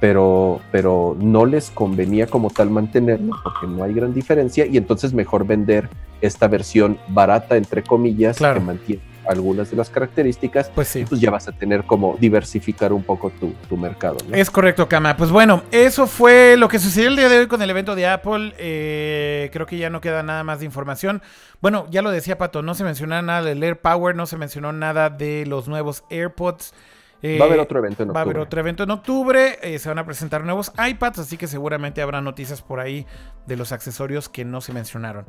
pero, 0.01 0.61
pero 0.73 1.17
no 1.21 1.47
les 1.47 1.71
convenía 1.71 2.27
como 2.27 2.51
tal 2.51 2.71
mantenerlo 2.71 3.37
porque 3.43 3.67
no 3.67 3.85
hay 3.85 3.95
gran 3.95 4.15
diferencia 4.15 4.67
y 4.67 4.77
entonces 4.77 5.13
mejor 5.13 5.47
vender 5.47 5.89
esta 6.21 6.49
versión 6.49 6.99
barata, 7.09 7.57
entre 7.57 7.83
comillas, 7.83 8.39
que 8.39 8.61
mantiene 8.61 9.10
algunas 9.31 9.71
de 9.71 9.77
las 9.77 9.91
características, 9.91 10.71
pues 10.75 10.89
sí. 10.89 11.05
Pues 11.09 11.21
ya 11.21 11.31
vas 11.31 11.47
a 11.49 11.53
tener 11.53 11.85
como 11.85 12.17
diversificar 12.19 12.93
un 12.93 13.03
poco 13.03 13.31
tu, 13.31 13.77
mercado. 13.77 14.19
Es 14.33 14.51
correcto, 14.51 14.89
Kama. 14.89 15.17
Pues 15.17 15.31
bueno, 15.31 15.63
eso 15.71 16.07
fue 16.07 16.57
lo 16.59 16.69
que 16.69 16.79
sucedió 16.79 17.09
el 17.09 17.17
día 17.17 17.29
de 17.29 17.39
hoy 17.39 17.47
con 17.47 17.63
el 17.63 17.71
evento 17.71 17.95
de 17.95 18.07
Apple. 18.07 18.53
Eh, 18.59 19.49
creo 19.53 19.67
que 19.67 19.79
ya 19.79 19.89
no 19.89 20.01
queda 20.01 20.23
nada 20.23 20.45
más 20.45 20.59
de 20.59 20.67
información. 20.67 21.23
Bueno, 21.61 21.87
ya 21.91 22.03
lo 22.03 22.11
decía 22.11 22.37
Pato, 22.37 22.63
no 22.63 22.75
se 22.75 22.85
mencionó 22.85 23.21
nada 23.23 23.43
del 23.43 23.63
Air 23.63 23.81
Power, 23.81 24.17
no 24.17 24.27
se 24.27 24.37
mencionó 24.37 24.73
nada 24.73 25.09
de 25.09 25.47
los 25.47 25.69
nuevos 25.69 26.05
AirPods. 26.11 26.75
va 27.23 27.45
a 27.45 27.49
haber 27.49 27.61
otro 27.61 27.79
evento 27.79 28.03
en 28.03 28.11
octubre. 28.11 28.15
Va 28.15 28.21
a 28.21 28.25
haber 28.25 28.39
otro 28.39 28.61
evento 28.61 28.83
en 28.83 28.91
octubre. 28.91 29.59
Eh, 29.63 29.79
se 29.79 29.89
van 29.89 29.99
a 29.99 30.05
presentar 30.05 30.45
nuevos 30.45 30.73
iPads, 30.77 31.21
así 31.21 31.37
que 31.37 31.47
seguramente 31.47 32.03
habrá 32.03 32.21
noticias 32.21 32.61
por 32.61 32.81
ahí 32.81 33.07
de 33.47 33.57
los 33.57 33.73
accesorios 33.73 34.29
que 34.29 34.45
no 34.45 34.61
se 34.61 34.73
mencionaron. 34.73 35.27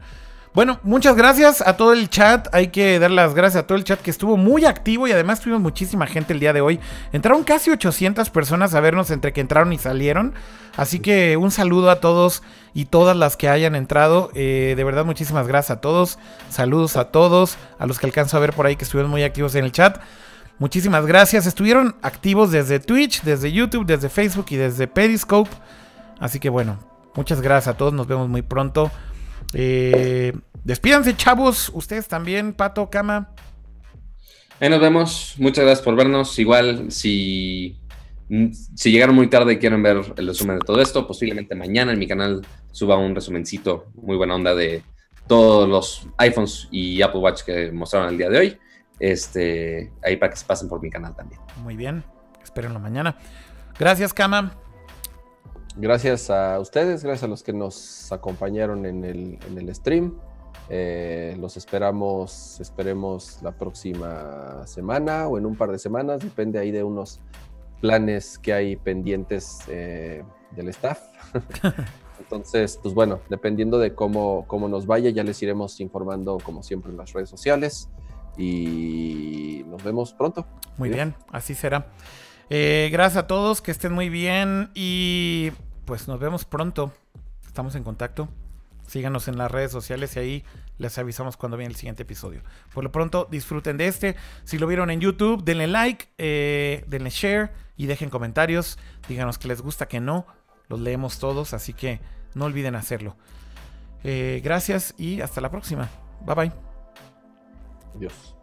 Bueno, 0.54 0.82
muchas 0.84 1.16
gracias 1.16 1.66
a 1.66 1.78
todo 1.78 1.94
el 1.94 2.10
chat. 2.10 2.54
Hay 2.54 2.68
que 2.68 3.00
dar 3.00 3.10
las 3.10 3.34
gracias 3.34 3.64
a 3.64 3.68
todo 3.68 3.78
el 3.78 3.86
chat 3.86 4.02
que 4.02 4.12
estuvo 4.12 4.36
muy 4.36 4.66
activo 4.66 5.08
y 5.08 5.14
además 5.14 5.40
tuvimos 5.40 5.62
muchísima 5.62 6.08
gente 6.08 6.34
el 6.34 6.42
día 6.42 6.52
de 6.52 6.60
hoy. 6.60 6.78
Entraron 7.14 7.46
casi 7.46 7.72
800 7.72 8.30
personas 8.32 8.76
a 8.76 8.82
vernos 8.82 9.12
entre 9.12 9.32
que 9.32 9.40
entraron 9.40 9.72
y 9.72 9.78
salieron. 9.78 10.34
Así 10.76 11.00
que 11.00 11.38
un 11.38 11.52
saludo 11.52 11.90
a 11.90 12.02
todos 12.02 12.44
y 12.74 12.84
todas 12.84 13.16
las 13.16 13.38
que 13.38 13.48
hayan 13.48 13.76
entrado. 13.76 14.30
Eh, 14.34 14.74
de 14.76 14.84
verdad, 14.84 15.06
muchísimas 15.06 15.48
gracias 15.48 15.78
a 15.78 15.80
todos. 15.80 16.20
Saludos 16.50 16.98
a 16.98 17.06
todos, 17.12 17.56
a 17.80 17.86
los 17.86 17.98
que 17.98 18.08
alcanzo 18.08 18.36
a 18.36 18.42
ver 18.42 18.52
por 18.52 18.66
ahí 18.66 18.76
que 18.76 18.84
estuvieron 18.84 19.10
muy 19.10 19.24
activos 19.24 19.56
en 19.56 19.64
el 19.64 19.72
chat. 19.72 20.02
Muchísimas 20.60 21.06
gracias. 21.06 21.46
Estuvieron 21.46 21.96
activos 22.02 22.52
desde 22.52 22.82
Twitch, 22.82 23.22
desde 23.22 23.54
YouTube, 23.54 23.86
desde 23.86 24.10
Facebook 24.10 24.48
y 24.50 24.58
desde 24.58 24.88
Periscope. 24.88 25.50
Así 26.20 26.42
que 26.42 26.50
bueno, 26.50 26.78
muchas 27.16 27.40
gracias 27.40 27.74
a 27.74 27.78
todos. 27.78 27.94
Nos 27.94 28.08
vemos 28.08 28.28
muy 28.28 28.42
pronto. 28.42 28.92
Eh, 29.54 30.34
despídanse, 30.64 31.16
chavos. 31.16 31.72
Ustedes 31.74 32.08
también, 32.08 32.54
Pato, 32.54 32.90
Cama. 32.90 33.30
Ahí 34.60 34.70
nos 34.70 34.80
vemos. 34.80 35.36
Muchas 35.38 35.66
gracias 35.66 35.84
por 35.84 35.96
vernos. 35.96 36.38
Igual, 36.38 36.92
si, 36.92 37.80
si 38.76 38.92
llegaron 38.92 39.16
muy 39.16 39.28
tarde 39.28 39.54
y 39.54 39.58
quieren 39.58 39.82
ver 39.82 40.14
el 40.18 40.28
resumen 40.28 40.60
de 40.60 40.66
todo 40.66 40.82
esto, 40.82 41.08
posiblemente 41.08 41.56
mañana 41.56 41.94
en 41.94 42.00
mi 42.00 42.08
canal 42.08 42.46
suba 42.72 42.98
un 42.98 43.16
resumencito 43.16 43.88
muy 43.96 44.18
buena 44.18 44.36
onda 44.36 44.54
de 44.56 44.84
todos 45.28 45.68
los 45.68 46.08
iPhones 46.18 46.68
y 46.72 47.02
Apple 47.02 47.20
Watch 47.20 47.44
que 47.44 47.72
mostraron 47.72 48.10
el 48.10 48.18
día 48.18 48.30
de 48.30 48.38
hoy. 48.38 48.58
Este, 49.00 49.92
ahí 50.04 50.18
para 50.18 50.30
que 50.30 50.38
se 50.38 50.46
pasen 50.46 50.70
por 50.70 50.82
mi 50.82 50.90
canal 50.90 51.16
también. 51.16 51.42
Muy 51.64 51.76
bien. 51.76 52.04
Espérenlo 52.44 52.80
mañana. 52.80 53.18
Gracias, 53.80 54.14
Cama. 54.14 54.52
Gracias 55.78 56.30
a 56.30 56.60
ustedes, 56.60 57.04
gracias 57.04 57.24
a 57.24 57.28
los 57.28 57.44
que 57.44 57.54
nos 57.54 58.12
acompañaron 58.12 58.86
en 58.86 59.04
el, 59.06 59.40
en 59.48 59.58
el 59.58 59.74
stream. 59.74 60.18
Eh, 60.70 61.36
los 61.40 61.58
esperamos, 61.58 62.60
esperemos 62.60 63.40
la 63.42 63.52
próxima 63.52 64.66
semana 64.68 65.28
o 65.28 65.38
en 65.38 65.46
un 65.46 65.56
par 65.56 65.72
de 65.72 65.80
semanas, 65.80 66.22
depende 66.22 66.60
ahí 66.60 66.72
de 66.72 66.84
unos 66.84 67.20
planes 67.82 68.38
que 68.38 68.54
hay 68.54 68.76
pendientes 68.76 69.60
eh, 69.68 70.24
del 70.52 70.70
staff. 70.70 71.00
Entonces, 72.20 72.80
pues 72.82 72.94
bueno, 72.94 73.20
dependiendo 73.30 73.80
de 73.80 73.94
cómo, 73.94 74.46
cómo 74.48 74.70
nos 74.70 74.86
vaya, 74.86 75.10
ya 75.10 75.24
les 75.24 75.42
iremos 75.42 75.80
informando 75.80 76.38
como 76.44 76.64
siempre 76.64 76.92
en 76.92 76.98
las 76.98 77.12
redes 77.12 77.30
sociales 77.30 77.90
y 78.38 79.66
nos 79.68 79.84
vemos 79.84 80.14
pronto. 80.14 80.46
Muy 80.78 80.90
bien, 80.90 81.16
así 81.32 81.54
será. 81.54 81.88
Eh, 82.54 82.90
gracias 82.92 83.24
a 83.24 83.28
todos, 83.28 83.62
que 83.62 83.72
estén 83.72 83.94
muy 83.94 84.10
bien 84.10 84.72
y 84.76 85.54
pues 85.86 86.10
nos 86.10 86.20
vemos 86.20 86.44
pronto. 86.44 86.92
Estamos 87.46 87.76
en 87.76 87.86
contacto. 87.86 88.28
Síganos 88.86 89.30
en 89.30 89.38
las 89.38 89.50
redes 89.50 89.72
sociales 89.72 90.18
y 90.18 90.20
ahí 90.20 90.44
les 90.78 90.98
avisamos 90.98 91.38
cuando 91.38 91.56
viene 91.56 91.72
el 91.72 91.78
siguiente 91.78 92.04
episodio. 92.04 92.42
Por 92.74 92.84
lo 92.84 92.92
pronto, 92.92 93.26
disfruten 93.32 93.78
de 93.78 93.88
este. 93.88 94.18
Si 94.44 94.58
lo 94.58 94.68
vieron 94.68 94.92
en 94.92 95.00
YouTube, 95.00 95.46
denle 95.46 95.68
like, 95.68 96.10
eh, 96.18 96.84
denle 96.88 97.10
share 97.10 97.54
y 97.78 97.86
dejen 97.86 98.10
comentarios. 98.10 98.78
Díganos 99.08 99.38
que 99.38 99.48
les 99.48 99.62
gusta, 99.62 99.88
que 99.88 100.02
no. 100.02 100.26
Los 100.68 100.82
leemos 100.82 101.20
todos, 101.20 101.54
así 101.54 101.72
que 101.72 102.02
no 102.34 102.44
olviden 102.44 102.76
hacerlo. 102.76 103.16
Eh, 104.04 104.42
gracias 104.44 104.94
y 104.98 105.22
hasta 105.22 105.40
la 105.40 105.50
próxima. 105.52 105.90
Bye 106.26 106.36
bye. 106.36 106.52
Adiós. 107.96 108.36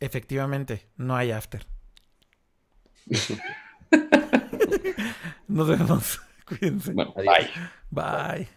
Efectivamente, 0.00 0.88
no 0.96 1.16
hay 1.16 1.30
after. 1.32 1.66
Nos 5.48 5.68
vemos. 5.68 6.20
Cuídense. 6.46 6.92
bye. 6.92 7.50
Bye. 7.90 8.48